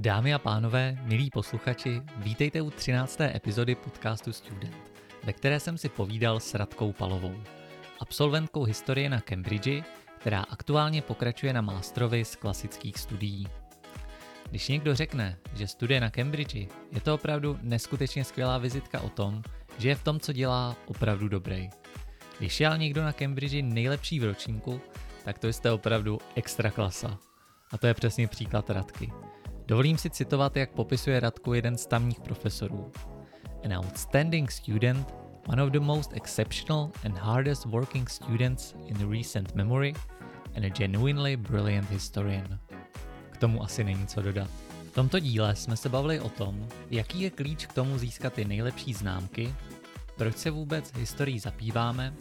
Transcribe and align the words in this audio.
Dámy 0.00 0.34
a 0.34 0.38
pánové, 0.38 0.98
milí 1.02 1.30
posluchači, 1.30 2.02
vítejte 2.16 2.62
u 2.62 2.70
13. 2.70 3.20
epizody 3.20 3.74
podcastu 3.74 4.32
Student, 4.32 4.76
ve 5.24 5.32
které 5.32 5.60
jsem 5.60 5.78
si 5.78 5.88
povídal 5.88 6.40
s 6.40 6.54
Radkou 6.54 6.92
Palovou, 6.92 7.34
absolventkou 8.00 8.64
historie 8.64 9.10
na 9.10 9.20
Cambridge, 9.20 9.82
která 10.18 10.42
aktuálně 10.42 11.02
pokračuje 11.02 11.52
na 11.52 11.60
mástrovi 11.60 12.24
z 12.24 12.36
klasických 12.36 12.98
studií. 12.98 13.48
Když 14.50 14.68
někdo 14.68 14.94
řekne, 14.94 15.38
že 15.54 15.66
studuje 15.66 16.00
na 16.00 16.10
Cambridge, 16.10 16.68
je 16.92 17.00
to 17.02 17.14
opravdu 17.14 17.58
neskutečně 17.62 18.24
skvělá 18.24 18.58
vizitka 18.58 19.00
o 19.00 19.08
tom, 19.08 19.42
že 19.78 19.88
je 19.88 19.94
v 19.94 20.04
tom, 20.04 20.20
co 20.20 20.32
dělá, 20.32 20.76
opravdu 20.86 21.28
dobrý. 21.28 21.70
Když 22.38 22.60
je 22.60 22.66
ale 22.66 22.78
někdo 22.78 23.02
na 23.02 23.12
Cambridge 23.12 23.62
nejlepší 23.62 24.20
v 24.20 24.24
ročníku, 24.24 24.80
tak 25.24 25.38
to 25.38 25.48
jste 25.48 25.72
opravdu 25.72 26.18
extra 26.34 26.70
klasa. 26.70 27.18
A 27.70 27.78
to 27.78 27.86
je 27.86 27.94
přesně 27.94 28.28
příklad 28.28 28.70
Radky. 28.70 29.12
Dovolím 29.68 29.98
si 29.98 30.10
citovat, 30.10 30.56
jak 30.56 30.70
popisuje 30.70 31.20
Radku 31.20 31.54
jeden 31.54 31.78
z 31.78 31.86
tamních 31.86 32.20
profesorů. 32.20 32.92
An 33.64 33.78
outstanding 33.78 34.50
student, 34.50 35.14
one 35.46 35.62
of 35.62 35.70
the 35.70 35.80
most 35.80 36.12
exceptional 36.12 36.90
and 37.04 37.18
hardest 37.18 37.64
working 37.64 38.10
students 38.10 38.74
in 38.86 39.10
recent 39.10 39.54
memory, 39.54 39.94
and 40.56 40.64
a 40.64 40.68
genuinely 40.68 41.36
brilliant 41.36 41.90
historian. 41.90 42.58
K 43.30 43.36
tomu 43.36 43.62
asi 43.62 43.84
není 43.84 44.06
co 44.06 44.22
dodat. 44.22 44.48
V 44.90 44.94
tomto 44.94 45.18
díle 45.18 45.56
jsme 45.56 45.76
se 45.76 45.88
bavili 45.88 46.20
o 46.20 46.28
tom, 46.28 46.68
jaký 46.90 47.20
je 47.20 47.30
klíč 47.30 47.66
k 47.66 47.72
tomu 47.72 47.98
získat 47.98 48.32
ty 48.32 48.44
nejlepší 48.44 48.94
známky, 48.94 49.54
proč 50.16 50.36
se 50.36 50.50
vůbec 50.50 50.92
historií 50.92 51.38
zapíváme, 51.38 52.14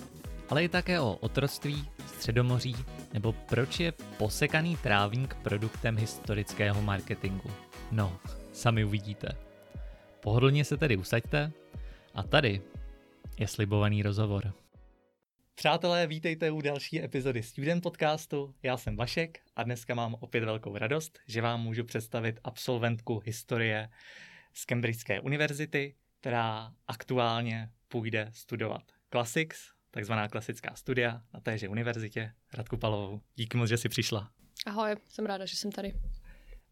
ale 0.49 0.63
i 0.63 0.69
také 0.69 0.99
o 0.99 1.13
otroctví, 1.13 1.89
středomoří 2.17 2.75
nebo 3.13 3.33
proč 3.33 3.79
je 3.79 3.91
posekaný 4.17 4.77
trávník 4.77 5.33
produktem 5.33 5.97
historického 5.97 6.81
marketingu. 6.81 7.51
No, 7.91 8.19
sami 8.53 8.85
uvidíte. 8.85 9.27
Pohodlně 10.19 10.65
se 10.65 10.77
tedy 10.77 10.97
usaďte 10.97 11.51
a 12.13 12.23
tady 12.23 12.61
je 13.39 13.47
slibovaný 13.47 14.03
rozhovor. 14.03 14.53
Přátelé, 15.55 16.07
vítejte 16.07 16.51
u 16.51 16.61
další 16.61 17.03
epizody 17.03 17.43
Student 17.43 17.83
Podcastu. 17.83 18.55
Já 18.63 18.77
jsem 18.77 18.95
Vašek 18.95 19.39
a 19.55 19.63
dneska 19.63 19.95
mám 19.95 20.15
opět 20.19 20.43
velkou 20.43 20.77
radost, 20.77 21.19
že 21.27 21.41
vám 21.41 21.61
můžu 21.61 21.83
představit 21.83 22.39
absolventku 22.43 23.21
historie 23.25 23.89
z 24.53 24.65
Cambridgeské 24.65 25.19
univerzity, 25.19 25.95
která 26.19 26.71
aktuálně 26.87 27.69
půjde 27.87 28.29
studovat 28.33 28.83
Classics, 29.11 29.76
takzvaná 29.97 30.27
klasická 30.27 30.75
studia 30.75 31.21
na 31.33 31.39
téže 31.39 31.69
univerzitě, 31.69 32.31
Radku 32.53 32.77
Palovou. 32.77 33.21
Díky 33.35 33.57
moc, 33.57 33.69
že 33.69 33.77
jsi 33.77 33.89
přišla. 33.89 34.31
Ahoj, 34.65 34.95
jsem 35.09 35.25
ráda, 35.25 35.45
že 35.45 35.55
jsem 35.55 35.71
tady. 35.71 35.93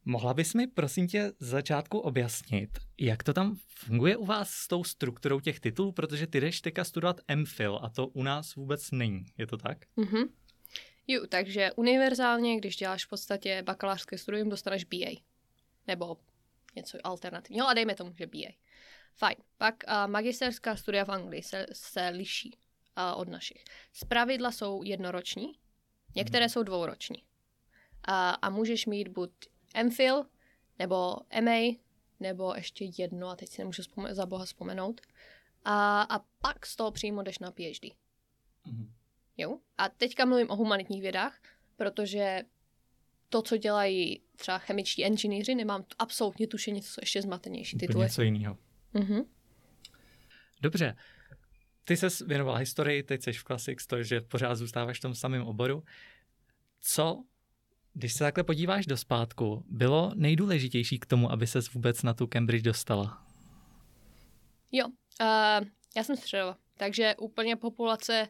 Mohla 0.06 0.34
bys 0.34 0.54
mi, 0.54 0.68
prosím 0.68 1.08
tě, 1.08 1.32
z 1.40 1.48
začátku 1.48 2.00
objasnit, 2.00 2.70
jak 3.00 3.24
to 3.24 3.34
tam 3.34 3.58
funguje 3.70 4.18
u 4.18 4.26
vás 4.26 4.50
s 4.50 4.68
tou 4.68 4.84
strukturou 4.84 5.40
těch 5.40 5.60
titulů, 5.60 5.92
protože 5.92 6.28
ty 6.28 6.42
jdeš 6.42 6.62
teďka 6.62 6.84
studovat 6.84 7.22
MPhil 7.36 7.80
a 7.82 7.90
to 7.90 8.08
u 8.08 8.24
nás 8.24 8.56
vůbec 8.56 8.92
není, 8.92 9.26
je 9.38 9.48
to 9.48 9.58
tak? 9.58 9.78
Mhm. 9.96 10.24
Jo, 11.08 11.28
takže 11.30 11.72
univerzálně, 11.76 12.58
když 12.58 12.76
děláš 12.76 13.06
v 13.06 13.10
podstatě 13.10 13.64
bakalářské 13.66 14.18
studium, 14.18 14.50
dostaneš 14.50 14.84
BA. 14.84 15.22
Nebo 15.88 16.18
něco 16.76 16.98
alternativního, 17.04 17.66
ale 17.66 17.76
dejme 17.76 17.96
tomu, 17.96 18.14
že 18.16 18.28
BA. 18.28 18.52
Fajn. 19.16 19.38
Pak 19.58 19.76
uh, 19.88 20.12
magisterská 20.12 20.76
studia 20.76 21.06
v 21.06 21.10
Anglii 21.10 21.44
se, 21.44 21.66
se 21.72 22.10
liší 22.10 22.58
uh, 22.98 23.22
od 23.22 23.30
našich. 23.30 23.64
Zpravidla 23.94 24.52
jsou 24.52 24.84
jednoroční, 24.84 25.54
některé 26.16 26.46
hmm. 26.46 26.50
jsou 26.50 26.64
dvouroční. 26.64 27.24
A, 28.04 28.30
a 28.30 28.50
můžeš 28.50 28.86
mít 28.86 29.08
buď 29.08 29.32
MPhil, 29.84 30.26
nebo 30.80 31.16
MA, 31.42 31.76
nebo 32.20 32.54
ještě 32.56 32.88
jedno, 32.98 33.30
a 33.30 33.36
teď 33.36 33.50
si 33.50 33.62
nemůžu 33.62 33.82
vzpome- 33.82 34.14
za 34.14 34.26
boha 34.26 34.46
vzpomenout. 34.46 35.02
A, 35.64 36.02
a 36.02 36.20
pak 36.20 36.66
z 36.66 36.76
toho 36.76 36.92
přímo 36.92 37.24
jdeš 37.24 37.40
na 37.40 37.52
PhD. 37.52 37.92
Mm. 38.66 38.94
Jo? 39.38 39.60
A 39.78 39.90
teďka 39.90 40.26
mluvím 40.26 40.50
o 40.50 40.56
humanitních 40.56 41.02
vědách, 41.02 41.40
protože 41.76 42.42
to, 43.30 43.42
co 43.42 43.58
dělají 43.58 44.22
třeba 44.36 44.58
chemičtí 44.58 45.02
inženýři, 45.02 45.56
nemám 45.56 45.86
absolutně 46.00 46.48
tušení, 46.48 46.82
co 46.82 46.90
jsou 46.90 47.00
ještě 47.02 47.22
zmatenější 47.22 47.78
tituly. 47.78 48.06
něco 48.06 48.22
jiného. 48.22 48.58
Mm-hmm. 48.94 49.26
Dobře. 50.62 50.96
Ty 51.86 51.98
se 51.98 52.26
věnovala 52.26 52.58
historii, 52.58 53.04
teď 53.04 53.24
jsi 53.24 53.34
v 53.34 53.44
Classics, 53.44 53.88
to, 53.88 54.04
že 54.04 54.22
pořád 54.22 54.56
zůstáváš 54.56 54.98
v 54.98 55.02
tom 55.02 55.16
samém 55.16 55.48
oboru. 55.48 55.84
Co, 56.82 57.24
když 57.94 58.14
se 58.14 58.20
takhle 58.20 58.44
podíváš 58.44 58.86
do 58.86 58.98
zpátku, 58.98 59.66
bylo 59.68 60.12
nejdůležitější 60.16 61.00
k 61.00 61.06
tomu, 61.06 61.32
aby 61.32 61.48
ses 61.48 61.74
vůbec 61.74 62.04
na 62.04 62.14
tu 62.14 62.28
Cambridge 62.28 62.64
dostala? 62.64 63.26
Jo, 64.72 64.88
uh, 64.88 65.68
já 65.96 66.04
jsem 66.04 66.18
středová, 66.18 66.58
takže 66.78 67.16
úplně 67.20 67.56
populace 67.56 68.28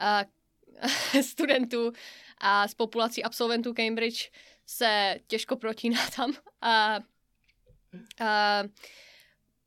uh, 0.00 1.22
studentů 1.22 1.92
a 2.38 2.68
s 2.68 2.74
populací 2.74 3.24
absolventů 3.24 3.74
Cambridge 3.74 4.30
se 4.66 5.16
těžko 5.26 5.56
protíná 5.56 6.00
tam. 6.16 6.30
Uh, 6.30 7.04
uh, 8.20 8.70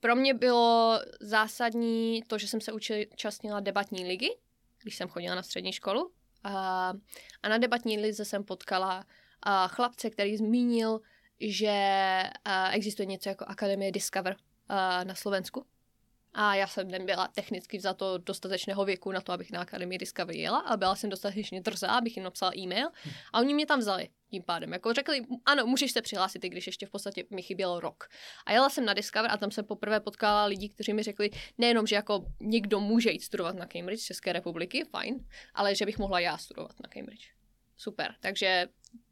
pro 0.03 0.15
mě 0.15 0.33
bylo 0.33 0.99
zásadní 1.19 2.23
to, 2.27 2.37
že 2.37 2.47
jsem 2.47 2.61
se 2.61 2.71
účastnila 2.73 3.59
debatní 3.59 4.05
ligy, 4.05 4.37
když 4.81 4.95
jsem 4.95 5.07
chodila 5.07 5.35
na 5.35 5.43
střední 5.43 5.73
školu. 5.73 6.11
A, 6.43 6.93
a 7.43 7.49
na 7.49 7.57
debatní 7.57 7.97
lize 7.99 8.25
jsem 8.25 8.43
potkala 8.43 9.05
a, 9.41 9.67
chlapce, 9.67 10.09
který 10.09 10.37
zmínil, 10.37 10.99
že 11.39 11.73
a, 12.45 12.71
existuje 12.71 13.05
něco 13.05 13.29
jako 13.29 13.45
Akademie 13.45 13.91
Discover 13.91 14.35
a, 14.69 15.03
na 15.03 15.15
Slovensku. 15.15 15.65
A 16.33 16.55
já 16.55 16.67
jsem 16.67 16.87
nebyla 16.87 17.27
technicky 17.27 17.79
za 17.79 17.93
to 17.93 18.17
dostatečného 18.17 18.85
věku 18.85 19.11
na 19.11 19.21
to, 19.21 19.31
abych 19.31 19.51
na 19.51 19.61
Akademii 19.61 19.97
Discovery 19.97 20.39
jela 20.39 20.59
a 20.59 20.77
byla 20.77 20.95
jsem 20.95 21.09
dostatečně 21.09 21.61
drzá, 21.61 21.87
abych 21.87 22.17
jim 22.17 22.23
napsala 22.23 22.51
e-mail 22.57 22.89
a 23.33 23.39
oni 23.39 23.53
mě 23.53 23.65
tam 23.65 23.79
vzali 23.79 24.09
tím 24.29 24.43
pádem. 24.43 24.73
Jako 24.73 24.93
řekli, 24.93 25.21
ano, 25.45 25.65
můžeš 25.65 25.91
se 25.91 26.01
přihlásit, 26.01 26.43
i 26.43 26.49
když 26.49 26.67
ještě 26.67 26.85
v 26.85 26.89
podstatě 26.89 27.23
mi 27.29 27.41
chyběl 27.41 27.79
rok. 27.79 28.07
A 28.45 28.51
jela 28.51 28.69
jsem 28.69 28.85
na 28.85 28.93
Discover 28.93 29.31
a 29.31 29.37
tam 29.37 29.51
jsem 29.51 29.65
poprvé 29.65 29.99
potkala 29.99 30.45
lidi, 30.45 30.69
kteří 30.69 30.93
mi 30.93 31.03
řekli, 31.03 31.29
nejenom, 31.57 31.87
že 31.87 31.95
jako 31.95 32.25
někdo 32.39 32.79
může 32.79 33.11
jít 33.11 33.23
studovat 33.23 33.55
na 33.55 33.65
Cambridge 33.65 34.05
České 34.05 34.33
republiky, 34.33 34.83
fajn, 34.91 35.27
ale 35.53 35.75
že 35.75 35.85
bych 35.85 35.97
mohla 35.97 36.19
já 36.19 36.37
studovat 36.37 36.79
na 36.83 36.89
Cambridge. 36.89 37.27
Super. 37.77 38.15
Takže 38.19 38.67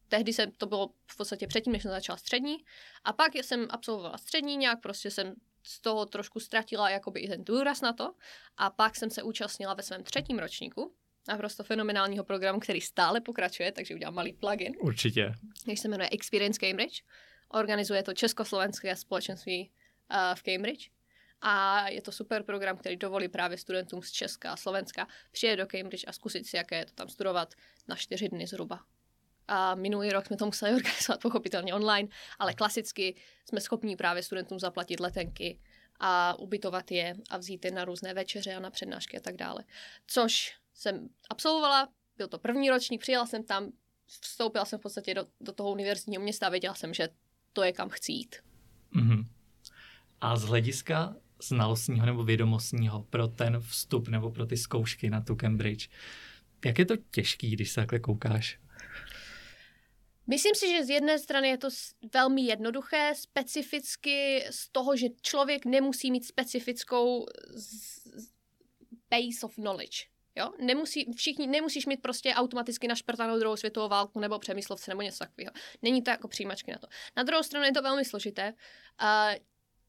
tehdy 0.07 0.33
jsem, 0.33 0.51
to 0.51 0.65
bylo 0.65 0.89
v 1.11 1.17
podstatě 1.17 1.47
předtím, 1.47 1.73
než 1.73 1.81
jsem 1.83 1.91
začala 1.91 2.17
střední. 2.17 2.57
A 3.03 3.13
pak 3.13 3.35
jsem 3.35 3.67
absolvovala 3.69 4.17
střední, 4.17 4.57
nějak 4.57 4.81
prostě 4.81 5.11
jsem 5.11 5.33
z 5.63 5.81
toho 5.81 6.05
trošku 6.05 6.39
ztratila 6.39 6.89
jakoby 6.89 7.19
i 7.19 7.27
ten 7.27 7.44
důraz 7.44 7.81
na 7.81 7.94
to. 7.94 8.13
A 8.57 8.69
pak 8.69 8.95
jsem 8.95 9.09
se 9.09 9.23
účastnila 9.23 9.73
ve 9.73 9.83
svém 9.83 10.03
třetím 10.03 10.39
ročníku 10.39 10.94
naprosto 11.27 11.63
fenomenálního 11.63 12.23
programu, 12.23 12.59
který 12.59 12.81
stále 12.81 13.22
pokračuje, 13.22 13.72
takže 13.72 13.95
udělám 13.95 14.13
malý 14.13 14.33
plugin. 14.33 14.73
Určitě. 14.79 15.33
Který 15.61 15.77
se 15.77 15.88
jmenuje 15.88 16.09
Experience 16.11 16.59
Cambridge. 16.59 17.03
Organizuje 17.49 18.03
to 18.03 18.13
Československé 18.13 18.95
společenství 18.95 19.72
uh, 20.11 20.35
v 20.35 20.44
Cambridge. 20.44 20.89
A 21.41 21.88
je 21.89 22.01
to 22.01 22.11
super 22.11 22.43
program, 22.43 22.78
který 22.78 22.97
dovolí 22.97 23.28
právě 23.28 23.57
studentům 23.57 24.01
z 24.01 24.11
Česka 24.11 24.51
a 24.51 24.55
Slovenska 24.55 25.07
přijet 25.31 25.59
do 25.59 25.67
Cambridge 25.67 26.03
a 26.07 26.13
zkusit 26.13 26.47
si, 26.47 26.57
jaké 26.57 26.78
je 26.78 26.85
to 26.85 26.93
tam 26.93 27.09
studovat 27.09 27.53
na 27.88 27.95
čtyři 27.95 28.29
dny 28.29 28.47
zhruba. 28.47 28.79
A 29.47 29.75
minulý 29.75 30.09
rok 30.09 30.25
jsme 30.25 30.38
to 30.38 30.46
museli 30.46 30.75
organizovat 30.75 31.22
pochopitelně 31.22 31.74
online, 31.74 32.09
ale 32.40 32.53
klasicky 32.53 33.16
jsme 33.50 33.62
schopni 33.62 33.96
právě 33.96 34.24
studentům 34.24 34.59
zaplatit 34.59 35.00
letenky 35.00 35.59
a 36.00 36.40
ubytovat 36.40 36.91
je 36.91 37.16
a 37.29 37.38
vzít 37.38 37.66
je 37.66 37.72
na 37.72 37.85
různé 37.85 38.13
večeře 38.13 38.56
a 38.56 38.59
na 38.59 38.69
přednášky 38.69 39.18
a 39.18 39.22
tak 39.22 39.35
dále. 39.35 39.63
Což 40.07 40.53
jsem 40.74 41.09
absolvovala, 41.29 41.88
byl 42.18 42.28
to 42.28 42.40
první 42.40 42.69
ročník, 42.69 43.02
přijela 43.02 43.25
jsem 43.25 43.44
tam, 43.44 43.72
vstoupila 44.22 44.66
jsem 44.66 44.79
v 44.79 44.81
podstatě 44.81 45.13
do, 45.13 45.25
do 45.41 45.52
toho 45.52 45.72
univerzitního 45.72 46.23
města 46.23 46.47
a 46.47 46.49
věděla 46.49 46.76
jsem, 46.76 46.94
že 46.94 47.09
to 47.53 47.64
je 47.64 47.72
kam 47.72 47.90
chci 47.90 48.11
jít. 48.11 48.35
Mm-hmm. 48.96 49.26
A 50.22 50.35
z 50.35 50.44
hlediska 50.44 51.16
znalostního 51.44 52.05
nebo 52.05 52.23
vědomostního 52.23 53.03
pro 53.03 53.28
ten 53.28 53.59
vstup 53.59 54.08
nebo 54.08 54.32
pro 54.32 54.46
ty 54.46 54.58
zkoušky 54.58 55.09
na 55.09 55.22
tu 55.22 55.35
Cambridge, 55.35 55.90
jak 56.66 56.79
je 56.79 56.85
to 56.85 56.96
těžký, 57.11 57.52
když 57.52 57.72
se 57.72 57.82
takhle 57.82 57.99
koukáš? 57.99 58.59
Myslím 60.31 60.55
si, 60.55 60.72
že 60.72 60.83
z 60.83 60.89
jedné 60.89 61.19
strany 61.19 61.47
je 61.47 61.57
to 61.57 61.67
velmi 62.13 62.41
jednoduché, 62.41 63.13
specificky 63.16 64.45
z 64.49 64.69
toho, 64.69 64.95
že 64.95 65.07
člověk 65.22 65.66
nemusí 65.66 66.11
mít 66.11 66.25
specifickou 66.25 67.25
base 69.09 69.45
of 69.45 69.55
knowledge. 69.55 70.07
Jo? 70.35 70.51
Nemusí, 70.61 71.13
všichni, 71.13 71.47
nemusíš 71.47 71.85
mít 71.85 72.01
prostě 72.01 72.33
automaticky 72.33 72.87
našprtanou 72.87 73.39
druhou 73.39 73.55
světovou 73.55 73.89
válku 73.89 74.19
nebo 74.19 74.39
přemyslovce 74.39 74.91
nebo 74.91 75.01
něco 75.01 75.19
takového. 75.19 75.51
Není 75.81 76.01
to 76.01 76.09
jako 76.09 76.28
přijímačky 76.28 76.72
na 76.72 76.77
to. 76.77 76.87
Na 77.17 77.23
druhou 77.23 77.43
stranu 77.43 77.66
je 77.66 77.72
to 77.72 77.81
velmi 77.81 78.05
složité. 78.05 78.53
Uh, 79.01 79.35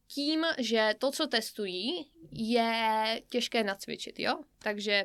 tím, 0.09 0.45
že 0.59 0.95
to, 0.99 1.11
co 1.11 1.27
testují, 1.27 2.11
je 2.33 3.23
těžké 3.29 3.65
nacvičit, 3.65 4.19
jo? 4.19 4.41
Takže 4.59 5.05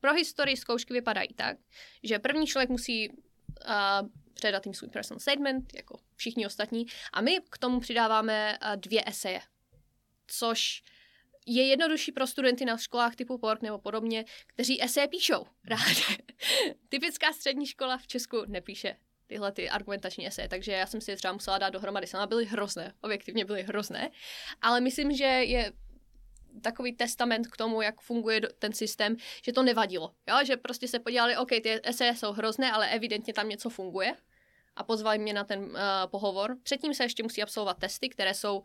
pro 0.00 0.12
historii 0.12 0.56
zkoušky 0.56 0.92
vypadají 0.92 1.28
tak, 1.34 1.56
že 2.02 2.18
první 2.18 2.46
člověk 2.46 2.70
musí 2.70 3.10
uh, 3.10 4.08
předat 4.34 4.66
jim 4.66 4.74
svůj 4.74 4.90
personal 4.90 5.20
statement, 5.20 5.74
jako 5.74 5.98
všichni 6.16 6.46
ostatní. 6.46 6.86
A 7.12 7.20
my 7.20 7.38
k 7.50 7.58
tomu 7.58 7.80
přidáváme 7.80 8.58
uh, 8.62 8.76
dvě 8.76 9.02
eseje, 9.06 9.40
což 10.26 10.82
je 11.46 11.66
jednodušší 11.66 12.12
pro 12.12 12.26
studenty 12.26 12.64
na 12.64 12.76
školách 12.76 13.16
typu 13.16 13.38
PORK 13.38 13.62
nebo 13.62 13.78
podobně, 13.78 14.24
kteří 14.46 14.84
eseje 14.84 15.08
píšou 15.08 15.46
rád. 15.64 15.96
Typická 16.88 17.32
střední 17.32 17.66
škola 17.66 17.98
v 17.98 18.06
Česku 18.06 18.44
nepíše 18.46 18.96
tyhle 19.26 19.52
ty 19.52 19.70
argumentační 19.70 20.26
eseje, 20.26 20.48
takže 20.48 20.72
já 20.72 20.86
jsem 20.86 21.00
si 21.00 21.10
je 21.10 21.16
třeba 21.16 21.32
musela 21.32 21.58
dát 21.58 21.70
dohromady. 21.70 22.06
Sama 22.06 22.26
byly 22.26 22.44
hrozné, 22.44 22.94
objektivně 23.00 23.44
byly 23.44 23.62
hrozné, 23.62 24.10
ale 24.62 24.80
myslím, 24.80 25.16
že 25.16 25.24
je 25.24 25.72
takový 26.60 26.92
testament 26.92 27.46
k 27.46 27.56
tomu, 27.56 27.82
jak 27.82 28.00
funguje 28.00 28.40
ten 28.58 28.72
systém, 28.72 29.16
že 29.42 29.52
to 29.52 29.62
nevadilo. 29.62 30.14
Jo? 30.28 30.36
Že 30.44 30.56
prostě 30.56 30.88
se 30.88 30.98
podívali, 30.98 31.36
OK, 31.36 31.48
ty 31.48 31.80
eseje 31.82 32.16
jsou 32.16 32.32
hrozné, 32.32 32.72
ale 32.72 32.88
evidentně 32.88 33.34
tam 33.34 33.48
něco 33.48 33.70
funguje 33.70 34.14
a 34.76 34.84
pozvali 34.84 35.18
mě 35.18 35.32
na 35.34 35.44
ten 35.44 35.60
uh, 35.60 35.76
pohovor. 36.06 36.56
Předtím 36.62 36.94
se 36.94 37.04
ještě 37.04 37.22
musí 37.22 37.42
absolvovat 37.42 37.78
testy, 37.78 38.08
které 38.08 38.34
jsou, 38.34 38.62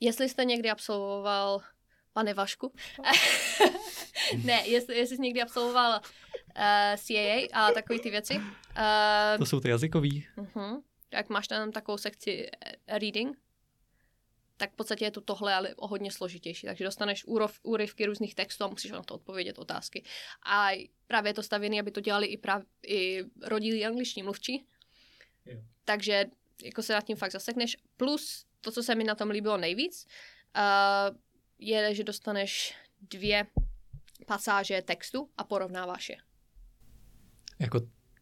jestli 0.00 0.28
jste 0.28 0.44
někdy 0.44 0.70
absolvoval, 0.70 1.60
pane 2.12 2.34
Vašku, 2.34 2.72
ne, 4.44 4.62
jestli, 4.66 4.96
jestli 4.96 5.16
jsi 5.16 5.22
někdy 5.22 5.42
absolvoval 5.42 5.90
uh, 5.92 6.00
eh, 6.56 6.96
CAA 7.06 7.48
a 7.52 7.72
takové 7.72 7.98
ty 7.98 8.10
věci. 8.10 8.36
Uh, 8.36 9.38
to 9.38 9.46
jsou 9.46 9.60
ty 9.60 9.68
jazykový. 9.68 10.26
Uh-huh. 10.36 10.82
Tak 11.08 11.28
máš 11.28 11.48
tam 11.48 11.72
takovou 11.72 11.98
sekci 11.98 12.50
reading, 12.88 13.36
tak 14.60 14.72
v 14.72 14.76
podstatě 14.76 15.04
je 15.04 15.10
to 15.10 15.20
tohle, 15.20 15.54
ale 15.54 15.74
o 15.74 15.88
hodně 15.88 16.12
složitější. 16.12 16.66
Takže 16.66 16.84
dostaneš 16.84 17.24
úrov, 17.24 17.60
úryvky 17.62 18.06
různých 18.06 18.34
textů 18.34 18.64
a 18.64 18.66
musíš 18.66 18.90
na 18.90 19.02
to 19.02 19.14
odpovědět 19.14 19.58
otázky. 19.58 20.04
A 20.46 20.68
právě 21.06 21.30
je 21.30 21.34
to 21.34 21.42
stavěné, 21.42 21.80
aby 21.80 21.90
to 21.90 22.00
dělali 22.00 22.26
i, 22.26 22.36
prav, 22.36 22.62
i 22.86 23.24
rodilí 23.42 23.86
angličtí 23.86 24.22
mluvčí. 24.22 24.66
Jo. 25.46 25.60
Takže 25.84 26.24
jako 26.62 26.82
se 26.82 26.92
nad 26.92 27.04
tím 27.04 27.16
fakt 27.16 27.32
zasekneš. 27.32 27.76
Plus 27.96 28.44
to, 28.60 28.72
co 28.72 28.82
se 28.82 28.94
mi 28.94 29.04
na 29.04 29.14
tom 29.14 29.30
líbilo 29.30 29.56
nejvíc, 29.56 30.06
uh, 30.56 31.16
je, 31.58 31.94
že 31.94 32.04
dostaneš 32.04 32.74
dvě 33.00 33.46
pasáže 34.26 34.82
textu 34.82 35.30
a 35.36 35.44
porovnáváš 35.44 36.08
je. 36.08 36.16
Jako 37.58 37.80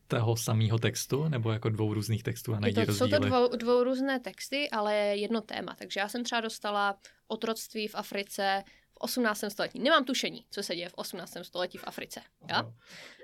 toho 0.09 0.37
samého 0.37 0.79
textu, 0.79 1.29
nebo 1.29 1.53
jako 1.53 1.69
dvou 1.69 1.95
různých 1.95 2.23
textů 2.23 2.55
a 2.55 2.61
najdi 2.61 2.85
rozdíly? 2.85 3.11
Jsou 3.11 3.17
to 3.17 3.27
dvou, 3.27 3.57
dvou 3.57 3.85
různé 3.85 4.21
texty, 4.21 4.71
ale 4.71 4.95
jedno 4.97 5.41
téma. 5.41 5.75
Takže 5.79 6.01
já 6.01 6.09
jsem 6.09 6.25
třeba 6.25 6.41
dostala 6.41 6.99
otroctví 7.27 7.89
v 7.89 7.95
Africe 7.95 8.65
v 8.93 8.97
18. 8.99 9.45
století. 9.49 9.79
Nemám 9.79 10.05
tušení, 10.05 10.47
co 10.51 10.63
se 10.63 10.77
děje 10.77 10.89
v 10.89 10.95
18. 10.95 11.37
století 11.43 11.79
v 11.79 11.85
Africe. 11.85 12.21
Ja? 12.49 12.73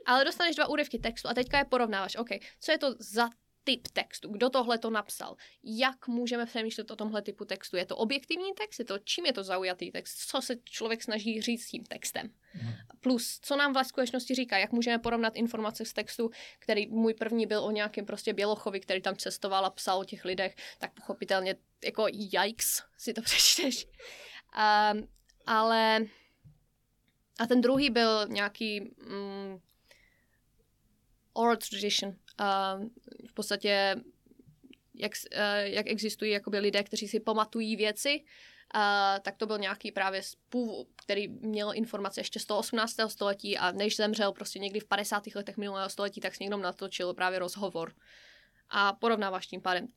Ale 0.06 0.24
dostaneš 0.24 0.56
dva 0.56 0.66
úryvky 0.66 0.98
textu 0.98 1.28
a 1.28 1.34
teďka 1.34 1.58
je 1.58 1.64
porovnáváš. 1.64 2.16
OK, 2.16 2.28
co 2.60 2.72
je 2.72 2.78
to 2.78 2.94
za 2.98 3.28
typ 3.64 3.88
textu, 3.88 4.28
kdo 4.28 4.50
tohle 4.50 4.78
to 4.78 4.90
napsal, 4.90 5.36
jak 5.64 6.08
můžeme 6.08 6.46
přemýšlet 6.46 6.90
o 6.90 6.96
tomhle 6.96 7.22
typu 7.22 7.44
textu. 7.44 7.76
Je 7.76 7.86
to 7.86 7.96
objektivní 7.96 8.54
text, 8.54 8.78
je 8.78 8.84
to, 8.84 8.98
čím 8.98 9.26
je 9.26 9.32
to 9.32 9.44
zaujatý 9.44 9.90
text, 9.90 10.16
co 10.16 10.42
se 10.42 10.56
člověk 10.64 11.02
snaží 11.02 11.42
říct 11.42 11.64
s 11.64 11.70
tím 11.70 11.84
textem. 11.84 12.30
Mm. 12.62 12.72
Plus, 13.00 13.38
co 13.42 13.56
nám 13.56 13.74
v 13.74 13.84
skutečnosti 13.84 14.34
říká, 14.34 14.58
jak 14.58 14.72
můžeme 14.72 14.98
porovnat 14.98 15.36
informace 15.36 15.84
z 15.84 15.92
textu, 15.92 16.30
který 16.58 16.86
můj 16.86 17.14
první 17.14 17.46
byl 17.46 17.64
o 17.64 17.70
nějakém 17.70 18.06
prostě 18.06 18.32
Bělochovi, 18.32 18.80
který 18.80 19.02
tam 19.02 19.16
cestoval 19.16 19.66
a 19.66 19.70
psal 19.70 19.98
o 19.98 20.04
těch 20.04 20.24
lidech, 20.24 20.56
tak 20.78 20.94
pochopitelně 20.94 21.56
jako 21.84 22.06
yikes 22.08 22.82
si 22.98 23.14
to 23.14 23.22
přečteš. 23.22 23.86
Um, 24.94 25.08
ale 25.46 26.06
a 27.38 27.46
ten 27.46 27.60
druhý 27.60 27.90
byl 27.90 28.26
nějaký 28.28 28.80
mm, 28.80 29.58
oral 31.32 31.56
tradition, 31.56 32.16
uh, 32.40 32.88
v 33.28 33.32
podstatě 33.32 33.96
jak, 34.94 35.12
uh, 35.36 35.38
jak 35.62 35.86
existují 35.86 36.30
jakoby 36.30 36.58
lidé, 36.58 36.82
kteří 36.82 37.08
si 37.08 37.20
pamatují 37.20 37.76
věci, 37.76 38.20
uh, 38.74 38.80
tak 39.22 39.36
to 39.36 39.46
byl 39.46 39.58
nějaký 39.58 39.92
právě 39.92 40.22
spův, 40.22 40.86
který 40.96 41.28
měl 41.28 41.72
informace 41.74 42.20
ještě 42.20 42.40
z 42.40 42.44
toho 42.44 42.60
18. 42.60 42.96
století 43.06 43.58
a 43.58 43.72
než 43.72 43.96
zemřel 43.96 44.32
prostě 44.32 44.58
někdy 44.58 44.80
v 44.80 44.84
50. 44.84 45.22
letech 45.34 45.56
minulého 45.56 45.88
století, 45.88 46.20
tak 46.20 46.34
s 46.34 46.38
někdo 46.38 46.56
natočil 46.56 47.14
právě 47.14 47.38
rozhovor. 47.38 47.92
A 48.70 48.92
porovnáváš 48.92 49.46
tím 49.46 49.60
pádem, 49.60 49.88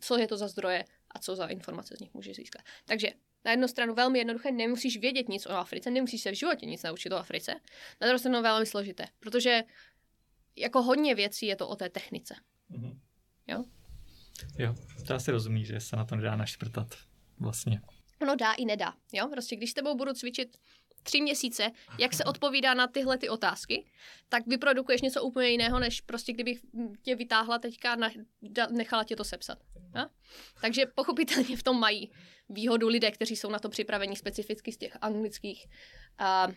co 0.00 0.18
je 0.18 0.26
to 0.26 0.36
za 0.36 0.48
zdroje 0.48 0.84
a 1.10 1.18
co 1.18 1.36
za 1.36 1.46
informace 1.46 1.96
z 1.96 2.00
nich 2.00 2.14
můžeš 2.14 2.36
získat. 2.36 2.62
Takže 2.84 3.08
na 3.44 3.50
jednu 3.50 3.68
stranu 3.68 3.94
velmi 3.94 4.18
jednoduché, 4.18 4.52
nemusíš 4.52 4.96
vědět 4.96 5.28
nic 5.28 5.46
o 5.46 5.50
Africe, 5.50 5.90
nemusíš 5.90 6.22
se 6.22 6.30
v 6.30 6.34
životě 6.34 6.66
nic 6.66 6.82
naučit 6.82 7.12
o 7.12 7.16
Africe. 7.16 7.54
Na 8.00 8.06
druhou 8.06 8.18
stranu 8.18 8.42
velmi 8.42 8.66
složité, 8.66 9.04
protože 9.20 9.62
jako 10.56 10.82
hodně 10.82 11.14
věcí 11.14 11.46
je 11.46 11.56
to 11.56 11.68
o 11.68 11.76
té 11.76 11.88
technice. 11.88 12.34
Mm-hmm. 12.70 12.98
Jo? 13.46 13.64
Jo, 14.58 14.74
to 15.06 15.14
asi 15.14 15.30
rozumí, 15.30 15.64
že 15.64 15.80
se 15.80 15.96
na 15.96 16.04
to 16.04 16.16
nedá 16.16 16.36
našprtat 16.36 16.94
vlastně. 17.38 17.80
Ono 18.22 18.36
dá 18.36 18.52
i 18.52 18.64
nedá. 18.64 18.94
Jo? 19.12 19.28
Prostě 19.28 19.56
když 19.56 19.70
s 19.70 19.74
tebou 19.74 19.96
budu 19.96 20.12
cvičit 20.12 20.56
tři 21.02 21.20
měsíce, 21.20 21.70
jak 21.98 22.14
se 22.14 22.24
odpovídá 22.24 22.74
na 22.74 22.86
tyhle 22.86 23.18
ty 23.18 23.28
otázky, 23.28 23.86
tak 24.28 24.46
vyprodukuješ 24.46 25.00
něco 25.00 25.22
úplně 25.22 25.48
jiného, 25.48 25.78
než 25.78 26.00
prostě 26.00 26.32
kdybych 26.32 26.60
tě 27.02 27.16
vytáhla 27.16 27.58
teďka 27.58 27.92
a 27.92 28.10
nechala 28.70 29.04
tě 29.04 29.16
to 29.16 29.24
sepsat. 29.24 29.58
Jo? 29.96 30.06
Takže 30.60 30.86
pochopitelně 30.86 31.56
v 31.56 31.62
tom 31.62 31.80
mají 31.80 32.12
výhodu 32.48 32.88
lidé, 32.88 33.10
kteří 33.10 33.36
jsou 33.36 33.50
na 33.50 33.58
to 33.58 33.68
připraveni 33.68 34.16
specificky 34.16 34.72
z 34.72 34.76
těch 34.76 34.96
anglických 35.00 35.66
uh, 36.20 36.52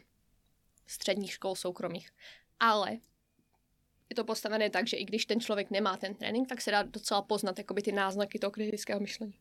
středních 0.88 1.32
škol 1.32 1.56
soukromých. 1.56 2.10
Ale 2.60 2.98
je 4.10 4.16
to 4.16 4.24
postavené 4.24 4.70
tak, 4.70 4.88
že 4.88 4.98
i 4.98 5.06
když 5.06 5.26
ten 5.26 5.40
člověk 5.40 5.72
nemá 5.72 5.98
ten 5.98 6.16
trénink, 6.16 6.50
tak 6.50 6.62
se 6.62 6.72
dá 6.72 6.84
docela 6.84 7.22
poznat 7.22 7.58
jakoby 7.58 7.82
ty 7.82 7.92
náznaky 7.92 8.40
toho 8.40 8.52
kritického 8.52 9.00
myšlení. 9.00 9.34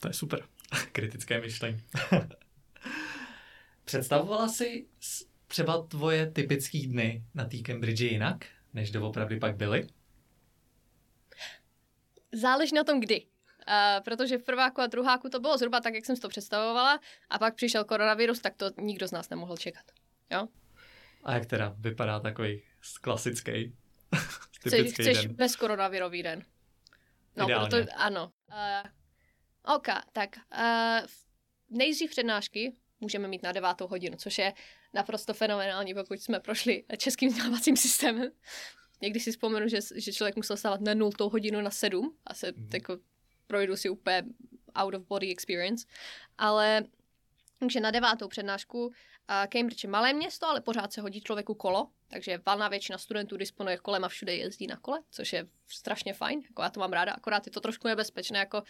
To 0.00 0.08
je 0.08 0.14
super. 0.14 0.44
Kritické 0.92 1.40
myšlení. 1.40 1.82
Představovala 3.84 4.48
si 4.48 4.86
třeba 5.46 5.82
tvoje 5.82 6.30
typické 6.30 6.78
dny 6.78 7.24
na 7.34 7.44
té 7.44 7.58
Cambridge 7.58 8.00
jinak, 8.00 8.46
než 8.74 8.90
doopravdy 8.90 9.38
pak 9.38 9.56
byly? 9.56 9.86
Záleží 12.32 12.74
na 12.74 12.84
tom, 12.84 13.00
kdy. 13.00 13.26
Uh, 13.68 14.04
protože 14.04 14.38
v 14.38 14.42
prváku 14.42 14.80
a 14.80 14.86
druháku 14.86 15.28
to 15.28 15.40
bylo 15.40 15.58
zhruba 15.58 15.80
tak, 15.80 15.94
jak 15.94 16.06
jsem 16.06 16.16
si 16.16 16.22
to 16.22 16.28
představovala, 16.28 17.00
a 17.30 17.38
pak 17.38 17.54
přišel 17.54 17.84
koronavirus, 17.84 18.40
tak 18.40 18.56
to 18.56 18.70
nikdo 18.80 19.08
z 19.08 19.12
nás 19.12 19.30
nemohl 19.30 19.56
čekat. 19.56 19.84
Jo? 20.30 20.48
A 21.24 21.34
jak 21.34 21.46
teda 21.46 21.74
vypadá 21.78 22.20
takový 22.20 22.62
klasický, 23.00 23.76
typický 24.62 25.02
Chceš 25.02 25.22
den? 25.22 25.34
bez 25.34 25.56
koronavirový 25.56 26.22
den. 26.22 26.44
No, 27.36 27.44
Ideálně. 27.44 27.68
proto, 27.68 27.86
ano. 27.96 28.32
Uh, 28.48 29.74
OK, 29.74 29.86
tak 30.12 30.36
uh, 30.36 31.06
nejdřív 31.70 32.10
přednášky 32.10 32.72
můžeme 33.00 33.28
mít 33.28 33.42
na 33.42 33.52
devátou 33.52 33.86
hodinu, 33.86 34.16
což 34.16 34.38
je 34.38 34.52
naprosto 34.94 35.34
fenomenální, 35.34 35.94
pokud 35.94 36.20
jsme 36.20 36.40
prošli 36.40 36.84
českým 36.96 37.28
vzdělávacím 37.28 37.76
systémem. 37.76 38.30
Někdy 39.02 39.20
si 39.20 39.30
vzpomenu, 39.30 39.68
že, 39.68 39.78
že 39.96 40.12
člověk 40.12 40.36
musel 40.36 40.56
stávat 40.56 40.80
na 40.80 40.94
nultou 40.94 41.28
hodinu 41.28 41.60
na 41.60 41.70
sedm 41.70 42.16
a 42.26 42.34
se 42.34 42.52
mm. 42.56 42.70
jako 42.74 42.98
projdu 43.46 43.76
si 43.76 43.88
úplně 43.88 44.22
out 44.74 44.94
of 44.94 45.06
body 45.06 45.30
experience. 45.30 45.86
Ale 46.38 46.84
takže 47.60 47.80
na 47.80 47.90
devátou 47.90 48.28
přednášku 48.28 48.92
Cambridge 49.48 49.84
je 49.84 49.90
malé 49.90 50.12
město, 50.12 50.46
ale 50.46 50.60
pořád 50.60 50.92
se 50.92 51.00
hodí 51.00 51.20
člověku 51.20 51.54
kolo, 51.54 51.88
takže 52.08 52.40
valná 52.46 52.68
většina 52.68 52.98
studentů 52.98 53.36
disponuje 53.36 53.78
kolem 53.78 54.04
a 54.04 54.08
všude 54.08 54.34
jezdí 54.34 54.66
na 54.66 54.76
kole, 54.76 55.00
což 55.10 55.32
je 55.32 55.46
strašně 55.68 56.14
fajn, 56.14 56.42
jako 56.48 56.62
já 56.62 56.70
to 56.70 56.80
mám 56.80 56.92
ráda, 56.92 57.12
akorát 57.12 57.46
je 57.46 57.52
to 57.52 57.60
trošku 57.60 57.88
nebezpečné, 57.88 58.38
jako 58.38 58.62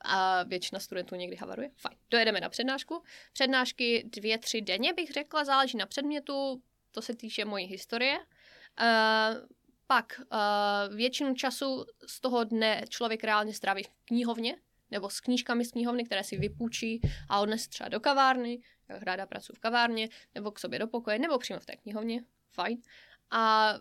a 0.00 0.42
většina 0.42 0.80
studentů 0.80 1.14
někdy 1.14 1.36
havaruje. 1.36 1.70
Fajn. 1.76 1.98
Dojedeme 2.10 2.40
na 2.40 2.48
přednášku. 2.48 3.02
Přednášky 3.32 4.04
dvě, 4.06 4.38
tři 4.38 4.60
denně 4.60 4.92
bych 4.92 5.10
řekla, 5.10 5.44
záleží 5.44 5.78
na 5.78 5.86
předmětu, 5.86 6.62
to 6.92 7.02
se 7.02 7.14
týče 7.14 7.44
mojí 7.44 7.66
historie. 7.66 8.18
Uh, 8.18 9.48
pak 9.86 10.20
uh, 10.20 10.96
většinu 10.96 11.34
času 11.34 11.84
z 12.06 12.20
toho 12.20 12.44
dne 12.44 12.84
člověk 12.88 13.24
reálně 13.24 13.54
stráví 13.54 13.82
v 13.82 13.90
knihovně, 14.04 14.56
nebo 14.90 15.10
s 15.10 15.20
knížkami 15.20 15.64
z 15.64 15.72
knihovny, 15.72 16.04
které 16.04 16.24
si 16.24 16.36
vypůjčí 16.36 17.00
a 17.28 17.40
odnes 17.40 17.68
třeba 17.68 17.88
do 17.88 18.00
kavárny, 18.00 18.58
jak 18.88 19.02
ráda 19.02 19.26
pracuji 19.26 19.52
v 19.56 19.58
kavárně, 19.58 20.08
nebo 20.34 20.50
k 20.50 20.58
sobě 20.58 20.78
do 20.78 20.86
pokoje, 20.86 21.18
nebo 21.18 21.38
přímo 21.38 21.60
v 21.60 21.66
té 21.66 21.76
knihovně, 21.76 22.24
fajn. 22.50 22.82
A 23.30 23.74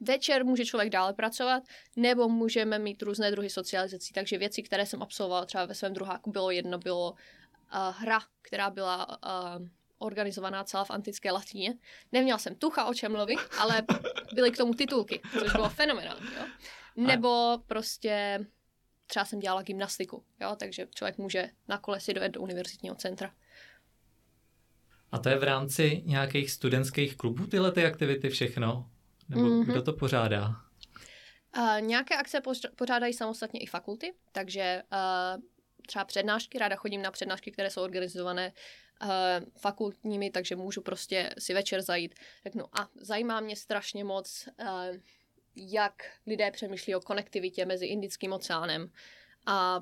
večer 0.00 0.44
může 0.44 0.64
člověk 0.64 0.90
dále 0.90 1.12
pracovat, 1.12 1.62
nebo 1.96 2.28
můžeme 2.28 2.78
mít 2.78 3.02
různé 3.02 3.30
druhy 3.30 3.50
socializací. 3.50 4.12
Takže 4.14 4.38
věci, 4.38 4.62
které 4.62 4.86
jsem 4.86 5.02
absolvovala 5.02 5.46
třeba 5.46 5.64
ve 5.64 5.74
svém 5.74 5.92
druháku, 5.92 6.30
bylo 6.30 6.50
jedno, 6.50 6.78
bylo 6.78 7.10
uh, 7.10 7.16
hra, 7.96 8.20
která 8.42 8.70
byla 8.70 9.06
uh, 9.08 9.68
organizovaná 9.98 10.64
celá 10.64 10.84
v 10.84 10.90
antické 10.90 11.30
latině. 11.30 11.74
Neměla 12.12 12.38
jsem 12.38 12.54
tucha, 12.54 12.84
o 12.84 12.94
čem 12.94 13.12
mluvit, 13.12 13.38
ale 13.58 13.82
byly 14.34 14.50
k 14.50 14.56
tomu 14.56 14.74
titulky, 14.74 15.20
což 15.38 15.52
bylo 15.52 15.68
fenomenální. 15.68 16.26
Jo? 16.36 16.46
Nebo 16.96 17.58
prostě 17.66 18.46
třeba 19.08 19.24
jsem 19.24 19.40
dělala 19.40 19.62
gymnastiku, 19.62 20.24
jo? 20.40 20.56
takže 20.56 20.86
člověk 20.94 21.18
může 21.18 21.50
na 21.68 21.78
kole 21.78 22.00
si 22.00 22.14
dojet 22.14 22.28
do 22.28 22.40
univerzitního 22.40 22.94
centra. 22.94 23.34
A 25.12 25.18
to 25.18 25.28
je 25.28 25.38
v 25.38 25.42
rámci 25.42 26.02
nějakých 26.04 26.50
studentských 26.50 27.16
klubů 27.16 27.46
tyhle 27.46 27.72
ty 27.72 27.84
aktivity 27.84 28.28
všechno? 28.28 28.90
Nebo 29.28 29.42
mm-hmm. 29.42 29.64
kdo 29.64 29.82
to 29.82 29.92
pořádá? 29.92 30.48
Uh, 31.56 31.80
nějaké 31.80 32.16
akce 32.16 32.40
pořádají 32.76 33.12
samostatně 33.12 33.60
i 33.60 33.66
fakulty, 33.66 34.14
takže 34.32 34.82
uh, 34.92 35.42
třeba 35.86 36.04
přednášky, 36.04 36.58
ráda 36.58 36.76
chodím 36.76 37.02
na 37.02 37.10
přednášky, 37.10 37.50
které 37.50 37.70
jsou 37.70 37.82
organizované 37.82 38.52
uh, 39.02 39.08
fakultními, 39.60 40.30
takže 40.30 40.56
můžu 40.56 40.82
prostě 40.82 41.34
si 41.38 41.54
večer 41.54 41.82
zajít. 41.82 42.14
Řeknu, 42.44 42.64
a 42.80 42.88
zajímá 43.00 43.40
mě 43.40 43.56
strašně 43.56 44.04
moc, 44.04 44.48
uh, 44.60 44.96
jak 45.56 45.92
lidé 46.26 46.50
přemýšlí 46.50 46.94
o 46.94 47.00
konektivitě 47.00 47.66
mezi 47.66 47.86
Indickým 47.86 48.32
oceánem 48.32 48.92
a 49.46 49.80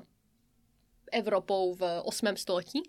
Evropou 1.11 1.73
v 1.73 2.01
8. 2.03 2.37
století. 2.37 2.81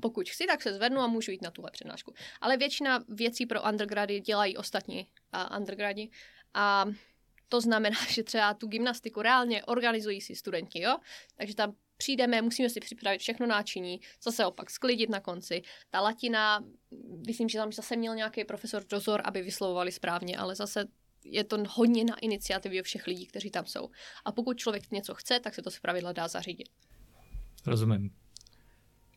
Pokud 0.00 0.28
chci, 0.28 0.46
tak 0.46 0.62
se 0.62 0.74
zvednu 0.74 1.00
a 1.00 1.06
můžu 1.06 1.30
jít 1.30 1.42
na 1.42 1.50
tuhle 1.50 1.70
přednášku. 1.70 2.14
Ale 2.40 2.56
většina 2.56 3.04
věcí 3.08 3.46
pro 3.46 3.62
undergrady 3.62 4.20
dělají 4.20 4.56
ostatní 4.56 5.06
uh, 5.34 5.56
undergrady. 5.56 6.08
A 6.54 6.86
to 7.48 7.60
znamená, 7.60 7.96
že 8.10 8.22
třeba 8.22 8.54
tu 8.54 8.66
gymnastiku 8.66 9.22
reálně 9.22 9.64
organizují 9.64 10.20
si 10.20 10.36
studenti, 10.36 10.80
jo? 10.80 10.96
Takže 11.36 11.54
tam 11.54 11.74
přijdeme, 11.96 12.42
musíme 12.42 12.68
si 12.70 12.80
připravit 12.80 13.18
všechno 13.18 13.46
náčiní, 13.46 14.00
zase 14.22 14.46
opak 14.46 14.70
sklidit 14.70 15.10
na 15.10 15.20
konci. 15.20 15.62
Ta 15.90 16.00
latina, 16.00 16.64
myslím, 17.26 17.48
že 17.48 17.58
tam 17.58 17.72
zase 17.72 17.96
měl 17.96 18.14
nějaký 18.14 18.44
profesor 18.44 18.84
dozor, 18.84 19.22
aby 19.24 19.42
vyslovovali 19.42 19.92
správně, 19.92 20.38
ale 20.38 20.54
zase 20.54 20.84
je 21.30 21.44
to 21.44 21.56
hodně 21.68 22.04
na 22.04 22.18
iniciativě 22.18 22.82
všech 22.82 23.06
lidí, 23.06 23.26
kteří 23.26 23.50
tam 23.50 23.66
jsou. 23.66 23.90
A 24.24 24.32
pokud 24.32 24.58
člověk 24.58 24.90
něco 24.90 25.14
chce, 25.14 25.40
tak 25.40 25.54
se 25.54 25.62
to 25.62 25.70
pravidla 25.82 26.12
dá 26.12 26.28
zařídit. 26.28 26.68
Rozumím. 27.66 28.10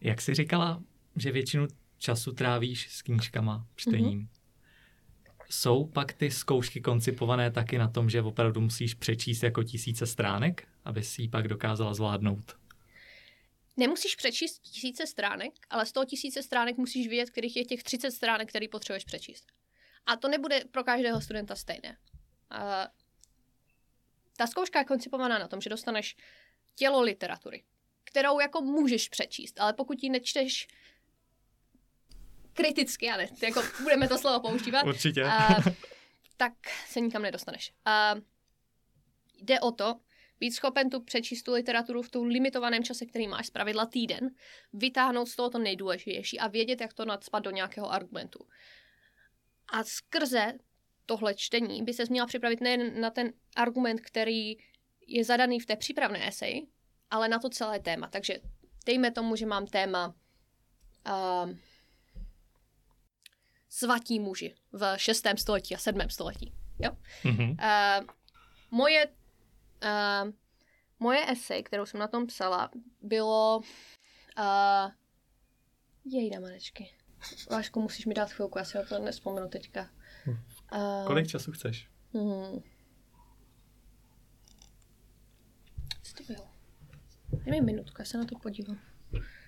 Jak 0.01 0.21
jsi 0.21 0.33
říkala, 0.33 0.83
že 1.15 1.31
většinu 1.31 1.67
času 1.97 2.31
trávíš 2.31 2.87
s 2.91 3.01
knížkama, 3.01 3.67
čtením. 3.75 4.19
Mm-hmm. 4.19 4.27
Jsou 5.49 5.85
pak 5.85 6.13
ty 6.13 6.31
zkoušky 6.31 6.81
koncipované 6.81 7.51
taky 7.51 7.77
na 7.77 7.87
tom, 7.87 8.09
že 8.09 8.21
opravdu 8.21 8.61
musíš 8.61 8.93
přečíst 8.93 9.43
jako 9.43 9.63
tisíce 9.63 10.07
stránek, 10.07 10.67
aby 10.85 11.03
si 11.03 11.21
ji 11.21 11.29
pak 11.29 11.47
dokázala 11.47 11.93
zvládnout? 11.93 12.57
Nemusíš 13.77 14.15
přečíst 14.15 14.59
tisíce 14.59 15.07
stránek, 15.07 15.53
ale 15.69 15.85
z 15.85 15.91
toho 15.91 16.05
tisíce 16.05 16.43
stránek 16.43 16.77
musíš 16.77 17.07
vědět, 17.07 17.29
kterých 17.29 17.55
je 17.55 17.65
těch 17.65 17.83
30 17.83 18.11
stránek, 18.11 18.49
který 18.49 18.67
potřebuješ 18.67 19.03
přečíst. 19.03 19.58
A 20.09 20.15
to 20.15 20.27
nebude 20.27 20.65
pro 20.71 20.83
každého 20.83 21.21
studenta 21.21 21.55
stejné. 21.55 21.97
Uh, 22.51 22.89
ta 24.37 24.47
zkouška 24.47 24.79
je 24.79 24.85
koncipovaná 24.85 25.39
na 25.39 25.47
tom, 25.47 25.61
že 25.61 25.69
dostaneš 25.69 26.15
tělo 26.75 27.01
literatury, 27.01 27.63
kterou 28.03 28.39
jako 28.39 28.61
můžeš 28.61 29.09
přečíst, 29.09 29.59
ale 29.59 29.73
pokud 29.73 30.03
ji 30.03 30.09
nečteš 30.09 30.67
kriticky, 32.53 33.09
ale 33.09 33.27
jako 33.43 33.61
budeme 33.83 34.07
to 34.07 34.17
slovo 34.17 34.49
používat, 34.49 34.83
Určitě. 34.83 35.23
Uh, 35.23 35.65
tak 36.37 36.53
se 36.87 36.99
nikam 36.99 37.21
nedostaneš. 37.21 37.73
Uh, 37.87 38.21
jde 39.41 39.59
o 39.59 39.71
to, 39.71 39.99
být 40.39 40.51
schopen 40.51 40.89
tu 40.89 41.01
přečíst 41.01 41.43
tu 41.43 41.53
literaturu 41.53 42.01
v 42.01 42.09
tom 42.09 42.27
limitovaném 42.27 42.83
čase, 42.83 43.05
který 43.05 43.27
máš 43.27 43.47
z 43.47 43.49
pravidla 43.49 43.85
týden, 43.85 44.29
vytáhnout 44.73 45.29
z 45.29 45.35
toho 45.35 45.49
to 45.49 45.59
nejdůležitější 45.59 46.39
a 46.39 46.47
vědět, 46.47 46.81
jak 46.81 46.93
to 46.93 47.05
nadspat 47.05 47.43
do 47.43 47.51
nějakého 47.51 47.91
argumentu. 47.91 48.47
A 49.73 49.83
skrze 49.83 50.53
tohle 51.05 51.33
čtení 51.35 51.83
by 51.83 51.93
se 51.93 52.03
měla 52.09 52.27
připravit 52.27 52.61
nejen 52.61 53.01
na 53.01 53.09
ten 53.09 53.33
argument, 53.55 54.01
který 54.01 54.57
je 55.07 55.23
zadaný 55.23 55.59
v 55.59 55.65
té 55.65 55.75
přípravné 55.75 56.27
eseji, 56.27 56.67
ale 57.11 57.29
na 57.29 57.39
to 57.39 57.49
celé 57.49 57.79
téma. 57.79 58.07
Takže 58.07 58.39
dejme 58.85 59.11
tomu, 59.11 59.35
že 59.35 59.45
mám 59.45 59.65
téma 59.65 60.15
uh, 61.07 61.49
svatí 63.69 64.19
muži 64.19 64.55
v 64.71 64.97
6. 64.97 65.27
století 65.35 65.75
a 65.75 65.77
7. 65.77 66.09
století. 66.09 66.53
Jo? 66.79 66.91
Mm-hmm. 67.23 67.49
Uh, 67.49 68.07
moje, 68.71 69.07
uh, 69.83 70.31
moje 70.99 71.31
esej, 71.31 71.63
kterou 71.63 71.85
jsem 71.85 71.99
na 71.99 72.07
tom 72.07 72.27
psala, 72.27 72.69
bylo 73.01 73.61
uh, 74.37 74.91
jej 76.05 76.39
manečky. 76.39 76.98
Vášku, 77.51 77.81
musíš 77.81 78.05
mi 78.05 78.13
dát 78.13 78.31
chvilku, 78.31 78.57
já 78.57 78.65
si 78.65 78.77
to 78.89 78.99
nespomenu 78.99 79.49
teďka. 79.49 79.89
Uh, 80.27 81.07
Kolik 81.07 81.27
času 81.27 81.51
chceš? 81.51 81.89
Hmm. 82.13 82.61
Co 86.03 86.13
to 86.17 86.23
bylo? 86.23 86.49
Dej 87.31 87.51
mi 87.51 87.61
minutku, 87.61 87.95
já 87.99 88.05
se 88.05 88.17
na 88.17 88.25
to 88.25 88.39
podívám. 88.39 88.79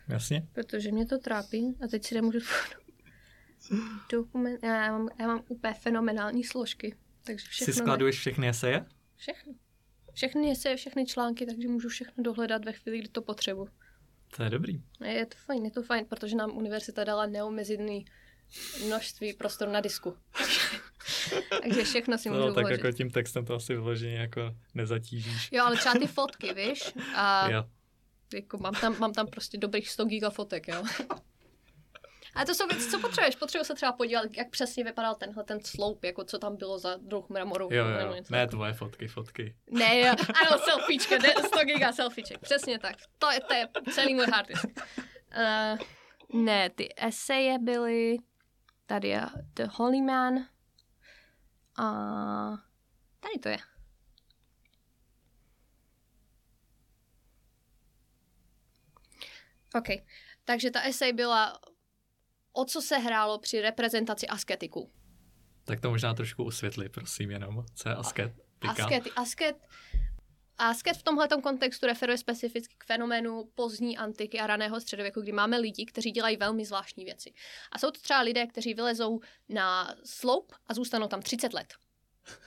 Jasně. 0.08 0.48
Protože 0.52 0.92
mě 0.92 1.06
to 1.06 1.18
trápí 1.18 1.78
a 1.84 1.88
teď 1.88 2.06
si 2.06 2.16
nemůžu 2.16 2.40
Dokument, 4.12 4.64
já 4.64 4.92
mám, 4.92 5.10
já 5.20 5.28
mám 5.28 5.44
úplně 5.48 5.74
fenomenální 5.74 6.44
složky. 6.44 6.96
Takže 7.24 7.46
všechno... 7.50 7.74
Jsi 7.74 7.80
skladuješ 7.80 8.20
všechny 8.20 8.50
eseje? 8.50 8.86
Všechny. 9.16 9.56
Všechny 10.14 10.52
eseje, 10.52 10.76
všechny 10.76 11.06
články, 11.06 11.46
takže 11.46 11.68
můžu 11.68 11.90
všechno 11.90 12.24
dohledat 12.24 12.66
ve 12.66 12.74
chvíli, 12.74 13.00
kdy 13.00 13.08
to 13.08 13.22
potřebuji. 13.22 13.70
To 14.36 14.44
je 14.44 14.50
dobrý. 14.50 14.82
Je 15.06 15.26
to 15.26 15.36
fajn, 15.46 15.66
je 15.66 15.72
to 15.72 15.84
fajn, 15.84 16.06
protože 16.06 16.36
nám 16.36 16.58
univerzita 16.58 17.04
dala 17.04 17.26
neomezený 17.26 18.06
množství 18.86 19.34
prostoru 19.34 19.72
na 19.72 19.82
disku. 19.82 20.18
Takže 21.62 21.84
všechno 21.84 22.18
si 22.18 22.30
no, 22.30 22.36
můžu 22.36 22.48
no, 22.48 22.54
tak 22.54 22.64
vložit. 22.64 22.84
jako 22.84 22.98
tím 22.98 23.10
textem 23.10 23.46
to 23.46 23.56
asi 23.56 23.74
vyloženě 23.74 24.18
jako 24.18 24.56
nezatížíš. 24.74 25.50
Jo, 25.52 25.66
ale 25.66 25.78
třeba 25.78 25.96
ty 26.00 26.08
fotky, 26.08 26.54
víš? 26.54 26.94
A 27.16 27.50
jo. 27.52 27.64
Jako 28.34 28.58
mám, 28.58 28.74
tam, 28.74 29.00
mám 29.00 29.14
tam 29.14 29.28
prostě 29.28 29.58
dobrých 29.58 29.90
100 29.90 30.06
giga 30.06 30.30
fotek, 30.30 30.68
jo. 30.68 30.84
Ale 32.36 32.46
to 32.46 32.56
jsou 32.56 32.68
věci, 32.68 32.90
co 32.90 33.00
potřebuješ. 33.00 33.36
Potřebuji 33.36 33.64
se 33.64 33.74
třeba 33.74 33.92
podívat, 33.92 34.26
jak 34.38 34.50
přesně 34.50 34.84
vypadal 34.84 35.16
tenhle 35.16 35.44
ten 35.44 35.60
sloup, 35.64 36.04
jako 36.04 36.24
co 36.24 36.40
tam 36.40 36.58
bylo 36.58 36.80
za 36.80 36.96
druh 36.96 37.30
mramoru. 37.30 37.70
Jo, 37.72 37.86
jo. 37.86 38.16
Ne 38.30 38.48
tvoje 38.48 38.74
fotky, 38.74 39.08
fotky. 39.08 39.56
Ne, 39.72 40.00
jo. 40.00 40.14
Ano, 40.42 40.62
selfiečka, 40.64 41.16
100 41.48 41.66
giga 41.66 41.92
selfieček. 41.92 42.40
Přesně 42.40 42.80
tak. 42.80 42.96
To 43.20 43.32
je, 43.32 43.40
to 43.42 43.54
je 43.54 43.68
celý 43.92 44.16
můj 44.16 44.26
hard 44.26 44.48
disk. 44.48 44.66
Uh, 44.68 45.80
ne, 46.42 46.70
ty 46.70 46.90
eseje 46.98 47.60
byly 47.60 48.18
tady 48.86 49.08
je 49.08 49.22
The 49.54 49.64
Holy 49.72 50.02
Man 50.02 50.48
a 51.78 51.86
tady 53.20 53.40
to 53.44 53.50
je. 53.50 53.58
OK. 59.76 59.88
Takže 60.46 60.72
ta 60.72 60.82
esej 60.82 61.14
byla 61.14 61.60
o 62.54 62.66
co 62.66 62.82
se 62.82 62.98
hrálo 62.98 63.40
při 63.40 63.62
reprezentaci 63.62 64.28
asketiku. 64.28 64.92
Tak 65.64 65.80
to 65.80 65.90
možná 65.90 66.14
trošku 66.14 66.44
usvětli, 66.44 66.90
prosím, 66.90 67.32
jenom, 67.32 67.66
co 67.76 67.90
je 67.90 67.96
asketika. 67.96 68.42
Asket, 68.70 69.04
asket, 69.16 69.56
asket 70.58 70.98
v 70.98 71.04
tomhle 71.04 71.28
kontextu 71.28 71.86
referuje 71.86 72.18
specificky 72.18 72.76
k 72.78 72.84
fenoménu 72.84 73.50
pozdní 73.56 73.98
antiky 73.98 74.40
a 74.40 74.48
raného 74.48 74.80
středověku, 74.82 75.22
kdy 75.22 75.32
máme 75.32 75.58
lidi, 75.58 75.86
kteří 75.86 76.12
dělají 76.12 76.38
velmi 76.38 76.66
zvláštní 76.66 77.06
věci. 77.06 77.34
A 77.72 77.80
jsou 77.80 77.92
to 77.92 78.00
třeba 78.02 78.22
lidé, 78.22 78.48
kteří 78.48 78.74
vylezou 78.74 79.20
na 79.50 79.96
sloup 80.06 80.54
a 80.68 80.74
zůstanou 80.74 81.08
tam 81.08 81.22
30 81.22 81.54
let. 81.54 81.74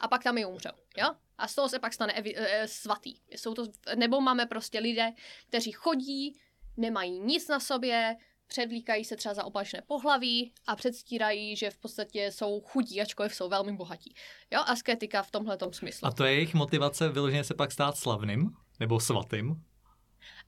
A 0.00 0.08
pak 0.08 0.22
tam 0.22 0.38
i 0.38 0.44
umřou, 0.44 0.70
jo? 0.96 1.06
A 1.38 1.48
z 1.48 1.54
toho 1.54 1.68
se 1.68 1.78
pak 1.78 1.94
stane 1.94 2.12
evi- 2.12 2.34
e, 2.36 2.68
svatý. 2.68 3.14
Jsou 3.30 3.54
to, 3.54 3.66
nebo 3.96 4.20
máme 4.20 4.46
prostě 4.46 4.78
lidé, 4.78 5.12
kteří 5.48 5.72
chodí, 5.72 6.38
nemají 6.76 7.20
nic 7.20 7.48
na 7.48 7.60
sobě, 7.60 8.16
předlíkají 8.46 9.04
se 9.04 9.16
třeba 9.16 9.34
za 9.34 9.44
opačné 9.44 9.82
pohlaví 9.86 10.52
a 10.66 10.76
předstírají, 10.76 11.56
že 11.56 11.70
v 11.70 11.78
podstatě 11.78 12.32
jsou 12.32 12.60
chudí, 12.60 13.00
ačkoliv 13.00 13.34
jsou 13.34 13.48
velmi 13.48 13.72
bohatí. 13.72 14.14
Jo, 14.50 14.60
asketika 14.66 15.22
v 15.22 15.30
tomhle 15.30 15.58
smyslu. 15.70 16.08
A 16.08 16.10
to 16.10 16.24
je 16.24 16.32
jejich 16.32 16.54
motivace 16.54 17.08
vyloženě 17.08 17.44
se 17.44 17.54
pak 17.54 17.72
stát 17.72 17.96
slavným? 17.96 18.50
Nebo 18.80 19.00
svatým? 19.00 19.64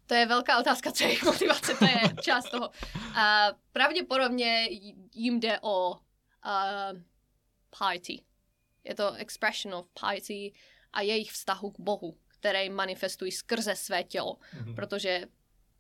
To 0.07 0.15
je 0.15 0.27
velká 0.27 0.59
otázka, 0.59 0.93
co 0.93 1.05
je 1.05 1.09
jejich 1.09 1.23
motivace, 1.23 1.75
to 1.75 1.85
je 1.85 2.01
část 2.23 2.51
toho. 2.51 2.71
A 3.15 3.49
pravděpodobně 3.73 4.69
jim 5.15 5.41
jde 5.41 5.59
o 5.61 5.91
uh, 5.91 7.01
piety. 7.79 8.23
Je 8.85 8.95
to 8.95 9.13
expression 9.13 9.75
of 9.75 9.87
piety 10.01 10.53
a 10.93 11.01
jejich 11.01 11.33
vztahu 11.33 11.71
k 11.71 11.81
Bohu, 11.81 12.19
které 12.29 12.71
manifestují 12.71 13.33
skrze 13.33 13.77
své 13.77 14.05
tělo. 14.05 14.35
Mm-hmm. 14.35 14.75
Protože 14.75 15.27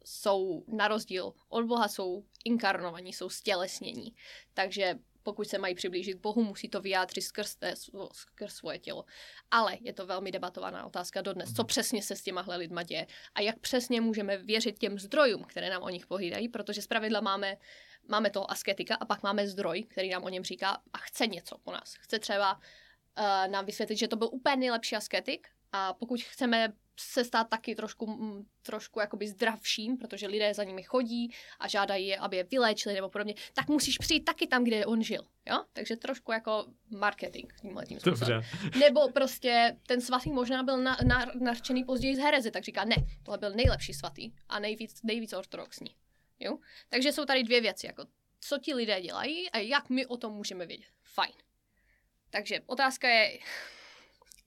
jsou 0.08 0.64
na 0.68 0.88
rozdíl 0.88 1.32
od 1.48 1.64
Boha, 1.64 1.88
jsou 1.88 2.24
inkarnovaní, 2.44 3.12
jsou 3.12 3.28
stělesnění. 3.28 4.14
Takže 4.54 4.94
pokud 5.22 5.48
se 5.48 5.58
mají 5.58 5.74
přiblížit 5.74 6.18
Bohu, 6.18 6.44
musí 6.44 6.68
to 6.68 6.80
vyjádřit 6.80 7.22
skrz, 7.22 7.56
té, 7.56 7.74
skrz 8.12 8.54
svoje 8.54 8.78
tělo. 8.78 9.04
Ale 9.50 9.78
je 9.80 9.92
to 9.92 10.06
velmi 10.06 10.32
debatovaná 10.32 10.86
otázka 10.86 11.22
dodnes, 11.22 11.52
co 11.52 11.62
mhm. 11.62 11.66
přesně 11.66 12.02
se 12.02 12.16
s 12.16 12.22
těmahle 12.22 12.56
lidma 12.56 12.82
děje 12.82 13.06
a 13.34 13.40
jak 13.40 13.58
přesně 13.58 14.00
můžeme 14.00 14.36
věřit 14.36 14.78
těm 14.78 14.98
zdrojům, 14.98 15.44
které 15.44 15.70
nám 15.70 15.82
o 15.82 15.88
nich 15.88 16.06
povídají, 16.06 16.48
protože 16.48 16.82
zpravidla 16.82 17.20
máme, 17.20 17.56
máme 18.08 18.30
toho 18.30 18.50
asketika 18.50 18.94
a 18.94 19.04
pak 19.04 19.22
máme 19.22 19.48
zdroj, 19.48 19.82
který 19.82 20.10
nám 20.10 20.24
o 20.24 20.28
něm 20.28 20.44
říká 20.44 20.82
a 20.92 20.98
chce 20.98 21.26
něco 21.26 21.58
po 21.58 21.72
nás. 21.72 21.94
Chce 21.94 22.18
třeba 22.18 22.54
uh, 22.54 23.52
nám 23.52 23.66
vysvětlit, 23.66 23.96
že 23.96 24.08
to 24.08 24.16
byl 24.16 24.28
úplně 24.32 24.56
nejlepší 24.56 24.96
asketik 24.96 25.48
A 25.72 25.94
pokud 25.94 26.22
chceme 26.22 26.72
se 27.00 27.24
stát 27.24 27.48
taky 27.48 27.74
trošku, 27.74 28.44
trošku 28.62 29.00
jakoby 29.00 29.28
zdravším, 29.28 29.96
protože 29.96 30.26
lidé 30.26 30.54
za 30.54 30.64
nimi 30.64 30.82
chodí 30.82 31.34
a 31.58 31.68
žádají 31.68 32.06
je, 32.06 32.16
aby 32.16 32.36
je 32.36 32.44
vyléčili 32.44 32.94
nebo 32.94 33.08
podobně, 33.08 33.34
tak 33.54 33.68
musíš 33.68 33.98
přijít 33.98 34.24
taky 34.24 34.46
tam, 34.46 34.64
kde 34.64 34.86
on 34.86 35.02
žil. 35.02 35.26
Jo? 35.46 35.64
Takže 35.72 35.96
trošku 35.96 36.32
jako 36.32 36.66
marketing 36.90 37.52
tímhle 37.60 37.86
tím 37.86 38.00
způsobem. 38.00 38.42
Dobře. 38.62 38.78
Nebo 38.78 39.08
prostě 39.08 39.76
ten 39.86 40.00
svatý 40.00 40.30
možná 40.30 40.62
byl 40.62 40.78
na, 40.78 40.96
na, 41.06 41.26
narčený 41.40 41.84
později 41.84 42.16
z 42.16 42.18
hereze, 42.18 42.50
tak 42.50 42.64
říká, 42.64 42.84
ne, 42.84 42.96
tohle 43.22 43.38
byl 43.38 43.50
nejlepší 43.50 43.94
svatý 43.94 44.32
a 44.48 44.58
nejvíc, 44.58 45.02
nejvíc 45.02 45.32
ortodoxní. 45.32 45.96
Jo? 46.40 46.58
Takže 46.88 47.12
jsou 47.12 47.24
tady 47.24 47.42
dvě 47.42 47.60
věci, 47.60 47.86
jako 47.86 48.06
co 48.40 48.58
ti 48.58 48.74
lidé 48.74 49.00
dělají 49.00 49.50
a 49.50 49.58
jak 49.58 49.90
my 49.90 50.06
o 50.06 50.16
tom 50.16 50.32
můžeme 50.32 50.66
vědět. 50.66 50.86
Fajn. 51.02 51.32
Takže 52.30 52.60
otázka 52.66 53.08
je, 53.08 53.38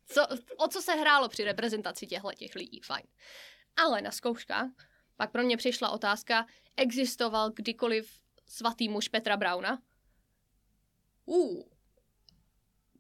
co, 0.09 0.27
o 0.57 0.67
co 0.67 0.81
se 0.81 0.93
hrálo 0.93 1.29
při 1.29 1.43
reprezentaci 1.43 2.07
těchto 2.07 2.33
těch 2.33 2.55
lidí, 2.55 2.79
fajn. 2.79 3.05
Ale 3.75 4.01
na 4.01 4.11
zkouškách 4.11 4.69
pak 5.19 5.31
pro 5.31 5.43
mě 5.43 5.57
přišla 5.57 5.89
otázka, 5.89 6.45
existoval 6.77 7.51
kdykoliv 7.51 8.19
svatý 8.45 8.89
muž 8.89 9.07
Petra 9.07 9.37
Brauna? 9.37 9.81
Uh, 11.25 11.63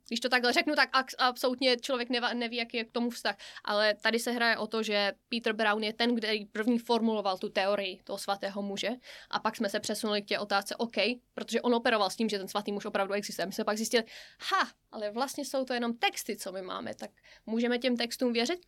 když 0.09 0.19
to 0.19 0.29
takhle 0.29 0.53
řeknu, 0.53 0.75
tak 0.75 0.89
absolutně 1.17 1.77
člověk 1.77 2.09
neví, 2.33 2.57
jaký 2.57 2.77
je 2.77 2.85
k 2.85 2.91
tomu 2.91 3.09
vztah. 3.09 3.35
Ale 3.63 3.95
tady 3.95 4.19
se 4.19 4.31
hraje 4.31 4.57
o 4.57 4.67
to, 4.67 4.83
že 4.83 5.13
Peter 5.29 5.53
Brown 5.53 5.83
je 5.83 5.93
ten, 5.93 6.15
který 6.15 6.45
první 6.45 6.79
formuloval 6.79 7.37
tu 7.37 7.49
teorii 7.49 7.99
toho 8.03 8.17
svatého 8.17 8.61
muže. 8.61 8.89
A 9.29 9.39
pak 9.39 9.55
jsme 9.55 9.69
se 9.69 9.79
přesunuli 9.79 10.21
k 10.21 10.27
té 10.27 10.39
otázce, 10.39 10.75
OK, 10.75 10.95
protože 11.33 11.61
on 11.61 11.75
operoval 11.75 12.09
s 12.09 12.15
tím, 12.15 12.29
že 12.29 12.37
ten 12.37 12.47
svatý 12.47 12.71
muž 12.71 12.85
opravdu 12.85 13.13
existuje. 13.13 13.45
My 13.45 13.51
jsme 13.51 13.63
pak 13.63 13.77
zjistili, 13.77 14.03
ha, 14.51 14.71
ale 14.91 15.11
vlastně 15.11 15.45
jsou 15.45 15.65
to 15.65 15.73
jenom 15.73 15.93
texty, 15.97 16.37
co 16.37 16.51
my 16.51 16.61
máme, 16.61 16.95
tak 16.95 17.11
můžeme 17.45 17.79
těm 17.79 17.97
textům 17.97 18.33
věřit? 18.33 18.59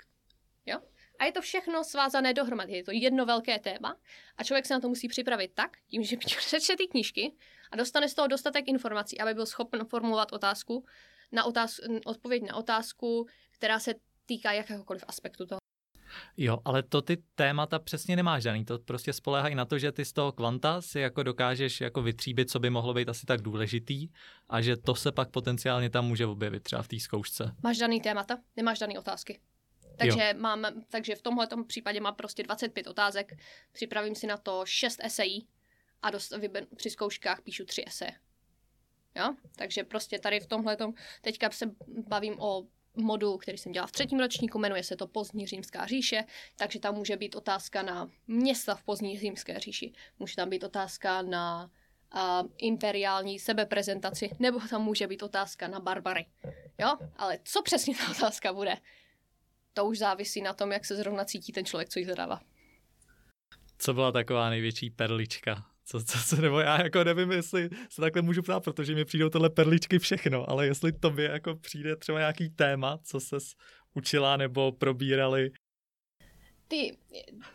Jo? 0.65 0.79
A 1.19 1.25
je 1.25 1.31
to 1.31 1.41
všechno 1.41 1.83
svázané 1.83 2.33
dohromady. 2.33 2.73
Je 2.73 2.83
to 2.83 2.91
jedno 2.91 3.25
velké 3.25 3.59
téma 3.59 3.97
a 4.37 4.43
člověk 4.43 4.65
se 4.65 4.73
na 4.73 4.79
to 4.79 4.89
musí 4.89 5.07
připravit 5.07 5.51
tak, 5.53 5.77
tím, 5.87 6.03
že 6.03 6.17
přečte 6.17 6.75
ty 6.77 6.87
knížky 6.87 7.33
a 7.71 7.75
dostane 7.75 8.09
z 8.09 8.13
toho 8.13 8.27
dostatek 8.27 8.67
informací, 8.67 9.19
aby 9.19 9.33
byl 9.33 9.45
schopen 9.45 9.85
formulovat 9.85 10.33
otázku, 10.33 10.85
na 11.31 11.43
otáz- 11.43 12.01
odpověď 12.05 12.43
na 12.47 12.55
otázku, 12.55 13.27
která 13.51 13.79
se 13.79 13.93
týká 14.25 14.51
jakéhokoliv 14.51 15.03
aspektu 15.07 15.45
toho. 15.45 15.61
Jo, 16.37 16.57
ale 16.65 16.83
to 16.83 17.01
ty 17.01 17.17
témata 17.35 17.79
přesně 17.79 18.15
nemáš 18.15 18.43
daný, 18.43 18.65
to 18.65 18.79
prostě 18.79 19.13
spoléhají 19.13 19.55
na 19.55 19.65
to, 19.65 19.79
že 19.79 19.91
ty 19.91 20.05
z 20.05 20.13
toho 20.13 20.31
kvanta 20.31 20.81
si 20.81 20.99
jako 20.99 21.23
dokážeš 21.23 21.81
jako 21.81 22.01
vytříbit, 22.01 22.49
co 22.49 22.59
by 22.59 22.69
mohlo 22.69 22.93
být 22.93 23.09
asi 23.09 23.25
tak 23.25 23.41
důležitý 23.41 24.07
a 24.49 24.61
že 24.61 24.77
to 24.77 24.95
se 24.95 25.11
pak 25.11 25.29
potenciálně 25.29 25.89
tam 25.89 26.05
může 26.05 26.25
objevit 26.25 26.63
třeba 26.63 26.81
v 26.81 26.87
té 26.87 26.99
zkoušce. 26.99 27.55
Máš 27.63 27.77
daný 27.77 28.01
témata, 28.01 28.37
nemáš 28.55 28.79
daný 28.79 28.97
otázky. 28.97 29.39
Takže, 29.97 30.33
mám, 30.37 30.65
takže 30.89 31.15
v 31.15 31.21
tomhle 31.21 31.47
případě 31.67 32.01
mám 32.01 32.15
prostě 32.15 32.43
25 32.43 32.87
otázek, 32.87 33.33
připravím 33.71 34.15
si 34.15 34.27
na 34.27 34.37
to 34.37 34.61
6 34.65 34.99
esejí 35.03 35.47
a 36.01 36.09
dost, 36.09 36.33
při 36.75 36.89
zkouškách 36.89 37.41
píšu 37.41 37.65
3 37.65 37.83
eseje. 37.87 38.11
Jo? 39.15 39.35
Takže 39.55 39.83
prostě 39.83 40.19
tady 40.19 40.39
v 40.39 40.47
tomhle 40.47 40.77
teďka 41.21 41.51
se 41.51 41.71
bavím 42.07 42.35
o 42.39 42.63
modul, 42.95 43.37
který 43.37 43.57
jsem 43.57 43.71
dělala 43.71 43.87
v 43.87 43.91
třetím 43.91 44.19
ročníku, 44.19 44.59
jmenuje 44.59 44.83
se 44.83 44.95
to 44.95 45.07
Pozdní 45.07 45.47
římská 45.47 45.85
říše, 45.85 46.23
takže 46.55 46.79
tam 46.79 46.95
může 46.95 47.17
být 47.17 47.35
otázka 47.35 47.81
na 47.81 48.09
města 48.27 48.75
v 48.75 48.83
Pozdní 48.83 49.19
římské 49.19 49.59
říši, 49.59 49.93
může 50.19 50.35
tam 50.35 50.49
být 50.49 50.63
otázka 50.63 51.21
na 51.21 51.71
uh, 52.15 52.49
imperiální 52.57 53.39
sebeprezentaci, 53.39 54.29
nebo 54.39 54.59
tam 54.69 54.83
může 54.83 55.07
být 55.07 55.23
otázka 55.23 55.67
na 55.67 55.79
barbary. 55.79 56.25
Jo? 56.79 56.97
Ale 57.15 57.39
co 57.43 57.61
přesně 57.61 57.95
ta 57.95 58.11
otázka 58.11 58.53
bude, 58.53 58.77
to 59.73 59.85
už 59.85 59.97
závisí 59.97 60.41
na 60.41 60.53
tom, 60.53 60.71
jak 60.71 60.85
se 60.85 60.95
zrovna 60.95 61.25
cítí 61.25 61.51
ten 61.51 61.65
člověk, 61.65 61.89
co 61.89 61.99
jí 61.99 62.05
zadává. 62.05 62.41
Co 63.77 63.93
byla 63.93 64.11
taková 64.11 64.49
největší 64.49 64.89
perlička 64.89 65.70
co, 65.85 66.03
co, 66.03 66.17
co, 66.27 66.41
nebo 66.41 66.59
já 66.59 66.83
jako 66.83 67.03
nevím, 67.03 67.31
jestli 67.31 67.69
se 67.89 68.01
takhle 68.01 68.21
můžu 68.21 68.41
ptát, 68.41 68.63
protože 68.63 68.95
mi 68.95 69.05
přijdou 69.05 69.29
tohle 69.29 69.49
perličky 69.49 69.99
všechno, 69.99 70.49
ale 70.49 70.65
jestli 70.65 70.91
tobě 70.91 71.29
jako 71.31 71.55
přijde 71.55 71.95
třeba 71.95 72.19
nějaký 72.19 72.49
téma, 72.49 72.99
co 73.03 73.19
se 73.19 73.37
učila 73.93 74.37
nebo 74.37 74.71
probírali. 74.71 75.51
Ty, 76.67 76.97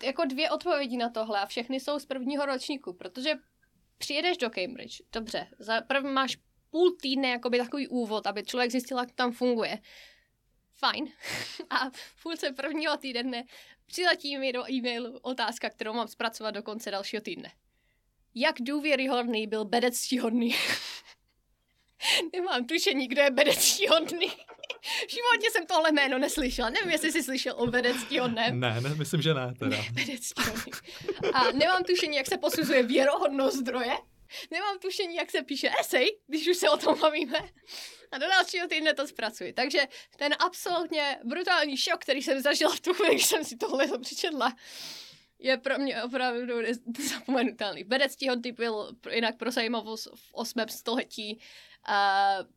jako 0.02 0.24
dvě 0.24 0.50
odpovědi 0.50 0.96
na 0.96 1.10
tohle 1.10 1.40
a 1.40 1.46
všechny 1.46 1.80
jsou 1.80 1.98
z 1.98 2.06
prvního 2.06 2.46
ročníku, 2.46 2.92
protože 2.92 3.30
přijedeš 3.98 4.36
do 4.36 4.50
Cambridge, 4.50 5.02
dobře, 5.12 5.46
za 5.58 5.80
první 5.80 6.12
máš 6.12 6.36
půl 6.70 6.96
týdne 7.02 7.28
jakoby 7.28 7.58
takový 7.58 7.88
úvod, 7.88 8.26
aby 8.26 8.42
člověk 8.42 8.70
zjistil, 8.70 8.98
jak 8.98 9.12
tam 9.12 9.32
funguje. 9.32 9.78
Fajn. 10.74 11.08
A 11.70 11.90
v 11.90 12.22
půlce 12.22 12.52
prvního 12.52 12.96
týdne 12.96 13.44
přiletí 13.86 14.38
mi 14.38 14.52
do 14.52 14.70
e-mailu 14.70 15.18
otázka, 15.18 15.70
kterou 15.70 15.92
mám 15.92 16.08
zpracovat 16.08 16.50
do 16.50 16.62
konce 16.62 16.90
dalšího 16.90 17.22
týdne 17.22 17.52
jak 18.36 18.54
důvěryhodný 18.60 19.46
byl 19.46 19.64
bedectihodný. 19.64 20.54
Nemám 22.32 22.66
tušení, 22.66 23.08
kdo 23.08 23.22
je 23.22 23.30
bedectihodný. 23.30 24.28
v 25.08 25.10
životě 25.10 25.50
jsem 25.52 25.66
tohle 25.66 25.92
jméno 25.92 26.18
neslyšela. 26.18 26.70
Nevím, 26.70 26.90
jestli 26.90 27.12
jsi 27.12 27.22
slyšel 27.22 27.54
o 27.56 27.66
bedectihodném. 27.66 28.60
Ne, 28.60 28.80
ne, 28.80 28.94
myslím, 28.94 29.22
že 29.22 29.34
ne. 29.34 29.54
Teda. 29.58 29.76
Ne. 31.22 31.30
A 31.32 31.52
nemám 31.52 31.82
tušení, 31.82 32.16
jak 32.16 32.26
se 32.26 32.38
posuzuje 32.38 32.82
věrohodnost 32.82 33.56
zdroje. 33.56 33.96
Nemám 34.50 34.78
tušení, 34.78 35.16
jak 35.16 35.30
se 35.30 35.42
píše 35.42 35.70
esej, 35.80 36.18
když 36.26 36.48
už 36.48 36.56
se 36.56 36.70
o 36.70 36.76
tom 36.76 37.00
bavíme. 37.00 37.38
A 38.12 38.18
do 38.18 38.26
dalšího 38.28 38.68
týdne 38.68 38.94
to 38.94 39.06
zpracuji. 39.06 39.52
Takže 39.52 39.78
ten 40.16 40.34
absolutně 40.38 41.18
brutální 41.24 41.76
šok, 41.76 42.00
který 42.00 42.22
jsem 42.22 42.40
zažila 42.40 42.74
v 42.74 42.80
tu 42.80 42.94
chvíli, 42.94 43.14
když 43.14 43.26
jsem 43.26 43.44
si 43.44 43.56
tohle 43.56 43.98
přečetla, 43.98 44.56
je 45.38 45.56
pro 45.56 45.78
mě 45.78 46.02
opravdu 46.02 46.54
zapomenutelný. 47.08 47.84
Bedec 47.84 48.16
Tihoty 48.16 48.52
byl 48.52 48.96
jinak 49.10 49.36
pro 49.36 49.50
zajímavost 49.50 50.08
v 50.14 50.28
8. 50.32 50.60
století 50.68 51.38
uh, 51.88 51.94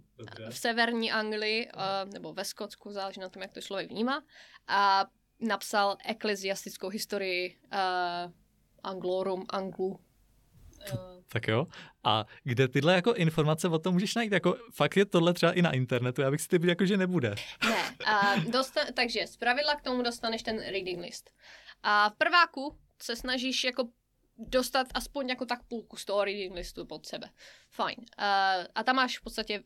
v 0.49 0.57
severní 0.57 1.11
Anglii, 1.11 1.71
uh, 1.71 1.81
nebo 2.13 2.33
ve 2.33 2.45
Skotsku, 2.45 2.91
záleží 2.91 3.19
na 3.19 3.29
tom, 3.29 3.41
jak 3.41 3.53
to 3.53 3.61
člověk 3.61 3.91
vnímá, 3.91 4.23
a 4.67 5.05
napsal 5.39 5.97
ekleziastickou 6.05 6.89
historii 6.89 7.59
uh, 7.73 8.31
Anglorum, 8.83 9.45
Anglu, 9.49 9.99
tak 11.31 11.47
jo. 11.47 11.65
A 12.03 12.25
kde 12.43 12.67
tyhle 12.67 12.93
jako 12.93 13.13
informace 13.13 13.67
o 13.67 13.79
tom 13.79 13.93
můžeš 13.93 14.15
najít? 14.15 14.31
Jako 14.31 14.57
fakt 14.73 14.97
je 14.97 15.05
tohle 15.05 15.33
třeba 15.33 15.51
i 15.51 15.61
na 15.61 15.71
internetu, 15.71 16.21
já 16.21 16.31
bych 16.31 16.41
si 16.41 16.47
typ 16.47 16.63
jako, 16.63 16.85
že 16.85 16.97
nebude. 16.97 17.35
Ne, 17.69 17.95
a 18.05 18.35
dosta- 18.35 18.91
takže 18.93 19.27
z 19.27 19.37
pravidla 19.37 19.75
k 19.75 19.81
tomu 19.81 20.01
dostaneš 20.03 20.43
ten 20.43 20.57
reading 20.59 21.01
list. 21.01 21.29
A 21.83 22.09
v 22.09 22.15
prváku 22.15 22.77
se 23.01 23.15
snažíš 23.15 23.63
jako 23.63 23.83
dostat 24.37 24.87
aspoň 24.93 25.29
jako 25.29 25.45
tak 25.45 25.63
půlku 25.67 25.97
z 25.97 26.05
toho 26.05 26.23
reading 26.23 26.55
listu 26.55 26.85
pod 26.85 27.05
sebe. 27.05 27.29
Fajn. 27.71 27.95
A, 28.17 28.53
a 28.75 28.83
tam 28.83 28.95
máš 28.95 29.19
v 29.19 29.23
podstatě 29.23 29.63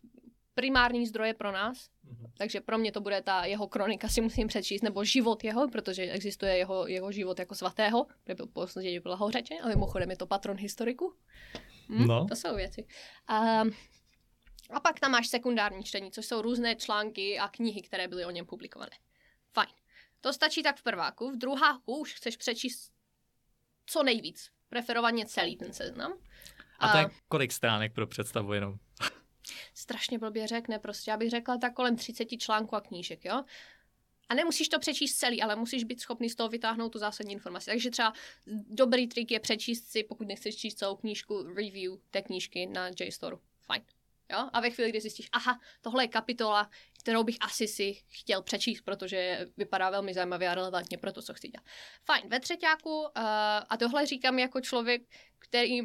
primární 0.55 1.07
zdroje 1.07 1.33
pro 1.33 1.51
nás, 1.51 1.77
mm-hmm. 1.77 2.31
takže 2.37 2.61
pro 2.61 2.77
mě 2.77 2.91
to 2.91 3.01
bude 3.01 3.21
ta 3.21 3.45
jeho 3.45 3.67
kronika, 3.67 4.07
si 4.07 4.21
musím 4.21 4.47
přečíst, 4.47 4.81
nebo 4.81 5.03
život 5.03 5.43
jeho, 5.43 5.67
protože 5.67 6.03
existuje 6.11 6.57
jeho, 6.57 6.87
jeho 6.87 7.11
život 7.11 7.39
jako 7.39 7.55
svatého, 7.55 8.07
kde 8.23 8.35
byl 8.35 8.47
posledně 8.47 8.99
byla 8.99 9.15
hořeče, 9.15 9.55
ale 9.63 9.69
mimochodem 9.69 10.09
je 10.09 10.17
to 10.17 10.27
patron 10.27 10.57
historiku. 10.57 11.15
Hm, 11.89 12.07
no. 12.07 12.25
To 12.25 12.35
jsou 12.35 12.55
věci. 12.55 12.87
A, 13.27 13.61
a 14.69 14.79
pak 14.83 14.99
tam 14.99 15.11
máš 15.11 15.27
sekundární 15.27 15.83
čtení, 15.83 16.11
což 16.11 16.25
jsou 16.25 16.41
různé 16.41 16.75
články 16.75 17.39
a 17.39 17.47
knihy, 17.47 17.81
které 17.81 18.07
byly 18.07 18.25
o 18.25 18.31
něm 18.31 18.45
publikované. 18.45 18.91
Fajn. 19.53 19.69
To 20.21 20.33
stačí 20.33 20.63
tak 20.63 20.77
v 20.77 20.83
prváku. 20.83 21.31
V 21.31 21.37
druháku 21.37 21.97
už 21.97 22.13
chceš 22.13 22.37
přečíst 22.37 22.91
co 23.85 24.03
nejvíc. 24.03 24.49
Preferovaně 24.69 25.25
celý 25.25 25.57
ten 25.57 25.73
seznam. 25.73 26.13
A 26.79 26.91
to 26.91 26.97
je 26.97 27.09
kolik 27.27 27.51
stránek 27.51 27.93
pro 27.93 28.07
představu 28.07 28.53
jenom? 28.53 28.79
Strašně 29.73 30.19
blbě 30.19 30.47
řekne, 30.47 30.79
prostě 30.79 31.11
já 31.11 31.17
bych 31.17 31.29
řekla 31.29 31.57
tak 31.57 31.73
kolem 31.73 31.95
30 31.95 32.25
článků 32.25 32.75
a 32.75 32.81
knížek, 32.81 33.25
jo. 33.25 33.43
A 34.29 34.33
nemusíš 34.35 34.69
to 34.69 34.79
přečíst 34.79 35.15
celý, 35.15 35.41
ale 35.41 35.55
musíš 35.55 35.83
být 35.83 36.01
schopný 36.01 36.29
z 36.29 36.35
toho 36.35 36.49
vytáhnout 36.49 36.89
tu 36.89 36.99
zásadní 36.99 37.33
informaci. 37.33 37.65
Takže 37.65 37.89
třeba 37.89 38.13
dobrý 38.69 39.07
trik 39.07 39.31
je 39.31 39.39
přečíst 39.39 39.87
si, 39.87 40.03
pokud 40.03 40.27
nechceš 40.27 40.55
číst 40.55 40.77
celou 40.77 40.95
knížku, 40.95 41.43
review 41.43 41.93
té 42.11 42.21
knížky 42.21 42.65
na 42.65 42.89
JSTORu. 42.99 43.39
Fajn. 43.61 43.83
Jo? 44.31 44.49
A 44.53 44.59
ve 44.59 44.69
chvíli, 44.69 44.89
kdy 44.89 45.01
zjistíš, 45.01 45.29
aha, 45.31 45.59
tohle 45.81 46.03
je 46.03 46.07
kapitola, 46.07 46.69
kterou 46.99 47.23
bych 47.23 47.37
asi 47.41 47.67
si 47.67 47.93
chtěl 48.07 48.41
přečíst, 48.41 48.81
protože 48.81 49.47
vypadá 49.57 49.89
velmi 49.89 50.13
zajímavě 50.13 50.49
a 50.49 50.55
relevantně 50.55 50.97
pro 50.97 51.11
to, 51.11 51.21
co 51.21 51.33
chci 51.33 51.47
dělat. 51.47 51.65
Fajn, 52.05 52.29
ve 52.29 52.39
třetíku, 52.39 53.01
uh, 53.01 53.07
a 53.69 53.77
tohle 53.79 54.05
říkám 54.05 54.39
jako 54.39 54.61
člověk, 54.61 55.01
který 55.39 55.81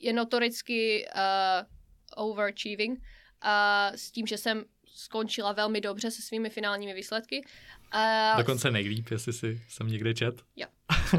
je 0.00 0.12
notoricky 0.12 1.06
uh, 1.14 1.79
overachieving 2.16 3.02
a 3.40 3.86
s 3.94 4.10
tím, 4.10 4.26
že 4.26 4.38
jsem 4.38 4.64
skončila 4.86 5.52
velmi 5.52 5.80
dobře 5.80 6.10
se 6.10 6.22
svými 6.22 6.50
finálními 6.50 6.94
výsledky. 6.94 7.44
A 7.90 8.34
Dokonce 8.36 8.70
nejlíp, 8.70 9.10
jestli 9.10 9.32
si 9.32 9.62
jsem 9.68 9.88
někde 9.88 10.14
čet. 10.14 10.42
Jo. 10.56 10.66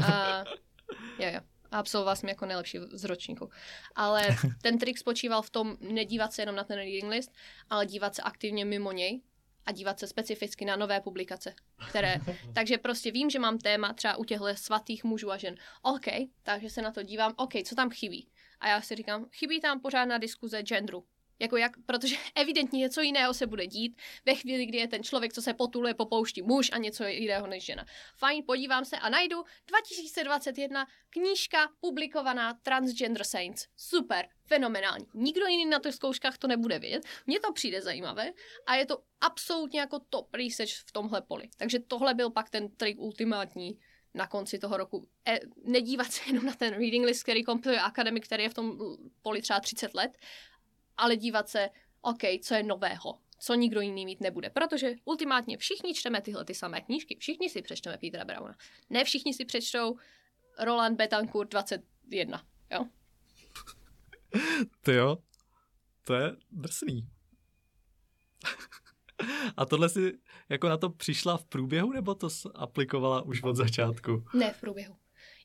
A, 0.06 0.44
jo, 1.18 1.30
jo. 1.32 1.40
a 1.70 1.78
absolvoval 1.78 2.16
jsem 2.16 2.28
jako 2.28 2.46
nejlepší 2.46 2.78
z 2.92 3.04
ročníku. 3.04 3.50
Ale 3.94 4.26
ten 4.62 4.78
trik 4.78 4.98
spočíval 4.98 5.42
v 5.42 5.50
tom 5.50 5.76
nedívat 5.80 6.32
se 6.32 6.42
jenom 6.42 6.56
na 6.56 6.64
ten 6.64 6.76
reading 6.76 7.10
list, 7.10 7.32
ale 7.70 7.86
dívat 7.86 8.14
se 8.14 8.22
aktivně 8.22 8.64
mimo 8.64 8.92
něj 8.92 9.20
a 9.66 9.72
dívat 9.72 9.98
se 9.98 10.06
specificky 10.06 10.64
na 10.64 10.76
nové 10.76 11.00
publikace, 11.00 11.54
které, 11.88 12.16
takže 12.52 12.78
prostě 12.78 13.10
vím, 13.10 13.30
že 13.30 13.38
mám 13.38 13.58
téma 13.58 13.92
třeba 13.92 14.16
u 14.16 14.24
těchto 14.24 14.46
svatých 14.54 15.04
mužů 15.04 15.30
a 15.30 15.36
žen. 15.36 15.54
OK, 15.82 16.06
takže 16.42 16.70
se 16.70 16.82
na 16.82 16.92
to 16.92 17.02
dívám, 17.02 17.32
OK, 17.36 17.52
co 17.64 17.74
tam 17.74 17.90
chybí? 17.90 18.28
A 18.62 18.68
já 18.68 18.80
si 18.80 18.94
říkám, 18.94 19.26
chybí 19.32 19.60
tam 19.60 19.80
pořádná 19.80 20.18
diskuze 20.18 20.62
genderu. 20.62 21.04
Jako 21.38 21.56
jak, 21.56 21.72
protože 21.86 22.16
evidentně 22.34 22.78
něco 22.78 23.00
jiného 23.00 23.34
se 23.34 23.46
bude 23.46 23.66
dít 23.66 24.00
ve 24.26 24.34
chvíli, 24.34 24.66
kdy 24.66 24.78
je 24.78 24.88
ten 24.88 25.02
člověk, 25.02 25.32
co 25.32 25.42
se 25.42 25.54
potuluje 25.54 25.94
po 25.94 26.06
poušti 26.06 26.42
muž 26.42 26.70
a 26.72 26.78
něco 26.78 27.04
jiného 27.04 27.46
než 27.46 27.64
žena. 27.64 27.86
Fajn, 28.16 28.44
podívám 28.46 28.84
se 28.84 28.96
a 28.96 29.08
najdu 29.08 29.44
2021 29.66 30.86
knížka 31.10 31.68
publikovaná 31.80 32.54
Transgender 32.54 33.24
Saints. 33.24 33.66
Super, 33.76 34.28
fenomenální. 34.44 35.06
Nikdo 35.14 35.46
jiný 35.46 35.66
na 35.66 35.78
těch 35.78 35.94
zkouškách 35.94 36.38
to 36.38 36.46
nebude 36.46 36.78
vědět. 36.78 37.02
Mně 37.26 37.40
to 37.40 37.52
přijde 37.52 37.82
zajímavé 37.82 38.32
a 38.66 38.74
je 38.74 38.86
to 38.86 39.02
absolutně 39.20 39.80
jako 39.80 40.00
top 40.10 40.34
research 40.34 40.72
v 40.86 40.92
tomhle 40.92 41.22
poli. 41.22 41.48
Takže 41.56 41.78
tohle 41.78 42.14
byl 42.14 42.30
pak 42.30 42.50
ten 42.50 42.68
trik 42.76 42.98
ultimátní 42.98 43.78
na 44.14 44.26
konci 44.26 44.58
toho 44.58 44.76
roku. 44.76 45.08
E, 45.28 45.40
nedívat 45.64 46.12
se 46.12 46.20
jenom 46.26 46.46
na 46.46 46.52
ten 46.52 46.74
reading 46.74 47.06
list, 47.06 47.22
který 47.22 47.44
kompiluje 47.44 47.80
akademik, 47.80 48.24
který 48.26 48.42
je 48.42 48.48
v 48.48 48.54
tom 48.54 48.78
poli 49.22 49.42
třeba 49.42 49.60
30 49.60 49.94
let, 49.94 50.18
ale 50.96 51.16
dívat 51.16 51.48
se, 51.48 51.70
OK, 52.00 52.20
co 52.42 52.54
je 52.54 52.62
nového, 52.62 53.18
co 53.38 53.54
nikdo 53.54 53.80
jiný 53.80 54.06
mít 54.06 54.20
nebude. 54.20 54.50
Protože 54.50 54.94
ultimátně 55.04 55.56
všichni 55.56 55.94
čteme 55.94 56.20
tyhle 56.20 56.44
ty 56.44 56.54
samé 56.54 56.80
knížky, 56.80 57.16
všichni 57.20 57.50
si 57.50 57.62
přečteme 57.62 57.98
Petra 57.98 58.24
Brauna. 58.24 58.56
Ne 58.90 59.04
všichni 59.04 59.34
si 59.34 59.44
přečtou 59.44 59.96
Roland 60.58 60.96
Betancourt 60.96 61.50
21, 61.50 62.44
jo? 62.70 62.86
Ty 64.80 64.92
jo, 64.92 65.18
to 66.04 66.14
je 66.14 66.36
drsný. 66.50 67.11
A 69.56 69.66
tohle 69.66 69.88
si 69.88 70.12
jako 70.48 70.68
na 70.68 70.76
to 70.76 70.90
přišla 70.90 71.36
v 71.36 71.44
průběhu, 71.44 71.92
nebo 71.92 72.14
to 72.14 72.28
aplikovala 72.54 73.22
už 73.22 73.42
od 73.42 73.56
začátku? 73.56 74.24
Ne, 74.34 74.52
v 74.52 74.60
průběhu. 74.60 74.96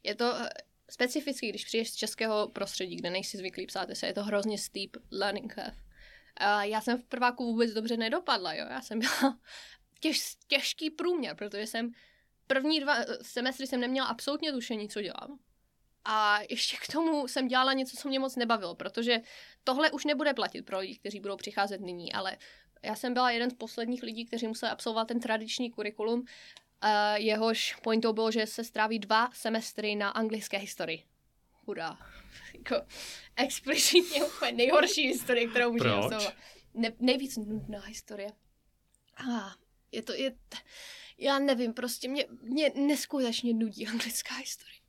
Je 0.03 0.15
to 0.15 0.35
eh, 0.35 0.49
specificky, 0.91 1.49
když 1.49 1.65
přijdeš 1.65 1.91
z 1.91 1.95
českého 1.95 2.47
prostředí, 2.47 2.95
kde 2.95 3.09
nejsi 3.09 3.37
zvyklý 3.37 3.65
psát 3.65 3.89
se, 3.93 4.07
je 4.07 4.13
to 4.13 4.23
hrozně 4.23 4.57
steep 4.57 4.91
learning 5.11 5.53
curve. 5.53 5.77
A 6.35 6.63
já 6.63 6.81
jsem 6.81 7.01
v 7.01 7.05
prváku 7.05 7.45
vůbec 7.45 7.73
dobře 7.73 7.97
nedopadla, 7.97 8.53
jo. 8.53 8.65
Já 8.69 8.81
jsem 8.81 8.99
byla 8.99 9.39
těž, 9.99 10.35
těžký 10.47 10.89
průměr, 10.89 11.35
protože 11.35 11.67
jsem 11.67 11.91
první 12.47 12.79
dva 12.79 12.95
eh, 12.97 13.05
semestry 13.21 13.67
jsem 13.67 13.79
neměla 13.79 14.07
absolutně 14.07 14.51
tušení, 14.51 14.89
co 14.89 15.01
dělám. 15.01 15.39
A 16.05 16.39
ještě 16.49 16.77
k 16.77 16.91
tomu 16.91 17.27
jsem 17.27 17.47
dělala 17.47 17.73
něco, 17.73 17.97
co 17.97 18.07
mě 18.07 18.19
moc 18.19 18.35
nebavilo, 18.35 18.75
protože 18.75 19.19
tohle 19.63 19.91
už 19.91 20.05
nebude 20.05 20.33
platit 20.33 20.61
pro 20.61 20.79
lidi, 20.79 20.95
kteří 20.95 21.19
budou 21.19 21.35
přicházet 21.35 21.81
nyní, 21.81 22.13
ale 22.13 22.37
já 22.87 22.95
jsem 22.95 23.13
byla 23.13 23.31
jeden 23.31 23.49
z 23.49 23.53
posledních 23.53 24.03
lidí, 24.03 24.25
kteří 24.25 24.47
museli 24.47 24.71
absolvovat 24.71 25.07
ten 25.07 25.19
tradiční 25.19 25.71
kurikulum, 25.71 26.19
uh, 26.19 26.25
jehož 27.15 27.75
pointou 27.75 28.13
bylo, 28.13 28.31
že 28.31 28.47
se 28.47 28.63
stráví 28.63 28.99
dva 28.99 29.29
semestry 29.33 29.95
na 29.95 30.09
anglické 30.09 30.57
historii. 30.57 31.03
Hurá. 31.65 31.97
Jako 32.53 32.75
explicitně 33.35 34.23
úplně 34.23 34.51
nejhorší 34.51 35.07
historie, 35.07 35.47
kterou 35.47 35.71
můžu 35.71 35.89
absolvovat. 35.89 36.33
Ne, 36.73 36.91
nejvíc 36.99 37.37
nudná 37.37 37.81
historie. 37.81 38.31
Ah, 39.17 39.51
je 39.91 40.01
to, 40.01 40.13
je, 40.13 40.35
já 41.17 41.39
nevím, 41.39 41.73
prostě 41.73 42.07
mě, 42.07 42.25
mě 42.41 42.71
neskutečně 42.75 43.53
nudí 43.53 43.87
anglická 43.87 44.35
historie. 44.35 44.79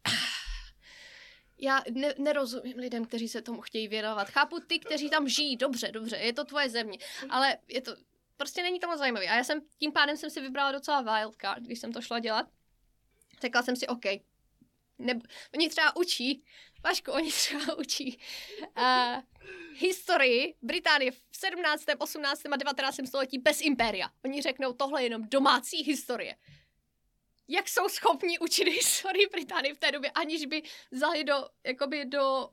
Já 1.59 1.83
ne, 1.91 2.15
nerozumím 2.19 2.77
lidem, 2.77 3.05
kteří 3.05 3.29
se 3.29 3.43
tomu 3.43 3.61
chtějí 3.61 3.89
věnovat. 3.89 4.31
Chápu 4.31 4.61
ty, 4.61 4.79
kteří 4.79 5.11
tam 5.11 5.29
žijí, 5.29 5.57
dobře, 5.57 5.93
dobře, 5.93 6.17
je 6.17 6.33
to 6.33 6.45
tvoje 6.45 6.71
země, 6.71 6.99
ale 7.31 7.59
je 7.69 7.81
to, 7.81 7.97
prostě 8.37 8.63
není 8.63 8.81
to 8.81 8.87
moc 8.87 8.99
zajímavé. 8.99 9.27
A 9.27 9.35
já 9.35 9.45
jsem, 9.45 9.61
tím 9.79 9.93
pádem 9.93 10.17
jsem 10.17 10.31
si 10.31 10.41
vybrala 10.41 10.73
docela 10.73 11.01
wildcard, 11.01 11.63
když 11.63 11.79
jsem 11.79 11.93
to 11.93 12.03
šla 12.03 12.19
dělat. 12.19 12.47
Řekla 13.41 13.63
jsem 13.63 13.77
si, 13.77 13.87
OK, 13.87 14.05
ne, 14.99 15.21
oni 15.55 15.69
třeba 15.69 15.97
učí, 15.97 16.45
Vašku, 16.85 17.13
oni 17.13 17.33
třeba 17.33 17.75
učí 17.79 18.19
uh, 18.79 19.23
historii 19.75 20.55
Británie 20.63 21.11
v 21.11 21.21
17., 21.33 21.85
18. 21.99 22.43
a 22.53 22.57
19. 22.57 22.97
století 23.07 23.39
bez 23.39 23.61
impéria. 23.61 24.11
Oni 24.25 24.43
řeknou, 24.43 24.73
tohle 24.73 25.03
je 25.03 25.07
jenom 25.07 25.29
domácí 25.29 25.83
historie 25.83 26.37
jak 27.49 27.69
jsou 27.69 27.89
schopni 27.89 28.39
učit 28.39 28.65
historii 28.69 29.27
Británie 29.33 29.75
v 29.75 29.79
té 29.79 29.93
době, 29.93 30.11
aniž 30.11 30.47
by 30.47 30.63
vzali 30.91 31.25
do, 31.25 31.49
jakoby 31.67 32.05
do 32.05 32.49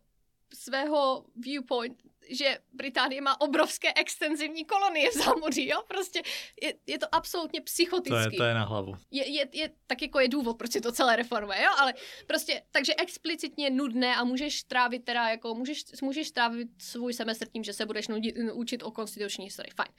svého 0.55 1.25
viewpoint 1.35 2.03
že 2.29 2.57
Británie 2.73 3.21
má 3.21 3.41
obrovské 3.41 3.93
extenzivní 3.95 4.65
kolonie 4.65 5.09
v 5.09 5.13
zámoří, 5.13 5.67
jo? 5.67 5.83
Prostě 5.87 6.21
je, 6.61 6.73
je 6.87 6.99
to 6.99 7.15
absolutně 7.15 7.61
psychotický. 7.61 8.09
To 8.09 8.17
je, 8.17 8.37
to 8.37 8.43
je 8.43 8.53
na 8.53 8.65
hlavu. 8.65 8.95
Je, 9.11 9.31
je, 9.31 9.47
je, 9.51 9.69
tak 9.87 10.01
jako 10.01 10.19
je 10.19 10.27
důvod, 10.27 10.57
proč 10.57 10.75
je 10.75 10.81
to 10.81 10.91
celé 10.91 11.15
reformuje, 11.15 11.63
jo? 11.63 11.69
Ale 11.77 11.93
prostě, 12.27 12.61
takže 12.71 12.93
explicitně 12.97 13.69
nudné 13.69 14.15
a 14.15 14.23
můžeš 14.23 14.63
trávit 14.63 15.05
teda, 15.05 15.29
jako 15.29 15.55
můžeš, 15.55 15.83
můžeš 16.01 16.31
trávit 16.31 16.67
svůj 16.77 17.13
semestr 17.13 17.47
tím, 17.47 17.63
že 17.63 17.73
se 17.73 17.85
budeš 17.85 18.07
nudit, 18.07 18.35
učit 18.53 18.83
o 18.83 18.91
konstituční 18.91 19.45
historii. 19.45 19.71
Fajn. 19.75 19.89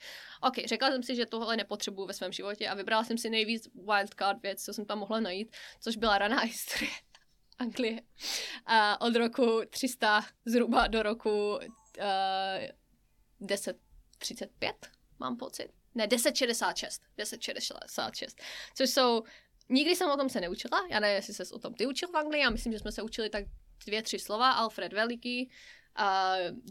OK, 0.41 0.67
řekla 0.67 0.91
jsem 0.91 1.03
si, 1.03 1.15
že 1.15 1.25
tohle 1.25 1.57
nepotřebuju 1.57 2.07
ve 2.07 2.13
svém 2.13 2.31
životě 2.31 2.67
a 2.67 2.73
vybrala 2.73 3.03
jsem 3.03 3.17
si 3.17 3.29
nejvíc 3.29 3.69
wildcard 3.73 4.41
věc, 4.41 4.63
co 4.63 4.73
jsem 4.73 4.85
tam 4.85 4.99
mohla 4.99 5.19
najít, 5.19 5.55
což 5.79 5.97
byla 5.97 6.17
raná 6.17 6.39
historie. 6.41 6.91
Anglie. 7.59 8.01
A 8.65 9.01
od 9.01 9.15
roku 9.15 9.61
300 9.69 10.25
zhruba 10.45 10.87
do 10.87 11.03
roku 11.03 11.55
uh, 11.55 11.61
10.35, 13.41 14.73
mám 15.19 15.37
pocit. 15.37 15.69
Ne, 15.95 16.07
10.66. 16.07 17.01
10.66. 17.17 18.27
Což 18.75 18.89
jsou... 18.89 19.23
Nikdy 19.69 19.95
jsem 19.95 20.09
o 20.09 20.17
tom 20.17 20.29
se 20.29 20.41
neučila. 20.41 20.87
Já 20.89 20.99
nevím, 20.99 21.15
jestli 21.15 21.33
se 21.33 21.53
o 21.53 21.59
tom 21.59 21.73
ty 21.73 21.85
učil 21.85 22.09
v 22.09 22.15
Anglii. 22.15 22.41
Já 22.41 22.49
myslím, 22.49 22.73
že 22.73 22.79
jsme 22.79 22.91
se 22.91 23.01
učili 23.01 23.29
tak 23.29 23.45
dvě, 23.85 24.01
tři 24.01 24.19
slova. 24.19 24.51
Alfred 24.51 24.93
Veliký, 24.93 25.49
uh, 25.99 26.05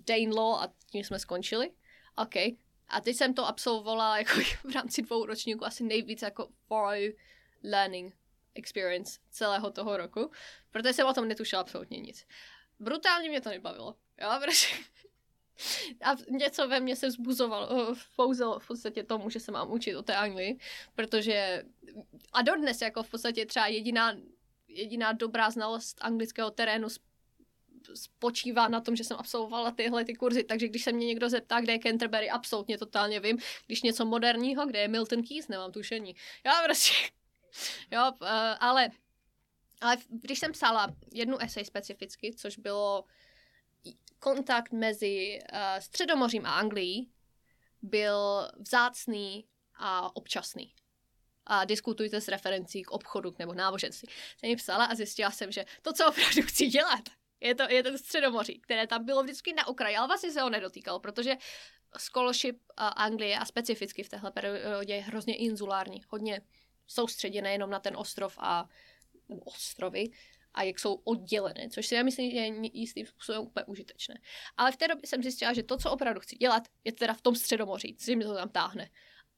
Dane 0.07 0.35
Law 0.35 0.63
a 0.63 0.73
tím 0.91 1.05
jsme 1.05 1.19
skončili. 1.19 1.71
OK. 2.17 2.37
A 2.89 3.01
teď 3.01 3.17
jsem 3.17 3.35
to 3.35 3.47
absolvovala 3.47 4.19
jako 4.19 4.41
v 4.65 4.75
rámci 4.75 5.03
dvou 5.03 5.27
ročníků 5.27 5.67
asi 5.67 5.85
nejvíc 5.85 6.23
jako 6.23 6.49
for 6.69 6.97
learning 7.65 8.15
experience 8.59 9.21
celého 9.31 9.71
toho 9.71 9.97
roku, 9.97 10.31
protože 10.71 10.93
jsem 10.93 11.07
o 11.07 11.13
tom 11.13 11.29
netušila 11.29 11.63
absolutně 11.63 12.01
nic. 12.01 12.27
Brutálně 12.79 13.29
mě 13.29 13.41
to 13.41 13.49
nebavilo. 13.49 13.97
Jo, 14.21 14.31
protože 14.45 14.67
a 16.05 16.17
něco 16.29 16.69
ve 16.69 16.81
mně 16.81 16.97
se 16.97 17.09
vzbuzovalo, 17.09 17.95
pouzelo 18.17 18.59
v 18.59 18.67
podstatě 18.67 19.03
tomu, 19.03 19.31
že 19.31 19.41
se 19.41 19.53
mám 19.53 19.73
učit 19.73 19.97
o 19.97 20.03
té 20.03 20.17
Anglii, 20.17 20.59
protože 20.95 21.65
a 22.33 22.43
dodnes 22.43 22.83
jako 22.83 23.03
v 23.03 23.11
podstatě 23.11 23.47
třeba 23.47 23.67
jediná, 23.67 24.17
jediná 24.69 25.13
dobrá 25.13 25.51
znalost 25.51 25.99
anglického 26.01 26.51
terénu 26.51 26.89
spočívá 27.95 28.69
na 28.69 28.81
tom, 28.81 28.97
že 28.97 29.05
jsem 29.05 29.17
absolvovala 29.17 29.71
tyhle 29.71 30.05
ty 30.05 30.15
kurzy, 30.15 30.45
takže 30.45 30.69
když 30.69 30.85
se 30.85 30.93
mě 30.93 31.07
někdo 31.07 31.29
zeptá, 31.29 31.61
kde 31.61 31.73
je 31.73 31.79
Canterbury, 31.79 32.31
absolutně 32.31 32.79
totálně 32.79 33.21
vím. 33.21 33.39
Když 33.67 33.83
něco 33.83 34.05
moderního, 34.05 34.67
kde 34.67 34.79
je 34.79 34.89
Milton 34.89 35.23
Keynes, 35.23 35.49
nemám 35.49 35.73
tušení. 35.73 36.17
Já 36.45 36.53
prostě, 36.65 36.93
jo, 37.91 38.13
uh, 38.21 38.29
ale, 38.61 38.89
ale 39.81 39.97
když 40.09 40.39
jsem 40.39 40.53
psala 40.53 40.95
jednu 41.13 41.39
esej 41.39 41.65
specificky, 41.65 42.35
což 42.37 42.59
bylo 42.59 43.05
kontakt 44.19 44.73
mezi 44.73 45.39
uh, 45.53 45.59
Středomořím 45.79 46.47
a 46.47 46.55
Anglií 46.55 47.11
byl 47.83 48.49
vzácný 48.59 49.49
a 49.75 50.17
občasný. 50.17 50.75
A 51.47 51.65
diskutujte 51.65 52.21
s 52.21 52.29
referencí 52.29 52.83
k 52.83 52.91
obchodu 52.91 53.35
nebo 53.39 53.55
náboženství. 53.55 54.09
Jsem 54.39 54.51
mi 54.51 54.57
psala 54.57 54.85
a 54.85 54.95
zjistila 54.95 55.31
jsem, 55.31 55.53
že 55.53 55.65
to, 55.83 55.93
co 55.93 56.09
opravdu 56.09 56.43
chci 56.43 56.67
dělat, 56.67 57.03
je, 57.41 57.55
to, 57.55 57.63
je 57.71 57.83
ten 57.83 57.99
Středomoří, 57.99 58.61
které 58.61 58.87
tam 58.87 59.05
bylo 59.05 59.23
vždycky 59.23 59.53
na 59.53 59.67
okraji, 59.67 59.97
ale 59.97 60.07
vlastně 60.07 60.33
se 60.33 60.41
ho 60.41 60.51
nedotýkal, 60.51 61.01
protože 61.01 61.35
scholarship 61.99 62.63
Anglie 62.77 63.39
a 63.39 63.45
specificky 63.45 64.03
v 64.03 64.09
téhle 64.09 64.31
periodě 64.31 64.95
je 64.95 65.03
hrozně 65.03 65.37
inzulární, 65.37 66.03
hodně 66.09 66.41
soustředěné 66.87 67.53
jenom 67.53 67.71
na 67.71 67.81
ten 67.81 67.97
ostrov 67.97 68.39
a 68.41 68.69
ostrovy 69.45 70.05
a 70.55 70.63
jak 70.63 70.79
jsou 70.79 70.95
oddělené, 70.95 71.69
což 71.69 71.87
si 71.87 71.95
já 71.95 72.03
myslím, 72.03 72.31
že 72.31 72.37
je 72.37 72.71
jistým 72.73 73.07
způsobem 73.07 73.43
úplně 73.43 73.65
užitečné. 73.65 74.15
Ale 74.57 74.73
v 74.73 74.77
té 74.77 74.89
době 74.89 75.03
jsem 75.07 75.23
zjistila, 75.23 75.53
že 75.53 75.63
to, 75.63 75.77
co 75.77 75.91
opravdu 75.91 76.21
chci 76.21 76.37
dělat, 76.37 76.69
je 76.85 76.93
teda 76.93 77.15
v 77.15 77.21
tom 77.21 77.35
středomoří, 77.35 77.97
co 77.97 78.17
mi 78.17 78.25
to 78.25 78.35
tam 78.35 78.49
táhne. 78.49 78.91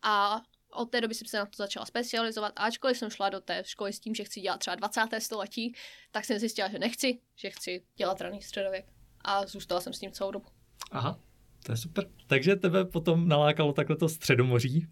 A 0.03 0.43
od 0.71 0.91
té 0.91 1.01
doby 1.01 1.15
jsem 1.15 1.29
se 1.29 1.39
na 1.39 1.47
to 1.47 1.57
začala 1.57 1.87
specializovat 1.87 2.53
a 2.57 2.63
ačkoliv 2.63 2.99
jsem 2.99 3.11
šla 3.11 3.29
do 3.29 3.41
té 3.41 3.63
školy 3.67 3.93
s 3.93 4.01
tím, 4.01 4.15
že 4.15 4.25
chci 4.25 4.41
dělat 4.41 4.59
třeba 4.59 4.75
20. 4.75 5.01
století, 5.19 5.75
tak 6.11 6.25
jsem 6.25 6.39
zjistila, 6.39 6.69
že 6.69 6.79
nechci, 6.79 7.21
že 7.37 7.51
chci 7.51 7.85
dělat 7.97 8.21
raný 8.21 8.43
středověk. 8.43 8.87
A 9.25 9.47
zůstala 9.47 9.81
jsem 9.81 9.93
s 9.93 9.99
tím 9.99 10.13
celou 10.13 10.31
dobu. 10.31 10.47
Aha, 10.91 11.21
to 11.67 11.73
je 11.73 11.77
super. 11.77 12.11
Takže 12.27 12.57
tebe 12.57 12.85
potom 12.85 13.29
nalákalo 13.29 13.73
takhle 13.73 13.97
to 13.97 14.09
středomoří. 14.09 14.87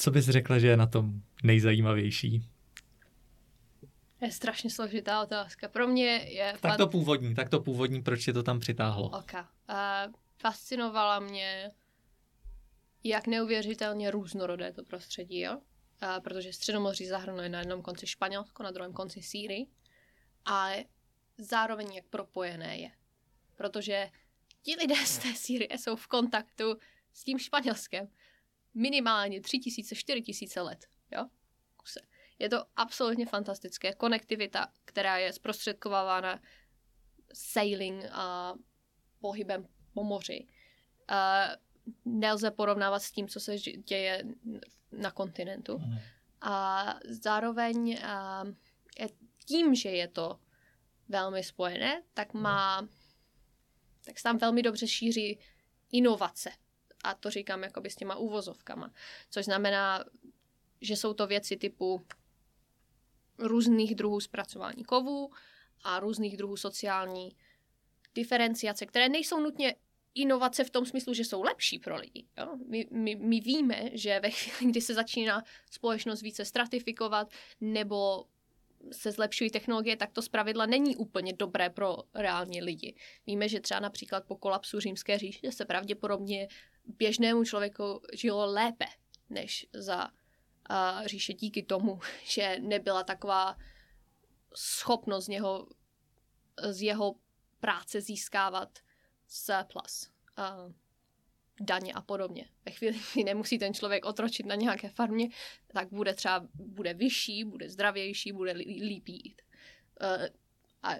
Co 0.00 0.10
bys 0.10 0.24
řekla, 0.24 0.58
že 0.58 0.66
je 0.66 0.76
na 0.76 0.86
tom 0.86 1.22
nejzajímavější? 1.42 2.42
Je 4.20 4.32
strašně 4.32 4.70
složitá 4.70 5.22
otázka. 5.22 5.68
Pro 5.68 5.86
mě 5.86 6.06
je... 6.06 6.54
Tak 6.60 6.76
to 6.76 6.86
původní, 6.86 7.34
tak 7.34 7.48
to 7.48 7.60
původní, 7.60 8.02
proč 8.02 8.24
tě 8.24 8.32
to 8.32 8.42
tam 8.42 8.60
přitáhlo? 8.60 9.06
Ok. 9.08 9.32
Uh, 9.34 10.12
fascinovala 10.38 11.20
mě, 11.20 11.70
jak 13.04 13.26
neuvěřitelně 13.26 14.10
různorodé 14.10 14.72
to 14.72 14.84
prostředí, 14.84 15.40
jo? 15.40 15.56
Uh, 15.56 16.20
protože 16.24 16.52
Středomoří 16.52 17.06
zahrnuje 17.06 17.48
na 17.48 17.58
jednom 17.58 17.82
konci 17.82 18.06
Španělsko, 18.06 18.62
na 18.62 18.70
druhém 18.70 18.92
konci 18.92 19.22
Sýrii, 19.22 19.66
ale 20.44 20.84
zároveň 21.38 21.92
jak 21.94 22.04
propojené 22.04 22.78
je. 22.78 22.90
Protože 23.56 24.10
ti 24.62 24.76
lidé 24.76 25.06
z 25.06 25.18
té 25.18 25.34
Sýrie 25.34 25.78
jsou 25.78 25.96
v 25.96 26.06
kontaktu 26.06 26.76
s 27.12 27.24
tím 27.24 27.38
Španělskem 27.38 28.08
minimálně 28.74 29.40
tři 29.40 29.58
tisíce, 29.58 29.94
čtyři 29.94 30.22
tisíce 30.22 30.60
let. 30.60 30.86
Jo? 31.12 31.26
Kuse. 31.76 32.00
Je 32.38 32.48
to 32.48 32.64
absolutně 32.76 33.26
fantastické. 33.26 33.94
Konektivita, 33.94 34.72
která 34.84 35.18
je 35.18 35.32
zprostředkovávána 35.32 36.40
sailing 37.32 38.04
a 38.12 38.54
pohybem 39.20 39.68
po 39.94 40.04
moři. 40.04 40.46
Uh, 41.10 41.56
nelze 42.04 42.50
porovnávat 42.50 43.02
s 43.02 43.12
tím, 43.12 43.28
co 43.28 43.40
se 43.40 43.58
děje 43.58 44.24
na 44.92 45.10
kontinentu. 45.10 45.78
Mm. 45.78 45.98
A 46.40 46.84
zároveň 47.04 47.98
uh, 48.98 49.10
tím, 49.46 49.74
že 49.74 49.88
je 49.88 50.08
to 50.08 50.40
velmi 51.08 51.44
spojené, 51.44 52.02
tak 52.14 52.34
má 52.34 52.88
tak 54.04 54.18
se 54.18 54.22
tam 54.22 54.38
velmi 54.38 54.62
dobře 54.62 54.88
šíří 54.88 55.38
inovace. 55.92 56.50
A 57.04 57.14
to 57.14 57.30
říkám 57.30 57.62
jakoby 57.62 57.90
s 57.90 57.96
těma 57.96 58.16
úvozovkama. 58.16 58.92
Což 59.30 59.44
znamená, 59.44 60.04
že 60.80 60.96
jsou 60.96 61.14
to 61.14 61.26
věci 61.26 61.56
typu 61.56 62.06
různých 63.38 63.94
druhů 63.94 64.20
zpracování 64.20 64.84
kovů 64.84 65.30
a 65.84 66.00
různých 66.00 66.36
druhů 66.36 66.56
sociální 66.56 67.36
diferenciace, 68.14 68.86
které 68.86 69.08
nejsou 69.08 69.40
nutně 69.40 69.74
inovace 70.14 70.64
v 70.64 70.70
tom 70.70 70.86
smyslu, 70.86 71.14
že 71.14 71.24
jsou 71.24 71.42
lepší 71.42 71.78
pro 71.78 71.96
lidi. 71.96 72.26
Jo? 72.38 72.56
My, 72.66 72.86
my, 72.90 73.16
my 73.16 73.40
víme, 73.40 73.90
že 73.92 74.20
ve 74.20 74.30
chvíli, 74.30 74.72
kdy 74.72 74.80
se 74.80 74.94
začíná 74.94 75.42
společnost 75.70 76.22
více 76.22 76.44
stratifikovat 76.44 77.32
nebo 77.60 78.24
se 78.92 79.12
zlepšují 79.12 79.50
technologie, 79.50 79.96
tak 79.96 80.12
to 80.12 80.22
zpravidla 80.22 80.66
není 80.66 80.96
úplně 80.96 81.32
dobré 81.32 81.70
pro 81.70 81.96
reálně 82.14 82.62
lidi. 82.64 82.94
Víme, 83.26 83.48
že 83.48 83.60
třeba 83.60 83.80
například 83.80 84.24
po 84.24 84.36
kolapsu 84.36 84.80
římské 84.80 85.18
říše 85.18 85.52
se 85.52 85.64
pravděpodobně 85.64 86.48
běžnému 86.98 87.44
člověku 87.44 88.02
žilo 88.12 88.46
lépe 88.52 88.86
než 89.30 89.66
za 89.72 90.08
uh, 90.70 91.06
říše 91.06 91.34
díky 91.34 91.62
tomu, 91.62 92.00
že 92.24 92.56
nebyla 92.60 93.02
taková 93.04 93.58
schopnost 94.54 95.24
z 95.24 95.28
něho, 95.28 95.68
z 96.70 96.82
jeho 96.82 97.14
práce 97.60 98.00
získávat 98.00 98.78
surplus, 99.26 100.10
uh, 100.38 100.72
daně 101.60 101.92
a 101.92 102.00
podobně. 102.00 102.48
Ve 102.66 102.72
chvíli, 102.72 103.00
kdy 103.14 103.24
nemusí 103.24 103.58
ten 103.58 103.74
člověk 103.74 104.04
otročit 104.04 104.46
na 104.46 104.54
nějaké 104.54 104.88
farmě, 104.88 105.28
tak 105.66 105.88
bude 105.92 106.14
třeba 106.14 106.48
bude 106.54 106.94
vyšší, 106.94 107.44
bude 107.44 107.70
zdravější, 107.70 108.32
bude 108.32 108.52
líp 108.52 109.08
jít. 109.08 109.42
Uh, 110.02 110.26
a 110.82 110.94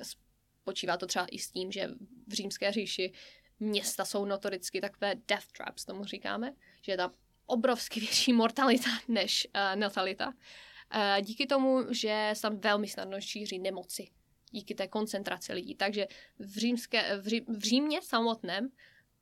počívá 0.64 0.96
to 0.96 1.06
třeba 1.06 1.26
i 1.30 1.38
s 1.38 1.50
tím, 1.50 1.72
že 1.72 1.88
v 2.26 2.32
římské 2.32 2.72
říši 2.72 3.12
města 3.60 4.04
jsou 4.04 4.24
notoricky 4.24 4.80
takové 4.80 5.14
death 5.28 5.46
traps, 5.56 5.84
tomu 5.84 6.04
říkáme, 6.04 6.54
že 6.82 6.92
je 6.92 6.96
tam 6.96 7.12
obrovsky 7.46 8.00
větší 8.06 8.32
mortalita 8.32 8.90
než 9.08 9.48
uh, 9.54 9.80
natalita. 9.80 10.26
Uh, 10.28 11.20
díky 11.20 11.46
tomu, 11.46 11.92
že 11.92 12.30
se 12.34 12.42
tam 12.42 12.60
velmi 12.60 12.88
snadno 12.88 13.20
šíří 13.20 13.58
nemoci 13.58 14.10
díky 14.50 14.74
té 14.74 14.88
koncentraci 14.88 15.52
lidí. 15.52 15.74
Takže 15.74 16.06
v, 16.38 16.58
římské, 16.58 17.16
v, 17.16 17.26
Ří, 17.26 17.40
v 17.40 17.58
Římě 17.58 18.02
samotném 18.02 18.68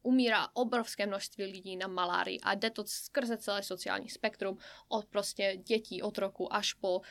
umírá 0.02 0.48
obrovské 0.52 1.06
množství 1.06 1.44
lidí 1.44 1.76
na 1.76 1.86
malárii 1.86 2.40
a 2.40 2.54
jde 2.54 2.70
to 2.70 2.84
skrze 2.86 3.36
celé 3.36 3.62
sociální 3.62 4.08
spektrum 4.08 4.58
od 4.88 5.06
prostě 5.06 5.56
dětí 5.56 6.02
od 6.02 6.18
roku 6.18 6.54
až 6.54 6.72
po 6.72 6.98
uh, 6.98 7.04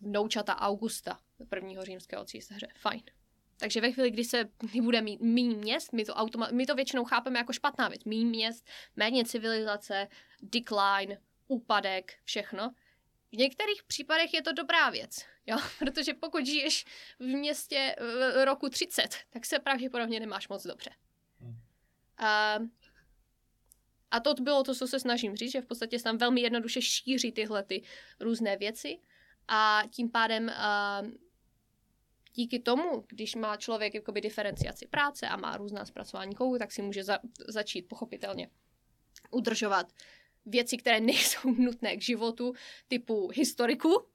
vnoučata 0.00 0.56
Augusta, 0.56 1.18
prvního 1.48 1.84
římského 1.84 2.24
císaře. 2.24 2.66
Fajn. 2.76 3.02
Takže 3.60 3.80
ve 3.80 3.92
chvíli, 3.92 4.10
kdy 4.10 4.24
se 4.24 4.48
kdy 4.58 4.80
bude 4.80 5.00
mít 5.00 5.20
méně 5.20 5.56
měst, 5.56 5.92
my 5.92 6.04
to, 6.04 6.12
automa- 6.12 6.52
my 6.52 6.66
to 6.66 6.74
většinou 6.74 7.04
chápeme 7.04 7.38
jako 7.38 7.52
špatná 7.52 7.88
věc. 7.88 8.04
Méně 8.04 8.24
měst, 8.24 8.68
méně 8.96 9.24
civilizace, 9.24 10.08
decline, 10.42 11.20
úpadek, 11.48 12.18
všechno. 12.24 12.70
V 13.32 13.36
některých 13.36 13.82
případech 13.82 14.34
je 14.34 14.42
to 14.42 14.52
dobrá 14.52 14.90
věc, 14.90 15.26
jo? 15.46 15.56
protože 15.78 16.14
pokud 16.14 16.46
žiješ 16.46 16.84
v 17.18 17.24
městě 17.24 17.96
v 17.98 18.44
roku 18.44 18.68
30, 18.68 19.16
tak 19.30 19.46
se 19.46 19.58
pravděpodobně 19.58 20.20
nemáš 20.20 20.48
moc 20.48 20.66
dobře. 20.66 20.90
Hmm. 21.40 21.60
A, 22.18 22.58
a 24.10 24.20
to 24.20 24.34
bylo 24.34 24.62
to, 24.62 24.74
co 24.74 24.86
se 24.86 25.00
snažím 25.00 25.36
říct, 25.36 25.52
že 25.52 25.60
v 25.60 25.66
podstatě 25.66 25.98
se 25.98 26.04
tam 26.04 26.18
velmi 26.18 26.40
jednoduše 26.40 26.82
šíří 26.82 27.32
tyhle 27.32 27.62
ty 27.62 27.82
různé 28.20 28.56
věci 28.56 28.98
a 29.48 29.82
tím 29.90 30.10
pádem 30.10 30.50
díky 32.40 32.58
tomu, 32.58 33.04
když 33.08 33.34
má 33.34 33.56
člověk 33.56 33.94
jakoby 33.94 34.20
diferenciaci 34.20 34.86
práce 34.86 35.28
a 35.28 35.36
má 35.36 35.56
různá 35.56 35.84
zpracování 35.84 36.34
kovů, 36.34 36.58
tak 36.58 36.72
si 36.72 36.82
může 36.82 37.04
za, 37.04 37.18
začít 37.48 37.82
pochopitelně 37.82 38.50
udržovat 39.30 39.92
věci, 40.46 40.76
které 40.76 41.00
nejsou 41.00 41.50
nutné 41.58 41.96
k 41.96 42.02
životu, 42.02 42.52
typu 42.88 43.28
historiku, 43.28 44.06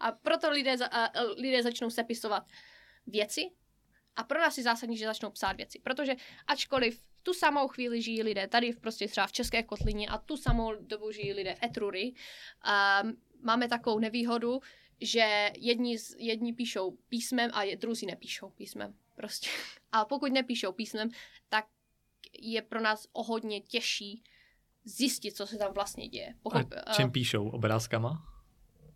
a 0.00 0.12
proto 0.12 0.50
lidé, 0.50 0.78
za, 0.78 0.86
a, 0.86 1.22
lidé 1.36 1.62
začnou 1.62 1.90
sepisovat 1.90 2.46
věci. 3.06 3.50
A 4.16 4.24
pro 4.24 4.38
nás 4.40 4.58
je 4.58 4.64
zásadní, 4.64 4.96
že 4.96 5.06
začnou 5.06 5.30
psát 5.30 5.56
věci, 5.56 5.78
protože 5.78 6.14
ačkoliv 6.46 7.02
tu 7.22 7.34
samou 7.34 7.68
chvíli 7.68 8.02
žijí 8.02 8.22
lidé 8.22 8.48
tady 8.48 8.72
v 8.72 8.80
prostě 8.80 9.08
třeba 9.08 9.26
v 9.26 9.32
České 9.32 9.62
kotlině 9.62 10.08
a 10.08 10.18
tu 10.18 10.36
samou 10.36 10.74
dobu 10.80 11.10
žijí 11.10 11.32
lidé 11.32 11.54
v 11.54 11.62
Etrury, 11.62 12.12
um, 12.12 13.16
máme 13.42 13.68
takovou 13.68 13.98
nevýhodu, 13.98 14.60
že 15.00 15.50
jedni, 15.56 15.96
jedni 16.18 16.52
píšou 16.52 16.90
písmem 17.08 17.50
a 17.54 17.76
druzí 17.76 18.06
nepíšou 18.06 18.50
písmem. 18.50 18.94
Prostě. 19.14 19.48
A 19.92 20.04
pokud 20.04 20.32
nepíšou 20.32 20.72
písmem, 20.72 21.08
tak 21.48 21.66
je 22.38 22.62
pro 22.62 22.80
nás 22.80 23.06
o 23.12 23.22
hodně 23.22 23.60
těžší 23.60 24.22
zjistit, 24.84 25.36
co 25.36 25.46
se 25.46 25.58
tam 25.58 25.72
vlastně 25.72 26.08
děje. 26.08 26.34
Pochop, 26.42 26.74
a 26.86 26.94
čím 26.94 27.10
píšou? 27.10 27.48
Obrázkama? 27.48 28.22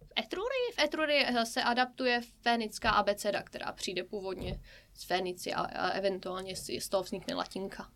V 0.03 0.21
Etrurii, 0.21 0.73
v 0.75 0.79
Etrurii 0.79 1.27
se 1.45 1.63
adaptuje 1.63 2.21
fénická 2.43 2.91
abeceda, 2.91 3.43
která 3.43 3.73
přijde 3.73 4.05
původně 4.05 4.61
z 4.95 5.05
Fénici 5.05 5.53
a, 5.53 5.61
a 5.61 5.89
eventuálně 5.89 6.57
z, 6.57 6.71
z 6.81 6.89
toho 6.89 7.03
vznikne 7.03 7.35
latinka. 7.35 7.91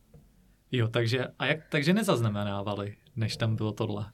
Jo, 0.72 0.88
takže, 0.88 1.26
a 1.38 1.46
jak, 1.46 1.68
takže 1.70 1.92
nezaznamenávali, 1.92 2.96
než 3.16 3.36
tam 3.36 3.56
bylo 3.56 3.72
tohle? 3.72 4.10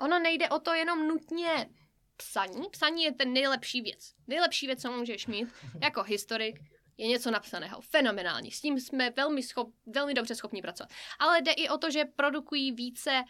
Ono 0.00 0.18
nejde 0.18 0.48
o 0.48 0.58
to 0.58 0.74
jenom 0.74 1.08
nutně 1.08 1.70
psaní. 2.16 2.70
Psaní 2.70 3.04
je 3.04 3.12
ten 3.12 3.32
nejlepší 3.32 3.80
věc. 3.80 4.12
Nejlepší 4.26 4.66
věc, 4.66 4.82
co 4.82 4.92
můžeš 4.92 5.26
mít 5.26 5.48
jako 5.82 6.02
historik, 6.02 6.60
je 6.96 7.08
něco 7.08 7.30
napsaného. 7.30 7.80
Fenomenální. 7.80 8.50
S 8.50 8.60
tím 8.60 8.80
jsme 8.80 9.10
velmi, 9.10 9.42
schop, 9.42 9.74
velmi 9.86 10.14
dobře 10.14 10.34
schopni 10.34 10.62
pracovat. 10.62 10.90
Ale 11.18 11.42
jde 11.42 11.52
i 11.52 11.68
o 11.68 11.78
to, 11.78 11.90
že 11.90 12.04
produkují 12.04 12.72
více 12.72 13.22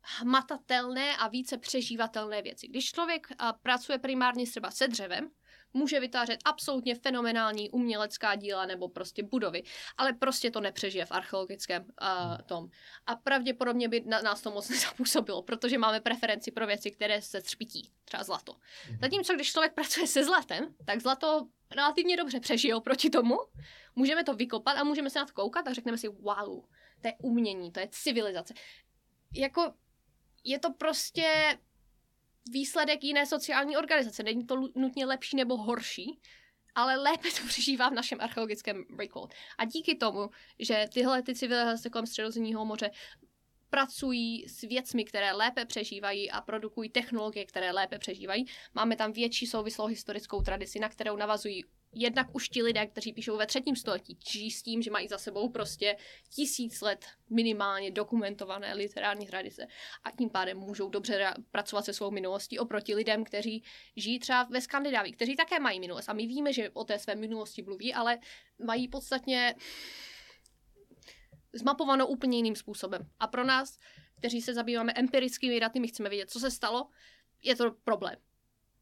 hmatatelné 0.00 1.16
a 1.16 1.28
více 1.28 1.58
přežívatelné 1.58 2.42
věci. 2.42 2.68
Když 2.68 2.90
člověk 2.90 3.26
pracuje 3.62 3.98
primárně 3.98 4.46
třeba 4.46 4.70
se 4.70 4.88
dřevem, 4.88 5.30
může 5.76 6.00
vytvářet 6.00 6.40
absolutně 6.44 6.94
fenomenální 6.94 7.70
umělecká 7.70 8.34
díla 8.34 8.66
nebo 8.66 8.88
prostě 8.88 9.22
budovy, 9.22 9.62
ale 9.98 10.12
prostě 10.12 10.50
to 10.50 10.60
nepřežije 10.60 11.04
v 11.04 11.12
archeologickém 11.12 11.82
uh, 11.82 12.38
tom. 12.46 12.68
A 13.06 13.16
pravděpodobně 13.16 13.88
by 13.88 14.00
na, 14.06 14.22
nás 14.22 14.40
to 14.42 14.50
moc 14.50 14.68
nezapůsobilo, 14.74 15.42
protože 15.42 15.78
máme 15.78 16.00
preferenci 16.00 16.50
pro 16.50 16.66
věci, 16.66 16.90
které 16.90 17.22
se 17.22 17.42
třpití, 17.42 17.90
třeba 18.04 18.24
zlato. 18.24 18.56
Mhm. 18.88 18.98
Zatímco 19.02 19.34
když 19.34 19.52
člověk 19.52 19.74
pracuje 19.74 20.06
se 20.06 20.24
zlatem, 20.24 20.74
tak 20.84 21.00
zlato 21.00 21.46
relativně 21.70 22.16
dobře 22.16 22.40
přežije 22.40 22.74
proti 22.80 23.10
tomu, 23.10 23.36
můžeme 23.96 24.24
to 24.24 24.34
vykopat 24.34 24.76
a 24.76 24.84
můžeme 24.84 25.10
se 25.10 25.18
na 25.18 25.26
to 25.26 25.32
koukat 25.32 25.68
a 25.68 25.72
řekneme 25.72 25.98
si, 25.98 26.08
wow, 26.08 26.64
to 27.00 27.08
je 27.08 27.14
umění, 27.22 27.72
to 27.72 27.80
je 27.80 27.88
civilizace. 27.90 28.54
Jako 29.34 29.72
je 30.44 30.58
to 30.58 30.72
prostě 30.72 31.58
výsledek 32.52 33.04
jiné 33.04 33.26
sociální 33.26 33.76
organizace. 33.76 34.22
Není 34.22 34.46
to 34.46 34.56
nutně 34.74 35.06
lepší 35.06 35.36
nebo 35.36 35.56
horší, 35.56 36.20
ale 36.74 36.96
lépe 36.96 37.28
to 37.30 37.46
přežívá 37.48 37.88
v 37.88 37.94
našem 37.94 38.20
archeologickém 38.20 38.84
recall. 38.98 39.28
A 39.58 39.64
díky 39.64 39.94
tomu, 39.94 40.30
že 40.58 40.86
tyhle 40.94 41.22
ty 41.22 41.34
civilizace 41.34 41.90
kolem 41.90 42.06
Středozemního 42.06 42.64
moře 42.64 42.90
pracují 43.70 44.48
s 44.48 44.60
věcmi, 44.60 45.04
které 45.04 45.32
lépe 45.32 45.64
přežívají 45.64 46.30
a 46.30 46.40
produkují 46.40 46.90
technologie, 46.90 47.46
které 47.46 47.72
lépe 47.72 47.98
přežívají. 47.98 48.46
Máme 48.74 48.96
tam 48.96 49.12
větší 49.12 49.46
souvislou 49.46 49.86
historickou 49.86 50.42
tradici, 50.42 50.78
na 50.78 50.88
kterou 50.88 51.16
navazují 51.16 51.64
jednak 51.92 52.26
už 52.32 52.48
ti 52.48 52.62
lidé, 52.62 52.86
kteří 52.86 53.12
píšou 53.12 53.36
ve 53.36 53.46
třetím 53.46 53.76
století, 53.76 54.18
žijí 54.28 54.50
s 54.50 54.62
tím, 54.62 54.82
že 54.82 54.90
mají 54.90 55.08
za 55.08 55.18
sebou 55.18 55.48
prostě 55.48 55.96
tisíc 56.34 56.80
let 56.80 57.06
minimálně 57.30 57.90
dokumentované 57.90 58.74
literární 58.74 59.26
tradice 59.26 59.66
a 60.04 60.10
tím 60.10 60.30
pádem 60.30 60.58
můžou 60.58 60.88
dobře 60.88 61.34
pracovat 61.50 61.84
se 61.84 61.92
svou 61.92 62.10
minulostí 62.10 62.58
oproti 62.58 62.94
lidem, 62.94 63.24
kteří 63.24 63.64
žijí 63.96 64.18
třeba 64.18 64.42
ve 64.42 64.60
Skandinávii, 64.60 65.12
kteří 65.12 65.36
také 65.36 65.60
mají 65.60 65.80
minulost. 65.80 66.08
A 66.08 66.12
my 66.12 66.26
víme, 66.26 66.52
že 66.52 66.70
o 66.70 66.84
té 66.84 66.98
své 66.98 67.14
minulosti 67.14 67.62
mluví, 67.62 67.94
ale 67.94 68.18
mají 68.58 68.88
podstatně 68.88 69.54
zmapovanou 71.52 72.06
úplně 72.06 72.38
jiným 72.38 72.56
způsobem. 72.56 73.10
A 73.20 73.26
pro 73.26 73.44
nás, 73.44 73.78
kteří 74.18 74.42
se 74.42 74.54
zabýváme 74.54 74.92
empirickými 74.92 75.60
daty, 75.60 75.80
my 75.80 75.88
chceme 75.88 76.08
vědět, 76.08 76.30
co 76.30 76.40
se 76.40 76.50
stalo, 76.50 76.88
je 77.42 77.56
to 77.56 77.70
problém. 77.84 78.16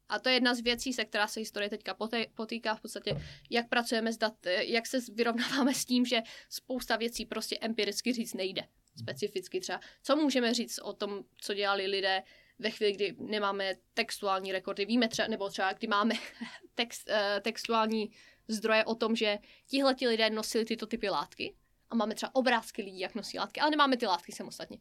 A 0.09 0.19
to 0.19 0.29
je 0.29 0.35
jedna 0.35 0.53
z 0.55 0.59
věcí, 0.59 0.93
se 0.93 1.05
která 1.05 1.27
se 1.27 1.39
historie 1.39 1.69
teďka 1.69 1.97
potýká 2.35 2.75
v 2.75 2.81
podstatě, 2.81 3.21
jak 3.49 3.69
pracujeme 3.69 4.13
s 4.13 4.17
daty, 4.17 4.57
jak 4.61 4.87
se 4.87 4.97
vyrovnáváme 5.13 5.73
s 5.73 5.85
tím, 5.85 6.05
že 6.05 6.21
spousta 6.49 6.95
věcí 6.95 7.25
prostě 7.25 7.57
empiricky 7.61 8.13
říct 8.13 8.33
nejde. 8.33 8.67
Specificky 8.99 9.59
třeba, 9.59 9.79
co 10.03 10.15
můžeme 10.15 10.53
říct 10.53 10.79
o 10.79 10.93
tom, 10.93 11.23
co 11.37 11.53
dělali 11.53 11.87
lidé 11.87 12.23
ve 12.59 12.71
chvíli, 12.71 12.91
kdy 12.91 13.15
nemáme 13.19 13.73
textuální 13.93 14.51
rekordy. 14.51 14.85
Víme 14.85 15.07
třeba, 15.07 15.27
nebo 15.27 15.49
třeba, 15.49 15.73
kdy 15.73 15.87
máme 15.87 16.15
text, 16.75 17.09
uh, 17.09 17.15
textuální 17.41 18.11
zdroje 18.47 18.85
o 18.85 18.95
tom, 18.95 19.15
že 19.15 19.37
tihle 19.67 19.95
lidé 20.01 20.29
nosili 20.29 20.65
tyto 20.65 20.85
typy 20.85 21.09
látky 21.09 21.55
a 21.89 21.95
máme 21.95 22.15
třeba 22.15 22.35
obrázky 22.35 22.81
lidí, 22.81 22.99
jak 22.99 23.15
nosí 23.15 23.39
látky, 23.39 23.59
ale 23.59 23.71
nemáme 23.71 23.97
ty 23.97 24.05
látky 24.05 24.31
samostatně. 24.31 24.77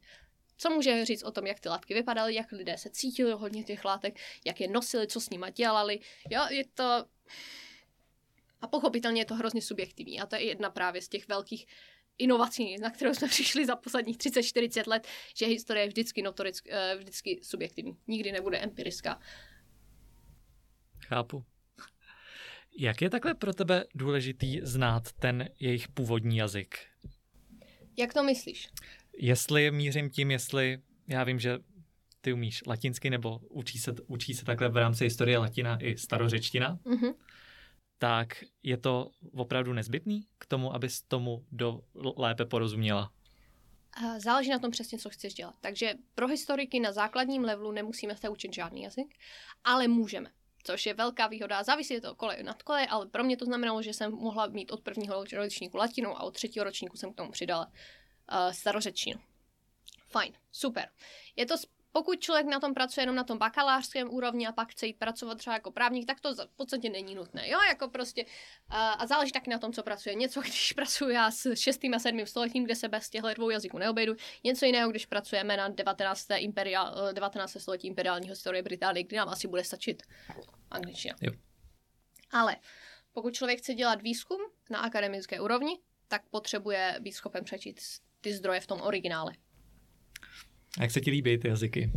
Co 0.56 0.70
může 0.70 1.04
říct 1.04 1.22
o 1.22 1.30
tom, 1.30 1.46
jak 1.46 1.60
ty 1.60 1.68
látky 1.68 1.94
vypadaly, 1.94 2.34
jak 2.34 2.52
lidé 2.52 2.78
se 2.78 2.90
cítili 2.90 3.32
hodně 3.32 3.64
těch 3.64 3.84
látek, 3.84 4.18
jak 4.44 4.60
je 4.60 4.68
nosili, 4.68 5.06
co 5.06 5.20
s 5.20 5.30
nimi 5.30 5.46
dělali. 5.54 6.00
Jo, 6.30 6.42
je 6.50 6.64
to... 6.74 7.04
A 8.60 8.66
pochopitelně 8.66 9.20
je 9.20 9.24
to 9.24 9.34
hrozně 9.34 9.62
subjektivní. 9.62 10.20
A 10.20 10.26
to 10.26 10.36
je 10.36 10.44
jedna 10.44 10.70
právě 10.70 11.02
z 11.02 11.08
těch 11.08 11.28
velkých 11.28 11.66
inovací, 12.18 12.76
na 12.78 12.90
kterou 12.90 13.14
jsme 13.14 13.28
přišli 13.34 13.66
za 13.66 13.76
posledních 13.76 14.18
30-40 14.18 14.82
let, 14.86 15.08
že 15.36 15.46
historie 15.46 15.84
je 15.84 15.88
vždycky, 15.88 16.22
notorick, 16.22 16.68
eh, 16.70 16.96
vždycky 16.98 17.40
subjektivní. 17.42 17.96
Nikdy 18.06 18.32
nebude 18.32 18.58
empirická. 18.58 19.20
Chápu. 21.06 21.44
Jak 22.78 23.02
je 23.02 23.10
takhle 23.10 23.34
pro 23.34 23.54
tebe 23.54 23.84
důležitý 23.94 24.60
znát 24.62 25.12
ten 25.12 25.48
jejich 25.60 25.88
původní 25.88 26.36
jazyk? 26.36 26.78
Jak 27.96 28.14
to 28.14 28.22
myslíš? 28.22 28.68
Jestli 29.18 29.70
mířím 29.70 30.10
tím, 30.10 30.30
jestli 30.30 30.78
já 31.08 31.24
vím, 31.24 31.38
že 31.38 31.58
ty 32.20 32.32
umíš 32.32 32.62
latinsky, 32.66 33.10
nebo 33.10 33.40
učí 33.50 33.78
se, 33.78 33.94
učí 34.06 34.34
se 34.34 34.44
takhle 34.44 34.68
v 34.68 34.76
rámci 34.76 35.04
historie 35.04 35.38
latina 35.38 35.78
i 35.80 35.98
starořečtina, 35.98 36.76
mm-hmm. 36.76 37.14
tak 37.98 38.44
je 38.62 38.76
to 38.76 39.10
opravdu 39.32 39.72
nezbytný 39.72 40.26
k 40.38 40.46
tomu, 40.46 40.74
abys 40.74 41.02
tomu 41.02 41.46
do 41.52 41.80
lépe 42.16 42.44
porozuměla? 42.44 43.10
Záleží 44.18 44.50
na 44.50 44.58
tom 44.58 44.70
přesně, 44.70 44.98
co 44.98 45.10
chceš 45.10 45.34
dělat. 45.34 45.54
Takže 45.60 45.94
pro 46.14 46.28
historiky 46.28 46.80
na 46.80 46.92
základním 46.92 47.44
levelu 47.44 47.72
nemusíme 47.72 48.16
se 48.16 48.28
učit 48.28 48.54
žádný 48.54 48.82
jazyk, 48.82 49.14
ale 49.64 49.88
můžeme. 49.88 50.30
Což 50.64 50.86
je 50.86 50.94
velká 50.94 51.26
výhoda. 51.26 51.62
Závisí 51.62 52.00
to 52.00 52.14
kolej 52.14 52.42
nad 52.42 52.62
kolej, 52.62 52.86
ale 52.90 53.06
pro 53.06 53.24
mě 53.24 53.36
to 53.36 53.44
znamenalo, 53.44 53.82
že 53.82 53.92
jsem 53.92 54.12
mohla 54.12 54.46
mít 54.46 54.72
od 54.72 54.80
prvního 54.80 55.24
ročníku 55.36 55.76
latinu 55.76 56.18
a 56.18 56.22
od 56.22 56.34
třetího 56.34 56.64
ročníku 56.64 56.96
jsem 56.96 57.12
k 57.12 57.16
tomu 57.16 57.30
přidala 57.30 57.72
uh, 58.32 58.52
starořečtinu. 58.52 59.20
Fajn, 60.08 60.32
super. 60.52 60.88
Je 61.36 61.46
to 61.46 61.56
pokud 61.96 62.20
člověk 62.20 62.46
na 62.46 62.60
tom 62.60 62.74
pracuje 62.74 63.02
jenom 63.02 63.16
na 63.16 63.24
tom 63.24 63.38
bakalářském 63.38 64.10
úrovni 64.10 64.46
a 64.46 64.52
pak 64.52 64.70
chce 64.70 64.86
jít 64.86 64.98
pracovat 64.98 65.38
třeba 65.38 65.54
jako 65.54 65.70
právník, 65.70 66.06
tak 66.06 66.20
to 66.20 66.34
v 66.34 66.56
podstatě 66.56 66.90
není 66.90 67.14
nutné. 67.14 67.48
Jo, 67.48 67.58
jako 67.68 67.88
prostě, 67.88 68.24
uh, 68.24 68.28
a 68.76 69.06
záleží 69.06 69.32
taky 69.32 69.50
na 69.50 69.58
tom, 69.58 69.72
co 69.72 69.82
pracuje. 69.82 70.14
Něco, 70.14 70.40
když 70.40 70.72
pracuji 70.72 71.14
já 71.14 71.30
s 71.30 71.54
6. 71.54 71.80
a 71.94 71.98
7. 71.98 72.26
stoletím, 72.26 72.64
kde 72.64 72.76
se 72.76 72.88
bez 72.88 73.10
těchto 73.10 73.34
dvou 73.34 73.50
jazyků 73.50 73.78
neobejdu. 73.78 74.14
Něco 74.44 74.66
jiného, 74.66 74.90
když 74.90 75.06
pracujeme 75.06 75.56
na 75.56 75.68
19. 75.68 76.26
Imperiál, 76.36 77.12
19. 77.12 77.56
století 77.58 77.86
imperiální 77.86 78.28
historie 78.28 78.62
Británie, 78.62 79.04
kdy 79.04 79.16
nám 79.16 79.28
asi 79.28 79.48
bude 79.48 79.64
stačit 79.64 80.02
angličtina. 80.70 81.14
Jo. 81.20 81.32
Ale 82.30 82.56
pokud 83.12 83.34
člověk 83.34 83.58
chce 83.58 83.74
dělat 83.74 84.02
výzkum 84.02 84.40
na 84.70 84.78
akademické 84.78 85.40
úrovni, 85.40 85.78
tak 86.08 86.22
potřebuje 86.30 86.96
být 87.00 87.12
schopen 87.12 87.44
přečíst 87.44 88.13
ty 88.24 88.34
zdroje 88.34 88.60
v 88.60 88.66
tom 88.66 88.80
originále. 88.80 89.32
A 90.78 90.82
jak 90.82 90.90
se 90.90 91.00
ti 91.00 91.10
líbí 91.10 91.38
ty 91.38 91.48
jazyky? 91.48 91.90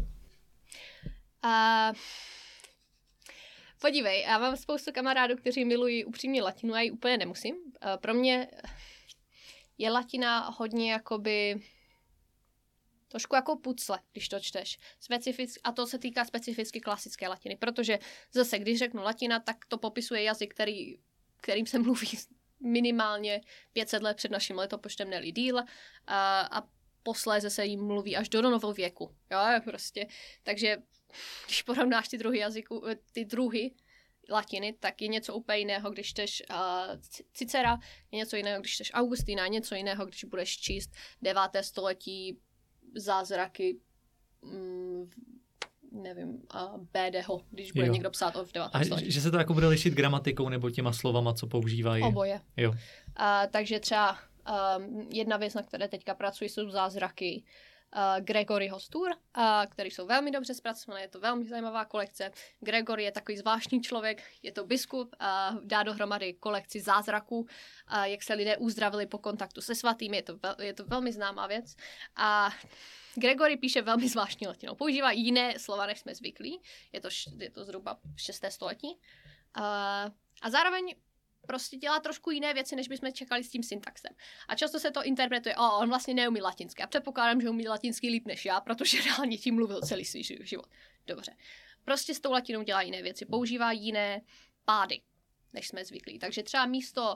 Uh, 1.46 1.96
podívej, 3.82 4.22
já 4.22 4.40
mám 4.40 4.58
spoustu 4.58 4.92
kamarádů, 4.92 5.36
kteří 5.36 5.66
milují 5.66 6.06
upřímně 6.06 6.44
latinu, 6.44 6.74
já 6.74 6.82
ji 6.82 6.92
úplně 6.92 7.18
nemusím. 7.18 7.56
Uh, 7.56 7.98
pro 8.02 8.14
mě 8.14 8.48
je 9.78 9.90
latina 9.90 10.50
hodně 10.50 10.92
jakoby 10.92 11.62
trošku 13.08 13.36
jako 13.36 13.56
pucle, 13.56 14.00
když 14.12 14.30
to 14.30 14.40
čteš. 14.40 14.78
Specific, 15.00 15.58
a 15.64 15.72
to 15.72 15.88
se 15.88 16.00
týká 16.00 16.26
specificky 16.26 16.82
klasické 16.82 17.28
latiny, 17.28 17.56
protože 17.56 18.00
zase, 18.32 18.60
když 18.60 18.80
řeknu 18.80 19.04
latina, 19.04 19.40
tak 19.40 19.66
to 19.66 19.78
popisuje 19.78 20.24
jazyk, 20.24 20.54
který, 20.54 21.00
kterým 21.42 21.66
se 21.66 21.80
mluví 21.80 22.08
minimálně 22.60 23.42
500 23.74 24.04
let 24.04 24.18
před 24.18 24.32
naším 24.32 24.58
letopočtem, 24.58 25.10
neli 25.10 25.32
díl. 25.32 25.60
A, 26.08 26.42
a 26.42 26.68
posléze 27.04 27.50
se 27.50 27.66
jim 27.66 27.86
mluví 27.86 28.16
až 28.16 28.30
do 28.30 28.42
novověku. 28.42 29.16
Jo, 29.32 29.40
prostě. 29.64 30.08
Takže 30.44 30.78
když 31.46 31.62
porovnáš 31.62 32.08
ty 32.08 32.18
druhy 32.18 32.40
jazyku, 32.40 32.88
eh, 32.88 32.96
ty 33.12 33.26
druhy 33.26 33.72
latiny, 34.30 34.74
tak 34.80 35.02
je 35.02 35.08
něco 35.08 35.36
úplně 35.36 35.58
jiného, 35.58 35.92
když 35.92 36.08
čteš 36.08 36.44
uh, 36.50 36.58
Cicera, 37.34 37.78
je 38.12 38.18
něco 38.18 38.36
jiného, 38.36 38.62
když 38.62 38.74
čteš 38.74 38.92
Augustína, 38.94 39.48
něco 39.48 39.76
jiného, 39.76 40.06
když 40.06 40.24
budeš 40.24 40.58
číst 40.58 40.92
9. 41.22 41.42
století 41.62 42.40
zázraky 42.96 43.80
mm, 44.42 45.10
nevím, 45.92 46.30
uh, 46.30 46.78
BDho, 46.78 47.42
když 47.52 47.72
bude 47.72 47.88
jo. 47.88 47.94
někdo 47.94 48.10
psát 48.10 48.36
o 48.36 48.46
v 48.46 48.52
9. 48.54 48.70
A 48.74 48.80
že 49.04 49.22
se 49.22 49.32
to 49.32 49.38
jako 49.38 49.54
bude 49.54 49.68
lišit 49.68 49.94
gramatikou 49.94 50.50
nebo 50.50 50.70
těma 50.70 50.94
slovama, 50.94 51.34
co 51.34 51.48
používají? 51.48 52.04
Oboje. 52.04 52.42
Jo. 52.58 52.70
Uh, 52.70 52.76
takže 53.52 53.80
třeba 53.80 54.18
um, 54.78 55.08
jedna 55.12 55.38
věc, 55.38 55.54
na 55.54 55.64
které 55.64 55.88
teďka 55.88 56.14
pracuji, 56.14 56.50
jsou 56.50 56.70
zázraky 56.70 57.44
Gregoryho 58.20 58.80
Stur, 58.80 59.10
uh, 59.10 59.44
který 59.70 59.92
jsou 59.92 60.08
velmi 60.08 60.32
dobře 60.32 60.54
zpracované, 60.54 61.02
je 61.02 61.08
to 61.08 61.20
velmi 61.20 61.46
zajímavá 61.46 61.86
kolekce. 61.86 62.32
Gregory 62.60 63.04
je 63.04 63.12
takový 63.12 63.38
zvláštní 63.38 63.82
člověk, 63.82 64.24
je 64.44 64.52
to 64.52 64.66
biskup, 64.66 65.16
uh, 65.22 65.64
dá 65.64 65.84
dohromady 65.84 66.34
kolekci 66.34 66.80
zázraků, 66.80 67.48
jak 68.04 68.24
se 68.24 68.34
lidé 68.34 68.58
uzdravili 68.58 69.06
po 69.06 69.18
kontaktu 69.18 69.62
se 69.62 69.76
svatým, 69.76 70.14
je 70.14 70.22
to, 70.22 70.40
je 70.60 70.74
to 70.74 70.86
velmi 70.86 71.12
známá 71.12 71.48
věc. 71.48 71.76
A 72.16 72.50
Gregory 73.16 73.58
píše 73.58 73.82
velmi 73.82 74.10
zvláštní 74.10 74.48
latinou. 74.48 74.76
Používá 74.76 75.12
jiné 75.12 75.60
slova, 75.60 75.86
než 75.86 76.00
jsme 76.00 76.16
zvyklí. 76.16 76.62
Je 76.94 77.02
to, 77.02 77.10
je 77.40 77.50
to 77.50 77.66
zhruba 77.66 77.98
6. 78.16 78.46
století. 78.50 79.00
A 80.42 80.50
zároveň 80.50 80.96
prostě 81.48 81.78
dělá 81.78 82.00
trošku 82.00 82.32
jiné 82.32 82.54
věci, 82.54 82.76
než 82.76 82.88
bychom 82.88 83.14
čekali 83.14 83.44
s 83.44 83.50
tím 83.50 83.64
syntaxem. 83.64 84.12
A 84.48 84.56
často 84.56 84.80
se 84.80 84.92
to 84.92 85.04
interpretuje, 85.04 85.56
o, 85.56 85.78
on 85.78 85.90
vlastně 85.90 86.14
neumí 86.14 86.42
latinsky. 86.42 86.84
A 86.84 86.88
předpokládám, 86.88 87.42
že 87.42 87.50
umí 87.50 87.68
latinsky 87.68 88.10
líp 88.10 88.26
než 88.26 88.46
já, 88.46 88.62
protože 88.62 89.02
reálně 89.06 89.38
tím 89.38 89.56
mluvil 89.56 89.82
celý 89.82 90.06
svůj 90.06 90.24
život. 90.24 90.68
Dobře. 91.08 91.36
Prostě 91.84 92.14
s 92.14 92.20
tou 92.20 92.32
latinou 92.32 92.64
dělá 92.64 92.82
jiné 92.82 93.02
věci. 93.02 93.26
Používá 93.26 93.72
jiné 93.72 94.22
pády, 94.66 95.02
než 95.54 95.68
jsme 95.68 95.86
zvyklí. 95.86 96.20
Takže 96.20 96.44
třeba 96.44 96.66
místo 96.66 97.16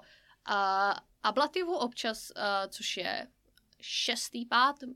uh, 0.50 0.94
ablativu 1.24 1.76
občas, 1.78 2.32
uh, 2.32 2.44
což 2.70 2.98
je 2.98 3.28
šestý 3.82 4.46
pád, 4.46 4.84
uh, 4.84 4.90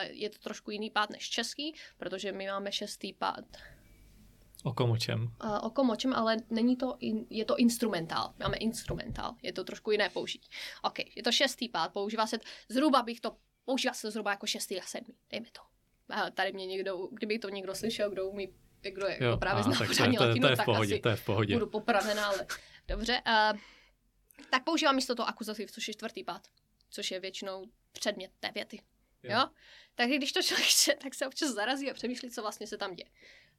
je 0.00 0.30
to 0.30 0.38
trošku 0.38 0.70
jiný 0.70 0.90
pád 0.90 1.10
než 1.10 1.30
český, 1.30 1.74
protože 1.98 2.32
my 2.32 2.46
máme 2.46 2.72
šestý 2.72 3.12
pád 3.12 3.44
O 4.66 4.72
komočem. 4.72 5.30
Uh, 5.44 5.64
o 5.66 5.70
komočem, 5.70 6.12
ale 6.14 6.36
není 6.50 6.76
to, 6.76 6.96
in, 7.00 7.26
je 7.30 7.44
to 7.44 7.56
instrumentál. 7.56 8.34
Máme 8.38 8.56
instrumentál, 8.56 9.34
je 9.42 9.52
to 9.52 9.64
trošku 9.64 9.90
jiné 9.90 10.10
použití. 10.10 10.48
OK, 10.82 10.98
je 11.16 11.22
to 11.22 11.32
šestý 11.32 11.68
pád, 11.68 11.92
používá 11.92 12.26
se, 12.26 12.38
zhruba 12.68 13.02
bych 13.02 13.20
to, 13.20 13.36
používá 13.64 13.94
se 13.94 14.02
to 14.02 14.10
zhruba 14.10 14.30
jako 14.30 14.46
šestý 14.46 14.80
a 14.80 14.84
sedmý, 14.84 15.14
dejme 15.30 15.46
to. 15.52 15.60
A 16.10 16.30
tady 16.30 16.52
mě 16.52 16.66
někdo, 16.66 17.08
kdyby 17.12 17.38
to 17.38 17.48
někdo 17.48 17.74
slyšel, 17.74 18.10
kdo 18.10 18.28
umí, 18.28 18.48
kdo 18.80 19.06
je 19.06 19.18
jo, 19.20 19.26
jako 19.26 19.38
právě 19.38 19.62
zná 19.62 19.78
latinu, 20.20 20.40
to 20.40 20.48
je 20.48 20.56
v 20.56 20.64
pohodě, 20.64 20.94
tak 20.94 21.02
to 21.02 21.08
je 21.08 21.16
v 21.16 21.24
pohodě. 21.24 21.54
budu 21.54 21.66
popravená, 21.66 22.26
ale 22.26 22.46
dobře. 22.88 23.22
Uh, 23.26 23.58
tak 24.50 24.64
používám 24.64 24.94
místo 24.94 25.14
toho 25.14 25.28
akuzativ, 25.28 25.70
což 25.70 25.88
je 25.88 25.94
čtvrtý 25.94 26.24
pád, 26.24 26.48
což 26.90 27.10
je 27.10 27.20
většinou 27.20 27.64
předmět 27.92 28.30
té 28.40 28.50
věty. 28.54 28.82
Jo. 29.22 29.38
jo? 29.38 29.48
Takže 29.94 30.16
když 30.16 30.32
to 30.32 30.42
člověk 30.42 30.68
čte, 30.68 30.94
tak 30.94 31.14
se 31.14 31.26
občas 31.26 31.50
zarazí 31.50 31.90
a 31.90 31.94
přemýšlí, 31.94 32.30
co 32.30 32.42
vlastně 32.42 32.66
se 32.66 32.76
tam 32.76 32.94
děje 32.94 33.08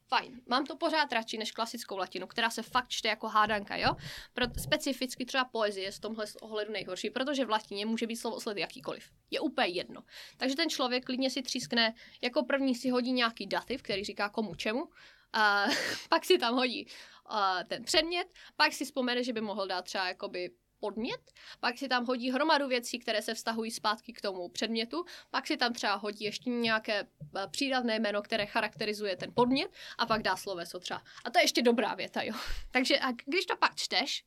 fajn. 0.07 0.41
Mám 0.47 0.65
to 0.65 0.75
pořád 0.75 1.11
radši 1.11 1.37
než 1.37 1.51
klasickou 1.51 1.97
latinu, 1.97 2.27
která 2.27 2.49
se 2.49 2.61
fakt 2.61 2.89
čte 2.89 3.07
jako 3.07 3.27
hádanka, 3.27 3.75
jo? 3.75 3.95
Pro, 4.33 4.45
specificky 4.59 5.25
třeba 5.25 5.45
poezie 5.45 5.85
je 5.85 5.91
z 5.91 5.99
tomhle 5.99 6.25
ohledu 6.41 6.71
nejhorší, 6.71 7.09
protože 7.09 7.45
v 7.45 7.49
latině 7.49 7.85
může 7.85 8.07
být 8.07 8.15
slovo 8.15 8.39
sled 8.39 8.57
jakýkoliv. 8.57 9.11
Je 9.31 9.39
úplně 9.39 9.67
jedno. 9.67 10.03
Takže 10.37 10.55
ten 10.55 10.69
člověk 10.69 11.05
klidně 11.05 11.29
si 11.29 11.41
třískne, 11.41 11.93
jako 12.21 12.43
první 12.43 12.75
si 12.75 12.89
hodí 12.89 13.11
nějaký 13.11 13.47
dativ, 13.47 13.81
který 13.81 14.03
říká 14.03 14.29
komu 14.29 14.55
čemu, 14.55 14.89
a 15.33 15.65
pak 16.09 16.25
si 16.25 16.37
tam 16.37 16.55
hodí 16.55 16.87
uh, 17.31 17.63
ten 17.67 17.83
předmět, 17.83 18.27
pak 18.55 18.73
si 18.73 18.85
vzpomene, 18.85 19.23
že 19.23 19.33
by 19.33 19.41
mohl 19.41 19.67
dát 19.67 19.81
třeba 19.81 20.07
jakoby 20.07 20.49
podmět, 20.79 21.31
pak 21.59 21.77
si 21.77 21.87
tam 21.87 22.05
hodí 22.05 22.31
hromadu 22.31 22.67
věcí, 22.67 22.99
které 22.99 23.21
se 23.21 23.33
vztahují 23.33 23.71
zpátky 23.71 24.13
k 24.13 24.21
tomu 24.21 24.49
předmětu, 24.49 25.05
pak 25.29 25.47
si 25.47 25.57
tam 25.57 25.73
třeba 25.73 25.95
hodí 25.95 26.23
ještě 26.23 26.49
nějaké 26.49 26.99
eh, 26.99 27.47
přídavné 27.51 27.99
jméno, 27.99 28.21
které 28.21 28.45
charakterizuje 28.45 29.15
ten 29.15 29.31
podmět 29.33 29.71
a 29.97 30.05
pak 30.05 30.21
dá 30.21 30.35
sloveso 30.35 30.79
třeba. 30.79 31.01
A 31.23 31.29
to 31.29 31.39
je 31.39 31.43
ještě 31.43 31.61
dobrá 31.61 31.93
věta, 31.93 32.21
jo. 32.21 32.33
Takže 32.71 32.99
a 32.99 33.11
když 33.25 33.45
to 33.45 33.55
pak 33.57 33.75
čteš, 33.75 34.25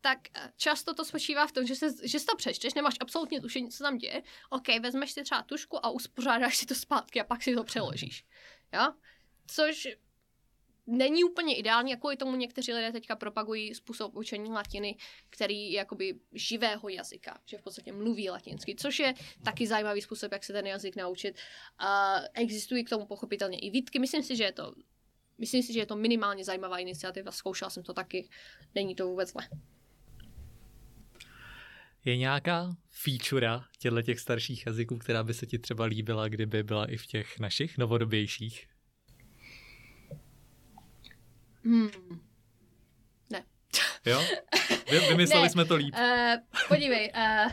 tak 0.00 0.18
eh, 0.34 0.52
často 0.56 0.94
to 0.94 1.04
spočívá 1.04 1.46
v 1.46 1.52
tom, 1.52 1.66
že, 1.66 1.76
se, 1.76 2.08
že 2.08 2.18
si 2.18 2.26
to 2.26 2.36
přečteš, 2.36 2.74
nemáš 2.74 2.94
absolutně 3.00 3.40
tušení, 3.40 3.70
co 3.70 3.84
tam 3.84 3.98
děje, 3.98 4.22
ok, 4.50 4.68
vezmeš 4.80 5.12
si 5.12 5.22
třeba 5.22 5.42
tušku 5.42 5.86
a 5.86 5.90
uspořádáš 5.90 6.56
si 6.56 6.66
to 6.66 6.74
zpátky 6.74 7.20
a 7.20 7.24
pak 7.24 7.42
si 7.42 7.54
to 7.54 7.64
přeložíš. 7.64 8.24
Jo? 8.72 8.92
Což 9.46 9.88
není 10.86 11.24
úplně 11.24 11.56
ideální, 11.56 11.90
jako 11.90 12.12
i 12.12 12.16
tomu 12.16 12.36
někteří 12.36 12.72
lidé 12.72 12.92
teďka 12.92 13.16
propagují 13.16 13.74
způsob 13.74 14.16
učení 14.16 14.50
latiny, 14.50 14.96
který 15.30 15.72
je 15.72 15.78
jakoby 15.78 16.14
živého 16.32 16.88
jazyka, 16.88 17.38
že 17.46 17.58
v 17.58 17.62
podstatě 17.62 17.92
mluví 17.92 18.30
latinsky, 18.30 18.74
což 18.74 18.98
je 18.98 19.14
taky 19.44 19.66
zajímavý 19.66 20.02
způsob, 20.02 20.32
jak 20.32 20.44
se 20.44 20.52
ten 20.52 20.66
jazyk 20.66 20.96
naučit. 20.96 21.36
A 21.78 22.16
existují 22.34 22.84
k 22.84 22.90
tomu 22.90 23.06
pochopitelně 23.06 23.58
i 23.58 23.70
výtky. 23.70 23.98
Myslím 23.98 24.22
si, 24.22 24.36
že 24.36 24.44
je 24.44 24.52
to 24.52 24.72
Myslím 25.38 25.62
si, 25.62 25.72
že 25.72 25.78
je 25.78 25.86
to 25.86 25.96
minimálně 25.96 26.44
zajímavá 26.44 26.78
iniciativa, 26.78 27.32
zkoušela 27.32 27.70
jsem 27.70 27.82
to 27.82 27.94
taky, 27.94 28.28
není 28.74 28.94
to 28.94 29.06
vůbec 29.06 29.32
zle. 29.32 29.48
Je 32.04 32.16
nějaká 32.16 32.76
feature 32.90 33.60
těchto 33.78 34.02
těch 34.02 34.20
starších 34.20 34.66
jazyků, 34.66 34.98
která 34.98 35.24
by 35.24 35.34
se 35.34 35.46
ti 35.46 35.58
třeba 35.58 35.84
líbila, 35.84 36.28
kdyby 36.28 36.62
byla 36.62 36.86
i 36.86 36.96
v 36.96 37.06
těch 37.06 37.38
našich 37.38 37.78
novodobějších? 37.78 38.71
Hmm. 41.64 41.90
Ne. 43.30 43.44
Jo? 44.06 44.20
Vy, 44.90 44.98
vymysleli 44.98 45.42
ne. 45.42 45.50
jsme 45.50 45.64
to 45.64 45.74
líp. 45.74 45.94
Uh, 45.94 46.68
podívej, 46.68 47.12
uh, 47.16 47.52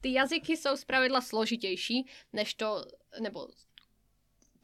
ty 0.00 0.12
jazyky 0.12 0.56
jsou 0.56 0.76
zpravidla 0.76 1.20
složitější, 1.20 2.06
než 2.32 2.54
to, 2.54 2.84
nebo 3.20 3.48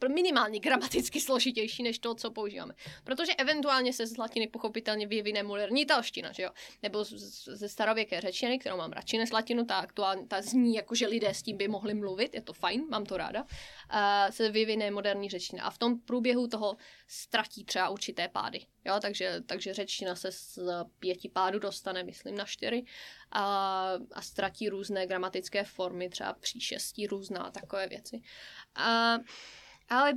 minimálně 0.09 0.59
gramaticky 0.59 1.21
složitější 1.21 1.83
než 1.83 1.99
to, 1.99 2.15
co 2.15 2.31
používáme. 2.31 2.73
Protože 3.03 3.33
eventuálně 3.35 3.93
se 3.93 4.07
z 4.07 4.17
latiny 4.17 4.47
pochopitelně 4.47 5.07
vyvine 5.07 5.43
moderní 5.43 5.81
italština, 5.81 6.31
že 6.31 6.43
jo? 6.43 6.49
Nebo 6.83 7.03
ze 7.03 7.69
starověké 7.69 8.21
řečtiny, 8.21 8.59
kterou 8.59 8.77
mám 8.77 8.91
radši 8.91 9.17
než 9.17 9.31
latinu, 9.31 9.65
ta 9.65 9.75
aktuálně, 9.77 10.27
ta 10.27 10.41
zní 10.41 10.75
jako, 10.75 10.95
že 10.95 11.07
lidé 11.07 11.33
s 11.33 11.41
tím 11.41 11.57
by 11.57 11.67
mohli 11.67 11.93
mluvit, 11.93 12.35
je 12.35 12.41
to 12.41 12.53
fajn, 12.53 12.83
mám 12.89 13.05
to 13.05 13.17
ráda, 13.17 13.41
uh, 13.41 13.47
se 14.29 14.49
vyvine 14.49 14.91
moderní 14.91 15.29
řečtina. 15.29 15.63
A 15.63 15.69
v 15.69 15.77
tom 15.77 15.99
průběhu 15.99 16.47
toho 16.47 16.77
ztratí 17.07 17.65
třeba 17.65 17.89
určité 17.89 18.27
pády. 18.27 18.65
Jo, 18.85 18.99
takže, 19.01 19.41
takže 19.45 19.73
řečtina 19.73 20.15
se 20.15 20.31
z 20.31 20.59
pěti 20.99 21.29
pádů 21.29 21.59
dostane, 21.59 22.03
myslím, 22.03 22.35
na 22.35 22.45
čtyři 22.45 22.83
a, 23.31 23.43
a 24.11 24.21
ztratí 24.21 24.69
různé 24.69 25.07
gramatické 25.07 25.63
formy, 25.63 26.09
třeba 26.09 26.33
příšestí 26.33 27.07
různá 27.07 27.51
takové 27.51 27.87
věci. 27.87 28.21
A, 28.75 29.17
ale 29.91 30.13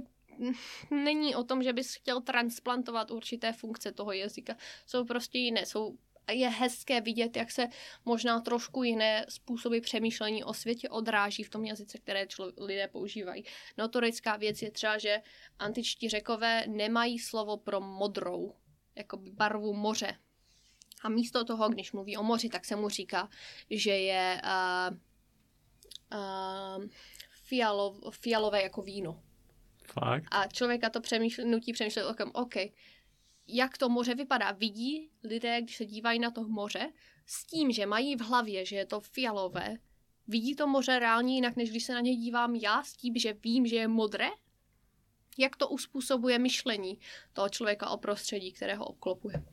není 0.91 1.35
o 1.35 1.45
tom, 1.45 1.63
že 1.63 1.73
bys 1.73 1.95
chtěl 1.95 2.21
transplantovat 2.21 3.11
určité 3.11 3.53
funkce 3.53 3.93
toho 3.93 4.13
jazyka. 4.13 4.57
Jsou 4.87 5.05
prostě 5.05 5.39
jiné, 5.39 5.67
jsou 5.67 5.99
je 6.33 6.49
hezké 6.49 7.01
vidět, 7.01 7.37
jak 7.37 7.51
se 7.51 7.69
možná 8.05 8.41
trošku 8.41 8.83
jiné 8.83 9.27
způsoby 9.29 9.79
přemýšlení 9.79 10.45
o 10.45 10.55
světě 10.55 10.89
odráží 10.89 11.43
v 11.43 11.51
tom 11.51 11.65
jazyce, 11.65 11.99
které 11.99 12.25
člo- 12.25 12.53
lidé 12.65 12.89
používají. 12.89 13.45
Notorická 13.79 14.37
věc 14.37 14.63
je 14.63 14.71
třeba, 14.71 14.99
že 14.99 15.23
antičtí 15.59 16.09
řekové 16.09 16.65
nemají 16.67 17.19
slovo 17.19 17.57
pro 17.57 17.81
modrou, 17.81 18.55
jako 18.95 19.17
barvu 19.17 19.75
moře. 19.75 20.17
A 21.03 21.09
místo 21.09 21.45
toho, 21.45 21.69
když 21.69 21.93
mluví 21.93 22.17
o 22.17 22.23
moři, 22.23 22.49
tak 22.49 22.65
se 22.65 22.77
mu 22.77 22.89
říká, 22.89 23.29
že 23.71 23.99
je 23.99 24.43
uh, 24.45 24.97
uh, 26.19 26.85
fialov, 27.31 28.19
fialové 28.19 28.63
jako 28.63 28.83
víno. 28.83 29.23
Fakt? 29.85 30.25
A 30.31 30.47
člověka 30.47 30.91
to 30.91 31.01
přemýšlí, 31.01 31.51
nutí 31.51 31.73
přemýšlet 31.73 32.05
o 32.05 32.15
tom, 32.15 32.31
OK, 32.35 32.55
jak 33.49 33.79
to 33.79 33.89
moře 33.89 34.15
vypadá. 34.15 34.53
Vidí 34.53 35.11
lidé, 35.25 35.63
když 35.63 35.77
se 35.77 35.85
dívají 35.85 36.19
na 36.19 36.31
to 36.31 36.49
moře, 36.49 36.93
s 37.27 37.47
tím, 37.47 37.73
že 37.73 37.87
mají 37.87 38.17
v 38.17 38.21
hlavě, 38.21 38.67
že 38.67 38.77
je 38.77 38.87
to 38.87 39.01
fialové, 39.01 39.77
vidí 40.29 40.57
to 40.57 40.67
moře 40.67 40.99
reálně 40.99 41.35
jinak, 41.35 41.57
než 41.57 41.71
když 41.71 41.85
se 41.85 41.93
na 41.93 42.01
něj 42.01 42.17
dívám 42.17 42.55
já, 42.55 42.83
s 42.83 42.93
tím, 42.93 43.17
že 43.17 43.33
vím, 43.33 43.67
že 43.67 43.77
je 43.77 43.89
modré? 43.89 44.29
Jak 45.39 45.57
to 45.57 45.69
uspůsobuje 45.69 46.39
myšlení 46.39 46.99
toho 47.33 47.49
člověka 47.49 47.89
o 47.89 47.97
prostředí, 47.97 48.53
které 48.53 48.75
ho 48.75 48.85
obklopuje? 48.85 49.45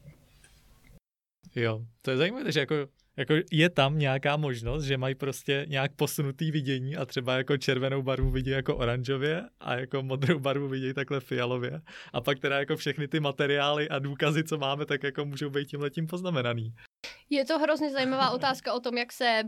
Jo, 1.56 1.86
to 2.02 2.12
je 2.12 2.18
zajímavé, 2.18 2.52
že 2.52 2.60
jako 2.60 2.76
jako 3.22 3.34
je 3.52 3.70
tam 3.70 4.00
nějaká 4.00 4.38
možnost, 4.38 4.84
že 4.84 4.98
mají 4.98 5.16
prostě 5.16 5.66
nějak 5.70 5.96
posunutý 5.96 6.52
vidění 6.52 6.96
a 6.96 7.06
třeba 7.06 7.38
jako 7.38 7.58
červenou 7.58 8.02
barvu 8.02 8.32
vidí 8.32 8.50
jako 8.50 8.78
oranžově 8.78 9.44
a 9.60 9.76
jako 9.76 10.04
modrou 10.04 10.40
barvu 10.40 10.68
vidí 10.68 10.94
takhle 10.94 11.20
fialově 11.20 11.82
a 12.14 12.22
pak 12.22 12.40
teda 12.40 12.60
jako 12.60 12.78
všechny 12.78 13.08
ty 13.08 13.20
materiály 13.20 13.90
a 13.90 14.00
důkazy, 14.00 14.44
co 14.44 14.58
máme, 14.58 14.86
tak 14.86 15.04
jako 15.04 15.26
můžou 15.26 15.50
být 15.50 15.68
tím 15.68 15.82
letím 15.82 16.08
poznamenaný. 16.08 16.74
Je 17.30 17.46
to 17.46 17.60
hrozně 17.60 17.92
zajímavá 17.92 18.30
otázka 18.40 18.74
o 18.74 18.80
tom, 18.80 18.98
jak 18.98 19.14
se 19.14 19.44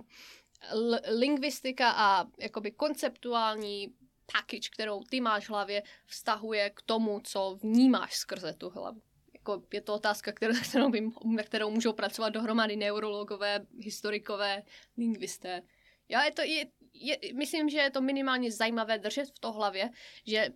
l- 0.72 1.00
lingvistika 1.20 1.92
a 1.92 2.26
jakoby 2.40 2.72
konceptuální 2.72 3.88
package, 4.34 4.70
kterou 4.74 5.04
ty 5.10 5.22
máš 5.22 5.46
v 5.46 5.50
hlavě, 5.50 5.84
vztahuje 6.06 6.70
k 6.70 6.82
tomu, 6.82 7.20
co 7.24 7.58
vnímáš 7.64 8.14
skrze 8.14 8.54
tu 8.54 8.70
hlavu 8.70 9.02
jako 9.44 9.64
je 9.74 9.82
to 9.82 9.94
otázka, 9.94 10.32
kterou, 10.32 10.54
kterou, 10.70 10.90
by, 10.90 11.02
na 11.26 11.44
kterou 11.44 11.72
můžou 11.72 11.94
pracovat 11.94 12.30
dohromady 12.30 12.76
neurologové, 12.76 13.66
historikové, 13.80 14.64
lingvisté. 14.98 15.62
Já 16.10 16.24
je 16.26 16.32
to, 16.32 16.42
je, 16.42 16.66
je, 16.94 17.18
myslím, 17.34 17.70
že 17.70 17.78
je 17.78 17.92
to 17.92 18.02
minimálně 18.02 18.52
zajímavé 18.52 19.00
držet 19.00 19.30
v 19.30 19.40
to 19.40 19.52
hlavě, 19.52 19.90
že 20.28 20.50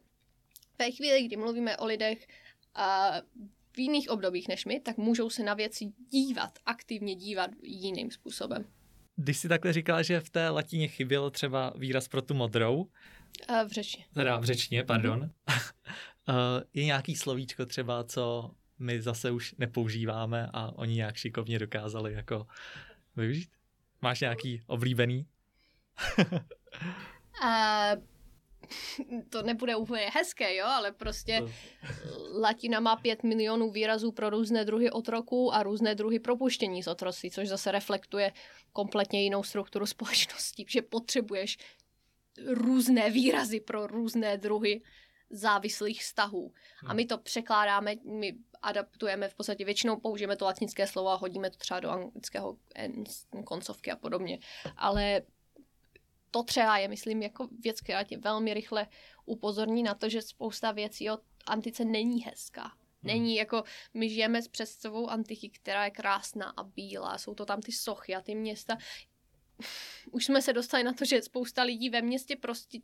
ve 0.80 0.92
chvíli, 0.92 1.24
kdy 1.24 1.38
mluvíme 1.38 1.78
o 1.78 1.86
lidech 1.86 2.28
a 2.76 3.12
v 3.76 3.80
jiných 3.80 4.10
obdobích 4.10 4.48
než 4.48 4.66
my, 4.66 4.80
tak 4.80 4.98
můžou 4.98 5.30
se 5.30 5.44
na 5.44 5.54
věci 5.54 5.86
dívat, 6.10 6.60
aktivně 6.66 7.16
dívat 7.16 7.52
jiným 7.64 8.12
způsobem. 8.12 8.66
Když 9.16 9.38
si 9.38 9.48
takhle 9.50 9.74
říkala, 9.74 10.02
že 10.02 10.20
v 10.20 10.30
té 10.30 10.50
latině 10.50 10.88
chyběl 10.88 11.32
třeba 11.32 11.74
výraz 11.76 12.08
pro 12.08 12.22
tu 12.22 12.34
modrou, 12.34 12.88
a 13.48 13.64
v 13.64 13.72
řeči. 13.72 14.06
Teda 14.14 14.40
v 14.40 14.44
řečtině, 14.44 14.84
pardon. 14.84 15.30
Mm-hmm. 16.28 16.64
je 16.74 16.86
nějaký 16.86 17.16
slovíčko 17.16 17.66
třeba, 17.66 18.04
co 18.04 18.52
my 18.80 19.02
zase 19.02 19.32
už 19.32 19.56
nepoužíváme 19.58 20.50
a 20.54 20.72
oni 20.76 20.96
nějak 20.96 21.16
šikovně 21.16 21.60
dokázali 21.60 22.14
jako 22.14 22.48
využít? 23.16 23.50
Máš 24.02 24.22
nějaký 24.22 24.62
oblíbený? 24.68 25.28
uh, 27.44 28.04
to 29.30 29.42
nebude 29.42 29.76
úplně 29.76 30.10
hezké, 30.14 30.56
jo, 30.56 30.66
ale 30.66 30.92
prostě 30.92 31.40
to... 31.42 31.50
latina 32.40 32.80
má 32.80 32.96
pět 32.96 33.24
milionů 33.24 33.72
výrazů 33.72 34.12
pro 34.12 34.30
různé 34.30 34.66
druhy 34.66 34.92
otroků 34.92 35.54
a 35.54 35.64
různé 35.64 35.96
druhy 35.96 36.20
propuštění 36.20 36.84
z 36.84 36.88
otroctví, 36.88 37.32
což 37.32 37.48
zase 37.48 37.72
reflektuje 37.72 38.32
kompletně 38.74 39.24
jinou 39.24 39.44
strukturu 39.44 39.86
společnosti, 39.86 40.66
že 40.70 40.82
potřebuješ 40.82 41.58
různé 42.46 43.10
výrazy 43.10 43.60
pro 43.60 43.88
různé 43.88 44.38
druhy 44.38 44.82
závislých 45.30 46.02
vztahů. 46.02 46.54
A 46.86 46.94
my 46.94 47.06
to 47.06 47.18
překládáme, 47.18 47.96
my 48.06 48.36
adaptujeme 48.62 49.30
v 49.30 49.36
podstatě 49.36 49.66
většinou, 49.66 50.00
použijeme 50.00 50.36
to 50.36 50.46
latinské 50.46 50.88
slovo 50.88 51.10
a 51.10 51.16
hodíme 51.16 51.50
to 51.50 51.58
třeba 51.58 51.80
do 51.80 51.90
anglického 51.90 52.58
koncovky 53.46 53.92
a 53.92 53.96
podobně. 53.96 54.40
Ale 54.78 55.22
to 56.32 56.44
třeba 56.44 56.78
je, 56.78 56.88
myslím, 56.88 57.22
jako 57.22 57.48
věc, 57.60 57.82
která 57.82 58.04
tě 58.04 58.18
velmi 58.18 58.54
rychle 58.54 58.88
upozorní 59.26 59.84
na 59.84 59.94
to, 59.94 60.10
že 60.10 60.22
spousta 60.22 60.72
věcí 60.72 61.10
o 61.12 61.18
antice 61.46 61.86
není 61.86 62.24
hezká. 62.24 62.64
Hmm. 62.64 62.74
Není 63.04 63.36
jako, 63.36 63.64
my 63.94 64.10
žijeme 64.10 64.42
s 64.42 64.48
představou 64.48 65.10
antiky, 65.10 65.50
která 65.50 65.86
je 65.86 65.92
krásná 65.92 66.54
a 66.58 66.64
bílá, 66.64 67.18
jsou 67.18 67.36
to 67.36 67.46
tam 67.46 67.62
ty 67.62 67.72
sochy 67.72 68.16
a 68.16 68.22
ty 68.22 68.36
města 68.36 68.78
už 70.12 70.26
jsme 70.26 70.42
se 70.42 70.54
dostali 70.54 70.84
na 70.84 70.94
to, 70.94 71.06
že 71.06 71.22
spousta 71.22 71.64
lidí 71.64 71.90
ve 71.90 72.02
městě 72.02 72.36
prostě 72.36 72.80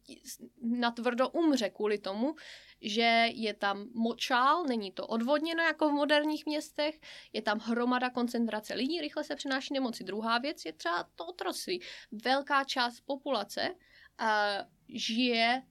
natvrdo 0.61 1.30
umře 1.30 1.69
kvůli 1.69 1.97
tomu, 1.97 2.36
že 2.82 3.28
je 3.34 3.53
tam 3.53 3.88
močál, 3.93 4.63
není 4.63 4.91
to 4.91 5.07
odvodněno 5.07 5.63
jako 5.63 5.89
v 5.89 5.93
moderních 5.93 6.45
městech, 6.45 6.99
je 7.34 7.41
tam 7.41 7.59
hromada 7.59 8.09
koncentrace 8.09 8.74
lidí, 8.74 9.01
rychle 9.01 9.24
se 9.24 9.36
přenáší 9.36 9.74
nemoci. 9.74 10.03
Druhá 10.03 10.38
věc 10.38 10.65
je 10.65 10.74
třeba 10.74 11.09
to 11.15 11.26
otroctví. 11.26 11.82
Velká 12.11 12.63
část 12.63 13.01
populace 13.01 13.69
uh, 14.21 14.28
žije 14.88 15.63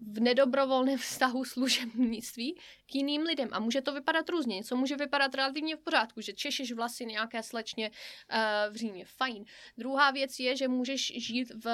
v 0.00 0.20
nedobrovolném 0.20 0.98
vztahu 0.98 1.44
služebnictví 1.44 2.60
k 2.86 2.94
jiným 2.94 3.22
lidem. 3.22 3.48
A 3.52 3.60
může 3.60 3.82
to 3.82 3.92
vypadat 3.92 4.28
různě. 4.28 4.56
Něco 4.56 4.76
může 4.76 4.96
vypadat 4.96 5.34
relativně 5.34 5.76
v 5.76 5.80
pořádku, 5.80 6.20
že 6.20 6.32
češeš 6.32 6.72
vlasy 6.72 7.06
nějaké 7.06 7.42
slečně 7.42 7.90
uh, 7.90 8.36
v 8.72 8.76
Římě. 8.76 9.04
Fajn. 9.04 9.44
Druhá 9.78 10.10
věc 10.10 10.38
je, 10.38 10.56
že 10.56 10.68
můžeš 10.68 11.12
žít 11.16 11.52
v, 11.64 11.68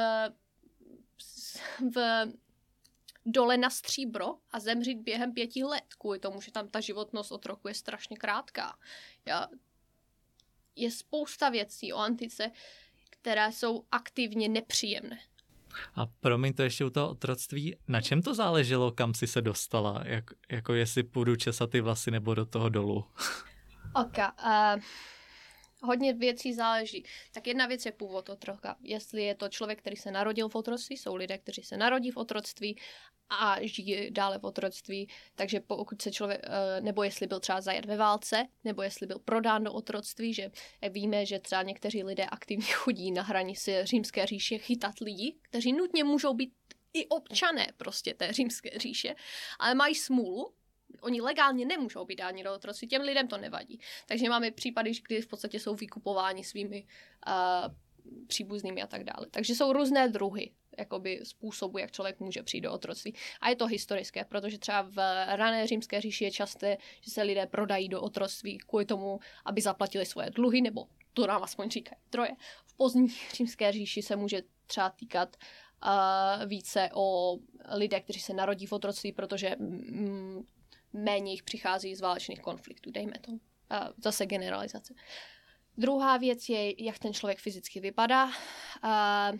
v 1.94 2.26
dole 3.26 3.56
na 3.56 3.70
stříbro 3.70 4.38
a 4.50 4.60
zemřít 4.60 4.98
během 4.98 5.32
pěti 5.32 5.64
let, 5.64 5.94
kvůli 5.98 6.18
tomu, 6.18 6.40
že 6.40 6.52
tam 6.52 6.68
ta 6.68 6.80
životnost 6.80 7.32
otroku 7.32 7.68
je 7.68 7.74
strašně 7.74 8.16
krátká. 8.16 8.78
Já, 9.24 9.48
je 10.76 10.90
spousta 10.90 11.48
věcí 11.48 11.92
o 11.92 11.98
antice, 11.98 12.50
které 13.10 13.52
jsou 13.52 13.84
aktivně 13.90 14.48
nepříjemné. 14.48 15.18
A 15.94 16.06
promiň 16.06 16.52
to 16.52 16.62
ještě 16.62 16.84
u 16.84 16.90
toho 16.90 17.08
otroctví, 17.08 17.76
na 17.88 18.00
čem 18.00 18.22
to 18.22 18.34
záleželo, 18.34 18.90
kam 18.90 19.14
si 19.14 19.26
se 19.26 19.42
dostala? 19.42 20.00
Jak, 20.04 20.24
jako 20.50 20.74
jestli 20.74 21.02
půjdu 21.02 21.36
česat 21.36 21.70
ty 21.70 21.80
vlasy 21.80 22.10
nebo 22.10 22.34
do 22.34 22.46
toho 22.46 22.68
dolu? 22.68 23.04
Ok, 23.94 24.18
uh, 24.18 24.80
hodně 25.82 26.12
věcí 26.12 26.54
záleží. 26.54 27.04
Tak 27.32 27.46
jedna 27.46 27.66
věc 27.66 27.86
je 27.86 27.92
původ 27.92 28.28
otroka. 28.28 28.76
Jestli 28.82 29.22
je 29.22 29.34
to 29.34 29.48
člověk, 29.48 29.78
který 29.78 29.96
se 29.96 30.10
narodil 30.10 30.48
v 30.48 30.54
otroctví, 30.54 30.96
jsou 30.96 31.14
lidé, 31.14 31.38
kteří 31.38 31.62
se 31.62 31.76
narodí 31.76 32.10
v 32.10 32.16
otroctví 32.16 32.78
a 33.30 33.56
žijí 33.60 34.10
dále 34.10 34.38
v 34.38 34.44
otroctví, 34.44 35.08
takže 35.34 35.60
pokud 35.60 36.02
se 36.02 36.12
člověk, 36.12 36.40
eh, 36.44 36.80
nebo 36.80 37.02
jestli 37.02 37.26
byl 37.26 37.40
třeba 37.40 37.60
zajat 37.60 37.84
ve 37.84 37.96
válce, 37.96 38.46
nebo 38.64 38.82
jestli 38.82 39.06
byl 39.06 39.18
prodán 39.18 39.64
do 39.64 39.72
otroctví, 39.72 40.34
že 40.34 40.50
víme, 40.90 41.26
že 41.26 41.38
třeba 41.38 41.62
někteří 41.62 42.02
lidé 42.02 42.24
aktivně 42.24 42.66
chodí 42.72 43.12
na 43.12 43.22
hranici 43.22 43.84
římské 43.84 44.26
říše 44.26 44.58
chytat 44.58 45.00
lidi, 45.00 45.36
kteří 45.42 45.72
nutně 45.72 46.04
můžou 46.04 46.34
být 46.34 46.52
i 46.94 47.06
občané 47.06 47.66
prostě 47.76 48.14
té 48.14 48.32
římské 48.32 48.78
říše, 48.78 49.14
ale 49.58 49.74
mají 49.74 49.94
smůlu, 49.94 50.54
oni 51.00 51.20
legálně 51.20 51.66
nemůžou 51.66 52.04
být 52.04 52.16
dáni 52.16 52.44
do 52.44 52.54
otroctví, 52.54 52.88
těm 52.88 53.02
lidem 53.02 53.28
to 53.28 53.38
nevadí. 53.38 53.80
Takže 54.06 54.28
máme 54.28 54.50
případy, 54.50 54.92
kdy 55.08 55.20
v 55.20 55.26
podstatě 55.26 55.60
jsou 55.60 55.74
vykupováni 55.74 56.44
svými 56.44 56.86
uh, 57.26 57.74
příbuznými 58.26 58.82
a 58.82 58.86
tak 58.86 59.04
dále. 59.04 59.26
Takže 59.30 59.54
jsou 59.54 59.72
různé 59.72 60.08
druhy 60.08 60.50
jakoby 60.78 61.20
způsobu, 61.22 61.78
jak 61.78 61.92
člověk 61.92 62.20
může 62.20 62.42
přijít 62.42 62.60
do 62.60 62.72
otroctví. 62.72 63.14
A 63.40 63.48
je 63.48 63.56
to 63.56 63.66
historické, 63.66 64.24
protože 64.24 64.58
třeba 64.58 64.82
v 64.82 64.96
rané 65.36 65.66
římské 65.66 66.00
říši 66.00 66.24
je 66.24 66.30
časté, 66.30 66.76
že 67.00 67.10
se 67.10 67.22
lidé 67.22 67.46
prodají 67.46 67.88
do 67.88 68.02
otroctví 68.02 68.58
kvůli 68.58 68.84
tomu, 68.84 69.20
aby 69.44 69.60
zaplatili 69.60 70.06
svoje 70.06 70.30
dluhy, 70.30 70.60
nebo 70.60 70.86
to 71.14 71.26
nám 71.26 71.42
aspoň 71.42 71.70
říkají 71.70 72.00
troje. 72.10 72.30
V 72.66 72.76
pozdní 72.76 73.08
římské 73.34 73.72
říši 73.72 74.02
se 74.02 74.16
může 74.16 74.42
třeba 74.66 74.90
týkat 74.90 75.36
uh, 75.36 76.46
více 76.46 76.90
o 76.94 77.36
lidé, 77.74 78.00
kteří 78.00 78.20
se 78.20 78.34
narodí 78.34 78.66
v 78.66 78.72
otroctví, 78.72 79.12
protože 79.12 79.56
mm, 79.58 80.42
méně 80.92 81.32
jich 81.32 81.42
přichází 81.42 81.94
z 81.94 82.00
válečných 82.00 82.40
konfliktů, 82.40 82.90
dejme 82.90 83.18
to. 83.20 83.32
Zase 83.96 84.26
generalizace. 84.26 84.94
Druhá 85.76 86.16
věc 86.16 86.48
je, 86.48 86.84
jak 86.84 86.98
ten 86.98 87.12
člověk 87.14 87.38
fyzicky 87.38 87.80
vypadá. 87.80 88.26
Uh, 88.26 89.38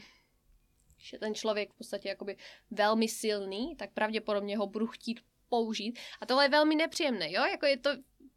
že 0.99 1.19
ten 1.19 1.35
člověk 1.35 1.73
v 1.73 1.79
podstatě 1.79 2.09
jakoby 2.09 2.37
velmi 2.71 3.09
silný, 3.09 3.77
tak 3.77 3.93
pravděpodobně 3.93 4.57
ho 4.57 4.67
budu 4.67 4.87
chtít 4.87 5.21
použít. 5.49 5.99
A 6.21 6.27
tohle 6.27 6.45
je 6.45 6.49
velmi 6.49 6.75
nepříjemné, 6.75 7.33
jo? 7.33 7.45
Jako 7.45 7.67
je 7.67 7.77
to 7.77 7.91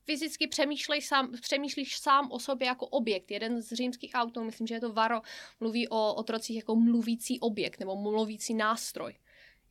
fyzicky 0.06 0.48
přemýšlej 0.48 1.02
sám, 1.02 1.32
přemýšlíš 1.42 1.98
sám 1.98 2.32
o 2.32 2.40
sobě 2.40 2.68
jako 2.68 2.88
objekt. 2.88 3.32
Jeden 3.32 3.62
z 3.62 3.74
římských 3.74 4.12
autorů, 4.14 4.46
myslím, 4.46 4.68
že 4.68 4.76
je 4.76 4.80
to 4.80 4.94
Varo, 4.94 5.22
mluví 5.60 5.88
o 5.88 6.14
otrocích 6.14 6.56
jako 6.56 6.76
mluvící 6.76 7.40
objekt 7.40 7.80
nebo 7.80 7.96
mluvící 7.96 8.54
nástroj. 8.54 9.18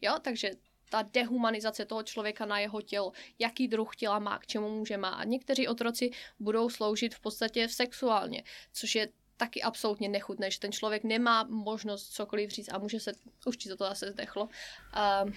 Jo, 0.01 0.15
takže 0.23 0.51
ta 0.95 1.03
dehumanizace 1.13 1.85
toho 1.85 2.03
člověka 2.03 2.47
na 2.47 2.59
jeho 2.59 2.81
tělo, 2.81 3.13
jaký 3.39 3.69
druh 3.69 3.97
těla 3.97 4.19
má, 4.19 4.39
k 4.39 4.47
čemu 4.47 4.69
může 4.79 4.97
má. 4.97 5.09
A 5.09 5.25
někteří 5.25 5.69
otroci 5.69 6.11
budou 6.39 6.71
sloužit 6.71 7.15
v 7.15 7.21
podstatě 7.21 7.69
sexuálně, 7.69 8.43
což 8.73 8.95
je 8.95 9.09
taky 9.37 9.63
absolutně 9.63 10.09
nechutné, 10.09 10.51
že 10.51 10.61
ten 10.61 10.73
člověk 10.73 11.05
nemá 11.05 11.45
možnost 11.45 12.13
cokoliv 12.13 12.51
říct 12.51 12.69
a 12.73 12.79
může 12.79 13.01
se, 13.01 13.13
už 13.47 13.57
ti 13.57 13.69
to, 13.69 13.77
to 13.77 13.85
zase 13.85 14.13
zdechlo. 14.13 14.45
Uh, 14.45 15.31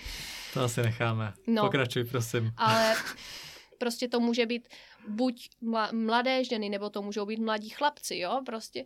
to 0.53 0.61
asi 0.61 0.81
necháme. 0.81 1.33
No, 1.47 1.61
Pokračuj, 1.61 2.03
prosím. 2.03 2.51
Ale 2.57 2.95
prostě 3.77 4.07
to 4.07 4.19
může 4.19 4.45
být 4.45 4.69
buď 5.07 5.49
mladé 5.91 6.43
ženy, 6.43 6.69
nebo 6.69 6.89
to 6.89 7.01
můžou 7.01 7.25
být 7.25 7.39
mladí 7.39 7.69
chlapci, 7.69 8.17
jo, 8.17 8.41
prostě 8.45 8.85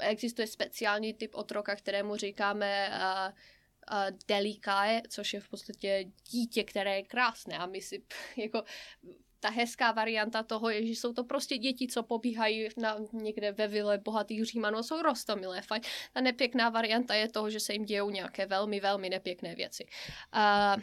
existuje 0.00 0.46
speciální 0.46 1.14
typ 1.14 1.34
otroka, 1.34 1.76
kterému 1.76 2.16
říkáme 2.16 2.90
uh, 2.90 3.34
uh, 3.92 5.00
což 5.08 5.32
je 5.32 5.40
v 5.40 5.48
podstatě 5.48 6.04
dítě, 6.30 6.64
které 6.64 6.96
je 6.96 7.02
krásné 7.02 7.58
a 7.58 7.66
my 7.66 7.82
si 7.82 8.02
jako 8.36 8.62
ta 9.44 9.50
hezká 9.50 9.92
varianta 9.92 10.42
toho 10.42 10.70
je, 10.70 10.86
že 10.86 10.92
jsou 10.92 11.12
to 11.12 11.24
prostě 11.24 11.58
děti, 11.58 11.86
co 11.88 12.02
pobíhají 12.02 12.68
na, 12.76 12.96
někde 13.12 13.52
ve 13.52 13.68
vile 13.68 13.98
bohatých 13.98 14.44
římanů, 14.44 14.82
jsou 14.82 15.02
rostomilé, 15.02 15.62
fajn. 15.62 15.82
Ta 16.12 16.20
nepěkná 16.20 16.68
varianta 16.68 17.14
je 17.14 17.28
toho, 17.28 17.50
že 17.50 17.60
se 17.60 17.72
jim 17.72 17.84
dějou 17.84 18.10
nějaké 18.10 18.46
velmi, 18.46 18.80
velmi 18.80 19.08
nepěkné 19.08 19.54
věci. 19.54 19.86
Uh, 20.34 20.82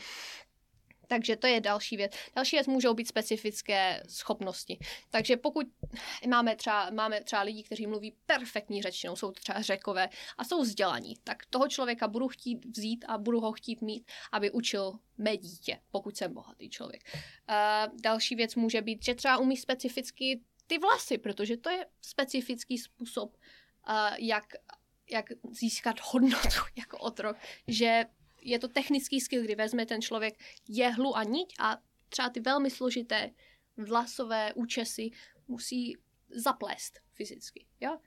takže 1.12 1.36
to 1.36 1.48
je 1.48 1.62
další 1.62 1.98
věc. 1.98 2.12
Další 2.36 2.56
věc 2.56 2.68
můžou 2.68 2.94
být 2.94 3.08
specifické 3.08 4.04
schopnosti. 4.08 4.80
Takže 5.10 5.38
pokud 5.38 5.68
máme 6.28 6.56
třeba, 6.56 6.90
máme 6.90 7.22
třeba 7.22 7.42
lidi, 7.42 7.64
kteří 7.64 7.88
mluví 7.88 8.16
perfektní 8.26 8.82
řečtinou, 8.82 9.16
jsou 9.16 9.32
třeba 9.32 9.62
řekové 9.62 10.10
a 10.38 10.44
jsou 10.44 10.62
vzdělaní, 10.62 11.16
tak 11.24 11.46
toho 11.46 11.68
člověka 11.68 12.08
budu 12.08 12.28
chtít 12.28 12.66
vzít 12.66 13.06
a 13.08 13.18
budu 13.18 13.40
ho 13.40 13.52
chtít 13.52 13.82
mít, 13.82 14.12
aby 14.32 14.52
učil 14.52 15.00
mé 15.18 15.38
dítě, 15.38 15.80
pokud 15.92 16.18
jsem 16.18 16.34
bohatý 16.34 16.70
člověk. 16.70 17.04
Uh, 17.14 18.00
další 18.02 18.36
věc 18.36 18.56
může 18.56 18.82
být, 18.82 19.06
že 19.06 19.16
třeba 19.16 19.38
umí 19.38 19.58
specificky 19.58 20.42
ty 20.68 20.78
vlasy, 20.78 21.18
protože 21.18 21.58
to 21.58 21.70
je 21.70 21.86
specifický 22.02 22.78
způsob, 22.78 23.36
uh, 23.36 23.96
jak, 24.18 24.46
jak 25.12 25.26
získat 25.52 25.96
hodnotu 26.04 26.64
jako 26.76 26.98
otrok, 26.98 27.38
že 27.68 28.06
je 28.42 28.60
to 28.60 28.68
technický 28.68 29.22
skill, 29.22 29.44
kdy 29.44 29.56
vezme 29.56 29.86
ten 29.86 30.02
člověk 30.02 30.34
jehlu 30.68 31.18
a 31.18 31.24
niť 31.24 31.54
a 31.60 31.78
třeba 32.10 32.30
ty 32.30 32.40
velmi 32.40 32.70
složité 32.70 33.32
vlasové 33.78 34.54
účesy 34.54 35.10
musí 35.48 35.98
zaplést 36.30 37.00
fyzicky, 37.14 37.66
jo? 37.80 37.98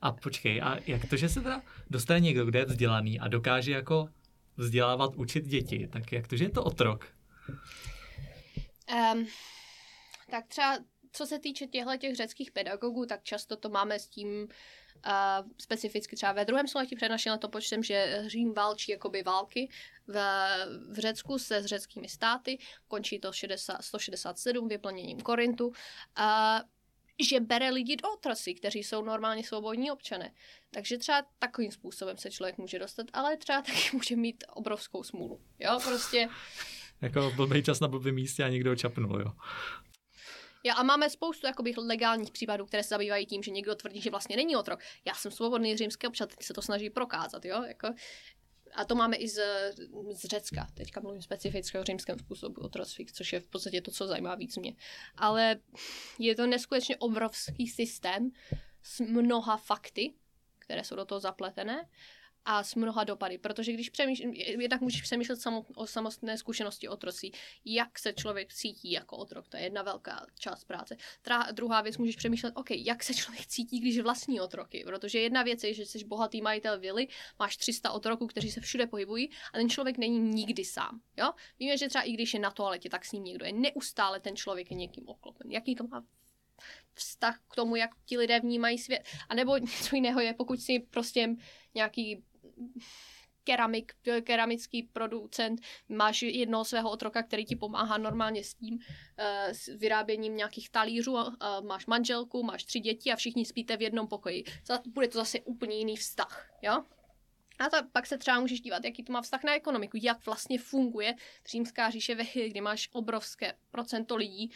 A 0.00 0.12
počkej, 0.12 0.62
a 0.62 0.78
jak 0.86 1.08
to, 1.08 1.16
že 1.16 1.28
se 1.28 1.40
teda 1.40 1.62
dostane 1.90 2.20
někdo, 2.20 2.46
kde 2.46 2.58
je 2.58 2.64
vzdělaný 2.64 3.20
a 3.20 3.28
dokáže 3.28 3.72
jako 3.72 4.08
vzdělávat, 4.56 5.14
učit 5.14 5.44
děti, 5.44 5.88
tak 5.92 6.12
jak 6.12 6.28
to, 6.28 6.36
že 6.36 6.44
je 6.44 6.50
to 6.50 6.64
otrok? 6.64 7.14
Um, 8.92 9.26
tak 10.30 10.46
třeba 10.46 10.78
co 11.12 11.26
se 11.26 11.38
týče 11.38 11.66
těchto 11.66 11.96
těch 11.96 12.16
řeckých 12.16 12.50
pedagogů, 12.50 13.06
tak 13.06 13.22
často 13.22 13.56
to 13.56 13.68
máme 13.68 13.98
s 13.98 14.06
tím, 14.06 14.48
uh, 15.06 15.50
specificky 15.58 16.16
třeba 16.16 16.32
ve 16.32 16.44
druhém 16.44 16.68
století 16.68 16.96
před 16.96 17.08
naším 17.08 17.32
letopočtem, 17.32 17.82
že 17.82 18.24
Řím 18.26 18.54
válčí 18.54 18.92
jakoby 18.92 19.22
války 19.22 19.68
v, 20.06 20.14
v 20.90 20.98
Řecku 20.98 21.38
se 21.38 21.62
s 21.62 21.66
řeckými 21.66 22.08
státy, 22.08 22.58
končí 22.88 23.18
to 23.18 23.32
60, 23.32 23.82
167 23.82 24.68
vyplněním 24.68 25.20
Korintu, 25.20 25.66
uh, 25.66 25.74
že 27.22 27.40
bere 27.40 27.70
lidi 27.70 27.96
do 27.96 28.12
otrosy, 28.12 28.54
kteří 28.54 28.82
jsou 28.82 29.04
normálně 29.04 29.44
svobodní 29.44 29.90
občané. 29.90 30.32
Takže 30.70 30.98
třeba 30.98 31.22
takovým 31.38 31.72
způsobem 31.72 32.16
se 32.16 32.30
člověk 32.30 32.58
může 32.58 32.78
dostat, 32.78 33.06
ale 33.12 33.36
třeba 33.36 33.62
taky 33.62 33.90
může 33.92 34.16
mít 34.16 34.44
obrovskou 34.52 35.02
smůlu. 35.02 35.40
Jo, 35.58 35.78
prostě... 35.84 36.28
jako 37.00 37.32
blbý 37.36 37.62
čas 37.62 37.80
na 37.80 37.88
blbém 37.88 38.14
místě 38.14 38.44
a 38.44 38.48
někdo 38.48 38.70
ho 38.70 38.76
čapnul, 38.76 39.20
jo. 39.20 39.32
Já 40.66 40.74
a 40.74 40.82
máme 40.82 41.10
spoustu 41.10 41.46
jakoby, 41.46 41.74
legálních 41.76 42.30
případů, 42.30 42.66
které 42.66 42.82
se 42.82 42.88
zabývají 42.88 43.26
tím, 43.26 43.42
že 43.42 43.50
někdo 43.50 43.74
tvrdí, 43.74 44.00
že 44.00 44.10
vlastně 44.10 44.36
není 44.36 44.56
otrok. 44.56 44.80
Já 45.04 45.14
jsem 45.14 45.30
svobodný 45.30 45.76
římský 45.76 46.06
občan, 46.06 46.28
se 46.40 46.54
to 46.54 46.62
snaží 46.62 46.90
prokázat, 46.90 47.44
jo? 47.44 47.62
Jako, 47.62 47.88
a 48.74 48.84
to 48.84 48.94
máme 48.94 49.16
i 49.16 49.28
z, 49.28 49.40
z 50.10 50.24
Řecka. 50.24 50.66
Teďka 50.74 51.00
mluvím 51.00 51.22
specificky 51.22 51.78
o 51.78 51.84
římském 51.84 52.18
způsobu 52.18 52.60
otroctví, 52.60 53.06
což 53.06 53.32
je 53.32 53.40
v 53.40 53.48
podstatě 53.48 53.80
to, 53.80 53.90
co 53.90 54.06
zajímá 54.06 54.34
víc 54.34 54.56
mě. 54.56 54.76
Ale 55.16 55.56
je 56.18 56.34
to 56.34 56.46
neskutečně 56.46 56.96
obrovský 56.96 57.68
systém 57.68 58.30
s 58.82 59.00
mnoha 59.00 59.56
fakty, 59.56 60.14
které 60.58 60.84
jsou 60.84 60.96
do 60.96 61.04
toho 61.04 61.20
zapletené 61.20 61.88
a 62.44 62.62
s 62.62 62.74
mnoha 62.74 63.04
dopady, 63.04 63.38
protože 63.38 63.72
když 63.72 63.90
přemýšlím, 63.90 64.34
jednak 64.34 64.80
můžeš 64.80 65.02
přemýšlet 65.02 65.40
samo, 65.40 65.66
o 65.74 65.86
samostné 65.86 66.38
zkušenosti 66.38 66.88
otrocí, 66.88 67.32
jak 67.64 67.98
se 67.98 68.12
člověk 68.12 68.54
cítí 68.54 68.92
jako 68.92 69.16
otrok, 69.16 69.48
to 69.48 69.56
je 69.56 69.62
jedna 69.62 69.82
velká 69.82 70.26
část 70.38 70.64
práce. 70.64 70.96
Tra, 71.22 71.46
druhá 71.52 71.80
věc 71.80 71.98
můžeš 71.98 72.16
přemýšlet, 72.16 72.52
OK, 72.56 72.70
jak 72.70 73.02
se 73.02 73.14
člověk 73.14 73.46
cítí, 73.46 73.80
když 73.80 73.98
vlastní 73.98 74.40
otroky, 74.40 74.84
protože 74.86 75.20
jedna 75.20 75.42
věc 75.42 75.64
je, 75.64 75.74
že 75.74 75.86
jsi 75.86 76.04
bohatý 76.04 76.42
majitel 76.42 76.80
vily, 76.80 77.08
máš 77.38 77.56
300 77.56 77.90
otroků, 77.90 78.26
kteří 78.26 78.50
se 78.50 78.60
všude 78.60 78.86
pohybují 78.86 79.30
a 79.52 79.58
ten 79.58 79.70
člověk 79.70 79.98
není 79.98 80.18
nikdy 80.18 80.64
sám. 80.64 81.00
Jo? 81.16 81.32
Víme, 81.58 81.78
že 81.78 81.88
třeba 81.88 82.02
i 82.02 82.12
když 82.12 82.34
je 82.34 82.40
na 82.40 82.50
toaletě, 82.50 82.88
tak 82.88 83.04
s 83.04 83.12
ním 83.12 83.24
někdo 83.24 83.46
je 83.46 83.52
neustále 83.52 84.20
ten 84.20 84.36
člověk 84.36 84.70
je 84.70 84.76
někým 84.76 85.08
oklopen. 85.08 85.50
Jaký 85.50 85.74
to 85.74 85.86
má 85.86 86.04
vztah 86.94 87.40
k 87.50 87.54
tomu, 87.54 87.76
jak 87.76 87.90
ti 88.04 88.18
lidé 88.18 88.40
vnímají 88.40 88.78
svět. 88.78 89.02
A 89.28 89.34
nebo 89.34 89.56
něco 89.58 89.96
jiného 89.96 90.20
je, 90.20 90.34
pokud 90.34 90.60
si 90.60 90.78
prostě 90.78 91.36
nějaký 91.74 92.24
keramik, 93.44 93.92
keramický 94.24 94.82
producent, 94.82 95.60
máš 95.88 96.22
jednoho 96.22 96.64
svého 96.64 96.90
otroka, 96.90 97.22
který 97.22 97.44
ti 97.44 97.56
pomáhá 97.56 97.98
normálně 97.98 98.44
s 98.44 98.54
tím, 98.54 98.78
eh, 99.16 99.54
s 99.54 99.66
vyráběním 99.66 100.36
nějakých 100.36 100.70
talířů, 100.70 101.16
máš 101.60 101.86
manželku, 101.86 102.42
máš 102.42 102.64
tři 102.64 102.80
děti 102.80 103.12
a 103.12 103.16
všichni 103.16 103.44
spíte 103.44 103.76
v 103.76 103.82
jednom 103.82 104.08
pokoji. 104.08 104.44
Bude 104.86 105.08
to 105.08 105.18
zase 105.18 105.40
úplně 105.40 105.76
jiný 105.76 105.96
vztah, 105.96 106.50
jo? 106.62 106.84
A 107.58 107.70
to, 107.70 107.76
pak 107.92 108.06
se 108.06 108.18
třeba 108.18 108.40
můžeš 108.40 108.60
dívat, 108.60 108.84
jaký 108.84 109.04
to 109.04 109.12
má 109.12 109.22
vztah 109.22 109.44
na 109.44 109.54
ekonomiku, 109.54 109.98
jak 110.02 110.26
vlastně 110.26 110.58
funguje 110.58 111.14
římská 111.50 111.90
říše 111.90 112.14
ve 112.14 112.24
chvíli, 112.24 112.50
kdy 112.50 112.60
máš 112.60 112.88
obrovské 112.92 113.54
procento 113.70 114.16
lidí 114.16 114.50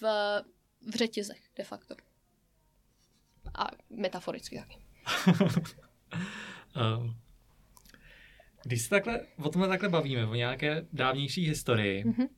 v, 0.00 0.02
v 0.80 0.94
řetězech 0.94 1.42
de 1.56 1.64
facto. 1.64 1.94
A 3.58 3.66
metaforicky 3.90 4.58
taky. 4.58 4.78
um, 6.12 7.16
když 8.64 8.82
se 8.82 8.90
takhle, 8.90 9.20
o 9.36 9.48
tomhle 9.48 9.68
takhle 9.68 9.88
bavíme, 9.88 10.26
o 10.26 10.34
nějaké 10.34 10.86
dávnější 10.92 11.48
historii, 11.48 12.04
mm-hmm. 12.04 12.28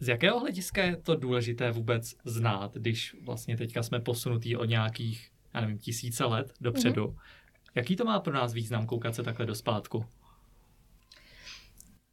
z 0.00 0.08
jakého 0.08 0.40
hlediska 0.40 0.84
je 0.84 0.96
to 0.96 1.16
důležité 1.16 1.70
vůbec 1.70 2.14
znát, 2.24 2.74
když 2.74 3.16
vlastně 3.22 3.56
teďka 3.56 3.82
jsme 3.82 4.00
posunutí 4.00 4.56
od 4.56 4.64
nějakých, 4.64 5.30
já 5.54 5.60
nevím, 5.60 5.78
tisíce 5.78 6.24
let 6.24 6.52
dopředu? 6.60 7.06
Mm-hmm. 7.06 7.18
Jaký 7.74 7.96
to 7.96 8.04
má 8.04 8.20
pro 8.20 8.32
nás 8.32 8.52
význam 8.52 8.86
koukat 8.86 9.14
se 9.14 9.22
takhle 9.22 9.46
do 9.46 9.54
zpátku? 9.54 10.06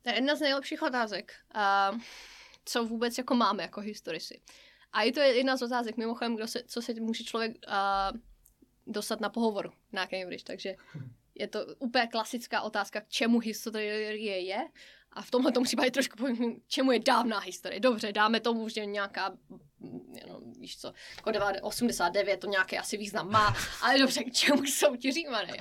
To 0.01 0.09
je 0.09 0.15
jedna 0.15 0.35
z 0.35 0.39
nejlepších 0.39 0.81
otázek, 0.81 1.33
uh, 1.55 1.99
co 2.65 2.85
vůbec 2.85 3.17
jako 3.17 3.35
máme 3.35 3.63
jako 3.63 3.81
historici. 3.81 4.41
A 4.91 5.01
je 5.01 5.11
to 5.11 5.19
jedna 5.19 5.57
z 5.57 5.61
otázek, 5.61 5.97
mimochodem, 5.97 6.35
kdo 6.35 6.47
se, 6.47 6.63
co 6.67 6.81
se 6.81 6.93
může 6.93 7.23
člověk 7.23 7.57
uh, 7.67 8.19
dostat 8.89 9.19
na 9.19 9.29
pohovoru 9.29 9.71
na 9.91 10.07
Cambridge, 10.07 10.43
takže 10.43 10.75
je 11.35 11.47
to 11.47 11.59
úplně 11.79 12.07
klasická 12.07 12.61
otázka, 12.61 13.01
k 13.01 13.09
čemu 13.09 13.39
historie 13.39 14.17
je. 14.45 14.67
A 15.13 15.21
v 15.21 15.31
tomhle 15.31 15.51
případě 15.63 15.91
trošku 15.91 16.17
povím, 16.17 16.61
čemu 16.67 16.91
je 16.91 16.99
dávná 16.99 17.39
historie. 17.39 17.79
Dobře, 17.79 18.11
dáme 18.11 18.39
tomu, 18.39 18.69
že 18.69 18.85
nějaká, 18.85 19.37
jenom, 20.13 20.53
víš 20.59 20.77
co, 20.77 20.93
jako 21.17 21.31
89 21.61 22.39
to 22.39 22.47
nějaký 22.47 22.77
asi 22.77 22.97
význam 22.97 23.31
má, 23.31 23.55
ale 23.81 23.99
dobře, 23.99 24.23
k 24.23 24.33
čemu 24.33 24.63
jsou 24.63 24.95
ti 24.95 25.11
římané? 25.11 25.53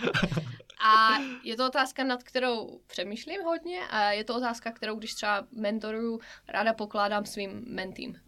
A 0.84 1.18
je 1.44 1.56
to 1.56 1.66
otázka, 1.66 2.04
nad 2.04 2.22
kterou 2.22 2.80
přemýšlím 2.86 3.42
hodně 3.42 3.80
a 3.90 4.10
je 4.10 4.24
to 4.24 4.36
otázka, 4.36 4.72
kterou 4.72 4.96
když 4.96 5.14
třeba 5.14 5.46
mentoruju, 5.50 6.20
ráda 6.48 6.72
pokládám 6.72 7.26
svým 7.26 7.64
mentým, 7.66 8.20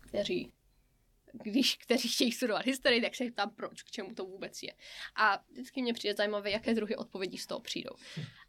kteří 0.00 0.52
když, 1.32 1.76
kteří 1.76 2.08
chtějí 2.08 2.32
studovat 2.32 2.66
historii, 2.66 3.00
tak 3.00 3.14
se 3.14 3.30
ptám, 3.30 3.50
proč, 3.50 3.82
k 3.82 3.90
čemu 3.90 4.14
to 4.14 4.24
vůbec 4.24 4.62
je. 4.62 4.72
A 5.14 5.44
vždycky 5.50 5.82
mě 5.82 5.94
přijde 5.94 6.14
zajímavé, 6.14 6.50
jaké 6.50 6.74
druhy 6.74 6.96
odpovědí 6.96 7.38
z 7.38 7.46
toho 7.46 7.60
přijdou. 7.60 7.92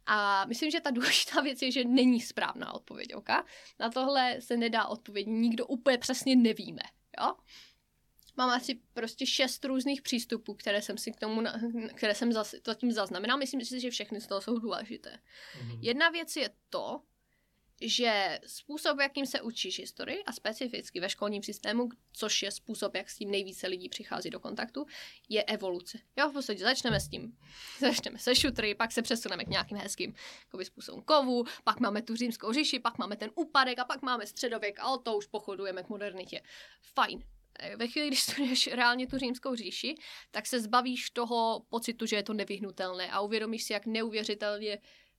A 0.06 0.44
myslím, 0.44 0.70
že 0.70 0.80
ta 0.80 0.90
důležitá 0.90 1.40
věc 1.40 1.62
je, 1.62 1.72
že 1.72 1.84
není 1.84 2.20
správná 2.20 2.74
odpověď, 2.74 3.14
ok? 3.14 3.28
Na 3.80 3.90
tohle 3.90 4.40
se 4.40 4.56
nedá 4.56 4.86
odpovědět, 4.86 5.30
nikdo 5.30 5.66
úplně 5.66 5.98
přesně 5.98 6.36
nevíme, 6.36 6.82
jo? 7.20 7.34
Mám 8.36 8.50
asi 8.50 8.80
prostě 8.94 9.26
šest 9.26 9.64
různých 9.64 10.02
přístupů, 10.02 10.54
které 10.54 10.82
jsem 10.82 10.98
si 10.98 11.12
k 11.12 11.16
tomu, 11.16 11.42
které 11.94 12.14
jsem 12.14 12.32
zatím 12.66 12.92
zaznamenal. 12.92 13.38
Myslím 13.38 13.64
si, 13.64 13.80
že 13.80 13.90
všechny 13.90 14.20
z 14.20 14.26
toho 14.26 14.40
jsou 14.40 14.58
důležité. 14.58 15.10
Mm-hmm. 15.10 15.78
Jedna 15.80 16.08
věc 16.08 16.36
je 16.36 16.50
to, 16.70 17.00
že 17.84 18.40
způsob, 18.46 19.00
jakým 19.00 19.26
se 19.26 19.40
učíš 19.40 19.78
historii 19.78 20.24
a 20.24 20.32
specificky 20.32 21.00
ve 21.00 21.08
školním 21.08 21.42
systému, 21.42 21.88
což 22.12 22.42
je 22.42 22.50
způsob, 22.50 22.94
jak 22.94 23.10
s 23.10 23.16
tím 23.16 23.30
nejvíce 23.30 23.66
lidí 23.66 23.88
přichází 23.88 24.30
do 24.30 24.40
kontaktu, 24.40 24.86
je 25.28 25.42
evoluce. 25.42 25.98
Jo, 26.16 26.30
v 26.30 26.32
podstatě 26.32 26.64
začneme 26.64 27.00
s 27.00 27.08
tím, 27.08 27.38
začneme 27.80 28.18
se 28.18 28.34
šutry, 28.34 28.74
pak 28.74 28.92
se 28.92 29.02
přesuneme 29.02 29.44
k 29.44 29.48
nějakým 29.48 29.78
hezkým 29.78 30.14
jakoby, 30.46 30.64
způsobům 30.64 31.02
kovu, 31.02 31.44
pak 31.64 31.80
máme 31.80 32.02
tu 32.02 32.16
římskou 32.16 32.52
říši, 32.52 32.78
pak 32.78 32.98
máme 32.98 33.16
ten 33.16 33.30
úpadek 33.34 33.78
a 33.78 33.84
pak 33.84 34.02
máme 34.02 34.26
středověk 34.26 34.78
a 34.80 34.98
to 34.98 35.16
už 35.16 35.26
pochodujeme 35.26 35.82
k 35.82 35.88
modernitě. 35.88 36.40
Fajn. 36.94 37.24
Ve 37.76 37.88
chvíli, 37.88 38.08
když 38.08 38.22
studuješ 38.22 38.66
reálně 38.66 39.06
tu 39.06 39.18
římskou 39.18 39.54
říši, 39.54 39.94
tak 40.30 40.46
se 40.46 40.60
zbavíš 40.60 41.10
toho 41.10 41.62
pocitu, 41.68 42.06
že 42.06 42.16
je 42.16 42.22
to 42.22 42.32
nevyhnutelné 42.32 43.10
a 43.10 43.20
uvědomíš 43.20 43.64
si, 43.64 43.72
jak 43.72 43.86
neuvěřitelně 43.86 44.78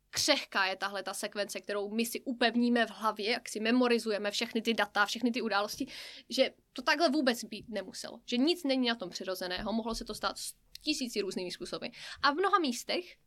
křehká 0.10 0.66
je 0.66 0.76
tahle 0.76 1.04
ta 1.04 1.14
sekvence, 1.14 1.62
kterou 1.62 1.90
my 1.90 2.06
si 2.06 2.22
upevníme 2.22 2.86
v 2.86 2.90
hlavě, 2.90 3.30
jak 3.30 3.50
si 3.50 3.60
memorizujeme 3.60 4.32
všechny 4.32 4.62
ty 4.62 4.74
data, 4.74 5.06
všechny 5.06 5.32
ty 5.32 5.42
události, 5.42 5.88
že 6.30 6.52
to 6.74 6.82
takhle 6.82 7.10
vůbec 7.10 7.44
být 7.44 7.70
nemuselo. 7.70 8.20
Že 8.26 8.38
nic 8.38 8.64
není 8.64 8.88
na 8.88 8.96
tom 8.96 9.10
přirozeného, 9.10 9.74
mohlo 9.74 9.96
se 9.96 10.06
to 10.06 10.14
stát 10.14 10.38
s 10.38 10.54
tisíci 10.82 11.22
různými 11.22 11.52
způsoby. 11.52 11.88
A 12.22 12.32
v 12.32 12.36
mnoha 12.36 12.60
místech, 12.60 13.18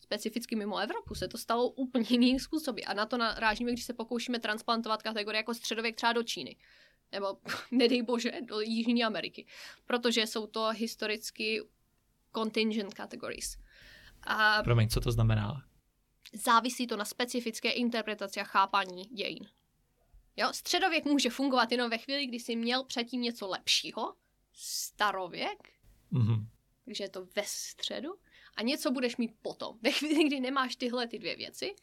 specificky 0.00 0.56
mimo 0.56 0.78
Evropu, 0.78 1.14
se 1.14 1.28
to 1.28 1.38
stalo 1.38 1.70
úplně 1.70 2.06
jiným 2.08 2.38
způsoby. 2.38 2.80
A 2.86 2.94
na 2.94 3.06
to 3.06 3.18
narážíme, 3.18 3.72
když 3.72 3.84
se 3.84 3.92
pokoušíme 3.92 4.38
transplantovat 4.38 5.02
kategorie 5.02 5.38
jako 5.38 5.54
středověk 5.54 5.96
třeba 5.96 6.12
do 6.12 6.22
Číny. 6.22 6.56
Nebo, 7.12 7.26
nedej 7.70 8.02
bože, 8.02 8.32
do 8.42 8.60
Jižní 8.60 9.04
Ameriky. 9.04 9.46
Protože 9.86 10.26
jsou 10.26 10.46
to 10.46 10.68
historicky 10.68 11.62
contingent 12.34 12.94
categories. 12.94 13.56
A... 14.22 14.62
Promiň, 14.62 14.88
co 14.88 15.00
to 15.00 15.12
znamená? 15.12 15.67
Závisí 16.32 16.86
to 16.86 16.96
na 16.96 17.04
specifické 17.04 17.70
interpretaci 17.70 18.40
a 18.40 18.44
chápaní 18.44 19.02
dějin. 19.02 19.48
Jo, 20.36 20.52
středověk 20.52 21.04
může 21.04 21.30
fungovat 21.30 21.72
jenom 21.72 21.90
ve 21.90 21.98
chvíli, 21.98 22.26
kdy 22.26 22.40
jsi 22.40 22.56
měl 22.56 22.84
předtím 22.84 23.22
něco 23.22 23.48
lepšího, 23.48 24.14
starověk, 24.52 25.72
mm-hmm. 26.12 26.46
když 26.84 27.00
je 27.00 27.08
to 27.08 27.26
ve 27.36 27.42
středu, 27.44 28.14
a 28.56 28.62
něco 28.62 28.90
budeš 28.90 29.16
mít 29.16 29.34
potom. 29.42 29.78
Ve 29.82 29.92
chvíli, 29.92 30.24
kdy 30.24 30.40
nemáš 30.40 30.76
tyhle 30.76 31.06
ty 31.06 31.18
dvě 31.18 31.36
věci, 31.36 31.74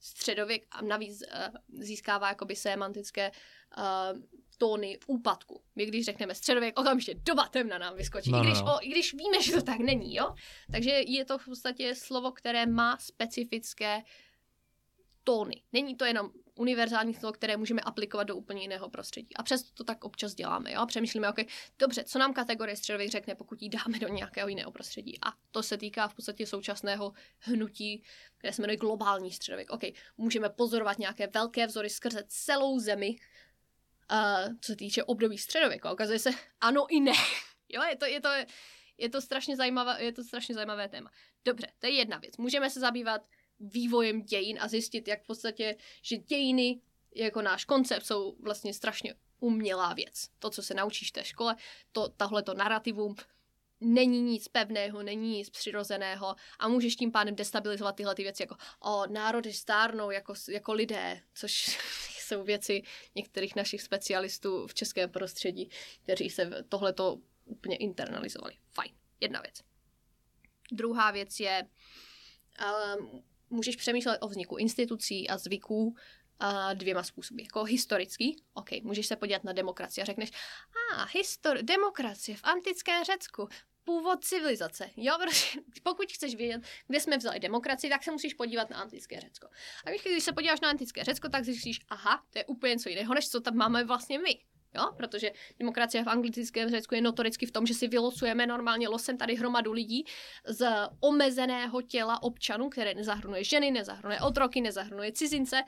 středověk 0.00 0.66
a 0.70 0.82
navíc 0.82 1.22
uh, 1.22 1.82
získává 1.82 2.28
jakoby 2.28 2.56
semantické 2.56 3.30
uh, 3.30 4.20
tóny 4.58 4.98
úpadku. 5.06 5.62
My 5.76 5.86
když 5.86 6.04
řekneme 6.04 6.34
středověk, 6.34 6.78
okamžitě 6.80 7.14
doba 7.14 7.48
temna 7.48 7.78
nám 7.78 7.96
vyskočí. 7.96 8.30
No, 8.30 8.38
I, 8.38 8.46
když, 8.46 8.60
no. 8.60 8.74
o, 8.74 8.78
I 8.80 8.88
když 8.88 9.14
víme, 9.14 9.42
že 9.42 9.52
to 9.52 9.62
tak 9.62 9.78
není, 9.78 10.14
jo? 10.14 10.34
Takže 10.72 10.90
je 10.90 11.24
to 11.24 11.38
v 11.38 11.44
podstatě 11.44 11.94
slovo, 11.94 12.32
které 12.32 12.66
má 12.66 12.96
specifické 12.96 14.02
tóny. 15.24 15.62
Není 15.72 15.96
to 15.96 16.04
jenom 16.04 16.30
univerzální 16.54 17.14
slovo, 17.14 17.32
které 17.32 17.56
můžeme 17.56 17.80
aplikovat 17.80 18.24
do 18.24 18.36
úplně 18.36 18.62
jiného 18.62 18.90
prostředí. 18.90 19.36
A 19.36 19.42
přesto 19.42 19.70
to 19.74 19.84
tak 19.84 20.04
občas 20.04 20.34
děláme. 20.34 20.72
Jo? 20.72 20.86
Přemýšlíme, 20.86 21.28
okay, 21.28 21.44
dobře, 21.78 22.04
co 22.04 22.18
nám 22.18 22.32
kategorie 22.32 22.76
středověk 22.76 23.10
řekne, 23.10 23.34
pokud 23.34 23.62
ji 23.62 23.68
dáme 23.68 23.98
do 23.98 24.08
nějakého 24.08 24.48
jiného 24.48 24.72
prostředí. 24.72 25.18
A 25.26 25.32
to 25.50 25.62
se 25.62 25.76
týká 25.76 26.08
v 26.08 26.14
podstatě 26.14 26.46
současného 26.46 27.12
hnutí, 27.38 28.02
které 28.38 28.52
se 28.52 28.62
jmenuje 28.62 28.76
globální 28.76 29.32
středověk. 29.32 29.70
Okay, 29.70 29.92
můžeme 30.16 30.48
pozorovat 30.48 30.98
nějaké 30.98 31.26
velké 31.26 31.66
vzory 31.66 31.90
skrze 31.90 32.24
celou 32.28 32.78
zemi, 32.78 33.16
uh, 34.12 34.54
co 34.60 34.72
se 34.72 34.76
týče 34.76 35.04
období 35.04 35.38
středověku. 35.38 35.88
Ukazuje 35.92 36.18
se 36.18 36.30
ano 36.60 36.86
i 36.90 37.00
ne. 37.00 37.12
jo, 37.68 37.82
je 37.82 37.96
to, 37.96 38.06
je 38.06 38.20
to, 38.20 38.28
je 38.98 39.08
to, 39.10 39.20
strašně 39.20 39.56
zajímavé, 39.56 40.04
je 40.04 40.12
to 40.12 40.24
strašně 40.24 40.54
zajímavé 40.54 40.88
téma. 40.88 41.10
Dobře, 41.44 41.66
to 41.78 41.86
je 41.86 41.92
jedna 41.92 42.18
věc. 42.18 42.36
Můžeme 42.36 42.70
se 42.70 42.80
zabývat 42.80 43.20
vývojem 43.60 44.22
dějin 44.22 44.58
a 44.60 44.68
zjistit, 44.68 45.08
jak 45.08 45.22
v 45.22 45.26
podstatě, 45.26 45.76
že 46.02 46.16
dějiny 46.16 46.80
jako 47.14 47.42
náš 47.42 47.64
koncept 47.64 48.06
jsou 48.06 48.36
vlastně 48.40 48.74
strašně 48.74 49.14
umělá 49.40 49.94
věc. 49.94 50.28
To, 50.38 50.50
co 50.50 50.62
se 50.62 50.74
naučíš 50.74 51.08
v 51.08 51.12
té 51.12 51.24
škole, 51.24 51.56
to, 51.92 52.08
tahleto 52.08 52.54
narrativum, 52.54 53.14
není 53.80 54.22
nic 54.22 54.48
pevného, 54.48 55.02
není 55.02 55.36
nic 55.36 55.50
přirozeného 55.50 56.34
a 56.58 56.68
můžeš 56.68 56.96
tím 56.96 57.12
pádem 57.12 57.36
destabilizovat 57.36 57.96
tyhle 57.96 58.14
ty 58.14 58.22
věci 58.22 58.42
jako 58.42 58.56
o, 58.80 59.06
národy 59.06 59.52
stárnou 59.52 60.10
jako, 60.10 60.34
jako 60.48 60.72
lidé, 60.72 61.20
což 61.34 61.78
jsou 62.28 62.44
věci 62.44 62.82
některých 63.14 63.56
našich 63.56 63.82
specialistů 63.82 64.66
v 64.66 64.74
českém 64.74 65.10
prostředí, 65.10 65.70
kteří 66.02 66.30
se 66.30 66.64
tohleto 66.68 67.18
úplně 67.44 67.76
internalizovali. 67.76 68.54
Fajn, 68.70 68.92
jedna 69.20 69.40
věc. 69.40 69.54
Druhá 70.72 71.10
věc 71.10 71.40
je, 71.40 71.68
um, 72.98 73.22
můžeš 73.50 73.76
přemýšlet 73.76 74.18
o 74.20 74.28
vzniku 74.28 74.56
institucí 74.56 75.28
a 75.28 75.38
zvyků 75.38 75.86
uh, 75.86 76.74
dvěma 76.74 77.02
způsoby. 77.02 77.42
Jako 77.42 77.64
historický, 77.64 78.42
ok, 78.54 78.70
můžeš 78.82 79.06
se 79.06 79.16
podívat 79.16 79.44
na 79.44 79.52
demokracii 79.52 80.02
a 80.02 80.04
řekneš, 80.04 80.30
a 80.30 81.02
ah, 81.02 81.06
histor- 81.06 81.62
demokracie 81.62 82.36
v 82.36 82.44
antickém 82.44 83.04
Řecku, 83.04 83.48
původ 83.88 84.24
civilizace. 84.24 84.90
Jo, 84.96 85.14
protože 85.22 85.60
pokud 85.82 86.12
chceš 86.12 86.34
vědět, 86.34 86.62
kde 86.86 87.00
jsme 87.00 87.16
vzali 87.16 87.40
demokracii, 87.40 87.90
tak 87.90 88.04
se 88.04 88.10
musíš 88.10 88.34
podívat 88.34 88.70
na 88.70 88.76
antické 88.76 89.20
Řecko. 89.20 89.48
A 89.84 89.90
když 89.90 90.24
se 90.24 90.32
podíváš 90.32 90.60
na 90.60 90.68
antické 90.68 91.04
Řecko, 91.04 91.28
tak 91.28 91.44
zjistíš, 91.44 91.80
aha, 91.88 92.24
to 92.30 92.38
je 92.38 92.44
úplně 92.44 92.74
něco 92.74 92.88
jiného, 92.88 93.14
než 93.14 93.28
co 93.28 93.40
tam 93.40 93.56
máme 93.56 93.84
vlastně 93.84 94.18
my. 94.18 94.38
Jo? 94.74 94.92
Protože 94.96 95.32
demokracie 95.58 96.04
v 96.04 96.08
anglickém 96.08 96.70
Řecku 96.70 96.94
je 96.94 97.00
notoricky 97.00 97.46
v 97.46 97.52
tom, 97.52 97.66
že 97.66 97.74
si 97.74 97.88
vylosujeme 97.88 98.46
normálně 98.46 98.88
losem 98.88 99.18
tady 99.18 99.34
hromadu 99.34 99.72
lidí 99.72 100.04
z 100.44 100.68
omezeného 101.00 101.82
těla 101.82 102.22
občanů, 102.22 102.68
které 102.68 102.94
nezahrnuje 102.94 103.44
ženy, 103.44 103.70
nezahrnuje 103.70 104.20
otroky, 104.20 104.60
nezahrnuje 104.60 105.12
cizince. 105.12 105.62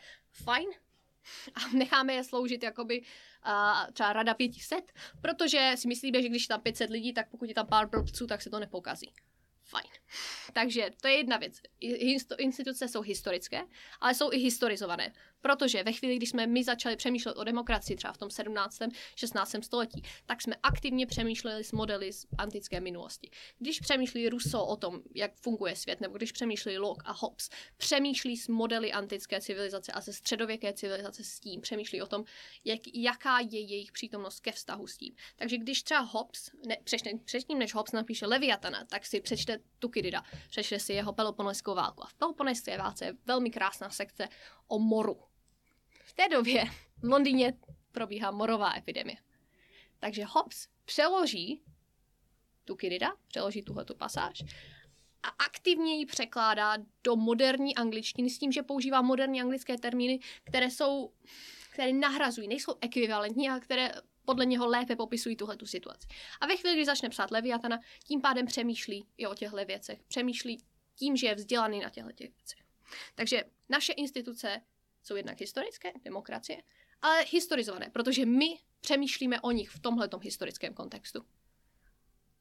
Fajn, 0.44 0.68
a 1.54 1.76
necháme 1.76 2.12
je 2.12 2.24
sloužit 2.24 2.62
jakoby 2.62 3.00
uh, 3.00 3.90
třeba 3.92 4.12
rada 4.12 4.34
500, 4.34 4.92
protože 5.20 5.72
si 5.74 5.88
myslíme, 5.88 6.22
že 6.22 6.28
když 6.28 6.46
tam 6.46 6.60
500 6.60 6.90
lidí, 6.90 7.12
tak 7.12 7.30
pokud 7.30 7.48
je 7.48 7.54
tam 7.54 7.66
pár 7.66 7.88
blbců, 7.88 8.26
tak 8.26 8.42
se 8.42 8.50
to 8.50 8.60
nepokazí. 8.60 9.12
Fajn. 9.64 9.90
Takže 10.52 10.90
to 11.00 11.08
je 11.08 11.14
jedna 11.14 11.36
věc. 11.36 11.60
Instituce 12.38 12.88
jsou 12.88 13.00
historické, 13.00 13.62
ale 14.00 14.14
jsou 14.14 14.32
i 14.32 14.38
historizované. 14.38 15.12
Protože 15.40 15.82
ve 15.82 15.92
chvíli, 15.92 16.16
kdy 16.16 16.26
jsme 16.26 16.46
my 16.46 16.64
začali 16.64 16.96
přemýšlet 16.96 17.36
o 17.36 17.44
demokracii 17.44 17.96
třeba 17.96 18.12
v 18.12 18.18
tom 18.18 18.30
17. 18.30 18.78
16. 19.16 19.56
století, 19.62 20.02
tak 20.26 20.42
jsme 20.42 20.56
aktivně 20.62 21.06
přemýšleli 21.06 21.64
s 21.64 21.72
modely 21.72 22.12
z 22.12 22.26
antické 22.38 22.80
minulosti. 22.80 23.30
Když 23.58 23.80
přemýšlí 23.80 24.28
Rousseau 24.28 24.64
o 24.64 24.76
tom, 24.76 25.00
jak 25.14 25.34
funguje 25.34 25.76
svět, 25.76 26.00
nebo 26.00 26.16
když 26.16 26.32
přemýšlí 26.32 26.78
Locke 26.78 27.02
a 27.06 27.12
Hobbes, 27.12 27.48
přemýšlí 27.76 28.36
s 28.36 28.48
modely 28.48 28.92
antické 28.92 29.40
civilizace 29.40 29.92
a 29.92 30.00
ze 30.00 30.12
středověké 30.12 30.72
civilizace 30.72 31.24
s 31.24 31.40
tím, 31.40 31.60
přemýšlí 31.60 32.02
o 32.02 32.06
tom, 32.06 32.24
jak, 32.64 32.80
jaká 32.94 33.40
je 33.40 33.60
jejich 33.60 33.92
přítomnost 33.92 34.40
ke 34.40 34.52
vztahu 34.52 34.86
s 34.86 34.96
tím. 34.96 35.14
Takže 35.36 35.58
když 35.58 35.82
třeba 35.82 36.00
Hobbes, 36.00 36.50
ne, 36.66 36.76
přečte, 36.84 37.10
předtím, 37.24 37.58
než 37.58 37.74
Hobbes 37.74 37.92
napíše 37.92 38.26
Leviatana, 38.26 38.84
tak 38.84 39.06
si 39.06 39.20
přečte 39.20 39.58
Tukidida, 39.78 40.22
přečte 40.48 40.78
si 40.78 40.92
jeho 40.92 41.12
Peloponeskou 41.12 41.74
válku. 41.74 42.04
A 42.04 42.06
v 42.06 42.14
Peloponeské 42.14 42.78
válce 42.78 43.04
je 43.04 43.14
velmi 43.26 43.50
krásná 43.50 43.90
sekce 43.90 44.28
o 44.68 44.78
moru. 44.78 45.29
Té 46.20 46.28
době 46.28 46.64
v 47.02 47.08
Londýně 47.08 47.52
probíhá 47.92 48.30
morová 48.30 48.76
epidemie. 48.76 49.16
Takže 49.98 50.24
Hobbes 50.24 50.68
přeloží 50.84 51.62
Tukidida, 52.64 53.12
přeloží 53.28 53.62
tuhletu 53.62 53.94
pasáž 53.94 54.42
a 55.22 55.28
aktivně 55.28 55.98
ji 55.98 56.06
překládá 56.06 56.76
do 57.04 57.16
moderní 57.16 57.76
angličtiny 57.76 58.30
s 58.30 58.38
tím, 58.38 58.52
že 58.52 58.62
používá 58.62 59.02
moderní 59.02 59.40
anglické 59.40 59.78
termíny, 59.78 60.20
které 60.44 60.70
jsou, 60.70 61.12
které 61.72 61.92
nahrazují, 61.92 62.48
nejsou 62.48 62.74
ekvivalentní 62.80 63.50
a 63.50 63.60
které 63.60 63.92
podle 64.24 64.46
něho 64.46 64.66
lépe 64.66 64.96
popisují 64.96 65.36
tuhle 65.36 65.56
tu 65.56 65.66
situaci. 65.66 66.06
A 66.40 66.46
ve 66.46 66.56
chvíli, 66.56 66.76
kdy 66.76 66.84
začne 66.84 67.08
psát 67.08 67.30
Leviatana, 67.30 67.78
tím 68.04 68.20
pádem 68.20 68.46
přemýšlí 68.46 69.06
i 69.18 69.26
o 69.26 69.34
těchto 69.34 69.64
věcech. 69.64 70.02
Přemýšlí 70.08 70.62
tím, 70.94 71.16
že 71.16 71.26
je 71.26 71.34
vzdělaný 71.34 71.80
na 71.80 71.90
těchto 71.90 72.12
těch 72.12 72.30
věcech. 72.36 72.64
Takže 73.14 73.44
naše 73.68 73.92
instituce 73.92 74.60
jsou 75.02 75.16
jednak 75.16 75.40
historické, 75.40 75.92
demokracie, 76.04 76.62
ale 77.02 77.24
historizované, 77.30 77.90
protože 77.92 78.26
my 78.26 78.58
přemýšlíme 78.80 79.40
o 79.40 79.50
nich 79.50 79.70
v 79.70 79.80
tomhletom 79.80 80.20
historickém 80.20 80.74
kontextu. 80.74 81.24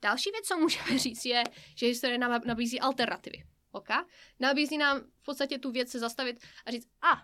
Další 0.01 0.31
věc, 0.31 0.45
co 0.45 0.57
můžeme 0.57 0.97
říct, 0.99 1.25
je, 1.25 1.43
že 1.75 1.87
historie 1.87 2.17
nám 2.17 2.41
nabízí 2.45 2.79
alternativy. 2.79 3.43
Okay? 3.71 4.03
Nabízí 4.39 4.77
nám 4.77 4.99
v 4.99 5.25
podstatě 5.25 5.59
tu 5.59 5.71
věc 5.71 5.89
se 5.89 5.99
zastavit 5.99 6.39
a 6.65 6.71
říct, 6.71 6.87
a 7.01 7.23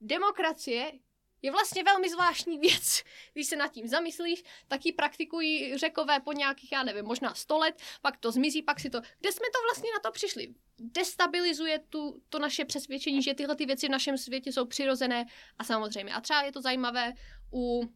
demokracie 0.00 0.92
je 1.44 1.50
vlastně 1.50 1.84
velmi 1.84 2.10
zvláštní 2.10 2.58
věc. 2.58 3.02
Když 3.32 3.46
se 3.46 3.56
nad 3.56 3.72
tím 3.72 3.88
zamyslíš, 3.88 4.42
tak 4.68 4.86
ji 4.86 4.92
praktikují 4.92 5.78
řekové 5.78 6.20
po 6.20 6.32
nějakých, 6.32 6.72
já 6.72 6.82
nevím, 6.82 7.04
možná 7.04 7.34
100 7.34 7.58
let, 7.58 7.82
pak 8.02 8.16
to 8.16 8.32
zmizí, 8.32 8.62
pak 8.62 8.80
si 8.80 8.90
to... 8.90 9.00
Kde 9.20 9.32
jsme 9.32 9.46
to 9.52 9.58
vlastně 9.66 9.90
na 9.92 10.00
to 10.00 10.12
přišli? 10.12 10.54
Destabilizuje 10.78 11.78
tu, 11.78 12.20
to 12.28 12.38
naše 12.38 12.64
přesvědčení, 12.64 13.22
že 13.22 13.34
tyhle 13.34 13.56
ty 13.56 13.66
věci 13.66 13.86
v 13.88 13.90
našem 13.90 14.18
světě 14.18 14.52
jsou 14.52 14.64
přirozené 14.64 15.24
a 15.58 15.64
samozřejmě. 15.64 16.14
A 16.14 16.20
třeba 16.20 16.42
je 16.42 16.52
to 16.52 16.60
zajímavé 16.60 17.12
u 17.52 17.88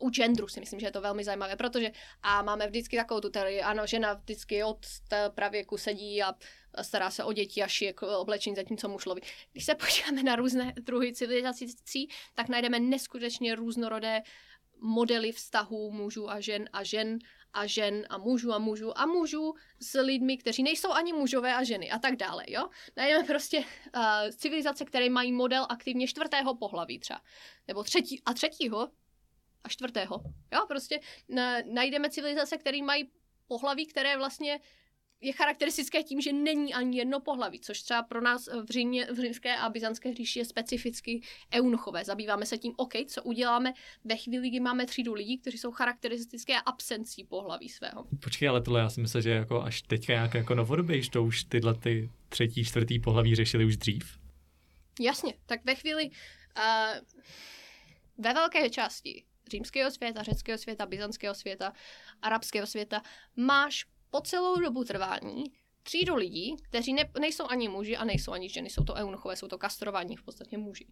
u 0.00 0.10
genderu 0.10 0.48
si 0.48 0.60
myslím, 0.60 0.80
že 0.80 0.86
je 0.86 0.90
to 0.90 1.00
velmi 1.00 1.24
zajímavé, 1.24 1.56
protože 1.56 1.90
a 2.22 2.42
máme 2.42 2.66
vždycky 2.66 2.96
takovou 2.96 3.20
tu 3.20 3.30
teorii, 3.30 3.62
ano, 3.62 3.86
žena 3.86 4.12
vždycky 4.12 4.64
od 4.64 4.86
pravěku 5.34 5.76
sedí 5.76 6.22
a 6.22 6.34
stará 6.82 7.10
se 7.10 7.24
o 7.24 7.32
děti 7.32 7.62
a 7.62 7.66
šije 7.66 7.94
oblečení, 7.94 8.56
zatímco 8.56 8.88
muž 8.88 9.06
loví. 9.06 9.22
Když 9.52 9.64
se 9.64 9.74
podíváme 9.74 10.22
na 10.22 10.36
různé 10.36 10.72
druhy 10.76 11.12
civilizací, 11.12 12.08
tak 12.34 12.48
najdeme 12.48 12.80
neskutečně 12.80 13.54
různorodé 13.54 14.22
modely 14.82 15.32
vztahů 15.32 15.90
mužů 15.90 16.30
a 16.30 16.40
žen 16.40 16.68
a 16.72 16.84
žen 16.84 17.18
a 17.52 17.66
žen 17.66 18.06
a 18.10 18.18
mužů 18.18 18.52
a 18.52 18.58
mužů 18.58 18.98
a 18.98 19.06
mužů 19.06 19.54
s 19.80 20.00
lidmi, 20.00 20.36
kteří 20.38 20.62
nejsou 20.62 20.92
ani 20.92 21.12
mužové 21.12 21.54
a 21.54 21.64
ženy 21.64 21.90
a 21.90 21.98
tak 21.98 22.16
dále, 22.16 22.44
jo. 22.48 22.68
Najdeme 22.96 23.24
prostě 23.24 23.58
uh, 23.58 23.64
civilizace, 24.36 24.84
které 24.84 25.10
mají 25.10 25.32
model 25.32 25.66
aktivně 25.68 26.06
čtvrtého 26.06 26.56
pohlaví 26.56 26.98
třeba, 26.98 27.20
nebo 27.68 27.82
třetí 27.82 28.22
a 28.24 28.34
třetího 28.34 28.88
a 29.64 29.68
čtvrtého, 29.68 30.22
jo, 30.52 30.60
prostě 30.68 31.00
na, 31.28 31.56
najdeme 31.72 32.10
civilizace, 32.10 32.58
které 32.58 32.82
mají 32.82 33.10
pohlaví, 33.46 33.86
které 33.86 34.16
vlastně 34.16 34.60
je 35.20 35.32
charakteristické 35.32 36.02
tím, 36.02 36.20
že 36.20 36.32
není 36.32 36.74
ani 36.74 36.98
jedno 36.98 37.20
pohlaví, 37.20 37.60
což 37.60 37.82
třeba 37.82 38.02
pro 38.02 38.20
nás 38.20 38.48
v, 38.64 38.70
Římě, 38.70 39.06
v 39.12 39.20
římské 39.20 39.56
a 39.56 39.68
byzantské 39.68 40.14
říši 40.14 40.38
je 40.38 40.44
specificky 40.44 41.20
eunuchové. 41.54 42.04
Zabýváme 42.04 42.46
se 42.46 42.58
tím, 42.58 42.72
OK, 42.76 42.92
co 43.06 43.22
uděláme 43.22 43.72
ve 44.04 44.16
chvíli, 44.16 44.48
kdy 44.48 44.60
máme 44.60 44.86
třídu 44.86 45.14
lidí, 45.14 45.38
kteří 45.38 45.58
jsou 45.58 45.70
charakteristické 45.70 46.60
absencí 46.60 47.24
pohlaví 47.24 47.68
svého. 47.68 48.04
Počkej, 48.22 48.48
ale 48.48 48.62
tohle 48.62 48.80
já 48.80 48.90
si 48.90 49.00
myslím, 49.00 49.22
že 49.22 49.30
jako 49.30 49.62
až 49.62 49.82
teďka 49.82 50.12
nějak 50.12 50.34
jako 50.34 50.54
novodobě, 50.54 51.08
to 51.10 51.24
už 51.24 51.44
tyhle 51.44 51.74
ty 51.74 52.10
třetí, 52.28 52.64
čtvrtý 52.64 53.00
pohlaví 53.00 53.34
řešili 53.34 53.64
už 53.64 53.76
dřív. 53.76 54.18
Jasně, 55.00 55.34
tak 55.46 55.64
ve 55.64 55.74
chvíli 55.74 56.10
uh, 56.10 56.98
ve 58.18 58.34
velké 58.34 58.70
části 58.70 59.24
římského 59.50 59.90
světa, 59.90 60.22
řeckého 60.22 60.58
světa, 60.58 60.86
byzantského 60.86 61.34
světa, 61.34 61.72
arabského 62.22 62.66
světa 62.66 63.02
máš 63.36 63.86
po 64.10 64.20
celou 64.20 64.60
dobu 64.60 64.84
trvání 64.84 65.44
třídu 65.82 66.14
lidí, 66.14 66.56
kteří 66.62 66.92
ne, 66.92 67.10
nejsou 67.20 67.46
ani 67.48 67.68
muži 67.68 67.96
a 67.96 68.04
nejsou 68.04 68.32
ani 68.32 68.48
ženy, 68.48 68.70
jsou 68.70 68.84
to 68.84 68.94
eunuchové, 68.94 69.36
jsou 69.36 69.48
to 69.48 69.58
kastrovaní 69.58 70.16
v 70.16 70.22
podstatě 70.22 70.58
muži. 70.58 70.86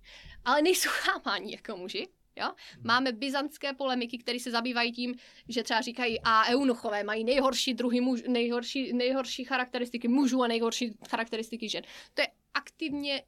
Ale 0.45 0.63
nejsou 0.63 0.89
chápáni 0.93 1.53
jako 1.53 1.77
muži, 1.77 2.09
Jo? 2.39 2.47
Hmm. 2.47 2.83
Máme 2.85 3.13
byzantské 3.13 3.73
polemiky, 3.73 4.19
které 4.19 4.41
se 4.41 4.51
zabývají 4.51 4.93
tím, 4.93 5.15
že 5.49 5.63
třeba 5.63 5.81
říkají, 5.81 6.21
a 6.25 6.49
eunuchové 6.49 7.05
mají 7.05 7.25
nejhorší 7.25 7.75
druhy 7.75 8.01
muž, 8.01 8.23
nejhorší, 8.29 8.93
nejhorší 8.93 9.45
charakteristiky 9.45 10.09
mužů 10.09 10.43
a 10.43 10.47
nejhorší 10.47 10.99
charakteristiky 11.09 11.69
žen. 11.69 11.83
To 12.15 12.23
je 12.23 12.29
aktivně 12.55 13.23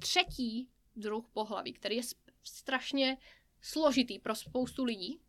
třetí 0.00 0.68
druh 0.96 1.24
pohlaví, 1.32 1.72
který 1.72 1.96
je 1.96 2.02
strašně 2.44 3.16
složitý 3.64 4.18
pro 4.18 4.34
spoustu 4.34 4.84
lidí, 4.84 5.20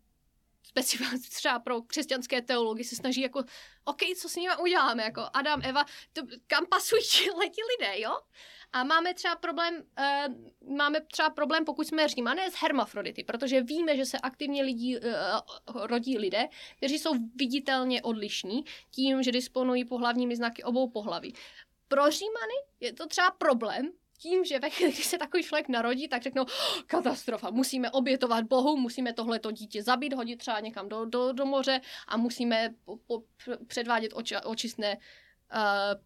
speciálně 0.63 1.19
třeba 1.19 1.59
pro 1.59 1.81
křesťanské 1.81 2.41
teology 2.41 2.83
se 2.83 2.95
snaží 2.95 3.21
jako, 3.21 3.43
OK, 3.83 4.01
co 4.21 4.29
s 4.29 4.35
nimi 4.35 4.53
uděláme, 4.61 5.03
jako 5.03 5.21
Adam, 5.33 5.61
Eva, 5.63 5.85
to, 6.13 6.21
kam 6.47 6.65
pasují 6.65 7.01
ti 7.51 7.61
lidé, 7.79 7.99
jo? 7.99 8.19
A 8.73 8.83
máme 8.83 9.13
třeba 9.13 9.35
problém, 9.35 9.83
uh, 9.99 10.75
máme 10.75 11.01
třeba 11.01 11.29
problém, 11.29 11.65
pokud 11.65 11.87
jsme 11.87 12.07
římané, 12.07 12.51
s 12.51 12.53
hermafrodity, 12.53 13.23
protože 13.23 13.61
víme, 13.61 13.97
že 13.97 14.05
se 14.05 14.19
aktivně 14.19 14.63
lidí, 14.63 14.97
uh, 14.97 15.03
rodí 15.85 16.17
lidé, 16.17 16.47
kteří 16.77 16.99
jsou 16.99 17.13
viditelně 17.35 18.01
odlišní 18.01 18.63
tím, 18.91 19.23
že 19.23 19.31
disponují 19.31 19.85
pohlavními 19.85 20.35
znaky 20.35 20.63
obou 20.63 20.89
pohlaví. 20.89 21.33
Pro 21.87 22.11
římany 22.11 22.53
je 22.79 22.93
to 22.93 23.07
třeba 23.07 23.31
problém, 23.31 23.91
tím, 24.25 24.45
že 24.45 24.59
ve 24.59 24.69
chvíli, 24.69 24.91
kdy 24.91 25.03
se 25.03 25.17
takový 25.17 25.43
člověk 25.43 25.67
narodí, 25.69 26.07
tak 26.07 26.21
řeknou, 26.21 26.45
katastrofa, 26.87 27.49
musíme 27.49 27.91
obětovat 27.91 28.43
Bohu, 28.43 28.77
musíme 28.77 29.13
tohleto 29.13 29.51
dítě 29.51 29.83
zabít, 29.83 30.13
hodit 30.13 30.35
třeba 30.35 30.59
někam 30.59 30.89
do, 30.89 31.05
do, 31.05 31.31
do 31.31 31.45
moře 31.45 31.81
a 32.07 32.17
musíme 32.17 32.69
po, 32.85 32.97
po, 32.97 33.23
předvádět 33.67 34.11
oči, 34.13 34.35
očistné, 34.43 34.97
uh, 35.53 36.01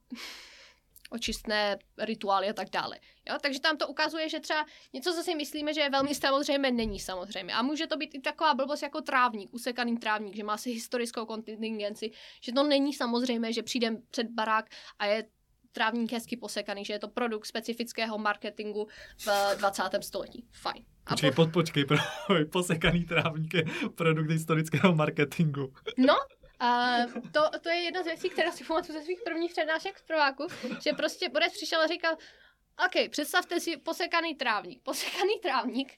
očistné 1.10 1.80
rituály 1.98 2.50
a 2.50 2.54
tak 2.54 2.70
dále. 2.70 3.00
Jo? 3.30 3.38
Takže 3.42 3.60
tam 3.60 3.78
to 3.78 3.88
ukazuje, 3.88 4.30
že 4.30 4.40
třeba 4.40 4.66
něco, 4.94 5.14
co 5.14 5.24
si 5.24 5.36
myslíme, 5.36 5.74
že 5.74 5.82
je 5.82 5.90
velmi 5.90 6.16
samozřejmé, 6.16 6.72
není 6.72 7.00
samozřejmě. 7.00 7.54
A 7.54 7.62
může 7.62 7.88
to 7.88 7.98
být 7.98 8.16
i 8.16 8.20
taková 8.20 8.54
blbost 8.54 8.82
jako 8.82 9.02
trávník, 9.02 9.54
usekaný 9.54 9.98
trávník, 9.98 10.36
že 10.36 10.44
má 10.44 10.58
si 10.58 10.72
historickou 10.72 11.26
kontingenci, 11.26 12.12
že 12.42 12.52
to 12.52 12.64
není 12.64 12.94
samozřejmé, 12.94 13.54
že 13.54 13.64
přijde 13.64 13.96
před 14.12 14.28
barák 14.28 14.66
a 15.00 15.06
je 15.06 15.39
trávník 15.72 16.12
hezky 16.12 16.38
posekaný, 16.38 16.86
že 16.86 16.94
je 16.94 17.00
to 17.00 17.08
produkt 17.08 17.46
specifického 17.46 18.18
marketingu 18.18 18.88
v 19.18 19.28
20. 19.58 19.84
století. 20.02 20.46
Fajn. 20.52 20.86
A 21.06 21.10
počkej, 21.10 21.32
po... 21.32 21.48
počkej, 21.48 21.86
pro, 21.86 21.98
posekaný 22.52 23.06
trávník 23.06 23.54
je 23.54 23.64
produkt 23.96 24.30
historického 24.30 24.96
marketingu. 24.96 25.74
No, 25.98 26.16
Uh, 26.62 27.32
to, 27.32 27.60
to 27.62 27.70
je 27.70 27.76
jedna 27.76 28.04
z 28.04 28.06
věcí, 28.06 28.30
která 28.30 28.52
si 28.52 28.64
pamatuju 28.64 29.00
ze 29.00 29.06
svých 29.06 29.22
prvních 29.24 29.52
přednášek 29.52 29.98
v 29.98 30.08
prváku, 30.08 30.48
že 30.84 30.94
prostě 30.94 31.30
Borec 31.30 31.54
přišel 31.54 31.82
a 31.82 31.88
říkal, 31.88 32.18
OK, 32.86 33.10
představte 33.10 33.60
si 33.60 33.78
posekaný 33.78 34.36
trávník. 34.36 34.84
Posekaný 34.84 35.40
trávník 35.42 35.94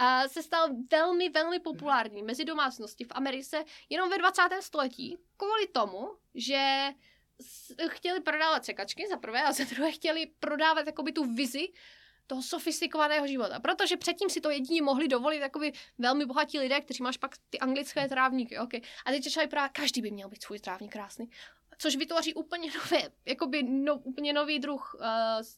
uh, 0.00 0.26
se 0.26 0.42
stal 0.42 0.68
velmi, 0.90 1.28
velmi 1.28 1.60
populární 1.60 2.22
mezi 2.22 2.44
domácnosti 2.44 3.04
v 3.04 3.10
Americe 3.10 3.64
jenom 3.88 4.10
ve 4.10 4.18
20. 4.18 4.42
století 4.60 5.16
kvůli 5.36 5.66
tomu, 5.66 6.10
že 6.34 6.88
chtěli 7.88 8.20
prodávat 8.20 8.64
sekačky 8.64 9.06
za 9.10 9.16
prvé 9.16 9.42
a 9.42 9.52
za 9.52 9.64
druhé 9.64 9.92
chtěli 9.92 10.26
prodávat 10.40 10.86
jakoby 10.86 11.12
tu 11.12 11.34
vizi 11.34 11.68
toho 12.26 12.42
sofistikovaného 12.42 13.26
života. 13.26 13.60
Protože 13.60 13.96
předtím 13.96 14.30
si 14.30 14.40
to 14.40 14.50
jedině 14.50 14.82
mohli 14.82 15.08
dovolit 15.08 15.38
jakoby 15.38 15.72
velmi 15.98 16.26
bohatí 16.26 16.58
lidé, 16.58 16.80
kteří 16.80 17.02
máš 17.02 17.16
pak 17.16 17.34
ty 17.50 17.58
anglické 17.58 18.08
trávníky. 18.08 18.58
Okay. 18.58 18.80
A 19.06 19.10
teď 19.10 19.24
začali 19.24 19.46
právě, 19.46 19.70
každý 19.72 20.02
by 20.02 20.10
měl 20.10 20.28
být 20.28 20.42
svůj 20.42 20.58
trávník 20.58 20.92
krásný. 20.92 21.30
Což 21.78 21.96
vytvoří 21.96 22.34
úplně 22.34 22.70
nové, 22.74 23.08
jakoby 23.26 23.62
no, 23.62 23.98
úplně 23.98 24.32
nový 24.32 24.58
druh 24.58 24.94
uh, 24.94 25.04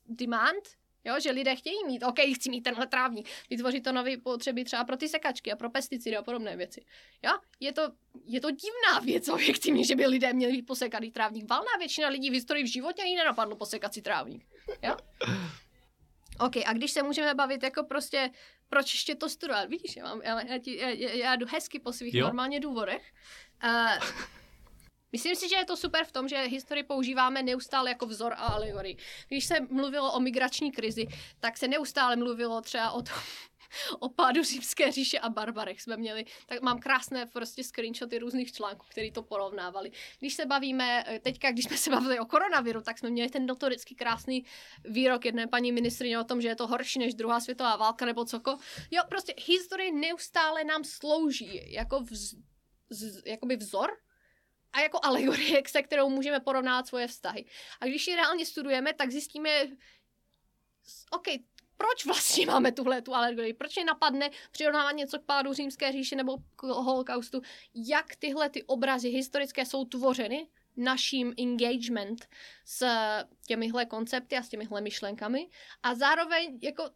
demand, 0.06 0.68
Jo, 1.08 1.20
že 1.20 1.30
lidé 1.30 1.56
chtějí 1.56 1.84
mít, 1.86 2.02
OK, 2.02 2.18
chci 2.34 2.50
mít 2.50 2.60
tenhle 2.60 2.86
trávník, 2.86 3.28
vytvořit 3.50 3.84
to 3.84 3.92
nové 3.92 4.16
potřeby 4.16 4.64
třeba 4.64 4.84
pro 4.84 4.96
ty 4.96 5.08
sekačky 5.08 5.52
a 5.52 5.56
pro 5.56 5.70
pesticidy 5.70 6.16
a 6.16 6.22
podobné 6.22 6.56
věci. 6.56 6.84
Jo, 7.22 7.32
je 7.60 7.72
to, 7.72 7.82
je 8.24 8.40
to 8.40 8.50
divná 8.50 9.00
věc 9.04 9.28
objektivně, 9.28 9.84
že 9.84 9.96
by 9.96 10.06
lidé 10.06 10.32
měli 10.32 10.52
být 10.52 10.66
posekaný 10.66 11.10
trávník. 11.10 11.50
Valná 11.50 11.70
většina 11.78 12.08
lidí 12.08 12.30
v 12.30 12.32
historii 12.32 12.64
v 12.64 12.72
životě 12.72 13.02
ani 13.02 13.16
nenapadlo 13.16 13.56
posekat 13.56 13.94
si 13.94 14.02
trávník. 14.02 14.46
Jo? 14.82 14.96
OK, 16.40 16.56
a 16.66 16.72
když 16.72 16.90
se 16.90 17.02
můžeme 17.02 17.34
bavit 17.34 17.62
jako 17.62 17.84
prostě, 17.84 18.30
proč 18.68 18.94
ještě 18.94 19.14
to 19.14 19.28
studovat? 19.28 19.68
Vidíš, 19.68 19.96
já, 19.96 20.04
mám, 20.04 20.22
já, 20.22 20.40
já, 20.40 20.88
já, 20.88 21.10
já 21.10 21.36
jdu 21.36 21.46
hezky 21.50 21.78
po 21.78 21.92
svých 21.92 22.14
jo. 22.14 22.26
normálně 22.26 22.60
důvodech. 22.60 23.12
Uh, 23.64 24.04
Myslím 25.12 25.36
si, 25.36 25.48
že 25.48 25.56
je 25.56 25.64
to 25.64 25.76
super 25.76 26.04
v 26.04 26.12
tom, 26.12 26.28
že 26.28 26.36
historii 26.42 26.84
používáme 26.84 27.42
neustále 27.42 27.90
jako 27.90 28.06
vzor 28.06 28.32
a 28.32 28.36
alegorii. 28.36 28.96
Když 29.28 29.44
se 29.44 29.60
mluvilo 29.60 30.12
o 30.12 30.20
migrační 30.20 30.72
krizi, 30.72 31.06
tak 31.40 31.56
se 31.58 31.68
neustále 31.68 32.16
mluvilo 32.16 32.60
třeba 32.60 32.90
o 32.90 33.02
tom, 33.02 33.14
o 33.98 34.08
pádu 34.08 34.42
římské 34.42 34.92
říše 34.92 35.18
a 35.18 35.28
barbarech 35.28 35.82
jsme 35.82 35.96
měli, 35.96 36.24
tak 36.46 36.62
mám 36.62 36.78
krásné 36.78 37.26
prostě 37.26 37.64
screenshoty 37.64 38.18
různých 38.18 38.52
článků, 38.52 38.86
který 38.90 39.12
to 39.12 39.22
porovnávali. 39.22 39.90
Když 40.18 40.34
se 40.34 40.46
bavíme, 40.46 41.04
teďka, 41.22 41.50
když 41.50 41.64
jsme 41.64 41.76
se 41.76 41.90
bavili 41.90 42.18
o 42.18 42.24
koronaviru, 42.24 42.80
tak 42.80 42.98
jsme 42.98 43.10
měli 43.10 43.30
ten 43.30 43.46
notoricky 43.46 43.94
krásný 43.94 44.44
výrok 44.84 45.24
jedné 45.24 45.46
paní 45.46 45.72
ministrině 45.72 46.18
o 46.18 46.24
tom, 46.24 46.40
že 46.40 46.48
je 46.48 46.56
to 46.56 46.66
horší 46.66 46.98
než 46.98 47.14
druhá 47.14 47.40
světová 47.40 47.76
válka 47.76 48.06
nebo 48.06 48.24
coko. 48.24 48.58
Jo, 48.90 49.02
prostě 49.08 49.34
historie 49.46 49.92
neustále 49.92 50.64
nám 50.64 50.84
slouží 50.84 51.72
jako 51.72 52.00
vz, 52.00 52.34
z, 52.90 53.22
jakoby 53.26 53.56
vzor, 53.56 53.90
a 54.78 54.80
jako 54.80 55.00
alegorie, 55.02 55.62
se 55.66 55.82
kterou 55.82 56.08
můžeme 56.08 56.40
porovnat 56.40 56.86
svoje 56.86 57.06
vztahy. 57.06 57.44
A 57.80 57.86
když 57.86 58.06
ji 58.06 58.16
reálně 58.16 58.46
studujeme, 58.46 58.92
tak 58.92 59.10
zjistíme, 59.10 59.50
OK, 61.10 61.26
proč 61.76 62.06
vlastně 62.06 62.46
máme 62.46 62.72
tuhle 62.72 63.02
tu 63.02 63.14
alegorii? 63.14 63.54
Proč 63.54 63.76
je 63.76 63.84
napadne 63.84 64.30
přirovnávat 64.50 64.92
něco 64.92 65.18
k 65.18 65.24
pádu 65.24 65.52
římské 65.52 65.92
říše 65.92 66.16
nebo 66.16 66.36
k 66.56 66.62
holokaustu? 66.62 67.42
Jak 67.74 68.16
tyhle 68.16 68.50
ty 68.50 68.64
obrazy 68.64 69.08
historické 69.08 69.66
jsou 69.66 69.84
tvořeny 69.84 70.48
naším 70.76 71.34
engagement 71.38 72.28
s 72.64 72.86
těmihle 73.46 73.86
koncepty 73.86 74.36
a 74.36 74.42
s 74.42 74.48
těmihle 74.48 74.80
myšlenkami 74.80 75.48
a 75.82 75.94
zároveň 75.94 76.58
jako 76.62 76.90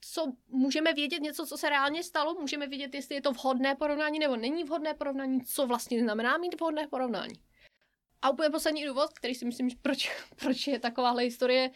co 0.00 0.32
můžeme 0.48 0.92
vědět 0.92 1.22
něco, 1.22 1.46
co 1.46 1.58
se 1.58 1.68
reálně 1.68 2.02
stalo, 2.02 2.34
můžeme 2.34 2.66
vědět, 2.66 2.94
jestli 2.94 3.14
je 3.14 3.22
to 3.22 3.32
vhodné 3.32 3.74
porovnání 3.74 4.18
nebo 4.18 4.36
není 4.36 4.64
vhodné 4.64 4.94
porovnání, 4.94 5.44
co 5.44 5.66
vlastně 5.66 6.00
znamená 6.00 6.38
mít 6.38 6.60
vhodné 6.60 6.86
porovnání. 6.86 7.34
A 8.22 8.30
úplně 8.30 8.50
poslední 8.50 8.84
důvod, 8.84 9.12
který 9.12 9.34
si 9.34 9.44
myslím, 9.44 9.70
proč, 9.82 10.10
proč 10.36 10.66
je 10.66 10.78
takováhle 10.78 11.22
historie 11.22 11.70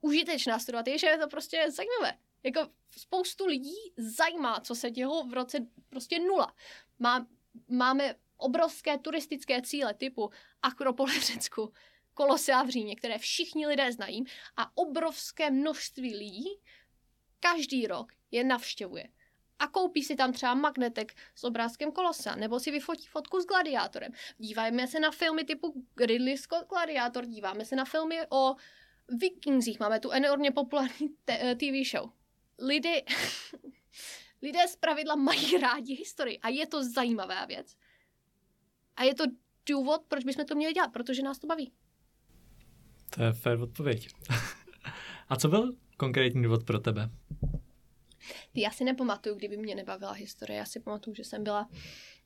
užitečná 0.00 0.58
studovat, 0.58 0.86
je, 0.88 0.98
že 0.98 1.06
je 1.06 1.18
to 1.18 1.28
prostě 1.28 1.70
zajímavé. 1.70 2.18
Jako 2.42 2.60
spoustu 2.98 3.46
lidí 3.46 3.76
zajímá, 3.96 4.60
co 4.60 4.74
se 4.74 4.90
dělo 4.90 5.24
v 5.24 5.34
roce 5.34 5.58
prostě 5.88 6.18
nula. 6.18 6.54
Má, 6.98 7.26
máme 7.68 8.14
obrovské 8.36 8.98
turistické 8.98 9.62
cíle 9.62 9.94
typu 9.94 10.30
Akropole 10.62 11.12
v 11.12 11.22
Řecku, 11.22 11.72
Kolosea 12.14 12.62
v 12.62 12.68
Římě, 12.68 12.96
které 12.96 13.18
všichni 13.18 13.66
lidé 13.66 13.92
znají 13.92 14.24
a 14.56 14.76
obrovské 14.76 15.50
množství 15.50 16.14
lidí 16.16 16.48
každý 17.50 17.86
rok 17.86 18.12
je 18.30 18.44
navštěvuje. 18.44 19.08
A 19.58 19.66
koupí 19.66 20.02
si 20.02 20.16
tam 20.16 20.32
třeba 20.32 20.54
magnetek 20.54 21.14
s 21.34 21.44
obrázkem 21.44 21.92
kolosa, 21.92 22.36
nebo 22.36 22.60
si 22.60 22.70
vyfotí 22.70 23.06
fotku 23.06 23.40
s 23.40 23.46
gladiátorem. 23.46 24.12
Díváme 24.38 24.86
se 24.86 25.00
na 25.00 25.10
filmy 25.10 25.44
typu 25.44 25.84
Ridley 26.00 26.38
Scott 26.38 26.68
Gladiátor, 26.68 27.26
díváme 27.26 27.64
se 27.64 27.76
na 27.76 27.84
filmy 27.84 28.20
o 28.30 28.54
Vikingzích, 29.20 29.80
máme 29.80 30.00
tu 30.00 30.10
enormně 30.10 30.50
populární 30.50 31.08
TV 31.56 31.62
eh, 31.62 31.84
show. 31.84 32.10
Lidé, 32.58 32.94
lidé 34.42 34.68
z 34.68 34.76
pravidla 34.76 35.14
mají 35.14 35.58
rádi 35.58 35.94
historii 35.94 36.38
a 36.38 36.48
je 36.48 36.66
to 36.66 36.84
zajímavá 36.84 37.44
věc. 37.44 37.76
A 38.96 39.02
je 39.02 39.14
to 39.14 39.24
důvod, 39.66 40.02
proč 40.08 40.24
bychom 40.24 40.44
to 40.44 40.54
měli 40.54 40.72
dělat, 40.72 40.92
protože 40.92 41.22
nás 41.22 41.38
to 41.38 41.46
baví. 41.46 41.72
To 43.10 43.22
je 43.22 43.32
fair 43.32 43.60
odpověď. 43.60 44.08
a 45.28 45.36
co 45.36 45.48
byl 45.48 45.83
konkrétní 45.96 46.42
důvod 46.42 46.64
pro 46.64 46.78
tebe? 46.78 47.10
Já 48.54 48.70
si 48.70 48.84
nepamatuju, 48.84 49.34
kdyby 49.34 49.56
mě 49.56 49.74
nebavila 49.74 50.12
historie. 50.12 50.58
Já 50.58 50.64
si 50.64 50.80
pamatuju, 50.80 51.14
že 51.14 51.24
jsem 51.24 51.44
byla 51.44 51.68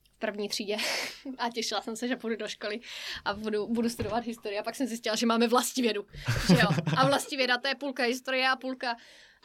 v 0.03 0.19
první 0.19 0.49
třídě 0.49 0.77
a 1.39 1.51
těšila 1.51 1.83
jsem 1.83 1.97
se, 1.97 2.09
že 2.09 2.17
půjdu 2.17 2.37
do 2.37 2.49
školy 2.49 2.81
a 3.25 3.35
budu, 3.35 3.67
budu 3.67 3.89
studovat 3.89 4.25
historii. 4.25 4.59
A 4.59 4.63
pak 4.63 4.75
jsem 4.75 4.87
zjistila, 4.87 5.17
že 5.17 5.27
máme 5.27 5.49
vlastivědu. 5.49 6.07
Že 6.47 6.61
jo? 6.61 6.69
A 6.97 7.07
vlastivěda 7.07 7.59
to 7.59 7.69
je 7.69 7.75
půlka 7.75 8.03
historie 8.03 8.49
a 8.49 8.57
půlka, 8.57 8.97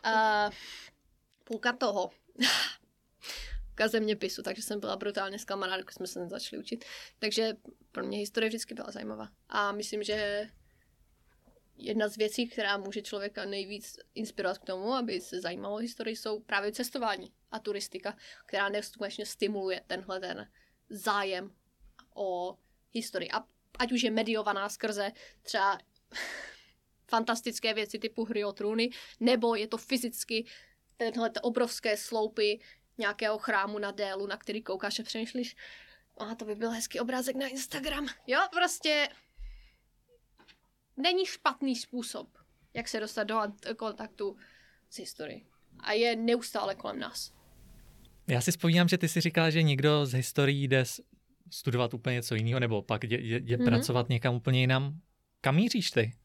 uh, 0.06 0.54
půlka 1.44 1.74
toho. 1.74 2.10
půlka 3.66 3.88
zeměpisu, 3.88 4.44
takže 4.44 4.62
jsem 4.62 4.80
byla 4.80 4.96
brutálně 4.96 5.40
zklamaná, 5.40 5.78
když 5.78 5.96
jsme 5.96 6.08
se 6.08 6.28
začali 6.28 6.62
učit. 6.62 6.86
Takže 7.20 7.54
pro 7.92 8.04
mě 8.04 8.18
historie 8.18 8.50
vždycky 8.50 8.74
byla 8.74 8.92
zajímavá. 8.92 9.28
A 9.50 9.72
myslím, 9.72 10.04
že 10.04 10.48
jedna 11.76 12.08
z 12.08 12.18
věcí, 12.18 12.48
která 12.48 12.78
může 12.78 13.02
člověka 13.02 13.46
nejvíc 13.46 13.98
inspirovat 14.16 14.58
k 14.58 14.66
tomu, 14.66 14.94
aby 14.94 15.22
se 15.22 15.42
zajímalo 15.42 15.76
o 15.76 15.78
historii, 15.78 16.16
jsou 16.16 16.40
právě 16.40 16.72
cestování 16.72 17.34
a 17.52 17.60
turistika, 17.60 18.18
která 18.46 18.70
neskutečně 18.70 19.26
stimuluje 19.26 19.82
tenhle 19.88 20.20
ten 20.20 20.50
zájem 20.90 21.56
o 22.16 22.58
historii. 22.92 23.32
A 23.32 23.44
ať 23.80 23.92
už 23.92 24.04
je 24.04 24.12
mediovaná 24.12 24.70
skrze 24.70 25.12
třeba 25.42 25.78
fantastické 27.08 27.74
věci 27.74 28.00
typu 28.00 28.26
hry 28.26 28.46
o 28.46 28.54
trůny, 28.54 28.90
nebo 29.20 29.56
je 29.56 29.68
to 29.68 29.78
fyzicky 29.78 30.46
tenhle 30.98 31.32
obrovské 31.42 31.98
sloupy 31.98 32.60
nějakého 32.98 33.38
chrámu 33.38 33.80
na 33.80 33.92
délu, 33.92 34.28
na 34.28 34.38
který 34.38 34.64
koukáš 34.64 35.00
a 35.00 35.04
přemýšlíš, 35.04 35.56
a 36.18 36.36
to 36.36 36.46
by 36.46 36.56
byl 36.56 36.72
hezký 36.72 37.00
obrázek 37.00 37.36
na 37.36 37.48
Instagram. 37.48 38.08
Jo, 38.28 38.40
prostě 38.52 39.10
není 40.98 41.26
špatný 41.26 41.76
způsob, 41.76 42.28
jak 42.74 42.88
se 42.88 43.00
dostat 43.00 43.24
do 43.24 43.42
kontaktu 43.78 44.38
s 44.90 44.98
historií. 45.00 45.46
A 45.80 45.92
je 45.92 46.16
neustále 46.16 46.76
kolem 46.76 47.00
nás. 47.00 47.34
Já 48.28 48.42
si 48.42 48.52
vzpomínám, 48.52 48.88
že 48.88 48.98
ty 48.98 49.08
si 49.08 49.22
říkal, 49.22 49.52
že 49.52 49.64
někdo 49.64 50.06
z 50.06 50.14
historií 50.14 50.68
jde 50.68 50.84
studovat 51.52 51.94
úplně 51.94 52.14
něco 52.14 52.36
jiného, 52.36 52.60
nebo 52.60 52.82
pak 52.82 53.04
jde, 53.04 53.18
jde 53.18 53.58
mm-hmm. 53.58 53.66
pracovat 53.66 54.10
někam 54.10 54.36
úplně 54.36 54.60
jinam. 54.60 55.02
Kam 55.42 55.56
míříš 55.56 55.92
ty? 55.92 56.18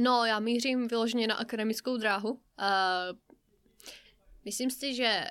No, 0.00 0.24
já 0.24 0.40
mířím 0.40 0.88
vyloženě 0.88 1.26
na 1.26 1.34
akademickou 1.34 1.96
dráhu. 1.96 2.30
Uh, 2.30 2.38
myslím 4.44 4.70
si, 4.70 4.94
že 4.94 5.24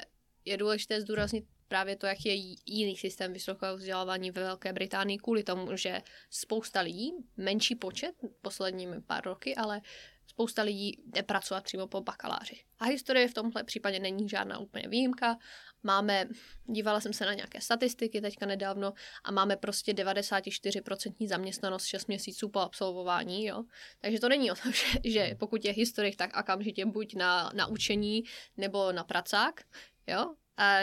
je 0.45 0.57
důležité 0.57 1.01
zdůraznit 1.01 1.45
právě 1.67 1.95
to, 1.95 2.05
jak 2.05 2.25
je 2.25 2.33
jiný 2.65 2.97
systém 2.97 3.33
vysokého 3.33 3.77
vzdělávání 3.77 4.31
ve 4.31 4.43
Velké 4.43 4.73
Británii 4.73 5.17
kvůli 5.17 5.43
tomu, 5.43 5.77
že 5.77 6.01
spousta 6.29 6.81
lidí, 6.81 7.11
menší 7.37 7.75
počet 7.75 8.15
posledními 8.41 9.01
pár 9.01 9.23
roky, 9.25 9.55
ale 9.55 9.81
spousta 10.27 10.61
lidí 10.61 11.03
jde 11.05 11.23
pracovat 11.23 11.63
přímo 11.63 11.87
po 11.87 12.01
bakaláři. 12.01 12.55
A 12.79 12.85
historie 12.85 13.27
v 13.27 13.33
tomhle 13.33 13.63
případě 13.63 13.99
není 13.99 14.29
žádná 14.29 14.59
úplně 14.59 14.87
výjimka. 14.87 15.37
Máme, 15.83 16.27
dívala 16.65 17.01
jsem 17.01 17.13
se 17.13 17.25
na 17.25 17.33
nějaké 17.33 17.61
statistiky 17.61 18.21
teďka 18.21 18.45
nedávno 18.45 18.93
a 19.23 19.31
máme 19.31 19.57
prostě 19.57 19.93
94% 19.93 21.27
zaměstnanost 21.27 21.85
6 21.85 22.07
měsíců 22.07 22.49
po 22.49 22.59
absolvování, 22.59 23.45
jo. 23.45 23.63
Takže 24.01 24.19
to 24.19 24.29
není 24.29 24.51
o 24.51 24.55
tom, 24.55 24.71
že, 25.03 25.11
že 25.11 25.35
pokud 25.39 25.65
je 25.65 25.73
historik, 25.73 26.15
tak 26.15 26.39
okamžitě 26.39 26.85
buď 26.85 27.15
na, 27.15 27.51
na 27.53 27.67
učení 27.67 28.23
nebo 28.57 28.91
na 28.91 29.03
pracák, 29.03 29.61
jo. 30.07 30.35
A 30.57 30.79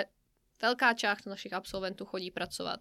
Velká 0.63 0.95
část 0.95 1.27
našich 1.27 1.53
absolventů 1.53 2.05
chodí 2.05 2.31
pracovat 2.31 2.81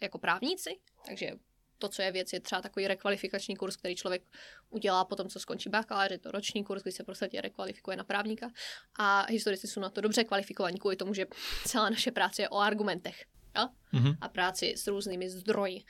jako 0.00 0.18
právníci, 0.18 0.70
takže 1.06 1.30
to, 1.78 1.88
co 1.88 2.02
je 2.02 2.12
věc, 2.12 2.32
je 2.32 2.40
třeba 2.40 2.62
takový 2.62 2.88
rekvalifikační 2.88 3.56
kurz, 3.56 3.76
který 3.76 3.96
člověk 3.96 4.22
udělá 4.70 5.04
potom, 5.04 5.28
co 5.28 5.40
skončí 5.40 5.68
bakalář, 5.68 6.10
je 6.10 6.18
to 6.18 6.30
roční 6.30 6.64
kurz, 6.64 6.82
kdy 6.82 6.92
se 6.92 7.04
prostě 7.04 7.28
rekvalifikuje 7.40 7.96
na 7.96 8.04
právníka 8.04 8.50
a 8.98 9.26
historici 9.30 9.66
jsou 9.66 9.80
na 9.80 9.90
to 9.90 10.00
dobře 10.00 10.24
kvalifikovaní 10.24 10.78
kvůli 10.78 10.96
tomu, 10.96 11.14
že 11.14 11.26
celá 11.66 11.90
naše 11.90 12.10
práce 12.10 12.42
je 12.42 12.48
o 12.48 12.58
argumentech 12.58 13.24
jo? 13.56 13.68
Mm-hmm. 13.92 14.16
a 14.20 14.28
práci 14.28 14.74
s 14.76 14.86
různými 14.86 15.30
zdroji. 15.30 15.84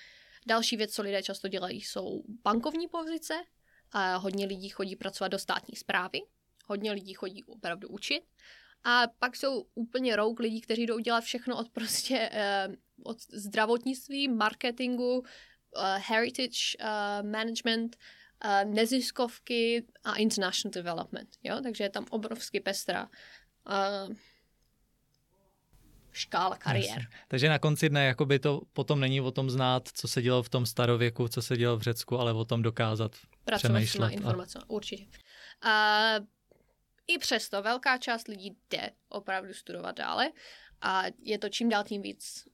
Další 0.46 0.76
věc, 0.76 0.94
co 0.94 1.02
lidé 1.02 1.22
často 1.22 1.48
dělají, 1.48 1.80
jsou 1.80 2.22
bankovní 2.44 2.88
pozice 2.88 3.34
a 3.92 4.16
hodně 4.16 4.46
lidí 4.46 4.68
chodí 4.68 4.96
pracovat 4.96 5.28
do 5.28 5.38
státní 5.38 5.76
zprávy, 5.76 6.20
hodně 6.66 6.92
lidí 6.92 7.14
chodí 7.14 7.44
opravdu 7.44 7.88
učit 7.88 8.22
a 8.88 9.06
pak 9.18 9.36
jsou 9.36 9.66
úplně 9.74 10.16
rouk 10.16 10.40
lidí, 10.40 10.60
kteří 10.60 10.86
jdou 10.86 10.98
dělat 10.98 11.24
všechno 11.24 11.58
od 11.58 11.68
prostě 11.68 12.30
uh, 12.68 12.74
od 13.02 13.16
zdravotnictví, 13.32 14.28
marketingu, 14.28 15.18
uh, 15.18 15.24
heritage 15.96 16.58
uh, 16.80 17.30
management, 17.30 17.96
uh, 18.44 18.74
neziskovky 18.74 19.84
a 20.04 20.14
international 20.14 20.72
development. 20.72 21.28
Jo? 21.42 21.60
Takže 21.62 21.84
je 21.84 21.90
tam 21.90 22.06
obrovsky 22.10 22.60
pestrá 22.60 23.08
uh, 23.08 24.14
škála 26.12 26.56
kariér. 26.56 26.88
Jasně. 26.88 27.06
Takže 27.28 27.48
na 27.48 27.58
konci 27.58 27.88
dne 27.88 28.06
jakoby 28.06 28.38
to 28.38 28.60
potom 28.72 29.00
není 29.00 29.20
o 29.20 29.30
tom 29.30 29.50
znát, 29.50 29.88
co 29.94 30.08
se 30.08 30.22
dělo 30.22 30.42
v 30.42 30.48
tom 30.48 30.66
starověku, 30.66 31.28
co 31.28 31.42
se 31.42 31.56
dělo 31.56 31.76
v 31.76 31.82
Řecku, 31.82 32.18
ale 32.18 32.32
o 32.32 32.44
tom 32.44 32.62
dokázat 32.62 33.12
Pracovat 33.44 33.72
přemýšlet. 33.72 34.20
Pracovat 34.20 34.50
s 34.50 34.56
a... 34.56 34.70
určitě. 34.70 35.04
Uh, 35.64 36.26
i 37.08 37.18
přesto 37.18 37.62
velká 37.62 37.98
část 37.98 38.28
lidí 38.28 38.56
jde 38.70 38.90
opravdu 39.08 39.54
studovat 39.54 39.96
dále 39.96 40.32
a 40.80 41.04
je 41.22 41.38
to 41.38 41.48
čím 41.48 41.68
dál 41.68 41.84
tím 41.84 42.02
víc 42.02 42.48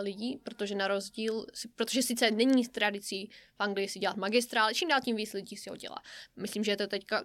lidí, 0.00 0.40
protože 0.42 0.74
na 0.74 0.88
rozdíl, 0.88 1.46
protože 1.74 2.02
sice 2.02 2.30
není 2.30 2.68
tradicí 2.68 3.30
v 3.56 3.60
Anglii 3.60 3.88
si 3.88 3.98
dělat 3.98 4.16
magistra, 4.16 4.62
ale 4.62 4.74
čím 4.74 4.88
dál 4.88 5.00
tím 5.00 5.16
víc 5.16 5.32
lidí 5.32 5.56
si 5.56 5.70
ho 5.70 5.76
dělá. 5.76 6.02
Myslím, 6.36 6.64
že 6.64 6.72
je 6.72 6.76
to 6.76 6.86
teďka, 6.86 7.24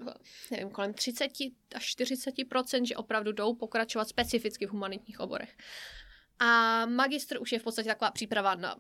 nevím, 0.52 0.70
kolem 0.70 0.94
30 0.94 1.32
až 1.76 1.86
40 1.86 2.36
že 2.84 2.96
opravdu 2.96 3.32
jdou 3.32 3.56
pokračovat 3.56 4.10
specificky 4.10 4.66
v 4.66 4.70
humanitních 4.70 5.20
oborech. 5.20 5.58
A 6.40 6.86
magistr 6.86 7.42
už 7.42 7.52
je 7.52 7.60
v 7.60 7.64
podstatě 7.64 7.90
taková 7.90 8.12
příprava 8.12 8.56
na, 8.56 8.76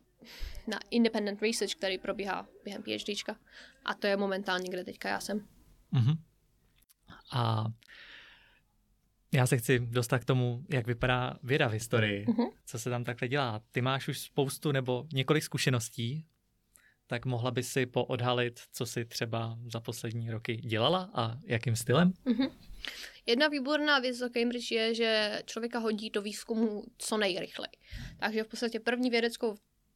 na 0.67 0.79
independent 0.89 1.41
research, 1.41 1.75
který 1.75 1.97
probíhá 1.97 2.47
během 2.63 2.83
PhDčka. 2.83 3.39
A 3.85 3.93
to 3.93 4.07
je 4.07 4.17
momentálně, 4.17 4.69
kde 4.69 4.83
teďka 4.83 5.09
já 5.09 5.19
jsem. 5.19 5.47
Uh-huh. 5.93 6.17
A 7.31 7.65
já 9.33 9.47
se 9.47 9.57
chci 9.57 9.79
dostat 9.79 10.19
k 10.19 10.25
tomu, 10.25 10.65
jak 10.69 10.87
vypadá 10.87 11.37
věda 11.43 11.67
v 11.67 11.71
historii, 11.71 12.25
uh-huh. 12.25 12.51
co 12.65 12.79
se 12.79 12.89
tam 12.89 13.03
takhle 13.03 13.27
dělá. 13.27 13.61
Ty 13.71 13.81
máš 13.81 14.07
už 14.07 14.19
spoustu 14.19 14.71
nebo 14.71 15.07
několik 15.13 15.43
zkušeností, 15.43 16.25
tak 17.07 17.25
mohla 17.25 17.51
by 17.51 17.63
si 17.63 17.85
poodhalit, 17.85 18.59
co 18.71 18.85
si 18.85 19.05
třeba 19.05 19.57
za 19.73 19.79
poslední 19.79 20.31
roky 20.31 20.55
dělala 20.55 21.09
a 21.13 21.37
jakým 21.45 21.75
stylem? 21.75 22.13
Uh-huh. 22.25 22.51
Jedna 23.25 23.47
výborná 23.47 23.99
věc 23.99 24.17
za 24.17 24.29
Cambridge 24.29 24.71
je, 24.71 24.95
že 24.95 25.41
člověka 25.45 25.79
hodí 25.79 26.09
do 26.09 26.21
výzkumu 26.21 26.83
co 26.97 27.17
nejrychleji. 27.17 27.71
Takže 28.19 28.43
v 28.43 28.47
podstatě 28.47 28.79
první 28.79 29.09
vědeckou 29.09 29.55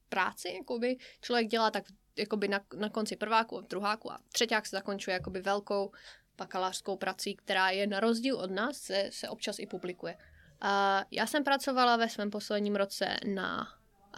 práci 0.09 0.49
jakoby 0.57 0.97
člověk 1.21 1.47
dělá 1.47 1.71
tak 1.71 1.83
jakoby 2.17 2.47
na, 2.47 2.59
na 2.79 2.89
konci 2.89 3.15
prváku, 3.15 3.61
druháku 3.69 4.11
a 4.11 4.19
třeták 4.31 4.65
se 4.65 4.75
zakončuje 4.75 5.13
jakoby 5.13 5.41
velkou 5.41 5.91
bakalářskou 6.37 6.97
prací, 6.97 7.35
která 7.35 7.69
je 7.69 7.87
na 7.87 7.99
rozdíl 7.99 8.37
od 8.37 8.51
nás, 8.51 8.77
se, 8.77 9.09
se 9.09 9.29
občas 9.29 9.59
i 9.59 9.65
publikuje. 9.65 10.17
A 10.61 11.03
já 11.11 11.27
jsem 11.27 11.43
pracovala 11.43 11.97
ve 11.97 12.09
svém 12.09 12.29
posledním 12.29 12.75
roce 12.75 13.17
na 13.25 13.67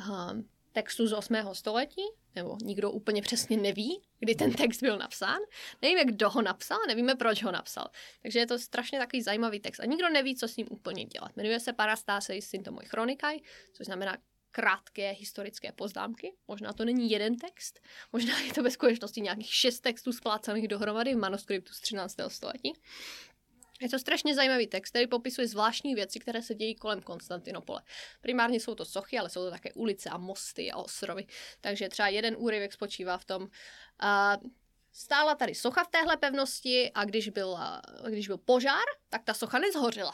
um, 0.10 0.50
textu 0.72 1.08
z 1.08 1.14
8. 1.14 1.36
století, 1.54 2.02
nebo 2.36 2.58
nikdo 2.64 2.92
úplně 2.92 3.22
přesně 3.22 3.58
neví, 3.58 4.02
kdy 4.20 4.36
ten 4.36 4.54
text 4.54 4.84
byl 4.84 4.98
napsán. 4.98 5.38
Nevíme, 5.82 6.06
kdo 6.06 6.30
ho 6.30 6.42
napsal, 6.42 6.78
nevíme, 6.88 7.16
proč 7.16 7.44
ho 7.44 7.52
napsal. 7.52 7.88
Takže 8.22 8.40
je 8.40 8.48
to 8.48 8.60
strašně 8.60 9.00
takový 9.00 9.22
zajímavý 9.22 9.60
text. 9.60 9.80
A 9.80 9.86
nikdo 9.86 10.10
neví, 10.10 10.36
co 10.36 10.48
s 10.48 10.58
ním 10.58 10.68
úplně 10.70 11.06
dělat. 11.06 11.36
Jmenuje 11.36 11.60
se 11.60 11.74
Parastáse 11.74 12.42
Syntomoj 12.42 12.86
chronikaj, 12.86 13.40
což 13.74 13.86
znamená 13.86 14.18
krátké 14.52 15.12
historické 15.12 15.72
poznámky. 15.72 16.34
Možná 16.48 16.74
to 16.74 16.86
není 16.86 17.12
jeden 17.12 17.38
text, 17.38 17.80
možná 18.14 18.40
je 18.40 18.54
to 18.54 18.64
ve 18.64 18.72
skutečnosti 18.72 19.22
nějakých 19.22 19.54
šest 19.54 19.80
textů 19.80 20.14
splácaných 20.14 20.68
dohromady 20.68 21.14
v 21.14 21.18
manuskriptu 21.18 21.74
z 21.74 21.80
13. 21.82 22.16
století. 22.28 22.74
Je 23.82 23.90
to 23.90 24.00
strašně 24.00 24.36
zajímavý 24.36 24.68
text, 24.68 24.90
který 24.90 25.08
popisuje 25.08 25.48
zvláštní 25.48 25.96
věci, 25.96 26.20
které 26.20 26.42
se 26.42 26.56
dějí 26.56 26.76
kolem 26.76 27.02
Konstantinopole. 27.02 27.82
Primárně 28.22 28.60
jsou 28.60 28.76
to 28.76 28.86
sochy, 28.86 29.20
ale 29.20 29.30
jsou 29.30 29.44
to 29.44 29.52
také 29.52 29.74
ulice 29.74 30.10
a 30.10 30.18
mosty 30.18 30.72
a 30.72 30.78
ostrovy. 30.78 31.26
Takže 31.62 31.90
třeba 31.90 32.08
jeden 32.08 32.36
úryvek 32.38 32.74
spočívá 32.74 33.18
v 33.18 33.26
tom, 33.26 33.42
uh, 33.44 34.50
stála 34.92 35.36
tady 35.36 35.56
socha 35.56 35.84
v 35.84 35.88
téhle 35.88 36.18
pevnosti 36.18 36.92
a 36.94 37.06
když 37.06 37.30
byl, 37.30 37.58
když 38.08 38.28
byl 38.28 38.38
požár, 38.38 38.86
tak 39.10 39.24
ta 39.24 39.34
socha 39.34 39.60
nezhořela 39.60 40.14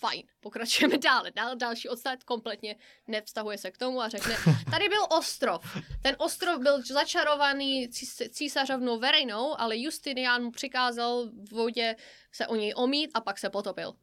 fajn, 0.00 0.22
pokračujeme 0.40 0.98
dále. 1.04 1.30
Dál, 1.30 1.56
další 1.56 1.88
odstavec 1.88 2.24
kompletně 2.24 2.76
nevztahuje 3.06 3.58
se 3.58 3.70
k 3.70 3.78
tomu 3.78 4.00
a 4.00 4.08
řekne, 4.08 4.36
tady 4.70 4.88
byl 4.88 5.06
ostrov. 5.10 5.76
Ten 6.02 6.16
ostrov 6.18 6.62
byl 6.62 6.82
začarovaný 6.82 7.88
císařovnou 8.30 8.98
Verenou, 8.98 9.60
ale 9.60 9.78
Justinian 9.78 10.42
mu 10.42 10.50
přikázal 10.50 11.26
v 11.48 11.52
vodě 11.52 11.96
se 12.32 12.46
o 12.46 12.56
něj 12.56 12.72
omít 12.76 13.10
a 13.14 13.20
pak 13.20 13.38
se 13.38 13.50
potopil. 13.50 13.94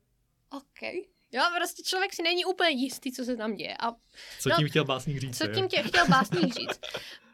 OK. 0.49 0.81
Jo, 1.31 1.43
prostě 1.55 1.83
člověk 1.83 2.13
si 2.13 2.23
není 2.23 2.45
úplně 2.45 2.69
jistý, 2.69 3.11
co 3.11 3.25
se 3.25 3.37
tam 3.37 3.55
děje. 3.55 3.77
A, 3.79 3.91
co 4.39 4.49
tím 4.57 4.69
chtěl 4.69 4.85
básník 4.85 5.17
říct? 5.17 5.37
Co 5.37 5.47
tím 5.47 5.67
tě 5.67 5.83
chtěl 5.83 6.07
básník 6.07 6.53
říct? 6.53 6.79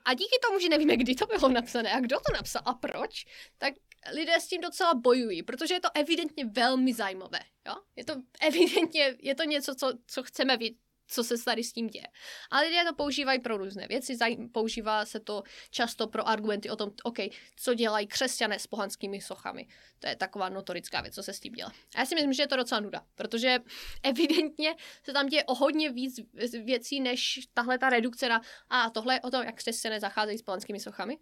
A 0.06 0.14
díky 0.14 0.40
tomu, 0.48 0.60
že 0.60 0.70
nevíme, 0.70 0.98
kdy 0.98 1.16
to 1.16 1.26
bylo 1.26 1.50
napsané 1.50 1.94
a 1.94 2.00
kdo 2.00 2.18
to 2.18 2.34
napsal 2.34 2.62
a 2.66 2.74
proč, 2.74 3.26
tak 3.58 3.74
lidé 4.12 4.40
s 4.40 4.48
tím 4.48 4.62
docela 4.62 4.94
bojují, 4.94 5.44
protože 5.44 5.74
je 5.74 5.80
to 5.80 5.90
evidentně 5.94 6.46
velmi 6.46 6.94
zajímavé. 6.94 7.40
Jo? 7.68 7.76
Je 7.96 8.06
to 8.06 8.14
evidentně, 8.42 9.16
je 9.20 9.36
to 9.36 9.44
něco, 9.44 9.76
co, 9.76 9.94
co 10.08 10.24
chceme 10.24 10.58
vidět, 10.58 10.78
co 11.08 11.24
se 11.24 11.44
tady 11.46 11.64
s 11.64 11.74
tím 11.74 11.88
děje. 11.88 12.08
A 12.52 12.60
lidé 12.60 12.84
to 12.90 12.96
používají 12.96 13.40
pro 13.40 13.58
různé 13.58 13.88
věci, 13.88 14.18
používá 14.52 15.06
se 15.06 15.20
to 15.20 15.44
často 15.72 16.08
pro 16.08 16.28
argumenty 16.28 16.70
o 16.70 16.76
tom, 16.76 16.92
OK, 17.04 17.18
co 17.56 17.74
dělají 17.74 18.08
křesťané 18.08 18.60
s 18.60 18.68
pohanskými 18.68 19.22
sochami. 19.22 19.68
To 20.00 20.08
je 20.08 20.16
taková 20.16 20.50
notorická 20.50 21.02
věc, 21.02 21.16
co 21.16 21.24
se 21.24 21.34
s 21.34 21.40
tím 21.40 21.54
dělá. 21.54 21.72
A 21.96 22.00
já 22.00 22.06
si 22.06 22.16
myslím, 22.16 22.34
že 22.34 22.44
je 22.44 22.48
to 22.48 22.56
docela 22.56 22.82
nuda, 22.82 23.06
protože 23.16 23.60
evidentně 24.04 24.76
se 25.04 25.14
tam 25.14 25.28
děje 25.28 25.44
o 25.44 25.56
hodně 25.56 25.92
víc 25.92 26.20
věcí, 26.64 27.00
než 27.00 27.40
tahle 27.54 27.78
ta 27.78 27.90
redukce 27.90 28.30
na 28.30 28.42
a 28.70 28.90
tohle 28.90 29.22
o 29.22 29.32
tom, 29.32 29.44
jak 29.44 29.56
křesťané 29.56 30.00
zacházejí 30.00 30.38
s 30.38 30.42
pohanskými 30.42 30.80
sochami. 30.80 31.18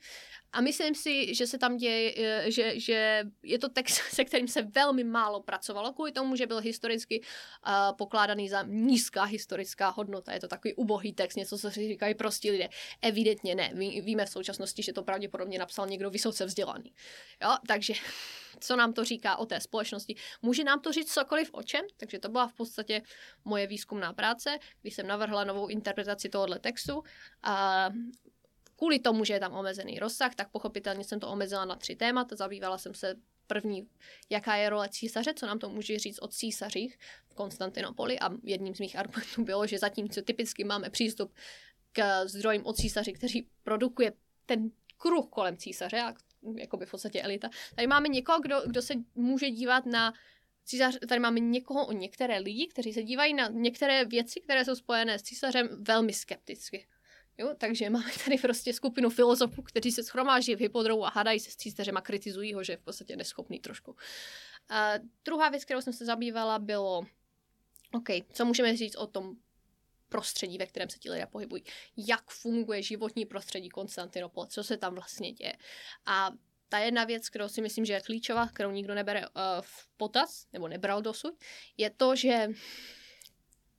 A 0.54 0.62
myslím 0.62 0.96
si, 0.96 1.36
že 1.36 1.48
se 1.48 1.58
tam 1.58 1.78
děje, 1.78 2.14
eh, 2.18 2.52
že, 2.52 2.80
že 2.80 3.24
je 3.44 3.60
to 3.60 3.70
text, 3.70 3.96
se 4.14 4.26
kterým 4.26 4.48
se 4.48 4.62
velmi 4.62 5.04
málo 5.04 5.44
pracovalo, 5.44 5.94
kvůli 5.94 6.12
tomu, 6.12 6.36
že 6.36 6.48
byl 6.48 6.60
historicky 6.60 7.22
uh, 7.22 7.98
pokládaný 7.98 8.50
za 8.50 8.64
nízká 8.64 9.24
historická 9.24 9.71
hodnota. 9.80 10.34
Je 10.34 10.40
to 10.40 10.48
takový 10.48 10.74
ubohý 10.74 11.14
text, 11.14 11.36
něco, 11.36 11.58
co 11.58 11.72
si 11.72 11.88
říkají 11.88 12.16
prostí 12.16 12.52
lidé. 12.52 12.70
Evidentně 13.02 13.56
ne. 13.56 13.72
Ví, 13.74 14.02
víme 14.02 14.26
v 14.26 14.30
současnosti, 14.30 14.84
že 14.84 14.94
to 14.94 15.04
pravděpodobně 15.04 15.60
napsal 15.60 15.88
někdo 15.88 16.10
vysoce 16.10 16.46
vzdělaný. 16.46 16.94
Jo, 17.44 17.50
takže 17.68 17.94
co 18.60 18.76
nám 18.76 18.94
to 18.94 19.04
říká 19.06 19.36
o 19.36 19.46
té 19.46 19.62
společnosti. 19.62 20.16
Může 20.42 20.64
nám 20.64 20.82
to 20.82 20.92
říct 20.92 21.14
cokoliv 21.14 21.50
o 21.54 21.64
čem, 21.64 21.86
takže 21.98 22.20
to 22.20 22.30
byla 22.30 22.48
v 22.48 22.54
podstatě 22.54 23.02
moje 23.46 23.68
výzkumná 23.68 24.14
práce, 24.14 24.60
když 24.82 24.96
jsem 24.96 25.08
navrhla 25.08 25.44
novou 25.44 25.68
interpretaci 25.68 26.30
tohohle 26.30 26.60
textu. 26.60 27.04
A 27.44 27.90
kvůli 28.76 29.00
tomu, 29.00 29.26
že 29.26 29.34
je 29.34 29.40
tam 29.40 29.54
omezený 29.54 30.00
rozsah, 30.00 30.36
tak 30.36 30.52
pochopitelně 30.52 31.04
jsem 31.04 31.20
to 31.20 31.28
omezila 31.28 31.66
na 31.66 31.76
tři 31.76 31.96
témata. 31.96 32.36
Zabývala 32.36 32.78
jsem 32.78 32.94
se 32.94 33.16
první, 33.54 33.88
jaká 34.30 34.56
je 34.56 34.70
role 34.70 34.90
císaře, 34.90 35.34
co 35.34 35.46
nám 35.46 35.60
to 35.60 35.70
může 35.70 36.00
říct 36.00 36.20
o 36.22 36.28
císařích 36.28 36.98
v 37.30 37.34
Konstantinopoli 37.34 38.20
a 38.20 38.30
jedním 38.44 38.76
z 38.76 38.80
mých 38.80 38.96
argumentů 38.96 39.44
bylo, 39.44 39.68
že 39.68 39.80
zatímco 39.80 40.22
typicky 40.22 40.64
máme 40.64 40.90
přístup 40.90 41.34
k 41.92 42.26
zdrojím 42.26 42.66
od 42.66 42.76
císaři, 42.76 43.14
který 43.14 43.42
produkuje 43.64 44.14
ten 44.46 44.72
kruh 44.98 45.26
kolem 45.30 45.58
císaře 45.58 46.02
a 46.02 46.14
jakoby 46.58 46.86
v 46.86 46.92
podstatě 46.92 47.22
elita. 47.22 47.50
Tady 47.76 47.88
máme 47.88 48.08
někoho, 48.08 48.40
kdo, 48.40 48.62
kdo 48.66 48.82
se 48.82 48.94
může 49.16 49.50
dívat 49.50 49.86
na 49.86 50.14
císař, 50.66 50.98
tady 51.08 51.20
máme 51.20 51.40
někoho 51.40 51.86
o 51.88 51.92
některé 51.92 52.40
lidi, 52.40 52.68
kteří 52.68 52.94
se 52.94 53.04
dívají 53.04 53.34
na 53.34 53.48
některé 53.48 54.06
věci, 54.06 54.42
které 54.42 54.66
jsou 54.66 54.76
spojené 54.76 55.20
s 55.20 55.24
císařem 55.24 55.84
velmi 55.84 56.14
skepticky. 56.14 56.88
Jo, 57.38 57.54
takže 57.58 57.90
máme 57.90 58.12
tady 58.26 58.38
prostě 58.38 58.74
skupinu 58.74 59.10
filozofů, 59.10 59.62
kteří 59.62 59.92
se 59.92 60.04
schromáží 60.04 60.56
v 60.56 60.60
hypodromu 60.60 61.06
a 61.06 61.10
hádají 61.10 61.40
se 61.40 61.52
s 61.52 61.56
císařem 61.56 61.98
a 61.98 62.02
kritizují 62.02 62.54
ho, 62.54 62.64
že 62.64 62.74
je 62.74 62.78
v 62.78 62.82
podstatě 62.82 63.16
neschopný 63.16 63.60
trošku. 63.60 63.96
A 64.70 64.94
druhá 65.26 65.50
věc, 65.50 65.66
kterou 65.66 65.82
jsem 65.82 65.94
se 65.94 66.06
zabývala, 66.06 66.60
bylo, 66.60 67.06
OK, 67.94 68.10
co 68.34 68.46
můžeme 68.46 68.78
říct 68.78 68.96
o 68.96 69.08
tom 69.08 69.36
prostředí, 70.10 70.58
ve 70.58 70.66
kterém 70.66 70.90
se 70.90 71.00
ti 71.00 71.12
lidé 71.12 71.26
pohybují. 71.26 71.64
Jak 71.98 72.30
funguje 72.30 72.84
životní 72.84 73.26
prostředí 73.26 73.70
Konstantinopol, 73.70 74.46
co 74.46 74.64
se 74.64 74.78
tam 74.78 74.96
vlastně 74.96 75.32
děje. 75.32 75.54
A 76.06 76.32
ta 76.70 76.80
jedna 76.80 77.04
věc, 77.04 77.30
kterou 77.30 77.48
si 77.48 77.62
myslím, 77.62 77.86
že 77.86 77.94
je 77.94 78.02
klíčová, 78.02 78.48
kterou 78.48 78.72
nikdo 78.72 78.96
nebere 78.96 79.22
uh, 79.22 79.34
v 79.62 79.88
potaz, 79.98 80.48
nebo 80.54 80.68
nebral 80.68 81.02
dosud, 81.02 81.34
je 81.78 81.90
to, 81.90 82.16
že 82.16 82.48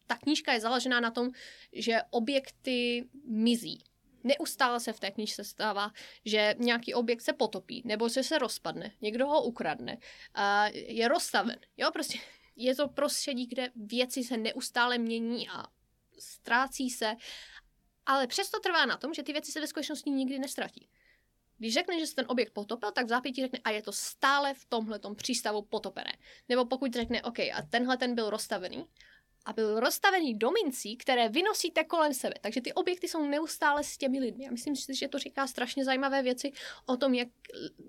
ta 0.07 0.17
knížka 0.17 0.53
je 0.53 0.61
založená 0.61 1.01
na 1.01 1.11
tom, 1.11 1.31
že 1.73 2.01
objekty 2.11 3.09
mizí. 3.25 3.85
Neustále 4.25 4.81
se 4.81 4.93
v 4.93 5.01
té 5.01 5.11
knížce 5.11 5.45
stává, 5.45 5.91
že 6.25 6.55
nějaký 6.59 6.95
objekt 6.95 7.21
se 7.21 7.33
potopí, 7.33 7.83
nebo 7.85 8.09
že 8.09 8.23
se 8.23 8.39
rozpadne, 8.39 8.93
někdo 9.01 9.27
ho 9.27 9.43
ukradne, 9.43 9.97
uh, 9.97 10.77
je 10.77 11.09
rozstaven. 11.09 11.57
Jo, 11.77 11.91
prostě 11.93 12.19
je 12.57 12.75
to 12.75 12.89
prostředí, 12.89 13.47
kde 13.47 13.71
věci 13.77 14.25
se 14.25 14.37
neustále 14.37 14.99
mění 14.99 15.49
a 15.49 15.65
ztrácí 16.19 16.91
se, 16.91 17.17
ale 18.07 18.27
přesto 18.27 18.61
trvá 18.61 18.87
na 18.87 18.97
tom, 18.97 19.15
že 19.15 19.23
ty 19.23 19.33
věci 19.33 19.53
se 19.53 19.61
ve 19.61 19.67
skutečnosti 19.67 20.11
nikdy 20.11 20.39
nestratí. 20.39 20.89
Když 21.59 21.75
řekne, 21.75 21.99
že 21.99 22.07
se 22.07 22.15
ten 22.15 22.25
objekt 22.29 22.53
potopil, 22.53 22.93
tak 22.93 23.09
zápětí 23.09 23.43
řekne, 23.43 23.59
a 23.65 23.71
je 23.71 23.83
to 23.83 23.93
stále 23.93 24.55
v 24.55 24.65
tomhle 24.65 25.01
přístavu 25.17 25.63
potopené. 25.63 26.13
Nebo 26.49 26.65
pokud 26.65 26.95
řekne, 26.95 27.23
OK, 27.23 27.39
a 27.39 27.63
tenhle 27.71 27.97
ten 27.97 28.15
byl 28.15 28.31
rozstavený, 28.31 28.87
a 29.45 29.53
byl 29.53 29.81
rozstavený 29.81 30.35
do 30.35 30.51
mincí, 30.51 30.97
které 30.97 31.29
vynosíte 31.29 31.85
kolem 31.85 32.15
sebe. 32.15 32.35
Takže 32.41 32.61
ty 32.61 32.73
objekty 32.73 33.09
jsou 33.09 33.27
neustále 33.27 33.85
s 33.85 33.99
těmi 33.99 34.21
lidmi. 34.21 34.45
Já 34.45 34.51
myslím 34.51 34.77
si, 34.77 34.95
že 34.95 35.09
to 35.09 35.19
říká 35.19 35.47
strašně 35.47 35.85
zajímavé 35.85 36.23
věci 36.23 36.53
o 36.87 36.97
tom, 36.97 37.15
jak 37.15 37.29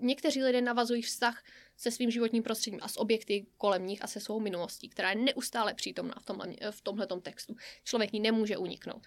někteří 0.00 0.42
lidé 0.42 0.60
navazují 0.60 1.02
vztah 1.02 1.44
se 1.76 1.90
svým 1.90 2.10
životním 2.10 2.42
prostředím 2.42 2.80
a 2.82 2.88
s 2.88 2.96
objekty 2.96 3.46
kolem 3.56 3.86
nich 3.86 4.04
a 4.04 4.06
se 4.06 4.20
svou 4.20 4.40
minulostí, 4.40 4.88
která 4.88 5.10
je 5.10 5.16
neustále 5.16 5.74
přítomná 5.74 6.14
v, 6.20 6.24
tomhle, 6.24 7.06
v 7.06 7.20
textu. 7.20 7.56
Člověk 7.84 8.12
ní 8.12 8.20
nemůže 8.20 8.56
uniknout. 8.56 9.06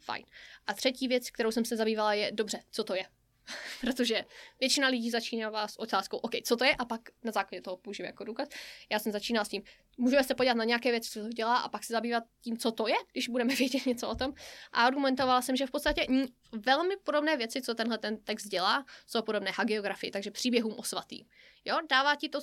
Fajn. 0.00 0.24
A 0.66 0.74
třetí 0.74 1.08
věc, 1.08 1.30
kterou 1.30 1.50
jsem 1.50 1.64
se 1.64 1.76
zabývala, 1.76 2.14
je, 2.14 2.32
dobře, 2.32 2.62
co 2.70 2.84
to 2.84 2.94
je? 2.94 3.04
Protože 3.80 4.24
většina 4.60 4.88
lidí 4.88 5.10
začíná 5.10 5.50
vás 5.50 5.76
otázkou, 5.76 6.16
OK, 6.16 6.32
co 6.44 6.56
to 6.56 6.64
je, 6.64 6.76
a 6.76 6.84
pak 6.84 7.00
na 7.24 7.32
základě 7.32 7.62
toho 7.62 7.76
použiju 7.76 8.06
jako 8.06 8.24
důkaz. 8.24 8.48
Já 8.90 8.98
jsem 8.98 9.12
začínala 9.12 9.44
s 9.44 9.48
tím, 9.48 9.62
můžeme 9.98 10.24
se 10.24 10.34
podívat 10.34 10.54
na 10.56 10.64
nějaké 10.64 10.90
věci, 10.90 11.10
co 11.10 11.20
to 11.20 11.28
dělá, 11.28 11.56
a 11.56 11.68
pak 11.68 11.84
se 11.84 11.92
zabývat 11.92 12.24
tím, 12.40 12.58
co 12.58 12.72
to 12.72 12.88
je, 12.88 12.96
když 13.12 13.28
budeme 13.28 13.54
vědět 13.54 13.86
něco 13.86 14.08
o 14.08 14.14
tom. 14.14 14.32
A 14.72 14.82
argumentovala 14.82 15.42
jsem, 15.42 15.56
že 15.56 15.66
v 15.66 15.70
podstatě 15.70 16.06
velmi 16.52 16.96
podobné 16.96 17.36
věci, 17.36 17.62
co 17.62 17.74
tenhle 17.74 17.98
ten 17.98 18.16
text 18.16 18.48
dělá, 18.48 18.84
jsou 19.06 19.22
podobné 19.22 19.50
hagiografii, 19.54 20.10
takže 20.10 20.30
příběhům 20.30 20.74
o 20.76 20.82
svatý. 20.82 21.24
Jo, 21.64 21.78
dává 21.90 22.14
ti 22.16 22.28
to, 22.28 22.38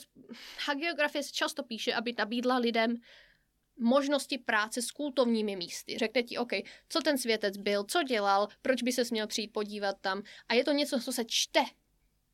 hagiografie 0.65 1.23
se 1.23 1.31
často 1.31 1.63
píše, 1.63 1.93
aby 1.93 2.15
nabídla 2.17 2.57
lidem 2.57 2.95
možnosti 3.77 4.37
práce 4.37 4.81
s 4.81 4.91
kultovními 4.91 5.55
místy. 5.55 5.97
Řekne 5.97 6.23
ti, 6.23 6.37
OK, 6.37 6.51
co 6.89 7.01
ten 7.01 7.17
světec 7.17 7.57
byl, 7.57 7.83
co 7.83 8.03
dělal, 8.03 8.47
proč 8.61 8.83
by 8.83 8.91
se 8.91 9.01
měl 9.11 9.27
přijít 9.27 9.53
podívat 9.53 9.97
tam. 10.01 10.23
A 10.49 10.53
je 10.53 10.63
to 10.63 10.71
něco, 10.71 10.99
co 10.99 11.13
se 11.13 11.25
čte. 11.27 11.63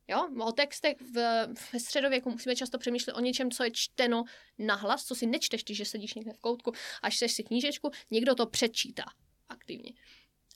Jo? 0.07 0.29
O 0.39 0.51
textech 0.51 1.01
v, 1.01 1.47
ve 1.73 1.79
středověku 1.79 2.29
musíme 2.29 2.55
často 2.55 2.77
přemýšlet 2.77 3.13
o 3.13 3.19
něčem, 3.19 3.51
co 3.51 3.63
je 3.63 3.71
čteno 3.73 4.23
nahlas, 4.59 5.05
co 5.05 5.15
si 5.15 5.25
nečteš, 5.25 5.63
když 5.63 5.89
sedíš 5.89 6.13
někde 6.13 6.33
v 6.33 6.39
koutku 6.39 6.71
a 7.01 7.09
čteš 7.09 7.33
si 7.33 7.43
knížečku, 7.43 7.91
někdo 8.11 8.35
to 8.35 8.45
přečítá 8.45 9.03
aktivně. 9.49 9.93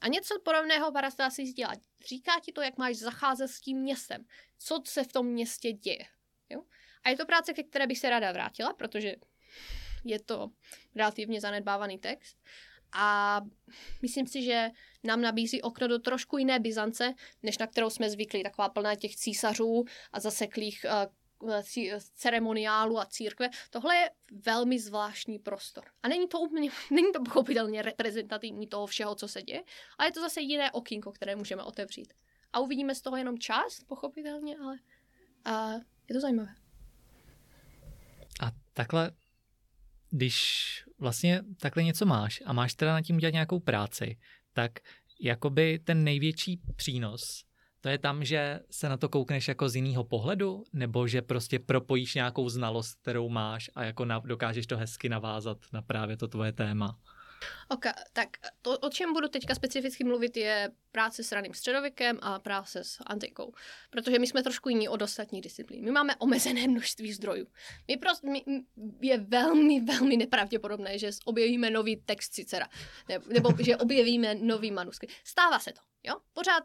A 0.01 0.07
něco 0.07 0.39
podobného 0.39 0.91
Parastásis 0.91 1.53
dělá. 1.53 1.73
Říká 2.07 2.31
ti 2.41 2.51
to, 2.51 2.61
jak 2.61 2.77
máš 2.77 2.95
zacházet 2.95 3.49
s 3.49 3.61
tím 3.61 3.77
městem, 3.77 4.25
co 4.57 4.81
se 4.85 5.03
v 5.03 5.13
tom 5.13 5.27
městě 5.27 5.71
děje. 5.71 6.05
Jo? 6.49 6.63
A 7.03 7.09
je 7.09 7.17
to 7.17 7.25
práce, 7.25 7.53
ke 7.53 7.63
které 7.63 7.87
bych 7.87 7.99
se 7.99 8.09
ráda 8.09 8.31
vrátila, 8.31 8.73
protože 8.73 9.15
je 10.05 10.19
to 10.19 10.49
relativně 10.95 11.41
zanedbávaný 11.41 11.97
text. 11.97 12.37
A 12.97 13.41
myslím 14.01 14.27
si, 14.27 14.43
že 14.43 14.69
nám 15.03 15.21
nabízí 15.21 15.61
okno 15.61 15.87
do 15.87 15.99
trošku 15.99 16.37
jiné 16.37 16.59
Byzance, 16.59 17.13
než 17.43 17.57
na 17.57 17.67
kterou 17.67 17.89
jsme 17.89 18.09
zvyklí, 18.09 18.43
taková 18.43 18.69
plná 18.69 18.95
těch 18.95 19.15
císařů 19.15 19.85
a 20.11 20.19
zaseklých 20.19 20.85
uh, 20.89 21.61
ceremoniálu 22.15 22.99
a 22.99 23.05
církve. 23.05 23.49
Tohle 23.69 23.95
je 23.95 24.11
velmi 24.45 24.79
zvláštní 24.79 25.39
prostor. 25.39 25.83
A 26.03 26.07
není 26.07 26.27
to 26.27 26.39
úplně, 26.39 26.69
není 26.91 27.11
to 27.11 27.23
pochopitelně 27.23 27.81
reprezentativní 27.81 28.67
toho 28.67 28.87
všeho, 28.87 29.15
co 29.15 29.27
se 29.27 29.41
děje, 29.41 29.63
ale 29.97 30.07
je 30.07 30.11
to 30.11 30.21
zase 30.21 30.41
jiné 30.41 30.71
okýnko, 30.71 31.11
které 31.11 31.35
můžeme 31.35 31.63
otevřít. 31.63 32.13
A 32.53 32.59
uvidíme 32.59 32.95
z 32.95 33.01
toho 33.01 33.17
jenom 33.17 33.37
část, 33.37 33.83
pochopitelně, 33.87 34.57
ale 34.57 34.77
uh, 35.47 35.81
je 36.09 36.15
to 36.15 36.21
zajímavé. 36.21 36.55
A 38.41 38.51
takhle 38.73 39.11
když 40.09 40.65
vlastně 40.99 41.41
takhle 41.59 41.83
něco 41.83 42.05
máš 42.05 42.43
a 42.45 42.53
máš 42.53 42.73
teda 42.73 42.93
na 42.93 43.01
tím 43.01 43.15
udělat 43.15 43.33
nějakou 43.33 43.59
práci, 43.59 44.17
tak 44.53 44.71
jakoby 45.21 45.79
ten 45.79 46.03
největší 46.03 46.61
přínos, 46.75 47.45
to 47.85 47.89
je 47.89 47.97
tam, 47.97 48.23
že 48.23 48.59
se 48.71 48.89
na 48.89 48.97
to 48.97 49.09
koukneš 49.09 49.47
jako 49.47 49.69
z 49.69 49.75
jiného 49.75 50.03
pohledu, 50.03 50.63
nebo 50.73 51.07
že 51.07 51.21
prostě 51.21 51.59
propojíš 51.59 52.15
nějakou 52.15 52.49
znalost, 52.49 53.01
kterou 53.01 53.29
máš 53.29 53.69
a 53.75 53.83
jako 53.83 54.05
na, 54.05 54.19
dokážeš 54.19 54.67
to 54.67 54.77
hezky 54.77 55.09
navázat 55.09 55.57
na 55.73 55.81
právě 55.81 56.17
to 56.17 56.27
tvoje 56.27 56.51
téma. 56.51 56.99
Ok, 57.69 57.85
tak 58.13 58.29
to, 58.61 58.77
o 58.79 58.89
čem 58.89 59.13
budu 59.13 59.27
teďka 59.27 59.55
specificky 59.55 60.03
mluvit, 60.03 60.37
je 60.37 60.71
práce 60.91 61.23
s 61.23 61.31
raným 61.31 61.53
středověkem 61.53 62.19
a 62.21 62.39
práce 62.39 62.83
s 62.83 62.97
antikou. 63.05 63.53
Protože 63.89 64.19
my 64.19 64.27
jsme 64.27 64.43
trošku 64.43 64.69
jiní 64.69 64.89
od 64.89 65.01
ostatních 65.01 65.41
disciplín. 65.41 65.85
My 65.85 65.91
máme 65.91 66.15
omezené 66.15 66.67
množství 66.67 67.13
zdrojů. 67.13 67.47
My 67.87 67.97
prostě, 67.97 68.27
my, 68.29 68.43
je 69.01 69.17
velmi, 69.17 69.81
velmi 69.81 70.17
nepravděpodobné, 70.17 70.99
že 70.99 71.09
objevíme 71.25 71.69
nový 71.69 71.95
text 71.95 72.33
Cicera. 72.33 72.67
Nebo, 73.09 73.25
nebo 73.29 73.63
že 73.63 73.77
objevíme 73.77 74.35
nový 74.35 74.71
manuskript. 74.71 75.13
Stává 75.23 75.59
se 75.59 75.71
to, 75.71 75.81
jo? 76.03 76.15
Pořád 76.33 76.63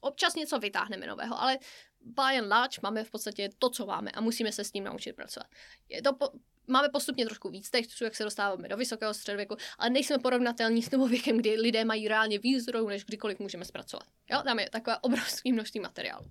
občas 0.00 0.34
něco 0.34 0.58
vytáhneme 0.58 1.06
nového, 1.06 1.40
ale 1.42 1.58
by 2.00 2.38
and 2.38 2.48
large 2.48 2.78
máme 2.82 3.04
v 3.04 3.10
podstatě 3.10 3.48
to, 3.58 3.70
co 3.70 3.86
máme 3.86 4.10
a 4.10 4.20
musíme 4.20 4.52
se 4.52 4.64
s 4.64 4.70
tím 4.70 4.84
naučit 4.84 5.12
pracovat. 5.12 5.46
Je 5.88 6.02
to 6.02 6.14
po, 6.14 6.30
máme 6.66 6.88
postupně 6.88 7.24
trošku 7.24 7.48
víc 7.48 7.70
textů, 7.70 8.04
jak 8.04 8.16
se 8.16 8.24
dostáváme 8.24 8.68
do 8.68 8.76
vysokého 8.76 9.14
středověku, 9.14 9.56
ale 9.78 9.90
nejsme 9.90 10.18
porovnatelní 10.18 10.82
s 10.82 10.90
novověkem, 10.90 11.36
kdy 11.36 11.60
lidé 11.60 11.84
mají 11.84 12.08
reálně 12.08 12.38
víc 12.38 12.62
zdrojů, 12.62 12.88
než 12.88 13.04
kdykoliv 13.04 13.38
můžeme 13.38 13.64
zpracovat. 13.64 14.06
Jo, 14.30 14.42
tam 14.44 14.58
je 14.58 14.70
takové 14.70 14.98
obrovské 14.98 15.52
množství 15.52 15.80
materiálu. 15.80 16.26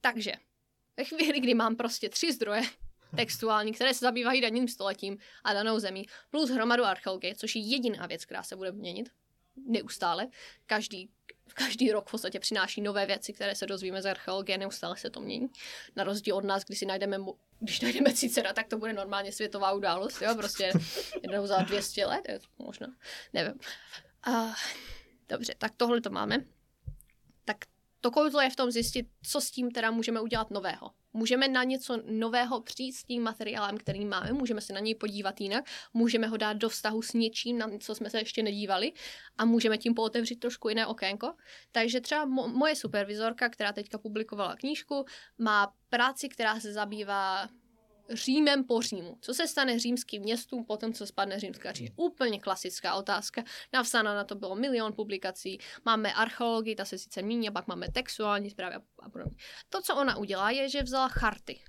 Takže 0.00 0.32
ve 0.96 1.04
chvíli, 1.04 1.40
kdy 1.40 1.54
mám 1.54 1.76
prostě 1.76 2.08
tři 2.08 2.32
zdroje 2.32 2.62
textuální, 3.16 3.72
které 3.72 3.94
se 3.94 4.04
zabývají 4.04 4.40
daným 4.40 4.68
stoletím 4.68 5.18
a 5.44 5.54
danou 5.54 5.78
zemí, 5.78 6.06
plus 6.30 6.50
hromadu 6.50 6.84
archeologie, 6.84 7.34
což 7.34 7.56
je 7.56 7.62
jediná 7.62 8.06
věc, 8.06 8.24
která 8.24 8.42
se 8.42 8.56
bude 8.56 8.72
měnit 8.72 9.10
neustále. 9.66 10.28
Každý 10.66 11.10
každý 11.54 11.92
rok 11.92 12.08
v 12.08 12.10
podstatě 12.10 12.40
přináší 12.40 12.80
nové 12.80 13.06
věci, 13.06 13.32
které 13.32 13.54
se 13.54 13.66
dozvíme 13.66 14.02
z 14.02 14.06
archeologie, 14.06 14.58
neustále 14.58 14.96
se 14.96 15.10
to 15.10 15.20
mění. 15.20 15.48
Na 15.96 16.04
rozdíl 16.04 16.36
od 16.36 16.44
nás, 16.44 16.64
když 16.64 16.78
si 16.78 16.86
najdeme, 16.86 17.18
když 17.60 17.80
najdeme 17.80 18.12
Cicera, 18.12 18.52
tak 18.52 18.68
to 18.68 18.78
bude 18.78 18.92
normálně 18.92 19.32
světová 19.32 19.72
událost, 19.72 20.22
jo, 20.22 20.34
prostě 20.34 20.72
jednou 21.22 21.46
za 21.46 21.56
200 21.56 22.06
let, 22.06 22.28
je 22.28 22.38
to 22.38 22.46
možná, 22.58 22.86
nevím. 23.32 23.54
Uh, 24.28 24.54
dobře, 25.28 25.54
tak 25.58 25.72
tohle 25.76 26.00
to 26.00 26.10
máme. 26.10 26.44
Tak 27.44 27.56
to 28.00 28.10
kouzlo 28.10 28.40
je 28.40 28.50
v 28.50 28.56
tom 28.56 28.70
zjistit, 28.70 29.06
co 29.22 29.40
s 29.40 29.50
tím 29.50 29.70
teda 29.70 29.90
můžeme 29.90 30.20
udělat 30.20 30.50
nového. 30.50 30.90
Můžeme 31.12 31.48
na 31.48 31.64
něco 31.64 32.02
nového 32.10 32.60
přijít 32.60 32.92
s 32.92 33.04
tím 33.04 33.22
materiálem, 33.22 33.78
který 33.78 34.04
máme, 34.04 34.32
můžeme 34.32 34.60
se 34.60 34.72
na 34.72 34.80
něj 34.80 34.94
podívat 34.94 35.40
jinak, 35.40 35.64
můžeme 35.94 36.26
ho 36.26 36.36
dát 36.36 36.52
do 36.52 36.68
vztahu 36.68 37.02
s 37.02 37.12
něčím, 37.12 37.58
na 37.58 37.70
co 37.80 37.94
jsme 37.94 38.10
se 38.10 38.18
ještě 38.18 38.42
nedívali 38.42 38.92
a 39.38 39.44
můžeme 39.44 39.78
tím 39.78 39.94
pootevřít 39.94 40.36
trošku 40.36 40.68
jiné 40.68 40.86
okénko. 40.86 41.32
Takže 41.72 42.00
třeba 42.00 42.26
mo- 42.26 42.54
moje 42.54 42.76
supervizorka, 42.76 43.48
která 43.48 43.72
teďka 43.72 43.98
publikovala 43.98 44.56
knížku, 44.56 45.04
má 45.38 45.74
práci, 45.88 46.28
která 46.28 46.60
se 46.60 46.72
zabývá 46.72 47.48
Římem 48.12 48.64
po 48.64 48.82
Římu. 48.82 49.18
Co 49.20 49.34
se 49.34 49.48
stane 49.48 49.78
římským 49.78 50.22
městům 50.22 50.64
po 50.64 50.76
tom, 50.76 50.92
co 50.92 51.06
spadne 51.06 51.40
římská 51.40 51.72
říše? 51.72 51.92
Úplně 51.96 52.40
klasická 52.40 52.94
otázka. 52.94 53.44
Navsána 53.72 54.14
na 54.14 54.24
to 54.24 54.34
bylo 54.34 54.54
milion 54.56 54.92
publikací. 54.92 55.58
Máme 55.84 56.12
archeologii, 56.12 56.74
ta 56.76 56.84
se 56.84 56.98
sice 56.98 57.22
míní, 57.22 57.48
a 57.48 57.52
pak 57.52 57.66
máme 57.66 57.88
textuální 57.88 58.50
zprávy 58.50 58.74
a 59.02 59.10
podobně. 59.10 59.36
To, 59.68 59.82
co 59.82 59.96
ona 59.96 60.16
udělá, 60.16 60.50
je, 60.50 60.68
že 60.68 60.82
vzala 60.82 61.08
charty, 61.08 61.60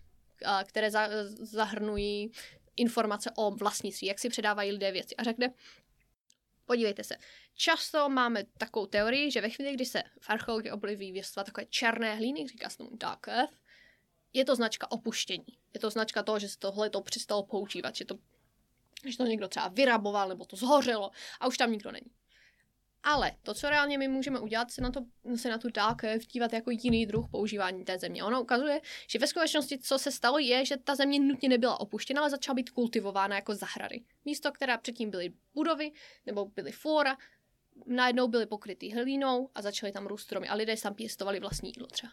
které 0.66 0.92
zahrnují 1.32 2.32
informace 2.76 3.32
o 3.38 3.52
vlastnictví, 3.52 4.08
jak 4.08 4.20
si 4.20 4.30
předávají 4.30 4.72
lidé 4.72 4.92
věci. 4.92 5.16
A 5.16 5.24
řekne, 5.24 5.54
podívejte 6.66 7.04
se, 7.04 7.16
často 7.56 8.10
máme 8.10 8.44
takovou 8.58 8.86
teorii, 8.86 9.32
že 9.32 9.42
ve 9.42 9.50
chvíli, 9.50 9.74
kdy 9.74 9.86
se 9.86 10.04
v 10.22 10.30
archeologii 10.30 10.72
objeví 10.72 11.12
věstva 11.12 11.44
takové 11.44 11.66
černé 11.66 12.16
hlíny, 12.16 12.48
říká 12.48 12.70
se 12.70 12.78
tomu 12.78 12.90
dark 12.94 13.28
earth, 13.28 13.54
je 14.34 14.46
to 14.46 14.56
značka 14.56 14.92
opuštění. 14.92 15.58
Je 15.74 15.80
to 15.80 15.90
značka 15.90 16.24
toho, 16.24 16.40
že 16.40 16.50
se 16.50 16.58
tohle 16.58 16.90
to 16.90 17.02
přestalo 17.02 17.44
používat, 17.44 17.96
že 17.96 18.06
to, 18.06 18.16
že 19.08 19.18
to 19.18 19.24
někdo 19.24 19.48
třeba 19.48 19.68
vyraboval 19.68 20.30
nebo 20.30 20.46
to 20.46 20.56
zhořelo 20.56 21.12
a 21.40 21.48
už 21.48 21.58
tam 21.58 21.72
nikdo 21.72 21.92
není. 21.92 22.12
Ale 23.04 23.32
to, 23.44 23.54
co 23.54 23.70
reálně 23.70 23.98
my 23.98 24.08
můžeme 24.08 24.40
udělat, 24.40 24.72
se 24.72 24.82
na, 24.82 24.92
to, 24.92 25.02
se 25.36 25.50
na 25.50 25.58
tu 25.58 25.70
dálku 25.70 26.08
vtívat 26.22 26.54
jako 26.54 26.72
jiný 26.72 27.06
druh 27.06 27.26
používání 27.32 27.86
té 27.86 28.00
země. 28.00 28.24
Ono 28.24 28.42
ukazuje, 28.42 28.82
že 29.08 29.20
ve 29.20 29.28
skutečnosti, 29.28 29.78
co 29.78 30.00
se 30.00 30.12
stalo, 30.12 30.40
je, 30.40 30.66
že 30.66 30.78
ta 30.78 30.96
země 30.96 31.20
nutně 31.20 31.50
nebyla 31.50 31.80
opuštěna, 31.80 32.22
ale 32.22 32.30
začala 32.30 32.56
být 32.56 32.70
kultivována 32.70 33.36
jako 33.36 33.56
zahrady. 33.56 34.02
Místo, 34.26 34.52
která 34.52 34.78
předtím 34.78 35.10
byly 35.10 35.34
budovy 35.54 35.92
nebo 36.26 36.46
byly 36.46 36.72
fóra, 36.72 37.18
najednou 37.86 38.28
byly 38.28 38.46
pokryty 38.46 38.90
hlínou 38.90 39.50
a 39.56 39.62
začaly 39.62 39.92
tam 39.92 40.08
růst 40.08 40.22
stromy 40.22 40.48
a 40.48 40.56
lidé 40.56 40.76
tam 40.78 40.94
pěstovali 40.94 41.40
vlastní 41.40 41.70
jídlo 41.70 41.88
třeba. 41.88 42.12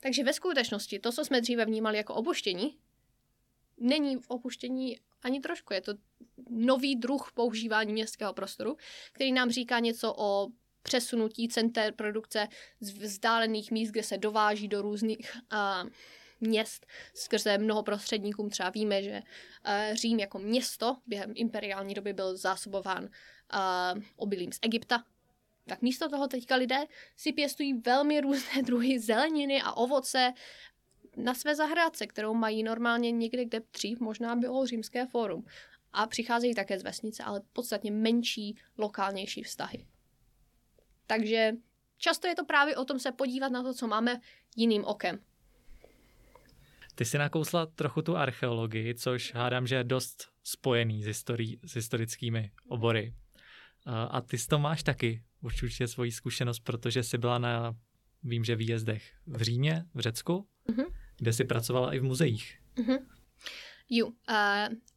Takže 0.00 0.24
ve 0.24 0.32
skutečnosti 0.32 0.98
to, 0.98 1.12
co 1.12 1.24
jsme 1.24 1.40
dříve 1.40 1.64
vnímali 1.64 1.96
jako 1.96 2.14
opuštění, 2.14 2.78
není 3.78 4.16
v 4.16 4.30
opuštění 4.30 4.98
ani 5.22 5.40
trošku. 5.40 5.72
Je 5.72 5.80
to 5.80 5.92
nový 6.50 6.96
druh 6.96 7.32
používání 7.34 7.92
městského 7.92 8.32
prostoru, 8.32 8.76
který 9.12 9.32
nám 9.32 9.50
říká 9.50 9.78
něco 9.78 10.14
o 10.16 10.48
přesunutí 10.82 11.48
center 11.48 11.94
produkce 11.94 12.48
z 12.80 12.90
vzdálených 12.92 13.70
míst, 13.70 13.90
kde 13.90 14.02
se 14.02 14.18
dováží 14.18 14.68
do 14.68 14.82
různých 14.82 15.36
uh, 15.52 15.90
měst 16.40 16.86
skrze 17.14 17.58
mnoho 17.58 17.82
prostředníkům. 17.82 18.50
Třeba 18.50 18.70
víme, 18.70 19.02
že 19.02 19.22
uh, 19.66 19.96
Řím 19.96 20.18
jako 20.18 20.38
město 20.38 20.96
během 21.06 21.32
imperiální 21.34 21.94
doby 21.94 22.12
byl 22.12 22.36
zásobován 22.36 23.04
uh, 23.04 24.02
obilím 24.16 24.52
z 24.52 24.58
Egypta, 24.62 25.04
tak 25.68 25.82
místo 25.82 26.08
toho 26.08 26.28
teďka 26.28 26.56
lidé 26.56 26.76
si 27.16 27.32
pěstují 27.32 27.74
velmi 27.74 28.20
různé 28.20 28.62
druhy 28.66 29.00
zeleniny 29.00 29.62
a 29.62 29.72
ovoce 29.72 30.32
na 31.16 31.34
své 31.34 31.54
zahrádce, 31.54 32.06
kterou 32.06 32.34
mají 32.34 32.62
normálně 32.62 33.10
někde, 33.10 33.44
kde 33.44 33.60
dřív 33.72 34.00
možná 34.00 34.36
bylo 34.36 34.66
římské 34.66 35.06
fórum. 35.06 35.44
A 35.92 36.06
přicházejí 36.06 36.54
také 36.54 36.78
z 36.78 36.82
vesnice, 36.82 37.22
ale 37.22 37.42
podstatně 37.52 37.90
menší, 37.90 38.56
lokálnější 38.78 39.42
vztahy. 39.42 39.86
Takže 41.06 41.52
často 41.98 42.28
je 42.28 42.34
to 42.34 42.44
právě 42.44 42.76
o 42.76 42.84
tom 42.84 42.98
se 42.98 43.12
podívat 43.12 43.52
na 43.52 43.62
to, 43.62 43.74
co 43.74 43.86
máme 43.86 44.20
jiným 44.56 44.84
okem. 44.84 45.18
Ty 46.94 47.04
jsi 47.04 47.18
nakousla 47.18 47.66
trochu 47.66 48.02
tu 48.02 48.16
archeologii, 48.16 48.94
což 48.94 49.34
hádám, 49.34 49.66
že 49.66 49.74
je 49.74 49.84
dost 49.84 50.28
spojený 50.44 51.02
s, 51.02 51.06
historií, 51.06 51.60
s 51.64 51.74
historickými 51.74 52.50
obory. 52.68 53.14
A 53.86 54.20
ty 54.20 54.36
to 54.38 54.58
máš 54.58 54.82
taky 54.82 55.22
určitě 55.42 55.88
svoji 55.88 56.12
zkušenost, 56.12 56.60
protože 56.60 57.02
jsi 57.02 57.18
byla 57.18 57.38
na 57.38 57.76
vím, 58.22 58.44
že 58.44 58.56
výjezdech 58.56 59.12
v 59.26 59.42
Římě, 59.42 59.84
v 59.94 60.00
Řecku, 60.00 60.48
Mhm. 60.68 60.84
kde 61.16 61.32
si 61.32 61.44
pracovala 61.44 61.94
i 61.94 61.98
v 61.98 62.04
muzeích. 62.04 62.58
Mhm. 62.78 62.96
Jo, 63.90 64.06
uh, 64.06 64.14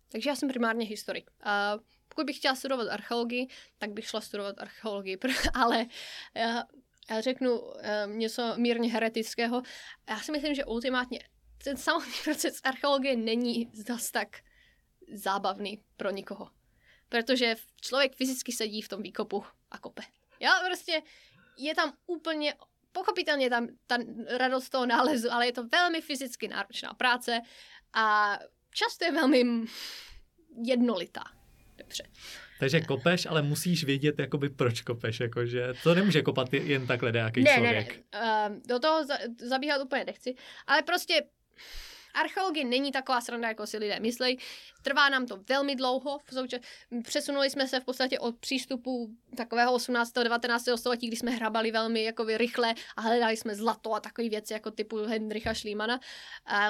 takže 0.10 0.30
já 0.30 0.36
jsem 0.36 0.50
primárně 0.50 0.86
historik. 0.86 1.32
Uh, 1.46 1.84
pokud 2.08 2.26
bych 2.26 2.38
chtěla 2.38 2.56
studovat 2.56 2.88
archeologii, 2.90 3.48
tak 3.78 3.92
bych 3.92 4.06
šla 4.08 4.22
studovat 4.22 4.60
archeologii, 4.60 5.18
ale 5.54 5.86
já, 6.36 6.64
já 7.10 7.22
řeknu 7.22 7.60
uh, 7.60 7.74
něco 8.08 8.54
mírně 8.58 8.92
heretického. 8.92 9.62
Já 10.10 10.20
si 10.20 10.32
myslím, 10.32 10.56
že 10.56 10.66
ultimátně 10.66 11.20
ten 11.64 11.78
samotný 11.78 12.14
proces 12.24 12.60
archeologie 12.64 13.16
není 13.16 13.70
zas 13.74 14.12
tak 14.12 14.40
zábavný 15.14 15.84
pro 15.98 16.12
nikoho. 16.12 16.50
Protože 17.10 17.56
člověk 17.82 18.16
fyzicky 18.16 18.52
sedí 18.52 18.82
v 18.82 18.88
tom 18.88 19.02
výkopu 19.02 19.44
a 19.72 19.78
kope. 19.78 20.02
Já 20.42 20.52
prostě 20.68 21.02
je 21.58 21.76
tam 21.76 21.94
úplně 22.08 22.54
pochopitelně 22.92 23.50
tam 23.50 23.68
ta 23.88 23.98
radost 24.38 24.70
toho 24.70 24.86
nálezu, 24.86 25.32
ale 25.32 25.46
je 25.46 25.52
to 25.52 25.68
velmi 25.68 26.02
fyzicky 26.02 26.48
náročná 26.48 26.94
práce 26.94 27.42
a 27.94 28.38
často 28.74 29.06
je 29.06 29.12
velmi 29.12 29.44
jednolitá. 30.64 31.24
Dobře. 31.78 32.04
Takže 32.60 32.82
kopeš, 32.82 33.26
ale 33.26 33.42
musíš 33.42 33.84
vědět, 33.84 34.20
jakoby 34.20 34.50
proč 34.50 34.82
kopeš, 34.82 35.20
jakože 35.20 35.74
to 35.84 35.96
nemůže 35.96 36.22
kopat 36.22 36.54
jen 36.54 36.88
takhle 36.88 37.12
nějaký 37.12 37.44
ne, 37.44 37.54
člověk. 37.56 38.04
Ne, 38.14 38.20
ne, 38.22 38.50
uh, 38.50 38.62
do 38.68 38.80
toho 38.80 39.06
za, 39.06 39.18
zabíhat 39.40 39.82
úplně 39.82 40.06
nechci, 40.06 40.36
ale 40.68 40.82
prostě 40.82 41.24
archeologie 42.14 42.66
není 42.66 42.92
taková 42.92 43.22
sranda, 43.22 43.48
jako 43.48 43.68
si 43.68 43.78
lidé 43.78 44.00
myslí. 44.00 44.40
Trvá 44.82 45.10
nám 45.10 45.26
to 45.26 45.40
velmi 45.50 45.76
dlouho. 45.76 46.18
Souča- 46.32 46.60
přesunuli 47.04 47.50
jsme 47.50 47.68
se 47.68 47.80
v 47.80 47.86
podstatě 47.86 48.20
od 48.20 48.38
přístupu 48.38 49.10
takového 49.38 49.74
18. 49.74 50.14
19. 50.14 50.66
století, 50.76 51.08
kdy 51.08 51.18
jsme 51.18 51.32
hrabali 51.32 51.72
velmi 51.72 52.04
jako 52.04 52.26
rychle 52.26 52.74
a 52.98 53.02
hledali 53.02 53.38
jsme 53.38 53.56
zlato 53.56 53.94
a 53.94 54.00
takové 54.00 54.30
věci 54.30 54.54
jako 54.54 54.72
typu 54.72 54.98
Hendricha 54.98 55.54
Schlímana. 55.54 56.00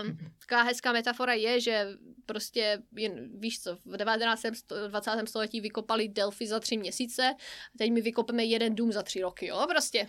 Um, 0.04 0.18
taková 0.40 0.62
hezká 0.62 0.92
metafora 0.94 1.34
je, 1.34 1.60
že 1.60 1.88
prostě, 2.26 2.82
jen, 2.96 3.40
víš 3.40 3.62
co, 3.62 3.78
v 3.86 3.98
19. 3.98 4.42
20. 4.88 5.12
století 5.26 5.62
vykopali 5.62 6.08
Delphi 6.08 6.48
za 6.48 6.60
tři 6.60 6.78
měsíce 6.78 7.36
a 7.76 7.78
teď 7.78 7.92
my 7.92 8.02
vykopeme 8.02 8.44
jeden 8.44 8.76
dům 8.76 8.92
za 8.92 9.04
tři 9.04 9.22
roky, 9.22 9.48
jo, 9.48 9.66
prostě. 9.70 10.08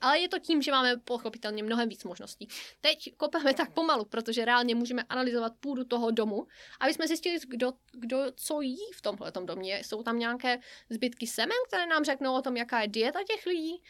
Ale 0.00 0.18
je 0.18 0.28
to 0.28 0.38
tím, 0.38 0.62
že 0.62 0.70
máme 0.70 0.96
pochopitelně 0.96 1.62
mnohem 1.62 1.88
víc 1.88 2.04
možností. 2.04 2.48
Teď 2.80 3.16
kopeme 3.16 3.54
tak 3.54 3.72
pomalu, 3.72 4.04
protože 4.04 4.44
reálně 4.44 4.71
můžeme 4.74 5.02
analyzovat 5.02 5.52
půdu 5.60 5.84
toho 5.84 6.10
domu, 6.10 6.46
aby 6.80 6.94
jsme 6.94 7.06
zjistili, 7.06 7.38
kdo, 7.48 7.72
kdo 7.92 8.32
co 8.36 8.60
jí 8.60 8.78
v 8.94 9.02
tomhle 9.02 9.32
domě. 9.44 9.78
Jsou 9.84 10.02
tam 10.02 10.18
nějaké 10.18 10.58
zbytky 10.90 11.26
semen, 11.26 11.56
které 11.68 11.86
nám 11.86 12.04
řeknou 12.04 12.34
o 12.34 12.42
tom, 12.42 12.56
jaká 12.56 12.80
je 12.80 12.88
dieta 12.88 13.18
těch 13.28 13.46
lidí. 13.46 13.82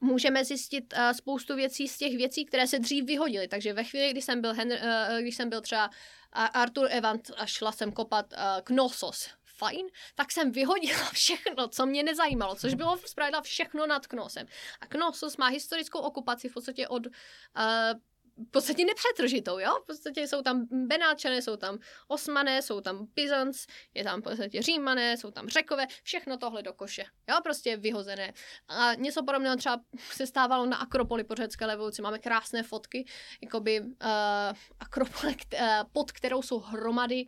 Můžeme 0.00 0.44
zjistit 0.44 0.94
uh, 0.96 1.10
spoustu 1.10 1.54
věcí 1.54 1.88
z 1.88 1.98
těch 1.98 2.16
věcí, 2.16 2.44
které 2.44 2.66
se 2.66 2.78
dřív 2.78 3.04
vyhodily. 3.04 3.48
Takže 3.48 3.72
ve 3.72 3.84
chvíli, 3.84 4.10
kdy 4.10 4.22
jsem 4.22 4.40
byl, 4.40 4.54
Henry, 4.54 4.78
uh, 4.78 5.18
když 5.20 5.36
jsem 5.36 5.48
byl 5.48 5.60
třeba 5.60 5.90
Arthur 6.32 6.88
Evans 6.90 7.30
a 7.36 7.46
šla 7.46 7.72
jsem 7.72 7.92
kopat 7.92 8.32
uh, 8.32 8.38
Knossos, 8.64 9.28
fajn, 9.56 9.86
tak 10.14 10.32
jsem 10.32 10.52
vyhodila 10.52 11.04
všechno, 11.12 11.68
co 11.68 11.86
mě 11.86 12.02
nezajímalo, 12.02 12.54
což 12.54 12.74
bylo 12.74 12.96
zpravidla 13.06 13.42
všechno 13.42 13.86
nad 13.86 14.06
Knosem. 14.06 14.46
A 14.80 14.86
Knossos 14.86 15.36
má 15.36 15.46
historickou 15.46 15.98
okupaci 15.98 16.48
v 16.48 16.52
podstatě 16.54 16.88
od 16.88 17.06
uh, 17.06 17.12
v 18.36 18.50
podstatě 18.50 18.84
nepřetržitou, 18.84 19.58
jo? 19.58 19.80
V 19.82 19.86
podstatě 19.86 20.28
jsou 20.28 20.42
tam 20.42 20.66
Benáčané, 20.86 21.42
jsou 21.42 21.56
tam 21.56 21.78
Osmané, 22.08 22.62
jsou 22.62 22.80
tam 22.80 23.06
Byzanc, 23.14 23.66
je 23.94 24.04
tam 24.04 24.20
v 24.20 24.24
podstatě 24.24 24.62
Římané, 24.62 25.16
jsou 25.16 25.30
tam 25.30 25.48
Řekové, 25.48 25.86
všechno 26.02 26.36
tohle 26.36 26.62
do 26.62 26.72
koše, 26.72 27.04
jo? 27.28 27.36
Prostě 27.42 27.76
vyhozené. 27.76 28.32
A 28.68 28.94
něco 28.94 29.22
podobného 29.24 29.56
třeba 29.56 29.80
se 29.96 30.26
stávalo 30.26 30.66
na 30.66 30.76
Akropoli 30.76 31.24
po 31.24 31.34
řecké 31.34 31.66
revoluci. 31.66 32.02
Máme 32.02 32.18
krásné 32.18 32.62
fotky, 32.62 33.06
jakoby 33.42 33.80
uh, 33.80 33.86
Akropole, 34.80 35.32
uh, 35.32 35.60
pod 35.92 36.12
kterou 36.12 36.42
jsou 36.42 36.58
hromady 36.58 37.26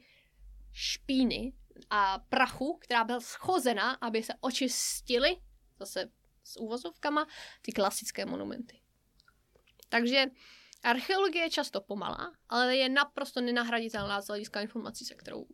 špíny 0.73 1.53
a 1.91 2.19
prachu, 2.29 2.79
která 2.81 3.05
byla 3.05 3.21
schozena, 3.21 3.93
aby 3.93 4.23
se 4.23 4.33
očistily, 4.41 5.37
zase 5.79 6.11
s 6.45 6.61
úvozovkama, 6.61 7.27
ty 7.63 7.73
klasické 7.73 8.27
monumenty. 8.27 8.81
Takže 9.89 10.27
Archeologie 10.83 11.45
je 11.45 11.51
často 11.51 11.81
pomalá, 11.81 12.33
ale 12.49 12.77
je 12.77 12.89
naprosto 12.89 13.41
nenahraditelná 13.41 14.23
z 14.23 14.27
hlediska 14.27 14.61
informací, 14.61 15.05
se 15.05 15.15
kterou, 15.15 15.47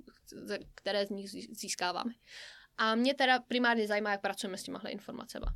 které 0.74 1.06
z 1.06 1.10
nich 1.10 1.30
získáváme. 1.30 2.12
A 2.78 2.94
mě 2.94 3.14
teda 3.14 3.40
primárně 3.40 3.86
zajímá, 3.86 4.10
jak 4.10 4.20
pracujeme 4.20 4.58
s 4.58 4.62
těmahle 4.62 4.90
informacemi. 4.90 5.46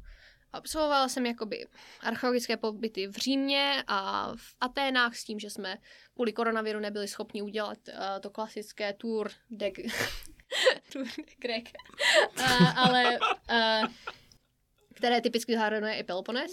Absolvovala 0.52 1.08
jsem 1.08 1.26
jakoby 1.26 1.66
archeologické 2.00 2.56
pobyty 2.56 3.06
v 3.06 3.16
Římě 3.16 3.84
a 3.86 4.32
v 4.36 4.56
Aténách 4.60 5.16
s 5.16 5.24
tím, 5.24 5.38
že 5.38 5.50
jsme 5.50 5.76
kvůli 6.14 6.32
koronaviru 6.32 6.80
nebyli 6.80 7.08
schopni 7.08 7.42
udělat 7.42 7.78
uh, 7.88 7.94
to 8.20 8.30
klasické 8.30 8.92
tour 8.92 9.30
de, 9.50 9.70
tour 10.92 11.04
de 11.04 11.22
Grec. 11.38 11.64
Uh, 12.38 12.78
ale 12.78 13.18
uh, 13.18 13.88
které 14.94 15.20
typicky 15.20 15.54
zahrnuje 15.54 15.98
i 15.98 16.04
Peloponés. 16.04 16.52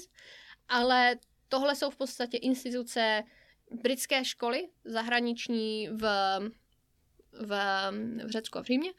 Ale 0.67 1.15
tohle 1.55 1.75
jsou 1.75 1.89
v 1.89 1.95
podstatě 1.95 2.37
instituce 2.37 3.23
britské 3.71 4.25
školy 4.25 4.67
zahraniční 4.85 5.89
v, 5.89 6.01
v, 7.31 7.49
v 8.25 8.29
Řecku 8.29 8.57
a 8.57 8.61
v 8.61 8.65
Římě, 8.65 8.93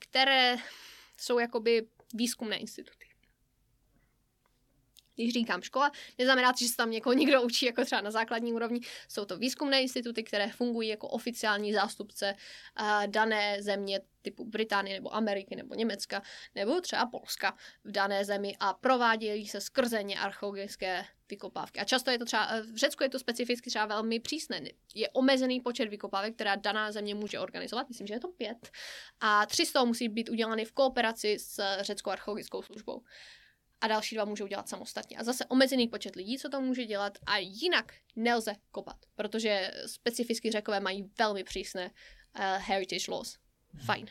které 0.00 0.56
jsou 1.18 1.38
jakoby 1.38 1.88
výzkumné 2.14 2.56
instituty. 2.56 2.99
Když 5.22 5.32
říkám 5.32 5.62
škola, 5.62 5.92
neznamená 6.18 6.52
to, 6.52 6.58
že 6.58 6.68
se 6.68 6.76
tam 6.76 6.90
někoho 6.90 7.12
někdo 7.12 7.42
učí 7.42 7.66
jako 7.66 7.84
třeba 7.84 8.00
na 8.00 8.10
základní 8.10 8.52
úrovni. 8.52 8.80
Jsou 9.08 9.24
to 9.24 9.36
výzkumné 9.36 9.82
instituty, 9.82 10.22
které 10.22 10.48
fungují 10.50 10.88
jako 10.88 11.08
oficiální 11.08 11.72
zástupce 11.72 12.34
uh, 12.80 13.06
dané 13.06 13.62
země 13.62 14.00
typu 14.22 14.44
Británie 14.44 14.96
nebo 14.96 15.14
Ameriky 15.14 15.56
nebo 15.56 15.74
Německa 15.74 16.22
nebo 16.54 16.80
třeba 16.80 17.06
Polska 17.06 17.56
v 17.84 17.92
dané 17.92 18.24
zemi 18.24 18.56
a 18.60 18.72
provádějí 18.74 19.46
se 19.46 19.60
skrzeně 19.60 20.20
archeologické 20.20 21.04
vykopávky. 21.30 21.80
A 21.80 21.84
často 21.84 22.10
je 22.10 22.18
to 22.18 22.24
třeba, 22.24 22.48
v 22.72 22.76
Řecku 22.76 23.02
je 23.02 23.08
to 23.08 23.18
specificky 23.18 23.70
třeba 23.70 23.86
velmi 23.86 24.20
přísné. 24.20 24.60
Je 24.94 25.08
omezený 25.08 25.60
počet 25.60 25.88
vykopávek, 25.88 26.34
která 26.34 26.56
daná 26.56 26.92
země 26.92 27.14
může 27.14 27.38
organizovat, 27.38 27.88
myslím, 27.88 28.06
že 28.06 28.14
je 28.14 28.20
to 28.20 28.28
pět. 28.28 28.70
A 29.20 29.46
tři 29.46 29.66
z 29.66 29.72
toho 29.72 29.86
musí 29.86 30.08
být 30.08 30.28
udělány 30.28 30.64
v 30.64 30.72
kooperaci 30.72 31.38
s 31.38 31.62
řeckou 31.80 32.10
archeologickou 32.10 32.62
službou 32.62 33.02
a 33.80 33.88
další 33.88 34.14
dva 34.14 34.24
můžou 34.24 34.46
dělat 34.46 34.68
samostatně. 34.68 35.16
A 35.16 35.24
zase 35.24 35.44
omezený 35.44 35.88
počet 35.88 36.16
lidí, 36.16 36.38
co 36.38 36.48
to 36.48 36.60
může 36.60 36.84
dělat 36.84 37.18
a 37.26 37.38
jinak 37.38 37.94
nelze 38.16 38.54
kopat, 38.70 38.96
protože 39.14 39.70
specificky 39.86 40.50
řekové 40.50 40.80
mají 40.80 41.10
velmi 41.18 41.44
přísné 41.44 41.86
uh, 41.86 42.42
heritage 42.42 43.10
laws. 43.10 43.38
Fajn. 43.86 44.06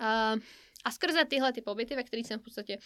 Uh, 0.00 0.40
a 0.84 0.90
skrze 0.90 1.24
tyhle 1.24 1.52
ty 1.52 1.62
pobyty, 1.62 1.96
ve 1.96 2.02
kterých 2.02 2.26
jsem 2.26 2.40
v 2.40 2.42
podstatě 2.42 2.78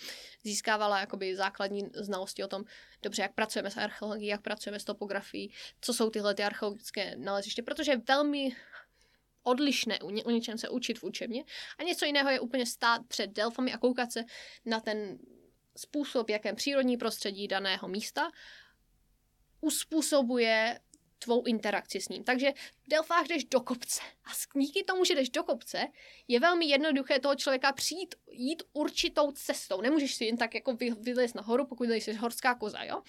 získávala 0.44 1.00
jakoby 1.00 1.36
základní 1.36 1.82
znalosti 1.94 2.44
o 2.44 2.48
tom, 2.48 2.64
dobře, 3.02 3.22
jak 3.22 3.34
pracujeme 3.34 3.70
s 3.70 3.76
archeologií, 3.76 4.26
jak 4.26 4.42
pracujeme 4.42 4.80
s 4.80 4.84
topografií, 4.84 5.52
co 5.80 5.94
jsou 5.94 6.10
tyhle 6.10 6.34
ty 6.34 6.42
archeologické 6.42 7.16
naleziště, 7.16 7.62
protože 7.62 7.92
je 7.92 8.02
velmi 8.08 8.56
odlišné 9.42 9.98
o 10.00 10.30
něčem 10.30 10.58
se 10.58 10.68
učit 10.68 10.98
v 10.98 11.04
učebně 11.04 11.44
a 11.78 11.82
něco 11.82 12.04
jiného 12.04 12.30
je 12.30 12.40
úplně 12.40 12.66
stát 12.66 13.02
před 13.08 13.26
delfami 13.26 13.72
a 13.72 13.78
koukat 13.78 14.12
se 14.12 14.24
na 14.64 14.80
ten 14.80 15.18
způsob, 15.76 16.30
jakém 16.30 16.56
přírodní 16.56 16.96
prostředí 16.96 17.48
daného 17.48 17.88
místa 17.88 18.30
uspůsobuje 19.60 20.80
tvou 21.18 21.44
interakci 21.44 22.00
s 22.00 22.08
ním. 22.08 22.24
Takže 22.24 22.52
v 22.82 22.88
Delfách 22.88 23.26
jdeš 23.26 23.44
do 23.44 23.60
kopce 23.60 24.00
a 24.24 24.30
díky 24.60 24.84
tomu, 24.84 25.04
že 25.04 25.14
jdeš 25.14 25.30
do 25.30 25.42
kopce, 25.42 25.88
je 26.28 26.40
velmi 26.40 26.66
jednoduché 26.66 27.20
toho 27.20 27.34
člověka 27.34 27.72
přijít, 27.72 28.14
jít 28.30 28.62
určitou 28.72 29.32
cestou. 29.32 29.80
Nemůžeš 29.80 30.14
si 30.14 30.24
jen 30.24 30.36
tak 30.36 30.54
jako 30.54 30.74
vy, 30.74 30.90
vylézt 30.90 31.34
nahoru, 31.34 31.66
pokud 31.66 31.88
jsi 31.88 32.12
horská 32.12 32.54
koza, 32.54 32.82
jo? 32.84 33.02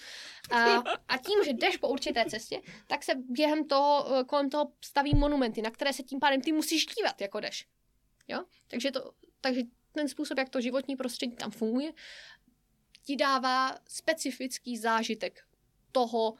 A, 0.50 0.74
a 1.08 1.18
tím, 1.18 1.44
že 1.44 1.52
jdeš 1.52 1.76
po 1.76 1.88
určité 1.88 2.24
cestě, 2.24 2.60
tak 2.86 3.02
se 3.04 3.12
během 3.28 3.64
toho, 3.64 4.06
eh, 4.14 4.24
kolem 4.24 4.50
toho 4.50 4.72
staví 4.84 5.14
monumenty, 5.14 5.62
na 5.62 5.70
které 5.70 5.92
se 5.92 6.02
tím 6.02 6.20
pádem 6.20 6.40
ty 6.40 6.52
musíš 6.52 6.86
dívat, 6.86 7.20
jako 7.20 7.40
jdeš. 7.40 7.66
Jo? 8.28 8.44
Takže, 8.68 8.90
to, 8.90 9.12
takže 9.40 9.60
ten 9.92 10.08
způsob, 10.08 10.38
jak 10.38 10.48
to 10.48 10.60
životní 10.60 10.96
prostředí 10.96 11.36
tam 11.36 11.50
funguje, 11.50 11.92
ti 13.04 13.16
dává 13.16 13.74
specifický 13.88 14.78
zážitek 14.78 15.44
toho, 15.92 16.34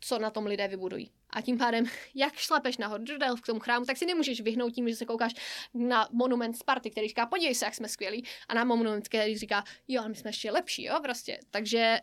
co 0.00 0.18
na 0.18 0.30
tom 0.30 0.46
lidé 0.46 0.68
vybudují. 0.68 1.10
A 1.30 1.40
tím 1.40 1.58
pádem, 1.58 1.84
jak 2.14 2.34
šlapeš 2.34 2.76
nahoru 2.76 3.04
do 3.04 3.36
k 3.42 3.46
tomu 3.46 3.60
chrámu, 3.60 3.86
tak 3.86 3.96
si 3.96 4.06
nemůžeš 4.06 4.40
vyhnout 4.40 4.70
tím, 4.70 4.88
že 4.88 4.96
se 4.96 5.04
koukáš 5.04 5.34
na 5.74 6.08
monument 6.12 6.56
Sparty, 6.56 6.90
který 6.90 7.08
říká, 7.08 7.26
podívej 7.26 7.54
se, 7.54 7.64
jak 7.64 7.74
jsme 7.74 7.88
skvělí, 7.88 8.24
a 8.48 8.54
na 8.54 8.64
monument, 8.64 9.08
který 9.08 9.38
říká, 9.38 9.64
jo, 9.88 10.08
my 10.08 10.14
jsme 10.14 10.28
ještě 10.28 10.50
lepší, 10.50 10.84
jo, 10.84 11.00
prostě. 11.02 11.40
Takže 11.50 12.00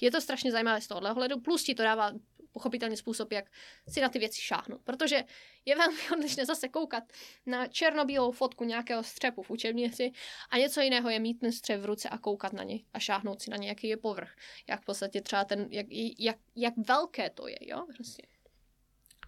je 0.00 0.10
to 0.10 0.20
strašně 0.20 0.52
zajímavé 0.52 0.80
z 0.80 0.86
tohohle 0.86 1.12
hledu, 1.12 1.40
plus 1.40 1.62
ti 1.62 1.74
to 1.74 1.82
dává 1.82 2.12
pochopitelně 2.56 2.96
způsob, 2.96 3.32
jak 3.32 3.44
si 3.88 4.00
na 4.00 4.08
ty 4.08 4.18
věci 4.18 4.40
šáhnout. 4.40 4.80
Protože 4.84 5.24
je 5.64 5.76
velmi 5.76 5.98
odlišné 6.12 6.46
zase 6.46 6.68
koukat 6.68 7.04
na 7.46 7.66
černobílou 7.66 8.32
fotku 8.32 8.64
nějakého 8.64 9.02
střepu 9.02 9.42
v 9.42 9.50
učebnici 9.50 10.12
a 10.50 10.58
něco 10.58 10.80
jiného 10.80 11.10
je 11.10 11.20
mít 11.20 11.34
ten 11.34 11.52
střep 11.52 11.80
v 11.80 11.84
ruce 11.84 12.08
a 12.08 12.18
koukat 12.18 12.52
na 12.52 12.62
něj 12.62 12.84
a 12.94 12.98
šáhnout 12.98 13.42
si 13.42 13.50
na 13.50 13.56
nějaký 13.56 13.88
je 13.88 13.96
povrch. 13.96 14.32
Jak 14.68 14.82
v 14.82 14.84
podstatě 14.84 15.20
třeba 15.20 15.44
ten, 15.44 15.68
jak, 15.70 15.86
jak, 16.18 16.36
jak 16.56 16.74
velké 16.76 17.30
to 17.30 17.48
je, 17.48 17.58
jo, 17.60 17.86
prostě. 17.96 18.22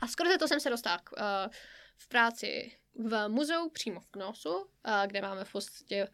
A 0.01 0.07
skrze 0.07 0.39
to 0.39 0.49
jsem 0.49 0.61
se 0.61 0.71
dostala 0.71 0.99
k, 0.99 1.13
uh, 1.13 1.53
v 1.97 2.09
práci 2.09 2.73
v 2.95 3.29
muzeu 3.29 3.69
přímo 3.69 4.01
v 4.01 4.07
Knosu, 4.07 4.57
uh, 4.57 4.65
kde 5.07 5.21
máme 5.21 5.45
v 5.45 5.53
podstatě 5.53 6.09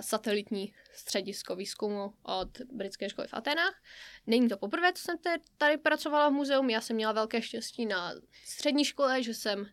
satelitní 0.00 0.74
středisko 0.92 1.56
výzkumu 1.56 2.14
od 2.22 2.60
britské 2.60 3.10
školy 3.10 3.28
v 3.28 3.34
Atenách. 3.34 3.82
Není 4.26 4.48
to 4.48 4.56
poprvé, 4.56 4.92
co 4.92 5.02
jsem 5.02 5.16
tady 5.58 5.76
pracovala 5.76 6.28
v 6.28 6.32
muzeu. 6.32 6.68
Já 6.68 6.80
jsem 6.80 6.96
měla 6.96 7.12
velké 7.12 7.42
štěstí 7.42 7.86
na 7.86 8.14
střední 8.44 8.84
škole, 8.84 9.22
že 9.22 9.34
jsem 9.34 9.66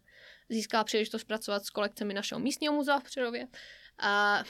získala 0.49 0.83
příležitost 0.83 1.23
pracovat 1.23 1.65
s 1.65 1.69
kolekcemi 1.69 2.13
našeho 2.13 2.39
místního 2.39 2.73
muzea 2.73 2.99
v 2.99 3.03
Přerově. 3.03 3.47
A, 3.97 4.43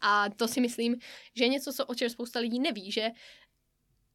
a 0.00 0.30
to 0.30 0.48
si 0.48 0.60
myslím, 0.60 0.96
že 1.36 1.44
je 1.44 1.48
něco, 1.48 1.72
co 1.72 1.86
o 1.86 1.94
čem 1.94 2.10
spousta 2.10 2.38
lidí 2.38 2.60
neví, 2.60 2.92
že 2.92 3.10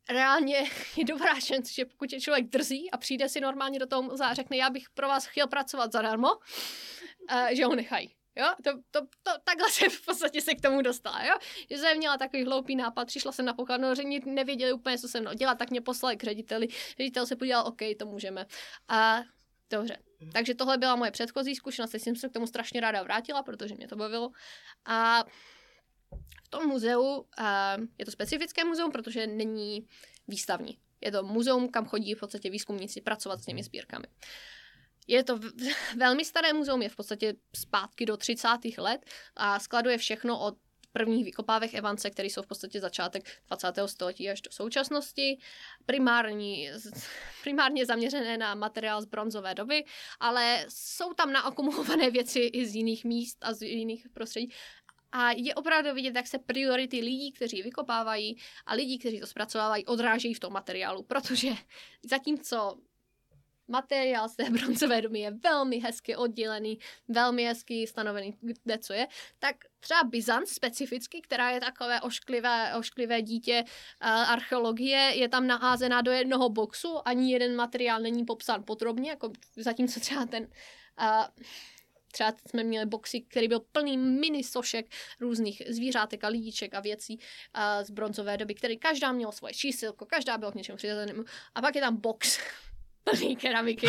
reálně 0.09 0.63
je 0.95 1.05
dobrá 1.05 1.39
šance, 1.39 1.73
že 1.73 1.85
pokud 1.85 2.13
je 2.13 2.21
člověk 2.21 2.49
drzí 2.49 2.91
a 2.91 2.97
přijde 2.97 3.29
si 3.29 3.41
normálně 3.41 3.79
do 3.79 3.87
toho 3.87 4.01
muzea 4.01 4.27
a 4.27 4.33
řekne, 4.33 4.57
já 4.57 4.69
bych 4.69 4.89
pro 4.89 5.07
vás 5.07 5.25
chtěl 5.25 5.47
pracovat 5.47 5.91
zadarmo, 5.91 6.29
uh, 6.35 7.47
že 7.51 7.65
ho 7.65 7.75
nechají. 7.75 8.16
Jo, 8.37 8.45
to, 8.63 8.71
to, 8.91 9.01
to, 9.23 9.31
takhle 9.43 9.69
jsem 9.71 9.89
v 9.89 10.05
podstatě 10.05 10.41
se 10.41 10.55
k 10.55 10.61
tomu 10.61 10.81
dostala, 10.81 11.23
jo. 11.23 11.33
Že 11.71 11.77
jsem 11.77 11.97
měla 11.97 12.17
takový 12.17 12.45
hloupý 12.45 12.75
nápad, 12.75 13.07
přišla 13.07 13.31
jsem 13.31 13.45
na 13.45 13.53
pokladnu, 13.53 13.95
že 13.95 14.03
nevěděli 14.25 14.73
úplně, 14.73 14.97
co 14.97 15.07
se 15.07 15.21
mnou 15.21 15.33
dělat, 15.33 15.57
tak 15.57 15.69
mě 15.69 15.81
poslali 15.81 16.17
k 16.17 16.23
řediteli. 16.23 16.67
Ředitel 16.97 17.25
se 17.25 17.35
podíval, 17.35 17.67
OK, 17.67 17.79
to 17.99 18.05
můžeme. 18.05 18.45
A 18.87 19.21
dobře. 19.69 19.97
Takže 20.33 20.55
tohle 20.55 20.77
byla 20.77 20.95
moje 20.95 21.11
předchozí 21.11 21.55
zkušenost, 21.55 21.95
jsem 21.97 22.15
se 22.15 22.29
k 22.29 22.33
tomu 22.33 22.47
strašně 22.47 22.81
ráda 22.81 23.03
vrátila, 23.03 23.43
protože 23.43 23.75
mě 23.75 23.87
to 23.87 23.95
bavilo. 23.95 24.31
A 24.85 25.23
v 26.43 26.49
tom 26.49 26.67
muzeu 26.67 27.25
je 27.97 28.05
to 28.05 28.11
specifické 28.11 28.65
muzeum, 28.65 28.91
protože 28.91 29.27
není 29.27 29.87
výstavní. 30.27 30.77
Je 31.01 31.11
to 31.11 31.23
muzeum, 31.23 31.69
kam 31.69 31.85
chodí 31.85 32.13
v 32.13 32.19
podstatě 32.19 32.49
výzkumníci 32.49 33.01
pracovat 33.01 33.41
s 33.41 33.45
těmi 33.45 33.63
sbírkami. 33.63 34.05
Je 35.07 35.23
to 35.23 35.39
velmi 35.97 36.25
staré 36.25 36.53
muzeum, 36.53 36.81
je 36.81 36.89
v 36.89 36.95
podstatě 36.95 37.33
zpátky 37.55 38.05
do 38.05 38.17
30. 38.17 38.47
let 38.77 39.05
a 39.35 39.59
skladuje 39.59 39.97
všechno 39.97 40.39
od 40.39 40.55
prvních 40.91 41.25
vykopávek 41.25 41.73
Evance, 41.73 42.09
které 42.09 42.27
jsou 42.27 42.41
v 42.41 42.47
podstatě 42.47 42.79
začátek 42.79 43.41
20. 43.47 43.67
století 43.85 44.29
až 44.29 44.41
do 44.41 44.51
současnosti. 44.51 45.37
Primární, 45.85 46.69
primárně 47.43 47.85
zaměřené 47.85 48.37
na 48.37 48.55
materiál 48.55 49.01
z 49.01 49.05
bronzové 49.05 49.55
doby, 49.55 49.85
ale 50.19 50.65
jsou 50.69 51.13
tam 51.13 51.31
naakumulované 51.31 52.09
věci 52.17 52.39
i 52.39 52.65
z 52.65 52.75
jiných 52.75 53.05
míst 53.05 53.37
a 53.41 53.53
z 53.53 53.61
jiných 53.61 54.07
prostředí. 54.13 54.53
A 55.11 55.31
je 55.31 55.55
opravdu 55.55 55.93
vidět, 55.93 56.15
jak 56.15 56.27
se 56.27 56.39
priority 56.39 56.99
lidí, 56.99 57.31
kteří 57.31 57.61
vykopávají 57.61 58.37
a 58.65 58.73
lidí, 58.73 58.99
kteří 58.99 59.19
to 59.19 59.27
zpracovávají, 59.27 59.85
odrážejí 59.85 60.33
v 60.33 60.39
tom 60.39 60.53
materiálu, 60.53 61.03
protože 61.03 61.49
zatímco 62.03 62.77
materiál 63.67 64.29
z 64.29 64.35
té 64.35 64.49
bronzové 64.49 65.01
doby 65.01 65.19
je 65.19 65.31
velmi 65.31 65.79
hezky 65.79 66.15
oddělený, 66.15 66.79
velmi 67.07 67.43
hezky 67.43 67.87
stanovený, 67.87 68.37
kde 68.63 68.77
co 68.77 68.93
je, 68.93 69.07
tak 69.39 69.55
třeba 69.79 70.03
Byzant 70.03 70.47
specificky, 70.47 71.21
která 71.21 71.49
je 71.49 71.59
takové 71.59 72.01
ošklivé, 72.01 72.75
ošklivé 72.75 73.21
dítě 73.21 73.63
uh, 73.63 74.09
archeologie, 74.09 74.99
je 75.15 75.29
tam 75.29 75.47
naházená 75.47 76.01
do 76.01 76.11
jednoho 76.11 76.49
boxu, 76.49 77.07
ani 77.07 77.31
jeden 77.31 77.55
materiál 77.55 77.99
není 77.99 78.25
popsán 78.25 78.63
podrobně, 78.63 79.09
jako 79.09 79.31
zatímco 79.57 79.99
třeba 79.99 80.25
ten 80.25 80.43
uh, 80.43 81.25
Třeba 82.11 82.33
jsme 82.49 82.63
měli 82.63 82.85
boxy, 82.85 83.21
který 83.21 83.47
byl 83.47 83.59
plný 83.59 83.97
mini 83.97 84.43
sošek 84.43 84.85
různých 85.19 85.61
zvířátek 85.69 86.23
a 86.23 86.27
lidíček 86.27 86.73
a 86.73 86.79
věcí 86.79 87.19
uh, 87.19 87.83
z 87.83 87.89
bronzové 87.89 88.37
doby, 88.37 88.55
který 88.55 88.77
každá 88.77 89.11
měla 89.11 89.31
svoje 89.31 89.53
čísilko, 89.53 90.05
každá 90.05 90.37
byla 90.37 90.51
k 90.51 90.55
něčemu 90.55 90.77
přiřazenému. 90.77 91.23
A 91.55 91.61
pak 91.61 91.75
je 91.75 91.81
tam 91.81 91.97
box 91.97 92.39
plný 93.09 93.35
keramiky, 93.41 93.87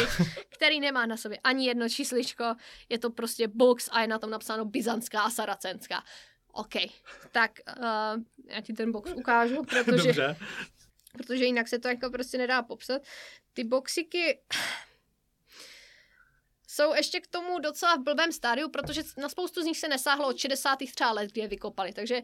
který 0.48 0.80
nemá 0.80 1.06
na 1.06 1.16
sobě 1.16 1.38
ani 1.44 1.66
jedno 1.66 1.88
čísličko, 1.88 2.44
je 2.88 2.98
to 2.98 3.10
prostě 3.10 3.48
box 3.48 3.88
a 3.92 4.00
je 4.00 4.06
na 4.06 4.18
tom 4.18 4.30
napsáno 4.30 4.64
byzantská 4.64 5.20
a 5.20 5.30
saracenská. 5.30 6.04
OK, 6.52 6.74
tak 7.32 7.50
uh, 7.76 8.22
já 8.46 8.60
ti 8.60 8.72
ten 8.72 8.92
box 8.92 9.12
ukážu, 9.12 9.64
protože, 9.68 10.06
Dobře. 10.06 10.36
protože 11.12 11.44
jinak 11.44 11.68
se 11.68 11.78
to 11.78 11.88
jako 11.88 12.10
prostě 12.10 12.38
nedá 12.38 12.62
popsat. 12.62 13.02
Ty 13.52 13.64
boxiky 13.64 14.40
jsou 16.68 16.94
ještě 16.94 17.20
k 17.20 17.26
tomu 17.26 17.58
docela 17.58 17.96
v 17.96 18.02
blbém 18.02 18.32
stádiu, 18.32 18.68
protože 18.68 19.02
na 19.16 19.28
spoustu 19.28 19.62
z 19.62 19.64
nich 19.64 19.78
se 19.78 19.88
nesáhlo 19.88 20.28
od 20.28 20.38
60. 20.38 20.78
třeba 20.94 21.12
let, 21.12 21.32
kdy 21.32 21.40
je 21.40 21.48
vykopali. 21.48 21.92
Takže 21.92 22.22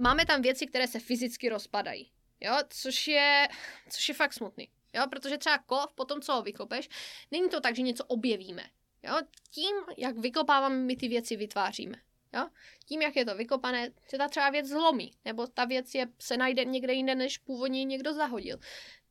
máme 0.00 0.26
tam 0.26 0.42
věci, 0.42 0.66
které 0.66 0.88
se 0.88 0.98
fyzicky 1.00 1.48
rozpadají. 1.48 2.10
Jo, 2.40 2.56
což 2.68 3.08
je, 3.08 3.48
což 3.90 4.08
je 4.08 4.14
fakt 4.14 4.32
smutný. 4.32 4.68
Jo, 4.96 5.02
protože 5.10 5.38
třeba 5.38 5.58
kov, 5.58 5.92
po 5.94 6.04
tom, 6.04 6.20
co 6.20 6.32
ho 6.32 6.42
vykopeš, 6.42 6.88
není 7.30 7.48
to 7.48 7.60
tak, 7.60 7.76
že 7.76 7.82
něco 7.82 8.04
objevíme. 8.04 8.62
Jo, 9.02 9.14
tím, 9.50 9.76
jak 9.96 10.18
vykopáváme, 10.18 10.76
my 10.76 10.96
ty 10.96 11.08
věci 11.08 11.36
vytváříme. 11.36 11.96
Jo? 12.34 12.48
Tím, 12.84 13.02
jak 13.02 13.16
je 13.16 13.24
to 13.24 13.34
vykopané, 13.34 13.90
se 14.08 14.18
ta 14.18 14.28
třeba 14.28 14.50
věc 14.50 14.66
zlomí, 14.66 15.12
nebo 15.24 15.46
ta 15.46 15.64
věc 15.64 15.94
je, 15.94 16.06
se 16.18 16.36
najde 16.36 16.64
někde 16.64 16.92
jinde, 16.92 17.14
než 17.14 17.38
původně 17.38 17.84
někdo 17.84 18.14
zahodil. 18.14 18.58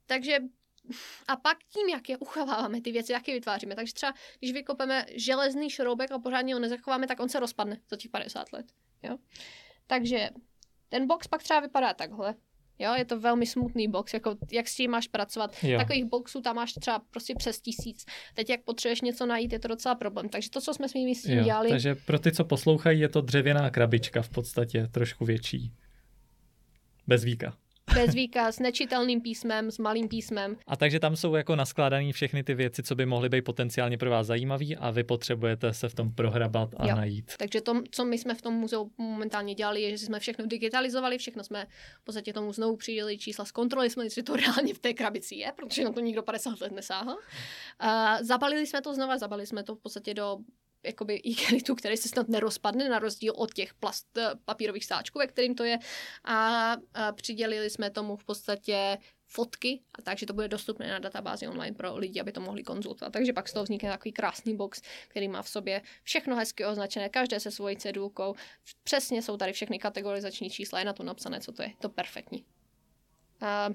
Takže 0.06 0.40
a 1.28 1.36
pak 1.36 1.58
tím, 1.64 1.90
jak 1.90 2.10
je 2.10 2.18
uchováváme 2.18 2.82
ty 2.82 2.92
věci, 2.92 3.12
jak 3.12 3.28
je 3.28 3.34
vytváříme. 3.34 3.76
Takže 3.76 3.94
třeba, 3.94 4.14
když 4.40 4.54
vykopeme 4.54 5.06
železný 5.10 5.70
šroubek 5.70 6.12
a 6.12 6.20
pořádně 6.20 6.54
ho 6.54 6.60
nezachováme, 6.60 7.08
tak 7.08 7.20
on 7.20 7.30
se 7.30 7.40
rozpadne 7.40 7.82
za 7.90 7.98
těch 7.98 8.12
50 8.12 8.54
let. 8.54 8.66
Jo? 9.04 9.18
Takže 9.88 10.30
ten 10.90 11.08
box 11.08 11.28
pak 11.28 11.44
třeba 11.44 11.60
vypadá 11.60 11.94
takhle. 11.94 12.36
Jo, 12.80 12.94
je 12.94 13.06
to 13.06 13.20
velmi 13.20 13.46
smutný 13.46 13.88
box, 13.88 14.14
jako 14.14 14.36
jak 14.52 14.68
s 14.68 14.76
tím 14.76 14.92
máš 14.92 15.08
pracovat. 15.08 15.64
Jo. 15.64 15.78
Takových 15.78 16.06
boxů 16.06 16.42
tam 16.42 16.56
máš 16.56 16.74
třeba 16.74 17.02
prostě 17.12 17.34
přes 17.38 17.62
tisíc. 17.62 18.06
Teď 18.34 18.50
jak 18.50 18.64
potřebuješ 18.64 19.02
něco 19.02 19.26
najít, 19.26 19.54
je 19.54 19.60
to 19.60 19.68
docela 19.68 19.96
problém. 19.96 20.30
Takže 20.30 20.50
to, 20.50 20.62
co 20.62 20.74
jsme 20.74 20.90
s 20.90 20.94
nimi 20.94 21.16
s 21.16 21.44
dělali... 21.44 21.70
Takže 21.70 21.96
pro 21.96 22.20
ty, 22.20 22.32
co 22.32 22.46
poslouchají, 22.46 23.00
je 23.00 23.10
to 23.10 23.22
dřevěná 23.22 23.70
krabička 23.70 24.22
v 24.22 24.30
podstatě, 24.30 24.88
trošku 24.88 25.26
větší. 25.26 25.74
Bez 27.08 27.24
víka 27.24 27.58
bez 27.96 28.16
s 28.52 28.60
nečitelným 28.60 29.22
písmem, 29.22 29.72
s 29.72 29.78
malým 29.78 30.08
písmem. 30.08 30.58
A 30.68 30.76
takže 30.76 31.00
tam 31.00 31.16
jsou 31.16 31.36
jako 31.36 31.56
naskládané 31.56 32.12
všechny 32.12 32.44
ty 32.44 32.54
věci, 32.54 32.84
co 32.84 32.96
by 32.96 33.06
mohly 33.06 33.30
být 33.30 33.42
potenciálně 33.42 33.98
pro 33.98 34.10
vás 34.10 34.28
zajímavé 34.28 34.66
a 34.80 34.92
vy 34.92 35.04
potřebujete 35.04 35.74
se 35.74 35.90
v 35.90 35.96
tom 35.96 36.12
prohrabat 36.12 36.70
a 36.78 36.88
jo. 36.88 36.96
najít. 36.96 37.32
Takže 37.38 37.62
to, 37.62 37.82
co 37.92 38.06
my 38.06 38.18
jsme 38.18 38.36
v 38.36 38.42
tom 38.42 38.54
muzeu 38.54 38.92
momentálně 38.98 39.56
dělali, 39.56 39.82
je, 39.82 39.98
že 39.98 40.06
jsme 40.06 40.20
všechno 40.20 40.46
digitalizovali, 40.46 41.18
všechno 41.18 41.44
jsme 41.44 41.66
v 42.02 42.04
podstatě 42.04 42.34
tomu 42.34 42.54
znovu 42.54 42.78
přidali 42.78 43.18
čísla, 43.18 43.46
zkontrolovali 43.46 43.90
jsme, 43.90 44.04
jestli 44.04 44.24
to 44.24 44.36
reálně 44.36 44.74
v 44.74 44.80
té 44.80 44.94
krabici 44.94 45.36
je, 45.36 45.52
protože 45.56 45.84
na 45.84 45.92
to 45.92 46.00
nikdo 46.00 46.24
50 46.24 46.62
let 46.62 46.72
nesáhl. 46.72 47.12
Uh, 47.12 47.90
zabalili 48.22 48.68
jsme 48.68 48.82
to 48.82 48.94
znova, 48.94 49.18
zabalili 49.18 49.48
jsme 49.48 49.64
to 49.64 49.76
v 49.76 49.80
podstatě 49.80 50.14
do 50.14 50.38
jakoby 50.86 51.16
igelitu, 51.16 51.76
který 51.76 51.98
se 51.98 52.10
snad 52.10 52.28
nerozpadne, 52.28 52.90
na 52.90 53.00
rozdíl 53.00 53.34
od 53.38 53.54
těch 53.54 53.74
plast, 53.74 54.18
eh, 54.18 54.30
papírových 54.46 54.86
sáčků, 54.86 55.20
ve 55.20 55.28
kterým 55.28 55.56
to 55.56 55.64
je. 55.64 55.80
A, 56.24 56.72
a 56.94 57.12
přidělili 57.12 57.70
jsme 57.70 57.90
tomu 57.90 58.16
v 58.16 58.24
podstatě 58.24 58.98
fotky, 59.28 59.82
a 60.00 60.02
takže 60.02 60.26
to 60.26 60.34
bude 60.34 60.48
dostupné 60.48 60.88
na 60.88 61.00
databázi 61.00 61.48
online 61.48 61.76
pro 61.76 61.98
lidi, 61.98 62.22
aby 62.22 62.32
to 62.32 62.42
mohli 62.42 62.64
konzultovat. 62.64 63.14
Takže 63.14 63.34
pak 63.34 63.50
z 63.50 63.54
toho 63.54 63.64
vznikne 63.64 63.90
takový 63.90 64.12
krásný 64.12 64.56
box, 64.56 64.82
který 65.08 65.28
má 65.28 65.42
v 65.42 65.50
sobě 65.50 65.82
všechno 66.04 66.36
hezky 66.36 66.66
označené, 66.66 67.10
každé 67.10 67.40
se 67.40 67.52
svojí 67.52 67.78
cedulkou. 67.78 68.36
Přesně 68.84 69.22
jsou 69.22 69.38
tady 69.38 69.54
všechny 69.54 69.80
kategorizační 69.80 70.50
čísla, 70.50 70.80
je 70.80 70.86
na 70.86 70.94
to 70.94 71.04
napsané, 71.04 71.40
co 71.40 71.52
to 71.52 71.62
je. 71.62 71.72
To 71.80 71.90
perfektní. 71.90 72.46
A... 73.42 73.70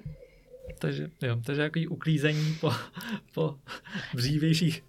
Takže, 0.79 1.11
jo, 1.21 1.41
takže 1.45 1.61
jaký 1.61 1.87
uklízení 1.87 2.57
po, 2.61 2.71
po 3.33 3.59
dřívějších 4.13 4.83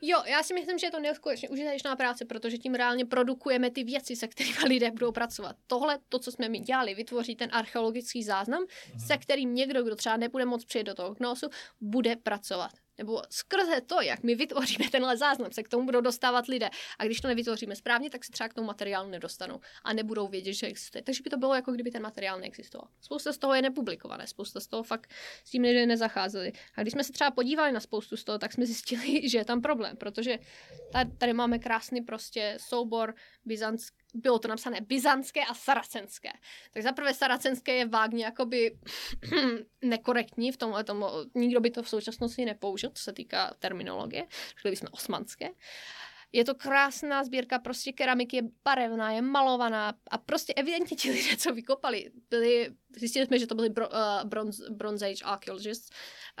Jo, 0.00 0.22
já 0.26 0.42
si 0.42 0.54
myslím, 0.54 0.78
že 0.78 0.86
je 0.86 0.90
to 0.90 1.00
neskutečně 1.00 1.48
užitečná 1.48 1.96
práce, 1.96 2.24
protože 2.24 2.58
tím 2.58 2.74
reálně 2.74 3.04
produkujeme 3.04 3.70
ty 3.70 3.84
věci, 3.84 4.16
se 4.16 4.28
kterými 4.28 4.58
lidé 4.68 4.90
budou 4.90 5.12
pracovat. 5.12 5.56
Tohle, 5.66 5.98
to, 6.08 6.18
co 6.18 6.32
jsme 6.32 6.48
mi 6.48 6.58
dělali, 6.58 6.94
vytvoří 6.94 7.36
ten 7.36 7.50
archeologický 7.52 8.22
záznam, 8.22 8.64
Aha. 8.88 9.06
se 9.06 9.18
kterým 9.18 9.54
někdo, 9.54 9.82
kdo 9.82 9.96
třeba 9.96 10.16
nebude 10.16 10.44
moc 10.44 10.64
přijet 10.64 10.86
do 10.86 10.94
toho 10.94 11.14
knosu, 11.14 11.48
bude 11.80 12.16
pracovat 12.16 12.70
nebo 12.98 13.22
skrze 13.30 13.80
to, 13.80 14.00
jak 14.00 14.22
my 14.22 14.34
vytvoříme 14.34 14.90
tenhle 14.90 15.16
záznam, 15.16 15.52
se 15.52 15.62
k 15.62 15.68
tomu 15.68 15.84
budou 15.84 16.00
dostávat 16.00 16.46
lidé. 16.46 16.70
A 16.98 17.04
když 17.04 17.20
to 17.20 17.28
nevytvoříme 17.28 17.76
správně, 17.76 18.10
tak 18.10 18.24
se 18.24 18.32
třeba 18.32 18.48
k 18.48 18.54
tomu 18.54 18.66
materiálu 18.66 19.10
nedostanou 19.10 19.60
a 19.84 19.92
nebudou 19.92 20.28
vědět, 20.28 20.52
že 20.52 20.66
existuje. 20.66 21.02
Takže 21.02 21.22
by 21.22 21.30
to 21.30 21.36
bylo 21.36 21.54
jako 21.54 21.72
kdyby 21.72 21.90
ten 21.90 22.02
materiál 22.02 22.40
neexistoval. 22.40 22.88
Spousta 23.00 23.32
z 23.32 23.38
toho 23.38 23.54
je 23.54 23.62
nepublikované, 23.62 24.26
spousta 24.26 24.60
z 24.60 24.66
toho 24.66 24.82
fakt 24.82 25.10
s 25.44 25.50
tím 25.50 25.62
lidé 25.62 25.86
nezacházeli. 25.86 26.52
A 26.74 26.82
když 26.82 26.92
jsme 26.92 27.04
se 27.04 27.12
třeba 27.12 27.30
podívali 27.30 27.72
na 27.72 27.80
spoustu 27.80 28.16
z 28.16 28.24
toho, 28.24 28.38
tak 28.38 28.52
jsme 28.52 28.66
zjistili, 28.66 29.28
že 29.28 29.38
je 29.38 29.44
tam 29.44 29.62
problém, 29.62 29.96
protože 29.96 30.38
tady, 31.18 31.32
máme 31.32 31.58
krásný 31.58 32.00
prostě 32.00 32.56
soubor 32.60 33.14
byzantský 33.44 34.05
bylo 34.16 34.38
to 34.38 34.48
napsané 34.48 34.80
byzantské 34.80 35.44
a 35.44 35.54
saracenské. 35.54 36.28
Tak 36.72 36.82
zaprvé 36.82 37.14
saracenské 37.14 37.74
je 37.74 37.86
vágně 37.86 38.24
jakoby 38.24 38.78
nekorektní 39.82 40.52
v 40.52 40.56
tomhle 40.56 40.84
tomu, 40.84 41.06
nikdo 41.34 41.60
by 41.60 41.70
to 41.70 41.82
v 41.82 41.88
současnosti 41.88 42.44
nepoužil, 42.44 42.90
co 42.94 43.02
se 43.02 43.12
týká 43.12 43.54
terminologie, 43.58 44.26
řekli 44.56 44.70
bychom 44.70 44.88
osmanské. 44.92 45.48
Je 46.36 46.44
to 46.44 46.54
krásná 46.54 47.24
sbírka 47.24 47.58
prostě 47.58 47.92
keramiky, 47.92 48.36
je 48.36 48.42
barevná, 48.64 49.12
je 49.12 49.22
malovaná 49.22 49.94
a 50.10 50.18
prostě 50.18 50.52
evidentně 50.54 50.96
ti 50.96 51.10
lidé, 51.10 51.36
co 51.36 51.52
vykopali, 51.52 52.10
byli, 52.30 52.70
zjistili 52.96 53.26
jsme, 53.26 53.38
že 53.38 53.46
to 53.46 53.54
byli 53.54 53.68
bro, 53.68 53.88
uh, 53.88 53.94
bronze, 54.24 54.70
bronze 54.70 55.06
Age 55.06 55.24
archaeologists, 55.24 55.90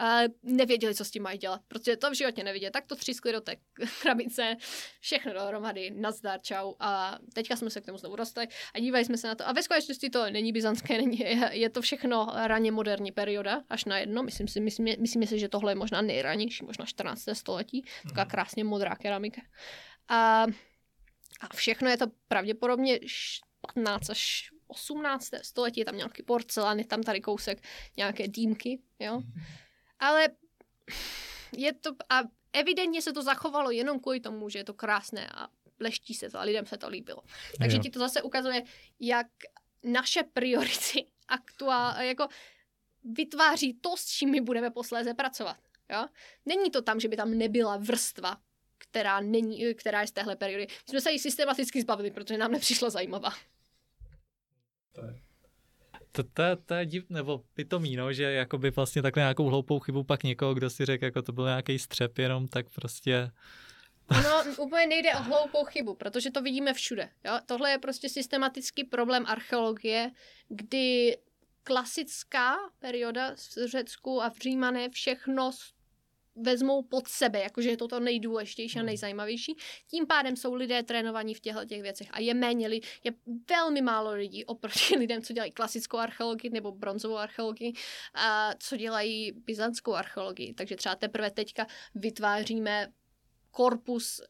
uh, 0.00 0.52
nevěděli, 0.56 0.94
co 0.94 1.04
s 1.04 1.10
tím 1.10 1.22
mají 1.22 1.38
dělat, 1.38 1.60
protože 1.68 1.96
to 1.96 2.10
v 2.10 2.14
životě 2.14 2.44
neviděli. 2.44 2.70
Tak 2.70 2.86
to 2.86 2.96
třískli 2.96 3.32
do 3.32 3.40
té 3.40 3.56
krabice, 4.02 4.56
všechno 5.00 5.32
dohromady, 5.32 5.90
nazdar, 5.90 6.40
čau. 6.42 6.74
A 6.80 7.18
teďka 7.34 7.56
jsme 7.56 7.70
se 7.70 7.80
k 7.80 7.86
tomu 7.86 7.98
znovu 7.98 8.16
dostali 8.16 8.48
a 8.74 8.78
dívali 8.78 9.04
jsme 9.04 9.16
se 9.16 9.28
na 9.28 9.34
to. 9.34 9.48
A 9.48 9.52
ve 9.52 9.62
skutečnosti 9.62 10.10
to 10.10 10.30
není 10.30 10.52
byzantské, 10.52 10.98
není, 11.02 11.18
je, 11.18 11.50
je 11.52 11.70
to 11.70 11.82
všechno 11.82 12.32
raně 12.34 12.72
moderní 12.72 13.12
perioda, 13.12 13.62
až 13.70 13.84
na 13.84 13.98
jedno. 13.98 14.22
Myslím 14.22 14.48
si, 14.48 14.60
myslím, 14.60 14.88
myslím 14.98 15.26
si, 15.26 15.38
že 15.38 15.48
tohle 15.48 15.72
je 15.72 15.76
možná 15.76 16.02
nejranější, 16.02 16.64
možná 16.64 16.86
14. 16.86 17.24
století. 17.32 17.84
Taková 18.02 18.22
mhm. 18.22 18.30
krásně 18.30 18.64
modrá 18.64 18.96
keramika. 18.96 19.40
A, 20.08 20.46
a 21.40 21.54
všechno 21.54 21.88
je 21.88 21.96
to 21.96 22.06
pravděpodobně 22.28 23.00
15 23.60 24.10
až 24.10 24.50
18. 24.66 25.30
století, 25.42 25.80
je 25.80 25.84
tam 25.84 25.96
nějaký 25.96 26.22
porcelán, 26.22 26.78
je 26.78 26.86
tam 26.86 27.02
tady 27.02 27.20
kousek 27.20 27.62
nějaké 27.96 28.28
dýmky, 28.28 28.82
jo. 28.98 29.22
Ale 29.98 30.28
je 31.56 31.72
to, 31.72 31.90
a 32.10 32.20
evidentně 32.52 33.02
se 33.02 33.12
to 33.12 33.22
zachovalo 33.22 33.70
jenom 33.70 34.00
kvůli 34.00 34.20
tomu, 34.20 34.48
že 34.48 34.58
je 34.58 34.64
to 34.64 34.74
krásné 34.74 35.28
a 35.34 35.48
leští 35.80 36.14
se 36.14 36.30
to 36.30 36.38
a 36.38 36.42
lidem 36.42 36.66
se 36.66 36.76
to 36.78 36.88
líbilo. 36.88 37.22
Takže 37.58 37.76
jo. 37.76 37.82
ti 37.82 37.90
to 37.90 37.98
zase 37.98 38.22
ukazuje, 38.22 38.62
jak 39.00 39.26
naše 39.82 40.22
priority 40.22 41.06
aktuál, 41.28 42.02
jako 42.02 42.28
vytváří 43.04 43.74
to, 43.74 43.96
s 43.96 44.06
čím 44.06 44.30
my 44.30 44.40
budeme 44.40 44.70
posléze 44.70 45.14
pracovat. 45.14 45.56
Jo? 45.92 46.06
Není 46.46 46.70
to 46.70 46.82
tam, 46.82 47.00
že 47.00 47.08
by 47.08 47.16
tam 47.16 47.30
nebyla 47.30 47.76
vrstva, 47.76 48.36
která, 48.78 49.20
není, 49.20 49.74
která 49.74 50.00
je 50.00 50.06
z 50.06 50.12
téhle 50.12 50.36
periody. 50.36 50.66
My 50.70 50.90
jsme 50.90 51.00
se 51.00 51.10
jí 51.10 51.18
systematicky 51.18 51.82
zbavili, 51.82 52.10
protože 52.10 52.38
nám 52.38 52.52
nepřišla 52.52 52.90
zajímavá. 52.90 53.32
To 54.92 55.04
je 55.04 55.26
to, 56.16 56.22
to, 56.22 56.42
to 56.66 56.74
je 56.74 56.86
div, 56.86 57.10
nebo 57.10 57.42
pitomí, 57.54 57.96
no, 57.96 58.12
že 58.12 58.22
jakoby 58.22 58.70
vlastně 58.70 59.02
takhle 59.02 59.20
nějakou 59.20 59.44
hloupou 59.44 59.80
chybu 59.80 60.04
pak 60.04 60.22
někoho, 60.22 60.54
kdo 60.54 60.70
si 60.70 60.84
řekl, 60.84 61.04
jako 61.04 61.22
to 61.22 61.32
byl 61.32 61.44
nějaký 61.44 61.78
střep 61.78 62.18
jenom, 62.18 62.48
tak 62.48 62.70
prostě... 62.70 63.30
No, 64.10 64.44
úplně 64.58 64.86
nejde 64.86 65.14
o 65.14 65.22
hloupou 65.22 65.64
chybu, 65.64 65.94
protože 65.94 66.30
to 66.30 66.42
vidíme 66.42 66.74
všude. 66.74 67.08
Jo? 67.24 67.32
Tohle 67.46 67.70
je 67.70 67.78
prostě 67.78 68.08
systematický 68.08 68.84
problém 68.84 69.24
archeologie, 69.26 70.10
kdy 70.48 71.16
klasická 71.62 72.56
perioda 72.78 73.34
v 73.34 73.66
Řecku 73.70 74.22
a 74.22 74.30
v 74.30 74.38
Římaně 74.38 74.90
všechno 74.90 75.50
vezmou 76.36 76.82
pod 76.82 77.08
sebe, 77.08 77.40
jakože 77.40 77.70
je 77.70 77.76
to 77.76 77.88
to 77.88 78.00
nejdůležitější 78.00 78.78
a 78.78 78.80
hmm. 78.80 78.86
nejzajímavější. 78.86 79.56
Tím 79.90 80.06
pádem 80.06 80.36
jsou 80.36 80.54
lidé 80.54 80.82
trénovaní 80.82 81.34
v 81.34 81.40
těchto 81.40 81.64
těch 81.64 81.82
věcech 81.82 82.08
a 82.10 82.20
je 82.20 82.34
méně 82.34 82.68
lidí, 82.68 82.86
je 83.04 83.12
velmi 83.50 83.82
málo 83.82 84.12
lidí 84.12 84.44
oproti 84.44 84.96
lidem, 84.98 85.22
co 85.22 85.32
dělají 85.32 85.52
klasickou 85.52 85.98
archeologii 85.98 86.50
nebo 86.50 86.72
bronzovou 86.72 87.16
archeologii, 87.16 87.72
a 88.14 88.54
co 88.58 88.76
dělají 88.76 89.32
byzantskou 89.32 89.94
archeologii. 89.94 90.54
Takže 90.54 90.76
třeba 90.76 90.94
teprve 90.94 91.30
teďka 91.30 91.66
vytváříme 91.94 92.88
korpus 93.50 94.20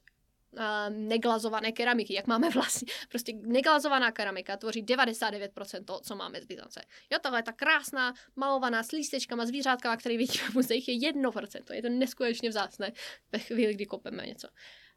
neglazované 0.89 1.73
keramiky, 1.73 2.15
jak 2.15 2.27
máme 2.27 2.51
vlastně. 2.51 2.93
Prostě 3.09 3.33
neglazovaná 3.33 4.13
keramika 4.13 4.57
tvoří 4.57 4.85
99% 4.85 5.85
toho, 5.85 6.01
co 6.01 6.17
máme 6.17 6.41
z 6.41 6.45
Byzance. 6.45 6.81
Jo, 7.13 7.19
tohle 7.23 7.39
je 7.39 7.43
ta 7.43 7.53
krásná, 7.53 8.15
malovaná 8.37 8.83
s 8.83 8.93
lístečkama, 8.93 9.47
zvířátkama, 9.47 9.97
které 9.97 10.17
vidíme 10.17 10.49
v 10.51 10.55
muzeích, 10.55 10.89
je 10.89 11.13
1%. 11.13 11.75
Je 11.75 11.83
to 11.83 11.89
neskutečně 11.89 12.49
vzácné 12.49 12.93
ve 13.33 13.39
chvíli, 13.39 13.75
kdy 13.75 13.87
kopeme 13.87 14.27
něco. 14.27 14.49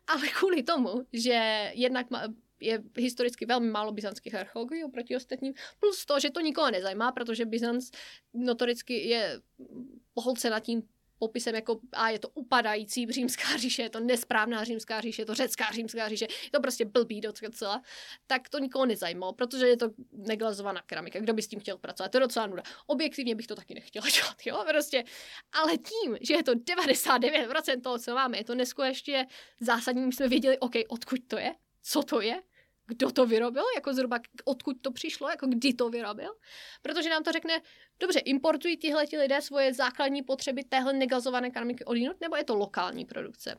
Ale 0.08 0.28
kvůli 0.28 0.64
tomu, 0.64 1.06
že 1.14 1.72
jednak 1.74 2.08
je 2.60 2.84
historicky 2.98 3.46
velmi 3.46 3.70
málo 3.70 3.92
byzantských 3.92 4.36
archeologů 4.36 4.76
oproti 4.86 5.16
ostatním, 5.16 5.54
plus 5.80 6.06
to, 6.06 6.20
že 6.20 6.30
to 6.30 6.40
nikoho 6.40 6.72
nezajímá, 6.72 7.12
protože 7.12 7.46
Byzanc 7.46 7.92
notoricky 8.34 9.08
je 9.08 9.42
pohlcena 10.14 10.60
tím 10.60 10.84
popisem 11.20 11.56
jako 11.56 11.80
a 11.94 12.10
je 12.10 12.20
to 12.20 12.30
upadající 12.30 13.08
římská 13.12 13.58
říše, 13.58 13.82
je 13.82 13.90
to 13.90 14.00
nesprávná 14.00 14.64
římská 14.64 15.02
říše, 15.02 15.22
je 15.22 15.26
to 15.26 15.34
řecká 15.34 15.72
římská 15.72 16.10
říše, 16.10 16.28
je 16.44 16.52
to 16.52 16.60
prostě 16.60 16.86
blbý 16.86 17.22
docela, 17.22 17.82
tak 18.28 18.50
to 18.50 18.60
nikoho 18.60 18.86
nezajímalo, 18.86 19.34
protože 19.34 19.68
je 19.68 19.78
to 19.78 19.90
neglazovaná 20.12 20.82
keramika. 20.82 21.20
Kdo 21.20 21.34
by 21.34 21.42
s 21.42 21.48
tím 21.48 21.60
chtěl 21.60 21.78
pracovat? 21.78 22.12
To 22.12 22.18
je 22.18 22.22
docela 22.22 22.48
nuda. 22.48 22.64
Objektivně 22.88 23.36
bych 23.36 23.48
to 23.48 23.56
taky 23.56 23.74
nechtěla 23.74 24.10
dělat, 24.16 24.36
jo, 24.46 24.66
prostě. 24.70 25.04
Ale 25.52 25.78
tím, 25.78 26.18
že 26.22 26.34
je 26.34 26.44
to 26.44 26.52
99% 26.54 27.82
toho, 27.82 28.00
co 28.00 28.16
máme, 28.16 28.38
je 28.38 28.44
to 28.44 28.56
neskutečně 28.56 29.28
zásadní, 29.60 30.06
my 30.06 30.14
jsme 30.14 30.28
věděli, 30.28 30.60
OK, 30.60 30.74
odkud 30.88 31.20
to 31.28 31.38
je, 31.38 31.56
co 31.84 32.04
to 32.04 32.22
je, 32.22 32.42
kdo 32.90 33.12
to 33.12 33.26
vyrobil, 33.26 33.64
jako 33.76 33.94
zhruba 33.94 34.20
odkud 34.46 34.78
to 34.82 34.92
přišlo, 34.92 35.30
jako 35.30 35.48
kdy 35.48 35.74
to 35.74 35.90
vyrobil, 35.90 36.36
protože 36.82 37.10
nám 37.10 37.24
to 37.24 37.32
řekne, 37.32 37.62
dobře, 38.00 38.20
importují 38.20 38.78
tihle 38.78 39.08
ti 39.08 39.18
lidé 39.18 39.42
svoje 39.42 39.74
základní 39.74 40.24
potřeby 40.24 40.64
téhle 40.64 40.94
negazované 40.94 41.50
keramiky 41.50 41.86
odinut, 41.86 42.22
nebo 42.22 42.36
je 42.36 42.44
to 42.44 42.56
lokální 42.56 43.06
produkce. 43.06 43.56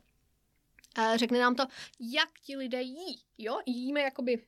A 0.95 1.17
řekne 1.17 1.39
nám 1.39 1.55
to, 1.55 1.63
jak 1.99 2.29
ti 2.45 2.57
lidé 2.57 2.81
jí, 2.81 3.21
jo, 3.37 3.59
jíme 3.65 4.01
jakoby 4.01 4.45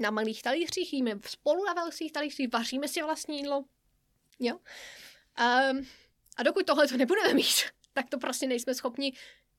na 0.00 0.10
malých 0.10 0.42
talířích, 0.42 0.92
jíme 0.92 1.18
spolu 1.26 1.64
na 1.64 1.72
velkých 1.72 2.12
talířích, 2.12 2.48
vaříme 2.52 2.88
si 2.88 3.02
vlastní 3.02 3.38
jídlo, 3.38 3.64
jo. 4.40 4.58
Um, 5.70 5.86
a 6.36 6.42
dokud 6.42 6.66
tohle 6.66 6.88
to 6.88 6.96
nebudeme 6.96 7.34
mít, 7.34 7.64
tak 7.92 8.10
to 8.10 8.18
prostě 8.18 8.46
nejsme 8.46 8.74
schopni 8.74 9.12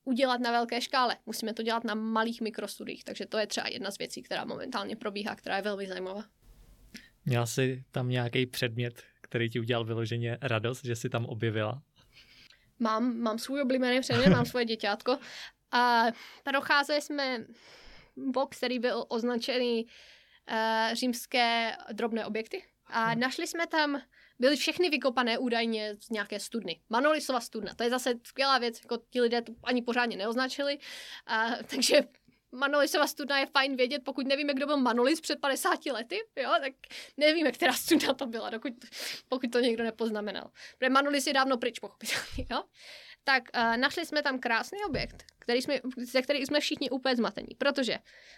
udělat 0.04 0.42
na 0.42 0.52
velké 0.52 0.82
škále. 0.82 1.18
Musíme 1.26 1.54
to 1.54 1.64
dělat 1.64 1.84
na 1.84 1.96
malých 1.96 2.42
mikrostudiích, 2.42 3.04
takže 3.04 3.26
to 3.26 3.38
je 3.38 3.48
třeba 3.48 3.68
jedna 3.68 3.92
z 3.92 3.98
věcí, 3.98 4.24
která 4.24 4.46
momentálně 4.46 4.96
probíhá, 4.96 5.36
která 5.36 5.56
je 5.56 5.62
velmi 5.62 5.88
zajímavá. 5.88 6.24
Měla 7.26 7.46
jsi 7.46 7.84
tam 7.92 8.10
nějaký 8.10 8.46
předmět, 8.46 9.04
který 9.22 9.50
ti 9.50 9.60
udělal 9.60 9.86
vyloženě 9.86 10.38
radost, 10.42 10.86
že 10.86 10.96
jsi 10.96 11.10
tam 11.10 11.26
objevila? 11.26 11.82
Mám, 12.80 13.18
mám 13.18 13.40
svůj 13.40 13.62
oblíbený 13.62 14.02
předmět, 14.02 14.30
mám 14.30 14.46
svoje 14.46 14.66
děťátko 14.66 15.20
a 15.72 16.06
procházeli 16.44 17.02
jsme 17.02 17.46
box, 18.18 18.58
který 18.58 18.80
byl 18.80 19.06
označený 19.08 19.86
uh, 19.86 20.94
římské 20.94 21.76
drobné 21.92 22.26
objekty 22.26 22.64
a 22.88 23.06
hmm. 23.06 23.20
našli 23.20 23.48
jsme 23.48 23.68
tam 23.68 24.02
byly 24.44 24.56
všechny 24.56 24.90
vykopané 24.90 25.38
údajně 25.38 25.96
z 26.00 26.10
nějaké 26.10 26.40
studny. 26.40 26.82
Manolisova 26.90 27.40
studna, 27.40 27.74
to 27.74 27.84
je 27.84 27.90
zase 27.90 28.14
skvělá 28.24 28.58
věc, 28.58 28.80
jako 28.84 29.04
ti 29.10 29.22
lidé 29.22 29.42
to 29.42 29.54
ani 29.64 29.82
pořádně 29.82 30.18
neoznačili, 30.18 30.80
a, 31.28 31.50
takže 31.70 32.02
Manolisova 32.52 33.08
studna 33.08 33.40
je 33.40 33.46
fajn 33.46 33.76
vědět, 33.76 34.02
pokud 34.06 34.28
nevíme, 34.28 34.54
kdo 34.54 34.66
byl 34.66 34.78
Manolis 34.78 35.22
před 35.22 35.40
50 35.40 35.86
lety, 35.86 36.20
jo, 36.36 36.50
tak 36.62 36.74
nevíme, 37.18 37.52
která 37.52 37.74
studna 37.74 38.14
to 38.14 38.26
byla, 38.26 38.50
dokud, 38.50 38.74
pokud 39.30 39.52
to 39.52 39.60
někdo 39.60 39.84
nepoznamenal. 39.84 40.52
Protože 40.78 40.90
Manolis 40.90 41.28
je 41.28 41.34
dávno 41.34 41.58
pryč, 41.58 41.80
pochopitelně, 41.80 42.46
jo. 42.52 42.64
Tak 43.24 43.44
uh, 43.56 43.78
našli 43.78 44.06
jsme 44.06 44.22
tam 44.24 44.40
krásný 44.40 44.78
objekt, 44.88 45.24
který 45.40 45.62
jsme, 45.62 45.80
ze 45.98 46.22
který 46.22 46.46
jsme 46.46 46.60
všichni 46.60 46.90
úplně 46.90 47.16
zmatení, 47.16 47.56
protože 47.58 47.98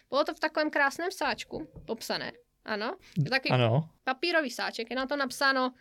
bylo 0.10 0.24
to 0.24 0.34
v 0.34 0.40
takovém 0.40 0.70
krásném 0.70 1.12
sáčku 1.12 1.68
popsané, 1.88 2.32
ano, 2.66 2.96
je 3.24 3.30
taky 3.30 3.50
ano. 3.50 3.90
papírový 4.04 4.50
sáček, 4.50 4.90
je 4.90 4.96
na 4.96 5.06
to 5.06 5.16
napsáno 5.16 5.74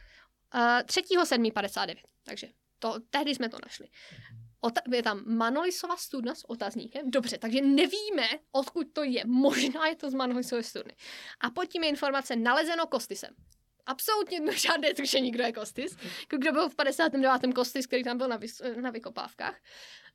3.7.59, 0.55 1.97
takže 2.25 2.49
to, 2.79 2.95
tehdy 3.11 3.35
jsme 3.35 3.49
to 3.49 3.59
našli. 3.63 3.89
Ota- 4.65 4.95
je 4.95 5.03
tam 5.03 5.23
Manolisova 5.27 5.97
studna 5.97 6.35
s 6.35 6.51
otazníkem. 6.51 7.11
Dobře, 7.11 7.39
takže 7.39 7.61
nevíme, 7.61 8.29
odkud 8.53 8.87
to 8.93 9.03
je. 9.03 9.23
Možná 9.27 9.87
je 9.87 9.97
to 9.97 10.11
z 10.11 10.15
Manolisové 10.15 10.63
studny. 10.63 10.97
A 11.41 11.51
pod 11.51 11.65
tím 11.65 11.83
je 11.83 11.89
informace 11.89 12.37
nalezeno 12.37 12.87
Kostisem. 12.87 13.35
Absolutně 13.87 14.41
žádné 14.57 14.95
tušení, 14.95 15.31
kdo 15.31 15.45
je 15.45 15.53
Kostis. 15.53 15.97
Kdo 16.29 16.53
byl 16.53 16.69
v 16.69 16.75
59. 16.75 17.55
Kostis, 17.55 17.87
který 17.87 18.05
tam 18.05 18.19
byl 18.19 18.29
na, 18.29 18.39
vys- 18.39 18.81
na 18.81 18.91
vykopávkách. 18.91 19.61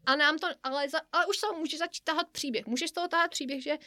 A 0.05 0.15
nám 0.15 0.37
to, 0.37 0.47
ale, 0.63 0.89
za, 0.89 0.99
ale 1.11 1.25
už 1.25 1.37
se 1.37 1.47
může 1.57 1.77
začít 1.77 2.03
tahat 2.03 2.29
příběh. 2.31 2.65
Můžeš 2.65 2.89
z 2.89 2.93
toho 2.93 3.07
tahat 3.07 3.31
příběh, 3.31 3.63
že 3.63 3.77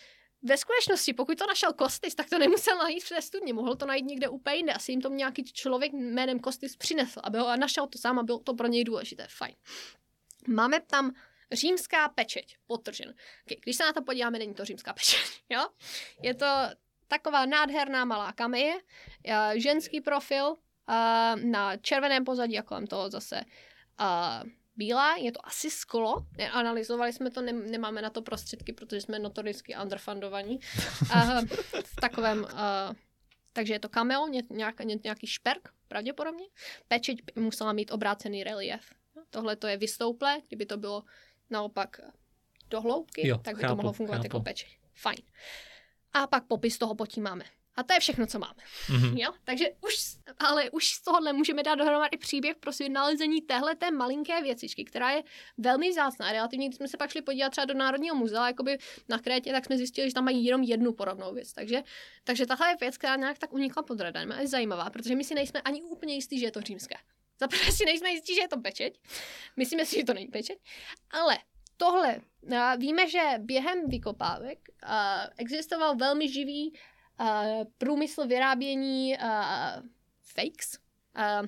ve 0.42 0.56
skutečnosti, 0.56 1.12
pokud 1.12 1.38
to 1.38 1.46
našel 1.46 1.72
Kostis, 1.72 2.14
tak 2.14 2.30
to 2.30 2.38
nemusel 2.38 2.78
najít 2.78 3.04
v 3.04 3.08
té 3.08 3.22
studni, 3.22 3.52
mohl 3.52 3.76
to 3.76 3.86
najít 3.86 4.06
někde 4.06 4.28
úplně 4.28 4.56
jinde. 4.56 4.72
Asi 4.72 4.92
jim 4.92 5.00
to 5.00 5.08
nějaký 5.08 5.44
člověk 5.44 5.92
jménem 5.92 6.40
Kostis 6.40 6.76
přinesl, 6.76 7.20
aby 7.24 7.38
ho 7.38 7.56
našel 7.56 7.86
to 7.86 7.98
sám 7.98 8.18
a 8.18 8.22
bylo 8.22 8.38
to 8.38 8.54
pro 8.54 8.66
něj 8.66 8.84
důležité. 8.84 9.26
Fajn. 9.30 9.54
Máme 10.48 10.80
tam 10.80 11.12
římská 11.52 12.08
pečeť, 12.08 12.56
potržen. 12.66 13.14
Okay, 13.46 13.56
když 13.62 13.76
se 13.76 13.84
na 13.84 13.92
to 13.92 14.02
podíváme, 14.02 14.38
není 14.38 14.54
to 14.54 14.64
římská 14.64 14.92
pečeť, 14.92 15.20
jo? 15.50 15.66
Je 16.22 16.34
to 16.34 16.46
taková 17.08 17.46
nádherná 17.46 18.04
malá 18.04 18.32
kamie, 18.32 18.74
ženský 19.54 20.00
profil 20.00 20.56
na 21.44 21.76
červeném 21.76 22.24
pozadí 22.24 22.58
a 22.58 22.62
kolem 22.62 22.86
toho 22.86 23.10
zase 23.10 23.40
bílá, 24.82 25.16
je 25.16 25.32
to 25.32 25.46
asi 25.46 25.70
sklo, 25.70 26.26
analyzovali 26.52 27.12
jsme 27.12 27.30
to, 27.30 27.42
ne, 27.42 27.52
nemáme 27.52 28.02
na 28.02 28.10
to 28.10 28.22
prostředky, 28.22 28.72
protože 28.72 29.00
jsme 29.00 29.18
notoricky 29.18 29.76
underfundovaní. 29.82 30.58
uh, 31.02 31.40
v 31.84 31.96
takovém, 32.00 32.42
uh, 32.42 32.96
takže 33.52 33.72
je 33.74 33.80
to 33.80 33.88
kameo, 33.88 34.26
ně, 34.28 34.42
nějak, 34.50 34.80
ně, 34.80 34.98
nějaký 35.04 35.26
šperk, 35.26 35.68
pravděpodobně. 35.88 36.46
Pečeť 36.88 37.18
by 37.22 37.40
musela 37.40 37.72
mít 37.72 37.92
obrácený 37.92 38.44
relief. 38.44 38.84
Tohle 39.30 39.56
to 39.56 39.66
je 39.66 39.76
vystouplé, 39.76 40.40
kdyby 40.48 40.66
to 40.66 40.76
bylo 40.76 41.02
naopak 41.50 42.00
do 42.70 42.80
hloubky, 42.80 43.28
jo, 43.28 43.38
tak 43.38 43.56
by 43.56 43.62
chápu, 43.62 43.72
to 43.72 43.76
mohlo 43.76 43.92
fungovat 43.92 44.24
jako 44.24 44.24
chápu. 44.24 44.36
jako 44.36 44.44
pečeť. 44.44 44.78
Fajn. 44.94 45.22
A 46.12 46.26
pak 46.26 46.44
popis 46.44 46.78
toho 46.78 46.94
potí 46.94 47.20
máme. 47.20 47.44
A 47.76 47.82
to 47.82 47.94
je 47.94 48.00
všechno, 48.00 48.26
co 48.26 48.38
máme. 48.38 48.62
Mm-hmm. 48.86 49.18
Jo? 49.18 49.32
Takže 49.44 49.64
už, 49.80 49.94
ale 50.38 50.70
už 50.70 50.88
z 50.88 51.02
tohohle 51.02 51.32
můžeme 51.32 51.62
dát 51.62 51.74
dohromady 51.74 52.16
příběh 52.16 52.56
pro 52.56 52.72
si 52.72 52.88
nalezení 52.88 53.40
téhle 53.40 53.76
té 53.76 53.90
malinké 53.90 54.42
věcičky, 54.42 54.84
která 54.84 55.10
je 55.10 55.22
velmi 55.58 55.90
vzácná. 55.90 56.32
Relativně, 56.32 56.68
když 56.68 56.76
jsme 56.76 56.88
se 56.88 56.96
pak 56.96 57.10
šli 57.10 57.22
podívat 57.22 57.50
třeba 57.50 57.64
do 57.64 57.74
Národního 57.74 58.16
muzea, 58.16 58.46
jakoby 58.46 58.78
na 59.08 59.18
Krétě, 59.18 59.52
tak 59.52 59.64
jsme 59.64 59.76
zjistili, 59.76 60.10
že 60.10 60.14
tam 60.14 60.24
mají 60.24 60.44
jenom 60.44 60.62
jednu 60.62 60.92
podobnou 60.92 61.34
věc. 61.34 61.52
Takže, 61.52 61.82
takže 62.24 62.46
tahle 62.46 62.68
je 62.68 62.76
věc, 62.80 62.98
která 62.98 63.16
nějak 63.16 63.38
tak 63.38 63.52
unikla 63.52 63.82
pod 63.82 64.00
radarem 64.00 64.32
a 64.32 64.40
je 64.40 64.48
zajímavá, 64.48 64.90
protože 64.90 65.16
my 65.16 65.24
si 65.24 65.34
nejsme 65.34 65.60
ani 65.60 65.82
úplně 65.82 66.14
jistí, 66.14 66.38
že 66.38 66.46
je 66.46 66.50
to 66.50 66.60
římské. 66.60 66.94
Zaprvé 67.40 67.72
si 67.72 67.84
nejsme 67.84 68.10
jistí, 68.10 68.34
že 68.34 68.40
je 68.40 68.48
to 68.48 68.60
pečeť. 68.60 68.98
Myslíme 69.56 69.86
si, 69.86 69.96
že 69.96 70.04
to 70.04 70.14
není 70.14 70.26
pečeť. 70.26 70.58
Ale 71.10 71.38
tohle, 71.76 72.20
víme, 72.76 73.08
že 73.08 73.20
během 73.38 73.88
vykopávek 73.88 74.58
existoval 75.36 75.96
velmi 75.96 76.28
živý 76.28 76.74
uh, 77.20 77.64
průmysl 77.78 78.26
vyrábění 78.26 79.16
uh, 79.18 79.88
fakes, 80.22 80.78
uh, 81.42 81.46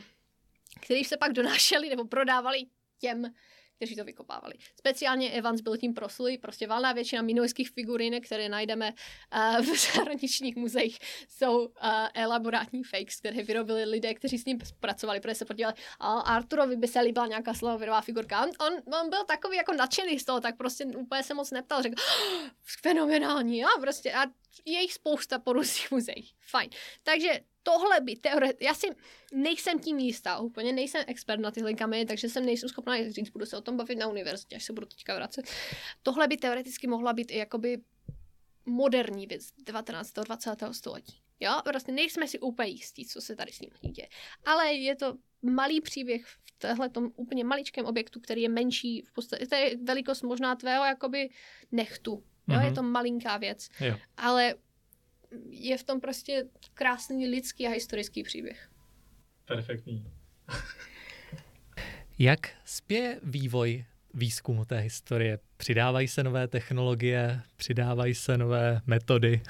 který 0.80 1.04
se 1.04 1.16
pak 1.16 1.32
donášeli 1.32 1.88
nebo 1.88 2.04
prodávali 2.04 2.66
těm, 2.98 3.34
kteří 3.76 3.96
to 3.96 4.04
vykopávali. 4.04 4.54
Speciálně 4.78 5.30
Evans 5.30 5.60
byl 5.60 5.76
tím 5.76 5.94
proslulý, 5.94 6.38
prostě 6.38 6.66
valná 6.66 6.92
většina 6.92 7.22
minojských 7.22 7.70
figurinek, 7.70 8.26
které 8.26 8.48
najdeme 8.48 8.92
uh, 8.92 9.64
v 9.64 9.78
zahraničních 9.94 10.56
muzeích, 10.56 10.98
jsou 11.28 11.66
uh, 11.66 11.70
elaborátní 12.14 12.84
fakes, 12.84 13.16
které 13.16 13.42
vyrobili 13.42 13.84
lidé, 13.84 14.14
kteří 14.14 14.38
s 14.38 14.44
ním 14.44 14.58
pracovali, 14.80 15.20
protože 15.20 15.34
se 15.34 15.44
podívali, 15.44 15.74
a 16.00 16.20
Arturovi 16.20 16.76
by 16.76 16.88
se 16.88 17.00
líbila 17.00 17.26
nějaká 17.26 17.54
slovovirová 17.54 18.00
figurka. 18.00 18.42
On, 18.42 18.50
on, 18.66 19.00
on, 19.00 19.10
byl 19.10 19.24
takový 19.24 19.56
jako 19.56 19.72
nadšený 19.72 20.18
z 20.18 20.24
toho, 20.24 20.40
tak 20.40 20.56
prostě 20.56 20.84
úplně 20.84 21.22
se 21.22 21.34
moc 21.34 21.50
neptal, 21.50 21.82
řekl, 21.82 22.02
oh, 22.02 22.48
fenomenální, 22.82 23.64
a 23.64 23.68
prostě 23.80 24.12
a 24.12 24.26
je 24.64 24.80
jich 24.80 24.94
spousta 24.94 25.38
po 25.38 25.52
různých 25.52 25.90
muzeích. 25.90 26.34
Fajn. 26.40 26.70
Takže 27.02 27.40
tohle 27.64 28.00
by 28.00 28.16
teoreticky, 28.16 28.64
já 28.64 28.74
si 28.74 28.86
nejsem 29.32 29.78
tím 29.78 29.98
jistá 29.98 30.38
úplně, 30.38 30.72
nejsem 30.72 31.04
expert 31.06 31.40
na 31.40 31.50
tyhle 31.50 31.74
kameny, 31.74 32.06
takže 32.06 32.28
jsem 32.28 32.46
nejsem 32.46 32.68
schopná 32.68 33.10
říct, 33.10 33.30
budu 33.30 33.46
se 33.46 33.56
o 33.56 33.60
tom 33.60 33.76
bavit 33.76 33.98
na 33.98 34.06
univerzitě, 34.06 34.56
až 34.56 34.64
se 34.64 34.72
budu 34.72 34.86
teďka 34.86 35.14
vracet. 35.14 35.50
Tohle 36.02 36.28
by 36.28 36.36
teoreticky 36.36 36.86
mohla 36.86 37.12
být 37.12 37.30
i 37.30 37.36
jakoby 37.38 37.78
moderní 38.66 39.26
věc 39.26 39.48
19. 39.64 40.12
20. 40.12 40.50
století. 40.72 41.20
Jo, 41.40 41.52
prostě 41.64 41.92
nejsme 41.92 42.28
si 42.28 42.40
úplně 42.40 42.68
jistí, 42.68 43.06
co 43.06 43.20
se 43.20 43.36
tady 43.36 43.52
s 43.52 43.60
ním 43.60 43.70
děje. 43.92 44.08
Ale 44.44 44.72
je 44.72 44.96
to 44.96 45.14
malý 45.42 45.80
příběh 45.80 46.26
v 46.26 46.58
téhle 46.58 46.88
tom 46.88 47.10
úplně 47.16 47.44
maličkém 47.44 47.86
objektu, 47.86 48.20
který 48.20 48.42
je 48.42 48.48
menší, 48.48 49.02
v 49.08 49.12
podstatě, 49.12 49.46
to 49.46 49.54
je 49.54 49.76
velikost 49.82 50.22
možná 50.22 50.56
tvého 50.56 50.84
jakoby 50.84 51.30
nechtu. 51.72 52.10
Jo, 52.48 52.54
mm-hmm. 52.54 52.60
je 52.60 52.66
mhm. 52.66 52.74
to 52.74 52.82
malinká 52.82 53.36
věc. 53.36 53.68
Jo. 53.80 53.96
Ale 54.16 54.54
je 55.50 55.78
v 55.78 55.82
tom 55.82 56.00
prostě 56.00 56.44
krásný 56.74 57.28
lidský 57.28 57.66
a 57.66 57.70
historický 57.70 58.22
příběh. 58.22 58.70
Perfektní. 59.44 60.12
Jak 62.18 62.50
spěje 62.64 63.20
vývoj 63.22 63.84
výzkumu 64.14 64.64
té 64.64 64.78
historie? 64.78 65.38
Přidávají 65.56 66.08
se 66.08 66.22
nové 66.22 66.48
technologie, 66.48 67.42
přidávají 67.56 68.14
se 68.14 68.38
nové 68.38 68.80
metody? 68.86 69.42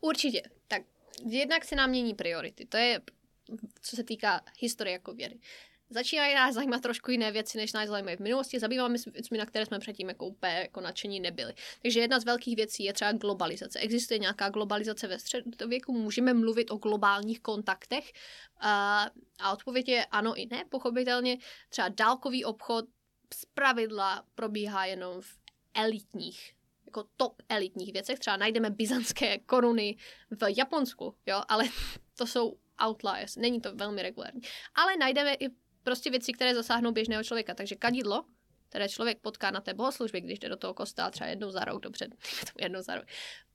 Určitě. 0.00 0.42
Tak 0.68 0.82
jednak 1.28 1.64
se 1.64 1.76
nám 1.76 1.90
mění 1.90 2.14
priority. 2.14 2.66
To 2.66 2.76
je, 2.76 3.00
co 3.80 3.96
se 3.96 4.04
týká 4.04 4.40
historie 4.60 4.92
jako 4.92 5.14
vědy 5.14 5.38
začínají 5.90 6.34
nás 6.34 6.54
zajímat 6.54 6.82
trošku 6.82 7.10
jiné 7.10 7.32
věci, 7.32 7.58
než 7.58 7.72
nás 7.72 7.88
zajímají 7.88 8.16
v 8.16 8.20
minulosti. 8.20 8.58
Zabýváme 8.58 8.98
se 8.98 9.10
věcmi, 9.10 9.38
na 9.38 9.46
které 9.46 9.66
jsme 9.66 9.78
předtím 9.78 10.08
jako 10.08 10.26
úplně 10.26 10.52
jako 10.52 10.80
nadšení 10.80 11.20
nebyli. 11.20 11.54
Takže 11.82 12.00
jedna 12.00 12.20
z 12.20 12.24
velkých 12.24 12.56
věcí 12.56 12.84
je 12.84 12.92
třeba 12.92 13.12
globalizace. 13.12 13.78
Existuje 13.78 14.18
nějaká 14.18 14.48
globalizace 14.48 15.08
ve 15.08 15.18
středověku? 15.18 15.92
Můžeme 15.92 16.34
mluvit 16.34 16.70
o 16.70 16.76
globálních 16.76 17.40
kontaktech? 17.40 18.12
A, 18.60 19.06
a 19.38 19.52
odpověď 19.52 19.88
je 19.88 20.04
ano 20.04 20.34
i 20.36 20.46
ne. 20.46 20.64
Pochopitelně 20.68 21.38
třeba 21.68 21.88
dálkový 21.88 22.44
obchod 22.44 22.84
z 23.34 23.44
pravidla 23.44 24.24
probíhá 24.34 24.84
jenom 24.84 25.20
v 25.20 25.38
elitních 25.74 26.54
jako 26.86 27.08
top 27.16 27.42
elitních 27.48 27.92
věcech. 27.92 28.18
Třeba 28.18 28.36
najdeme 28.36 28.70
byzantské 28.70 29.38
koruny 29.38 29.96
v 30.30 30.56
Japonsku, 30.56 31.14
jo, 31.26 31.42
ale 31.48 31.64
to 32.18 32.26
jsou 32.26 32.56
outliers, 32.88 33.36
není 33.36 33.60
to 33.60 33.74
velmi 33.74 34.02
regulární. 34.02 34.40
Ale 34.74 34.96
najdeme 34.96 35.34
i 35.34 35.48
prostě 35.82 36.10
věci, 36.10 36.32
které 36.32 36.54
zasáhnou 36.54 36.92
běžného 36.92 37.24
člověka. 37.24 37.54
Takže 37.54 37.74
kadidlo, 37.74 38.24
které 38.68 38.88
člověk 38.88 39.18
potká 39.18 39.50
na 39.50 39.60
té 39.60 39.74
bohoslužbě, 39.74 40.20
když 40.20 40.38
jde 40.38 40.48
do 40.48 40.56
toho 40.56 40.74
kostela 40.74 41.10
třeba 41.10 41.30
jednou 41.30 41.50
za 41.50 41.64
rok, 41.64 41.82
dobře, 41.82 42.08
jednou 42.60 42.82
za 42.82 42.94
rok, 42.94 43.04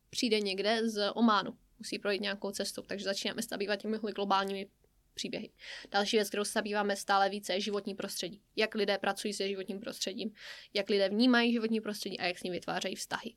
přijde 0.10 0.40
někde 0.40 0.90
z 0.90 1.12
Ománu, 1.14 1.58
musí 1.80 2.00
projít 2.00 2.22
nějakou 2.22 2.52
cestu, 2.52 2.82
takže 2.82 3.06
začínáme 3.06 3.42
se 3.42 3.48
zabývat 3.50 3.76
těmi 3.76 3.98
globálními 3.98 4.68
příběhy. 5.14 5.52
Další 5.92 6.18
věc, 6.18 6.28
kterou 6.28 6.44
se 6.44 6.52
zabýváme 6.52 6.96
stále 6.96 7.30
více, 7.30 7.54
je 7.54 7.62
životní 7.62 7.96
prostředí. 7.96 8.42
Jak 8.56 8.76
lidé 8.76 8.98
pracují 8.98 9.34
se 9.34 9.48
životním 9.48 9.80
prostředím, 9.80 10.32
jak 10.74 10.90
lidé 10.90 11.10
vnímají 11.10 11.52
životní 11.52 11.82
prostředí 11.82 12.20
a 12.20 12.26
jak 12.26 12.40
s 12.40 12.44
ním 12.44 12.54
vytvářejí 12.54 12.96
vztahy. 12.96 13.34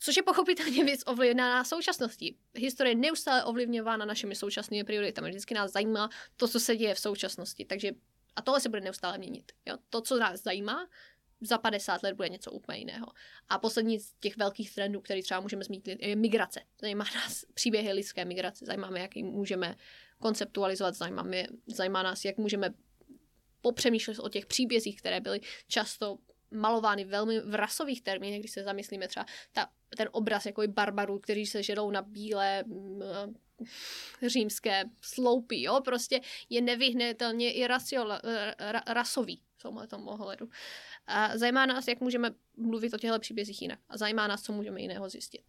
Což 0.00 0.16
je 0.16 0.22
pochopitelně 0.22 0.84
věc 0.84 1.00
ovlivněná 1.06 1.64
současností. 1.64 2.36
Historie 2.54 2.90
je 2.90 2.96
neustále 2.96 3.44
ovlivňována 3.44 4.04
našimi 4.04 4.34
současnými 4.34 4.84
prioritami. 4.84 5.28
Vždycky 5.28 5.54
nás 5.54 5.72
zajímá 5.72 6.10
to, 6.36 6.48
co 6.48 6.60
se 6.60 6.76
děje 6.76 6.94
v 6.94 7.00
současnosti. 7.00 7.64
Takže 7.64 7.92
a 8.36 8.42
tohle 8.42 8.60
se 8.60 8.68
bude 8.68 8.80
neustále 8.80 9.18
měnit. 9.18 9.52
Jo? 9.66 9.76
To, 9.90 10.00
co 10.00 10.18
nás 10.18 10.42
zajímá, 10.42 10.88
za 11.40 11.58
50 11.58 12.02
let 12.02 12.14
bude 12.14 12.28
něco 12.28 12.50
úplně 12.50 12.78
jiného. 12.78 13.06
A 13.48 13.58
poslední 13.58 13.98
z 13.98 14.12
těch 14.20 14.36
velkých 14.36 14.74
trendů, 14.74 15.00
který 15.00 15.22
třeba 15.22 15.40
můžeme 15.40 15.64
zmínit, 15.64 15.88
je 15.88 16.16
migrace. 16.16 16.60
Zajímá 16.80 17.04
nás 17.14 17.44
příběhy 17.54 17.92
lidské 17.92 18.24
migrace, 18.24 18.64
zajímá 18.64 18.90
mě, 18.90 19.00
jak 19.00 19.16
ji 19.16 19.22
můžeme 19.22 19.74
konceptualizovat, 20.18 20.94
zajímá, 20.94 21.22
mě, 21.22 21.48
zajímá 21.66 22.02
nás, 22.02 22.24
jak 22.24 22.36
můžeme 22.36 22.74
popřemýšlet 23.60 24.18
o 24.18 24.28
těch 24.28 24.46
příbězích, 24.46 24.98
které 24.98 25.20
byly 25.20 25.40
často 25.68 26.18
malovány 26.50 27.04
velmi 27.04 27.40
v 27.40 27.54
rasových 27.54 28.02
termínech, 28.02 28.40
když 28.40 28.50
se 28.50 28.62
zamyslíme 28.62 29.08
třeba 29.08 29.26
ta, 29.52 29.70
ten 29.96 30.08
obraz 30.12 30.46
jako 30.46 30.62
barbarů, 30.66 31.18
kteří 31.18 31.46
se 31.46 31.62
žerou 31.62 31.90
na 31.90 32.02
bílé 32.02 32.64
římské 34.26 34.84
sloupy, 35.00 35.62
jo, 35.62 35.80
prostě 35.84 36.20
je 36.50 36.60
nevyhnutelně 36.60 37.52
i 37.52 37.66
rasio, 37.66 38.04
ra, 38.58 38.82
rasový 38.86 39.42
v 39.56 39.62
tomhle 39.62 39.86
tom 39.86 40.08
ohledu. 40.08 40.48
A 41.06 41.38
zajímá 41.38 41.66
nás, 41.66 41.88
jak 41.88 42.00
můžeme 42.00 42.34
mluvit 42.56 42.94
o 42.94 42.98
těchto 42.98 43.18
příbězích 43.18 43.62
jinak. 43.62 43.78
A 43.88 43.96
zajímá 43.96 44.26
nás, 44.26 44.42
co 44.42 44.52
můžeme 44.52 44.80
jiného 44.80 45.08
zjistit. 45.08 45.42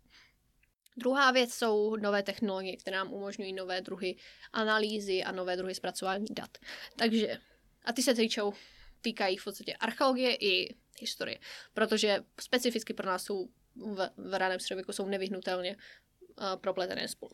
Druhá 0.97 1.31
věc 1.31 1.53
jsou 1.53 1.95
nové 1.95 2.23
technologie, 2.23 2.77
které 2.77 2.97
nám 2.97 3.13
umožňují 3.13 3.53
nové 3.53 3.81
druhy 3.81 4.15
analýzy 4.53 5.23
a 5.23 5.31
nové 5.31 5.57
druhy 5.57 5.75
zpracování 5.75 6.25
dat. 6.31 6.57
Takže, 6.95 7.37
a 7.85 7.93
ty 7.93 8.01
se 8.01 8.13
týčou, 8.13 8.53
týkají 9.01 9.37
v 9.37 9.43
podstatě 9.43 9.73
archeologie 9.73 10.35
i 10.35 10.75
historie, 10.99 11.39
protože 11.73 12.19
specificky 12.39 12.93
pro 12.93 13.07
nás 13.07 13.23
jsou 13.23 13.49
v, 13.79 14.09
v 14.17 14.37
raném 14.37 14.59
středověku 14.59 14.93
jsou 14.93 15.05
nevyhnutelně 15.05 15.75
uh, 15.75 16.55
propletené 16.61 17.07
spolu. 17.07 17.31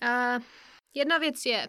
A 0.00 0.38
jedna 0.94 1.18
věc 1.18 1.46
je 1.46 1.68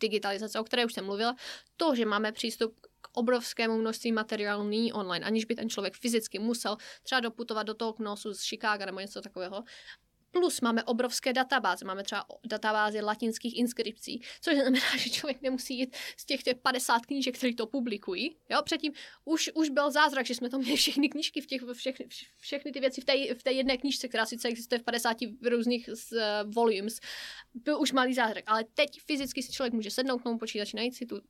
digitalizace, 0.00 0.60
o 0.60 0.64
které 0.64 0.84
už 0.84 0.92
jsem 0.92 1.04
mluvila, 1.04 1.36
to, 1.76 1.94
že 1.94 2.06
máme 2.06 2.32
přístup 2.32 2.80
k 3.00 3.08
obrovskému 3.12 3.78
množství 3.78 4.12
materiálu 4.12 4.64
nyní 4.64 4.92
online, 4.92 5.26
aniž 5.26 5.44
by 5.44 5.54
ten 5.54 5.70
člověk 5.70 5.94
fyzicky 5.94 6.38
musel 6.38 6.76
třeba 7.02 7.20
doputovat 7.20 7.66
do 7.66 7.74
toho 7.74 7.92
knosu 7.92 8.34
z 8.34 8.48
Chicaga 8.48 8.86
nebo 8.86 9.00
něco 9.00 9.20
takového, 9.20 9.62
Plus 10.34 10.60
máme 10.60 10.84
obrovské 10.84 11.32
databáze, 11.32 11.84
máme 11.84 12.02
třeba 12.02 12.26
databázy 12.46 13.00
latinských 13.00 13.58
inskripcí, 13.58 14.22
což 14.40 14.54
znamená, 14.54 14.86
že 14.98 15.10
člověk 15.10 15.42
nemusí 15.42 15.78
jít 15.78 15.96
z 16.16 16.24
těch, 16.24 16.42
těch 16.42 16.56
50 16.56 17.06
knížek, 17.06 17.38
které 17.38 17.54
to 17.54 17.66
publikují. 17.66 18.36
Jo? 18.50 18.62
Předtím 18.64 18.92
už, 19.24 19.50
už 19.54 19.68
byl 19.70 19.90
zázrak, 19.90 20.26
že 20.26 20.34
jsme 20.34 20.50
to 20.50 20.58
měli 20.58 20.76
všechny 20.76 21.08
knížky, 21.08 21.40
v 21.40 21.46
těch, 21.46 21.62
všechny, 21.72 22.06
všechny 22.38 22.72
ty 22.72 22.80
věci 22.80 23.00
v 23.00 23.04
té, 23.04 23.34
v 23.34 23.42
té 23.42 23.52
jedné 23.52 23.76
knížce, 23.76 24.08
která 24.08 24.26
sice 24.26 24.48
existuje 24.48 24.78
v 24.78 24.82
50 24.82 25.16
různých 25.42 25.88
uh, 25.88 26.18
volumes, 26.54 27.00
byl 27.54 27.80
už 27.80 27.92
malý 27.92 28.14
zázrak. 28.14 28.44
Ale 28.46 28.64
teď 28.74 29.00
fyzicky 29.00 29.42
si 29.42 29.52
člověk 29.52 29.72
může 29.72 29.90
sednout 29.90 30.18
k 30.18 30.22
tomu 30.22 30.38
počítači, 30.38 30.76
najít 30.76 30.94
si 30.94 31.06
tu 31.06 31.16
uh, 31.16 31.20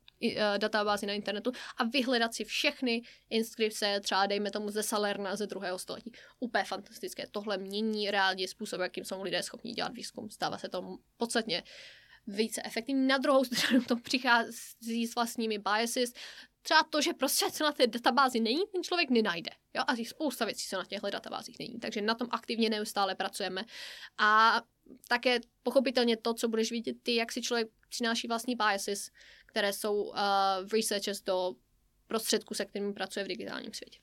databázi 0.58 1.06
na 1.06 1.12
internetu 1.12 1.52
a 1.76 1.84
vyhledat 1.84 2.34
si 2.34 2.44
všechny 2.44 3.02
inskripce, 3.30 4.00
třeba 4.00 4.26
dejme 4.26 4.50
tomu 4.50 4.70
ze 4.70 4.82
Salerna 4.82 5.36
ze 5.36 5.46
druhého 5.46 5.78
století. 5.78 6.12
Úplně 6.40 6.64
fantastické. 6.64 7.26
Tohle 7.30 7.58
mění 7.58 8.10
reálně 8.10 8.48
způsob, 8.48 8.80
jakým 8.94 9.04
jsou 9.04 9.22
lidé 9.22 9.42
schopni 9.42 9.72
dělat 9.72 9.92
výzkum. 9.94 10.30
Stává 10.30 10.58
se 10.58 10.68
to 10.68 10.98
podstatně 11.16 11.62
více 12.26 12.62
efektivní. 12.64 13.06
Na 13.06 13.18
druhou 13.18 13.44
stranu 13.44 13.84
to 13.84 13.96
přichází 13.96 15.06
s 15.06 15.14
vlastními 15.14 15.58
biases, 15.58 16.12
třeba 16.62 16.82
to, 16.82 17.00
že 17.02 17.12
prostě 17.12 17.50
co 17.50 17.64
na 17.64 17.72
té 17.72 17.86
databázi 17.86 18.40
není, 18.40 18.62
ten 18.72 18.82
člověk 18.82 19.10
nenajde. 19.10 19.50
Jo? 19.74 19.82
A 19.86 20.04
spousta 20.04 20.44
věcí 20.44 20.66
se 20.68 20.76
na 20.76 20.84
těchto 20.84 21.10
databázích 21.10 21.58
není. 21.58 21.78
Takže 21.80 22.02
na 22.02 22.14
tom 22.14 22.28
aktivně 22.30 22.70
neustále 22.70 23.14
pracujeme. 23.14 23.64
A 24.18 24.62
také 25.08 25.40
pochopitelně 25.62 26.16
to, 26.16 26.34
co 26.34 26.48
budeš 26.48 26.70
vidět 26.70 26.96
ty, 27.02 27.14
jak 27.14 27.32
si 27.32 27.42
člověk 27.42 27.68
přináší 27.88 28.28
vlastní 28.28 28.56
biases, 28.56 29.10
které 29.46 29.72
jsou 29.72 30.02
uh, 30.02 30.16
v 30.64 30.72
researches 30.72 31.22
do 31.22 31.54
prostředku, 32.06 32.54
se 32.54 32.64
kterými 32.64 32.92
pracuje 32.92 33.24
v 33.24 33.28
digitálním 33.28 33.74
světě. 33.74 33.98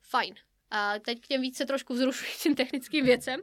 Fajn. 0.00 0.34
A 0.70 0.98
teď 0.98 1.20
k 1.20 1.26
těm 1.26 1.40
více 1.40 1.66
trošku 1.66 1.94
vzrušujícím 1.94 2.54
technickým 2.54 3.04
věcem. 3.04 3.40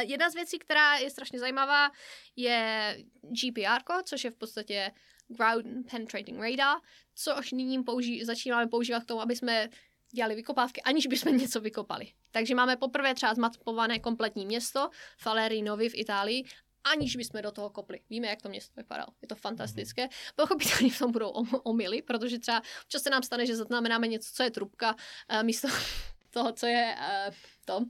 Jedna 0.00 0.30
z 0.30 0.34
věcí, 0.34 0.58
která 0.58 0.94
je 0.96 1.10
strašně 1.10 1.38
zajímavá, 1.38 1.90
je 2.36 2.96
GPR, 3.22 4.02
což 4.04 4.24
je 4.24 4.30
v 4.30 4.36
podstatě 4.36 4.90
Ground 5.28 5.90
Penetrating 5.90 6.40
Radar, 6.40 6.76
což 7.14 7.52
nyní 7.52 7.82
použí, 7.82 8.24
začínáme 8.24 8.66
používat 8.66 9.02
k 9.02 9.06
tomu, 9.06 9.20
aby 9.20 9.36
jsme 9.36 9.68
dělali 10.12 10.34
vykopávky, 10.34 10.82
aniž 10.82 11.06
bychom 11.06 11.36
něco 11.36 11.60
vykopali. 11.60 12.12
Takže 12.30 12.54
máme 12.54 12.76
poprvé 12.76 13.14
třeba 13.14 13.34
zmapované 13.34 13.98
kompletní 13.98 14.46
město 14.46 14.90
Faleri 15.18 15.62
Novi 15.62 15.88
v 15.88 15.94
Itálii, 15.94 16.44
aniž 16.84 17.16
bychom 17.16 17.42
do 17.42 17.50
toho 17.52 17.70
kopli. 17.70 18.00
Víme, 18.10 18.26
jak 18.26 18.42
to 18.42 18.48
město 18.48 18.72
vypadalo. 18.76 19.08
Je 19.22 19.28
to 19.28 19.34
fantastické. 19.34 20.08
Pochopitelně 20.36 20.90
v 20.90 20.98
tom 20.98 21.12
budou 21.12 21.28
omily, 21.62 22.02
protože 22.02 22.38
třeba 22.38 22.62
občas 22.82 23.02
se 23.02 23.10
nám 23.10 23.22
stane, 23.22 23.46
že 23.46 23.56
zaznamenáme 23.56 24.08
něco, 24.08 24.30
co 24.34 24.42
je 24.42 24.50
trubka, 24.50 24.94
uh, 24.94 25.42
místo 25.42 25.68
toho, 26.30 26.52
co 26.52 26.66
je 26.66 26.96
uh, 26.98 27.34
to 27.64 27.84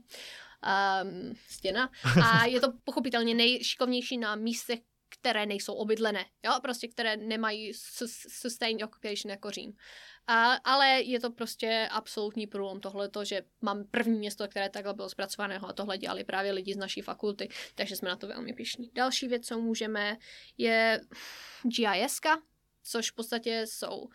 um, 0.63 1.35
stěna. 1.47 1.89
A 2.23 2.45
je 2.45 2.59
to 2.59 2.67
pochopitelně 2.83 3.35
nejšikovnější 3.35 4.17
na 4.17 4.35
místech, 4.35 4.79
které 5.19 5.45
nejsou 5.45 5.73
obydlené, 5.73 6.25
jo, 6.45 6.53
prostě 6.61 6.87
které 6.87 7.17
nemají 7.17 7.73
sustained 8.27 8.83
occupation 8.83 9.31
jako 9.31 9.51
Řím. 9.51 9.73
A, 10.27 10.53
ale 10.53 11.01
je 11.01 11.19
to 11.19 11.31
prostě 11.31 11.89
absolutní 11.91 12.47
průlom 12.47 12.79
tohle, 12.79 13.09
že 13.23 13.41
mám 13.61 13.83
první 13.91 14.19
město, 14.19 14.47
které 14.47 14.69
takhle 14.69 14.93
bylo 14.93 15.09
zpracovaného 15.09 15.67
a 15.67 15.73
tohle 15.73 15.97
dělali 15.97 16.23
právě 16.23 16.51
lidi 16.51 16.73
z 16.73 16.77
naší 16.77 17.01
fakulty, 17.01 17.49
takže 17.75 17.95
jsme 17.95 18.09
na 18.09 18.15
to 18.15 18.27
velmi 18.27 18.53
pišní. 18.53 18.89
Další 18.93 19.27
věc, 19.27 19.47
co 19.47 19.59
můžeme, 19.59 20.17
je 20.57 21.01
GIS, 21.63 22.19
což 22.83 23.11
v 23.11 23.15
podstatě 23.15 23.63
jsou 23.67 24.09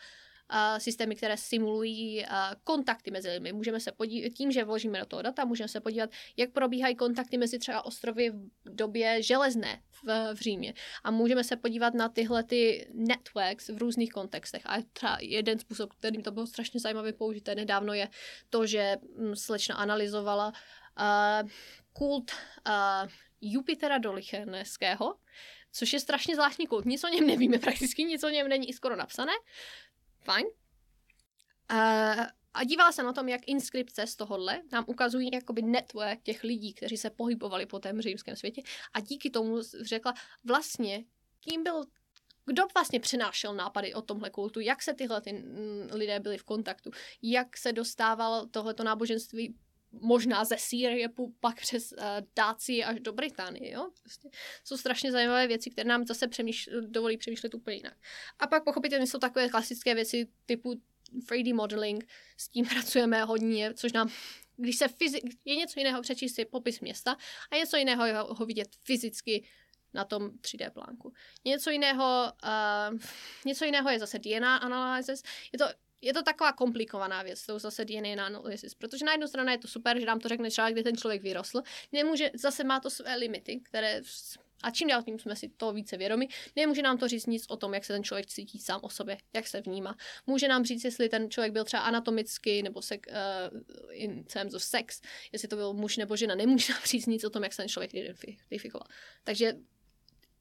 systémy, 0.79 1.17
které 1.17 1.37
simulují 1.37 2.27
kontakty 2.65 3.11
mezi 3.11 3.31
lidmi. 3.31 3.53
Můžeme 3.53 3.81
se 3.81 3.93
podívat, 3.93 4.29
tím, 4.29 4.53
že 4.53 4.65
vložíme 4.65 5.01
do 5.01 5.07
toho 5.07 5.23
data, 5.23 5.45
můžeme 5.45 5.69
se 5.69 5.81
podívat, 5.81 6.11
jak 6.37 6.51
probíhají 6.51 6.95
kontakty 6.95 7.39
mezi 7.39 7.59
třeba 7.59 7.85
ostrovy 7.85 8.31
v 8.31 8.75
době 8.75 9.23
železné 9.23 9.83
v, 9.91 10.35
v 10.35 10.41
Římě. 10.41 10.75
A 11.05 11.11
můžeme 11.11 11.45
se 11.45 11.57
podívat 11.57 11.95
na 11.95 12.09
tyhle 12.09 12.45
ty 12.45 12.89
networks 12.95 13.69
v 13.69 13.79
různých 13.79 14.13
kontextech. 14.13 14.63
A 14.67 14.77
třeba 14.93 15.19
jeden 15.21 15.59
způsob, 15.59 15.93
kterým 15.93 16.23
to 16.23 16.31
bylo 16.31 16.47
strašně 16.47 16.81
zajímavě 16.81 17.13
použité 17.13 17.55
nedávno, 17.55 17.93
je 17.93 18.09
to, 18.51 18.67
že 18.67 18.97
hm, 19.19 19.37
slečna 19.37 19.75
analyzovala 19.77 20.53
uh, 20.53 21.49
kult 21.93 22.31
uh, 22.31 23.11
Jupitera 23.41 23.99
Dolicheneského, 23.99 25.15
což 25.73 25.93
je 25.93 26.01
strašně 26.01 26.35
zvláštní 26.35 26.67
kult. 26.67 26.85
Nic 26.85 27.05
o 27.05 27.09
něm 27.09 27.27
nevíme 27.27 27.59
prakticky, 27.67 28.05
nic 28.05 28.25
o 28.25 28.29
něm 28.29 28.49
není 28.49 28.73
skoro 28.73 28.97
napsané. 28.97 29.33
Fajn. 30.27 30.47
Uh, 31.73 32.27
a 32.55 32.65
dívala 32.65 32.93
se 32.93 33.03
na 33.03 33.13
tom, 33.13 33.29
jak 33.29 33.41
inskripce 33.47 34.07
z 34.07 34.17
tohohle 34.17 34.63
nám 34.73 34.85
ukazují 34.87 35.31
jakoby 35.33 35.63
network 35.63 36.23
těch 36.23 36.45
lidí, 36.45 36.75
kteří 36.75 36.97
se 36.97 37.11
pohybovali 37.11 37.67
po 37.67 37.79
tom 37.79 38.01
římském 38.01 38.37
světě 38.37 38.63
a 38.93 39.01
díky 39.01 39.31
tomu 39.31 39.63
řekla 39.83 40.15
vlastně, 40.45 41.05
kým 41.41 41.63
byl 41.63 41.85
kdo 42.47 42.63
vlastně 42.75 43.01
přinášel 43.01 43.55
nápady 43.55 43.95
o 43.95 44.03
tomhle 44.03 44.31
kultu, 44.31 44.61
jak 44.61 44.83
se 44.83 44.95
tyhle 44.95 45.21
ty 45.21 45.33
mm, 45.33 45.89
lidé 45.93 46.21
byli 46.21 46.39
v 46.39 46.45
kontaktu, 46.45 46.91
jak 47.23 47.57
se 47.57 47.73
dostával 47.73 48.47
tohleto 48.47 48.85
náboženství 48.85 49.55
možná 49.93 50.45
ze 50.45 50.57
Sýrie 50.59 51.09
pak 51.41 51.61
přes 51.61 51.93
uh, 51.93 51.99
Dácii 52.37 52.85
až 52.85 53.01
do 53.01 53.13
Británie. 53.13 53.73
Jo? 53.73 53.91
Prostě 54.03 54.29
jsou 54.65 54.77
strašně 54.77 55.13
zajímavé 55.13 55.47
věci, 55.47 55.71
které 55.71 55.89
nám 55.89 56.07
zase 56.07 56.27
přemýšl- 56.27 56.91
dovolí 56.91 57.17
přemýšlet 57.17 57.55
úplně 57.55 57.77
jinak. 57.77 57.97
A 58.39 58.47
pak 58.47 58.65
pochopitelně 58.65 59.07
jsou 59.07 59.19
takové 59.19 59.49
klasické 59.49 59.95
věci 59.95 60.29
typu 60.47 60.81
3D 61.31 61.55
modeling, 61.55 62.09
s 62.37 62.49
tím 62.49 62.67
pracujeme 62.75 63.25
hodně, 63.25 63.75
což 63.75 63.93
nám 63.93 64.11
když 64.59 64.77
se 64.77 64.87
fyzi- 64.87 65.37
je 65.45 65.57
něco 65.57 65.81
jiného 65.81 66.03
přečíst 66.03 66.35
si 66.35 66.45
popis 66.45 66.81
města 66.81 67.17
a 67.51 67.57
něco 67.57 67.77
jiného 67.77 68.35
ho 68.35 68.47
vidět 68.47 68.69
fyzicky 68.85 69.49
na 69.95 70.05
tom 70.05 70.31
3D 70.31 70.71
plánku. 70.71 71.13
Něco 71.45 71.71
jiného, 71.71 72.33
uh, 72.93 72.99
něco 73.47 73.65
jiného 73.65 73.91
je 73.91 73.99
zase 73.99 74.19
DNA 74.19 74.57
analysis. 74.57 75.23
Je 75.53 75.59
to 75.59 75.65
je 76.07 76.13
to 76.13 76.23
taková 76.23 76.53
komplikovaná 76.53 77.23
věc, 77.23 77.47
to 77.47 77.59
zase 77.59 77.85
DNA 77.85 78.27
analysis, 78.27 78.75
protože 78.75 79.05
na 79.05 79.13
jednu 79.13 79.27
stranu 79.27 79.51
je 79.51 79.59
to 79.59 79.69
super, 79.69 80.01
že 80.01 80.07
nám 80.07 80.21
to 80.21 80.29
řekne 80.29 80.51
třeba, 80.51 80.71
kde 80.71 80.83
ten 80.83 80.97
člověk 80.97 81.23
vyrostl, 81.23 81.63
nemůže, 81.93 82.31
zase 82.35 82.65
má 82.65 82.81
to 82.81 82.91
své 82.91 83.17
limity, 83.17 83.61
které 83.61 84.03
a 84.63 84.71
čím 84.71 84.89
dál 84.89 85.03
tím 85.03 85.19
jsme 85.19 85.37
si 85.37 85.49
to 85.49 85.73
více 85.73 85.97
vědomi, 85.97 86.29
nemůže 86.57 86.83
nám 86.83 86.99
to 86.99 87.09
říct 87.09 87.27
nic 87.27 87.45
o 87.49 87.57
tom, 87.57 87.75
jak 87.75 87.85
se 87.85 87.93
ten 87.93 88.05
člověk 88.05 88.27
cítí 88.27 88.59
sám 88.59 88.81
o 88.83 88.91
sobě, 88.91 89.17
jak 89.35 89.47
se 89.47 89.61
vnímá. 89.61 89.97
Může 90.27 90.49
nám 90.49 90.65
říct, 90.65 90.85
jestli 90.85 91.09
ten 91.09 91.31
člověk 91.31 91.53
byl 91.53 91.65
třeba 91.65 91.83
anatomicky 91.83 92.63
nebo 92.63 92.83
se, 92.83 92.95
uh, 92.95 93.03
in 93.91 94.25
terms 94.25 94.55
of 94.55 94.63
sex, 94.63 95.01
jestli 95.33 95.49
to 95.49 95.57
byl 95.57 95.73
muž 95.73 95.97
nebo 95.97 96.17
žena. 96.17 96.35
Nemůže 96.35 96.73
nám 96.73 96.83
říct 96.85 97.07
nic 97.07 97.25
o 97.25 97.31
tom, 97.31 97.43
jak 97.43 97.53
se 97.53 97.63
ten 97.63 97.69
člověk 97.69 97.95
identifikoval. 97.95 98.87
Takže 99.25 99.53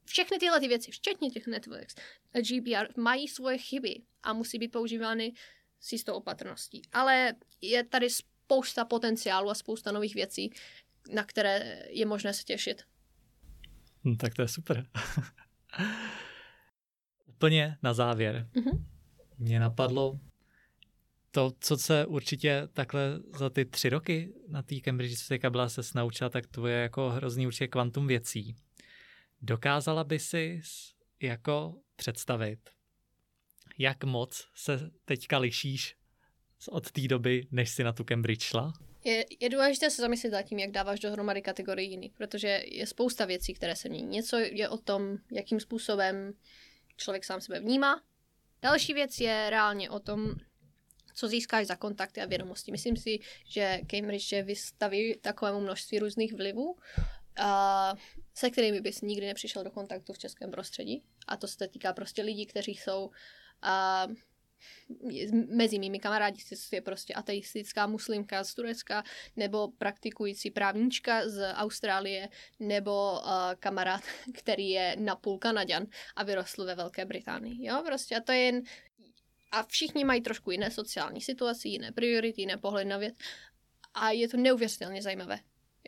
všechny 0.05 0.37
tyhle 0.37 0.59
ty 0.59 0.67
věci, 0.67 0.91
včetně 0.91 1.29
těch 1.29 1.47
networks, 1.47 1.95
GPR, 2.33 2.99
mají 2.99 3.27
svoje 3.27 3.57
chyby 3.57 4.01
a 4.23 4.33
musí 4.33 4.59
být 4.59 4.71
používány 4.71 5.33
s 5.79 5.91
jistou 5.91 6.13
opatrností. 6.13 6.81
Ale 6.93 7.33
je 7.61 7.83
tady 7.83 8.09
spousta 8.09 8.85
potenciálu 8.85 9.49
a 9.49 9.55
spousta 9.55 9.91
nových 9.91 10.15
věcí, 10.15 10.49
na 11.13 11.23
které 11.23 11.83
je 11.89 12.05
možné 12.05 12.33
se 12.33 12.43
těšit. 12.43 12.83
No, 14.03 14.15
tak 14.15 14.33
to 14.33 14.41
je 14.41 14.47
super. 14.47 14.87
Úplně 17.25 17.77
na 17.83 17.93
závěr. 17.93 18.49
Mm-hmm. 18.53 18.85
Mě 19.37 19.59
napadlo 19.59 20.19
to, 21.31 21.51
co 21.59 21.77
se 21.77 22.05
určitě 22.05 22.67
takhle 22.73 23.19
za 23.37 23.49
ty 23.49 23.65
tři 23.65 23.89
roky 23.89 24.33
na 24.47 24.61
té 24.61 24.75
Cambridge, 24.79 25.19
co 25.19 25.27
teďka 25.27 25.49
byla 25.49 25.69
se 25.69 25.81
naučila, 25.95 26.29
tak 26.29 26.47
to 26.47 26.67
je 26.67 26.77
jako 26.77 27.09
hrozný 27.09 27.47
určitě 27.47 27.67
kvantum 27.67 28.07
věcí. 28.07 28.55
Dokázala 29.47 30.03
by 30.03 30.19
si 30.19 30.61
jako 31.21 31.75
představit, 31.95 32.59
jak 33.77 34.03
moc 34.03 34.47
se 34.55 34.91
teďka 35.05 35.37
lišíš 35.37 35.95
od 36.69 36.91
té 36.91 37.01
doby, 37.07 37.47
než 37.51 37.69
si 37.69 37.83
na 37.83 37.93
tu 37.93 38.03
Cambridge 38.03 38.43
šla? 38.43 38.73
Je, 39.03 39.25
je 39.39 39.49
důležité 39.49 39.89
se 39.89 40.01
zamyslet 40.01 40.33
nad 40.33 40.41
tím, 40.41 40.59
jak 40.59 40.71
dáváš 40.71 40.99
dohromady 40.99 41.41
kategorii 41.41 42.11
protože 42.17 42.61
je 42.65 42.87
spousta 42.87 43.25
věcí, 43.25 43.53
které 43.53 43.75
se 43.75 43.89
mění. 43.89 44.07
Něco 44.07 44.37
je 44.37 44.69
o 44.69 44.77
tom, 44.77 45.17
jakým 45.31 45.59
způsobem 45.59 46.33
člověk 46.97 47.23
sám 47.23 47.41
sebe 47.41 47.59
vnímá. 47.59 48.01
Další 48.61 48.93
věc 48.93 49.19
je 49.19 49.49
reálně 49.49 49.89
o 49.89 49.99
tom, 49.99 50.35
co 51.13 51.27
získáš 51.27 51.67
za 51.67 51.75
kontakty 51.75 52.21
a 52.21 52.25
vědomosti. 52.25 52.71
Myslím 52.71 52.97
si, 52.97 53.19
že 53.47 53.79
Cambridge 53.87 54.31
je 54.31 54.43
vystaví 54.43 55.15
takovému 55.21 55.59
množství 55.59 55.99
různých 55.99 56.33
vlivů, 56.33 56.77
a 57.37 57.93
se 58.33 58.49
kterými 58.49 58.81
bys 58.81 59.01
nikdy 59.01 59.25
nepřišel 59.27 59.63
do 59.63 59.71
kontaktu 59.71 60.13
v 60.13 60.17
českém 60.17 60.51
prostředí. 60.51 61.03
A 61.27 61.37
to 61.37 61.47
se 61.47 61.67
týká 61.67 61.93
prostě 61.93 62.21
lidí, 62.21 62.45
kteří 62.45 62.75
jsou 62.75 63.09
a, 63.61 64.07
mezi 65.47 65.79
mými 65.79 65.99
kamarádi 65.99 66.43
je 66.71 66.81
prostě 66.81 67.13
ateistická 67.13 67.87
muslimka 67.87 68.43
z 68.43 68.53
Turecka, 68.53 69.03
nebo 69.35 69.67
praktikující 69.67 70.51
právnička 70.51 71.29
z 71.29 71.53
Austrálie, 71.53 72.29
nebo 72.59 73.11
uh, 73.11 73.29
kamarád, 73.59 74.01
který 74.33 74.69
je 74.69 74.95
napůl 74.99 75.37
Kanaďan 75.37 75.85
a 76.15 76.23
vyrostl 76.23 76.65
ve 76.65 76.75
Velké 76.75 77.05
Británii. 77.05 77.65
Jo, 77.65 77.83
prostě 77.85 78.15
a 78.15 78.21
to 78.21 78.31
je 78.31 78.39
jen 78.39 78.61
a 79.51 79.63
všichni 79.63 80.05
mají 80.05 80.21
trošku 80.21 80.51
jiné 80.51 80.71
sociální 80.71 81.21
situace, 81.21 81.67
jiné 81.67 81.91
priority, 81.91 82.41
jiné 82.41 82.57
pohled 82.57 82.85
na 82.85 82.97
věc 82.97 83.15
a 83.93 84.11
je 84.11 84.27
to 84.27 84.37
neuvěřitelně 84.37 85.01
zajímavé. 85.01 85.39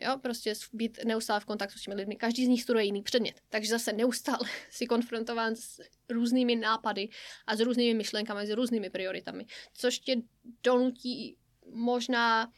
Jo, 0.02 0.18
prostě 0.18 0.54
být 0.72 0.98
neustále 1.04 1.40
v 1.40 1.44
kontaktu 1.44 1.78
s 1.78 1.82
těmi 1.82 1.94
lidmi. 1.94 2.16
Každý 2.16 2.44
z 2.44 2.48
nich 2.48 2.62
studuje 2.62 2.84
jiný 2.84 3.02
předmět. 3.02 3.40
Takže 3.48 3.70
zase 3.70 3.92
neustále 3.92 4.48
si 4.70 4.86
konfrontován 4.86 5.56
s 5.56 5.80
různými 6.08 6.56
nápady 6.56 7.08
a 7.46 7.56
s 7.56 7.60
různými 7.60 7.94
myšlenkami, 7.94 8.46
s 8.46 8.50
různými 8.50 8.90
prioritami. 8.90 9.46
Což 9.74 9.98
tě 9.98 10.16
donutí 10.62 11.36
možná 11.72 12.52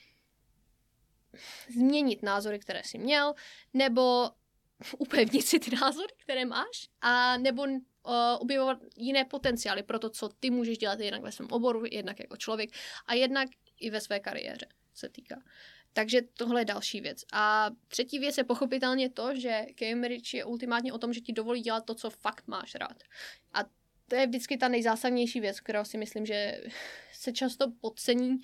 změnit 1.74 2.22
názory, 2.22 2.58
které 2.58 2.82
jsi 2.84 2.98
měl, 2.98 3.34
nebo 3.74 4.30
upevnit 4.98 5.42
si 5.42 5.58
ty 5.58 5.76
názory, 5.76 6.12
které 6.16 6.44
máš, 6.44 6.88
a 7.00 7.36
nebo 7.36 7.62
uh, 7.62 7.72
objevovat 8.38 8.78
jiné 8.96 9.24
potenciály 9.24 9.82
pro 9.82 9.98
to, 9.98 10.10
co 10.10 10.28
ty 10.28 10.50
můžeš 10.50 10.78
dělat 10.78 11.00
jednak 11.00 11.22
ve 11.22 11.32
svém 11.32 11.48
oboru, 11.50 11.82
jednak 11.90 12.20
jako 12.20 12.36
člověk 12.36 12.70
a 13.06 13.14
jednak 13.14 13.48
i 13.80 13.90
ve 13.90 14.00
své 14.00 14.20
kariéře 14.20 14.66
se 14.94 15.08
týká. 15.08 15.42
Takže 15.92 16.20
tohle 16.22 16.60
je 16.60 16.64
další 16.64 17.00
věc. 17.00 17.24
A 17.32 17.70
třetí 17.88 18.18
věc 18.18 18.38
je 18.38 18.44
pochopitelně 18.44 19.10
to, 19.10 19.34
že 19.34 19.66
Cambridge 19.74 20.34
je 20.34 20.44
ultimátně 20.44 20.92
o 20.92 20.98
tom, 20.98 21.12
že 21.12 21.20
ti 21.20 21.32
dovolí 21.32 21.60
dělat 21.60 21.84
to, 21.84 21.94
co 21.94 22.10
fakt 22.10 22.46
máš 22.46 22.74
rád. 22.74 23.02
A 23.52 23.64
to 24.08 24.16
je 24.16 24.26
vždycky 24.26 24.56
ta 24.56 24.68
nejzásadnější 24.68 25.40
věc, 25.40 25.60
kterou 25.60 25.84
si 25.84 25.98
myslím, 25.98 26.26
že 26.26 26.60
se 27.12 27.32
často 27.32 27.72
podcení 27.80 28.40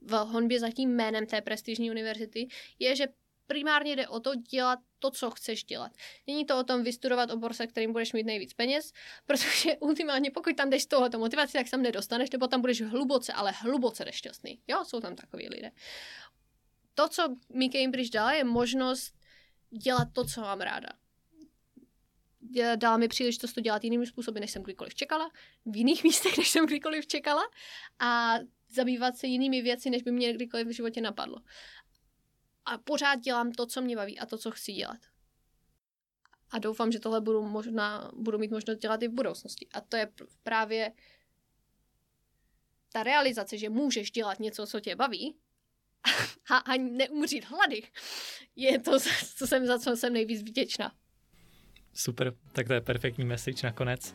v 0.00 0.12
honbě 0.12 0.60
za 0.60 0.70
tím 0.70 0.90
jménem 0.90 1.26
té 1.26 1.40
prestižní 1.40 1.90
univerzity, 1.90 2.48
je, 2.78 2.96
že 2.96 3.06
primárně 3.46 3.96
jde 3.96 4.08
o 4.08 4.20
to 4.20 4.34
dělat 4.34 4.78
to, 4.98 5.10
co 5.10 5.30
chceš 5.30 5.64
dělat. 5.64 5.92
Není 6.26 6.44
to 6.44 6.58
o 6.58 6.64
tom 6.64 6.82
vystudovat 6.82 7.30
obor, 7.30 7.52
se 7.52 7.66
kterým 7.66 7.92
budeš 7.92 8.12
mít 8.12 8.26
nejvíc 8.26 8.54
peněz, 8.54 8.92
protože 9.26 9.76
ultimátně 9.76 10.30
pokud 10.30 10.56
tam 10.56 10.70
jdeš 10.70 10.82
z 10.82 10.86
tohoto 10.86 11.18
motivace, 11.18 11.52
tak 11.52 11.70
tam 11.70 11.82
nedostaneš, 11.82 12.30
nebo 12.30 12.46
tam 12.46 12.60
budeš 12.60 12.82
hluboce, 12.82 13.32
ale 13.32 13.52
hluboce 13.52 14.04
nešťastný. 14.04 14.60
Jo, 14.68 14.84
jsou 14.84 15.00
tam 15.00 15.16
takový 15.16 15.48
lidé. 15.48 15.70
To, 16.94 17.08
co 17.08 17.36
mi 17.54 17.70
Cambridge 17.70 18.10
dala, 18.10 18.32
je 18.32 18.44
možnost 18.44 19.14
dělat 19.82 20.08
to, 20.12 20.24
co 20.24 20.40
mám 20.40 20.60
ráda. 20.60 20.88
Dala 22.76 22.96
mi 22.96 23.08
příležitost 23.08 23.52
to 23.52 23.60
dělat 23.60 23.84
jinými 23.84 24.06
způsoby, 24.06 24.40
než 24.40 24.50
jsem 24.50 24.62
kdykoliv 24.62 24.94
čekala, 24.94 25.30
v 25.66 25.76
jiných 25.76 26.04
místech, 26.04 26.38
než 26.38 26.48
jsem 26.48 26.66
kdykoliv 26.66 27.06
čekala 27.06 27.42
a 27.98 28.34
zabývat 28.68 29.16
se 29.16 29.26
jinými 29.26 29.62
věci, 29.62 29.90
než 29.90 30.02
by 30.02 30.12
mě 30.12 30.32
kdykoliv 30.32 30.66
v 30.66 30.70
životě 30.70 31.00
napadlo 31.00 31.38
a 32.64 32.78
pořád 32.78 33.20
dělám 33.20 33.52
to, 33.52 33.66
co 33.66 33.82
mě 33.82 33.96
baví 33.96 34.18
a 34.18 34.26
to, 34.26 34.38
co 34.38 34.50
chci 34.50 34.72
dělat. 34.72 34.98
A 36.50 36.58
doufám, 36.58 36.92
že 36.92 37.00
tohle 37.00 37.20
budu, 37.20 37.42
možná, 37.42 38.10
budu 38.14 38.38
mít 38.38 38.50
možnost 38.50 38.78
dělat 38.78 39.02
i 39.02 39.08
v 39.08 39.12
budoucnosti. 39.12 39.68
A 39.74 39.80
to 39.80 39.96
je 39.96 40.12
právě 40.42 40.92
ta 42.92 43.02
realizace, 43.02 43.58
že 43.58 43.70
můžeš 43.70 44.10
dělat 44.10 44.40
něco, 44.40 44.66
co 44.66 44.80
tě 44.80 44.96
baví 44.96 45.36
a, 46.50 46.56
a 46.56 46.76
neumřít 46.76 47.44
hlady, 47.44 47.82
je 48.56 48.78
to, 48.78 48.98
co 49.36 49.46
jsem, 49.46 49.66
za 49.66 49.78
co 49.78 49.96
jsem 49.96 50.12
nejvíc 50.12 50.42
vděčná. 50.42 50.92
Super, 51.94 52.32
tak 52.52 52.66
to 52.66 52.72
je 52.72 52.80
perfektní 52.80 53.24
message 53.24 53.66
nakonec. 53.66 54.14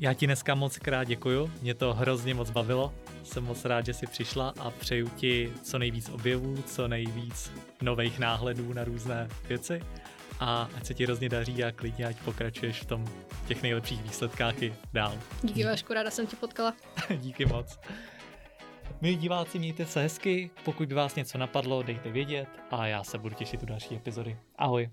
Já 0.00 0.14
ti 0.14 0.26
dneska 0.26 0.54
moc 0.54 0.78
krát 0.78 1.04
děkuju, 1.04 1.52
mě 1.62 1.74
to 1.74 1.94
hrozně 1.94 2.34
moc 2.34 2.50
bavilo, 2.50 2.94
jsem 3.22 3.44
moc 3.44 3.64
rád, 3.64 3.86
že 3.86 3.94
jsi 3.94 4.06
přišla 4.06 4.54
a 4.58 4.70
přeju 4.70 5.08
ti 5.08 5.52
co 5.62 5.78
nejvíc 5.78 6.08
objevů, 6.08 6.62
co 6.62 6.88
nejvíc 6.88 7.52
nových 7.82 8.18
náhledů 8.18 8.72
na 8.72 8.84
různé 8.84 9.28
věci 9.48 9.80
a 10.40 10.70
ať 10.76 10.86
se 10.86 10.94
ti 10.94 11.04
hrozně 11.04 11.28
daří 11.28 11.64
a 11.64 11.72
klidně 11.72 12.06
ať 12.06 12.16
pokračuješ 12.20 12.80
v 12.80 12.86
tom 12.86 13.04
těch 13.48 13.62
nejlepších 13.62 14.02
výsledkách 14.02 14.62
i 14.62 14.74
dál. 14.92 15.18
Díky 15.42 15.64
Vašku, 15.64 15.92
ráda 15.92 16.10
jsem 16.10 16.26
tě 16.26 16.36
potkala. 16.36 16.74
Díky 17.16 17.46
moc. 17.46 17.78
Milí 19.00 19.16
diváci, 19.16 19.58
mějte 19.58 19.86
se 19.86 20.02
hezky, 20.02 20.50
pokud 20.64 20.92
vás 20.92 21.14
něco 21.14 21.38
napadlo, 21.38 21.82
dejte 21.82 22.10
vědět 22.10 22.48
a 22.70 22.86
já 22.86 23.04
se 23.04 23.18
budu 23.18 23.34
těšit 23.34 23.62
u 23.62 23.66
další 23.66 23.94
epizody. 23.94 24.36
Ahoj. 24.56 24.90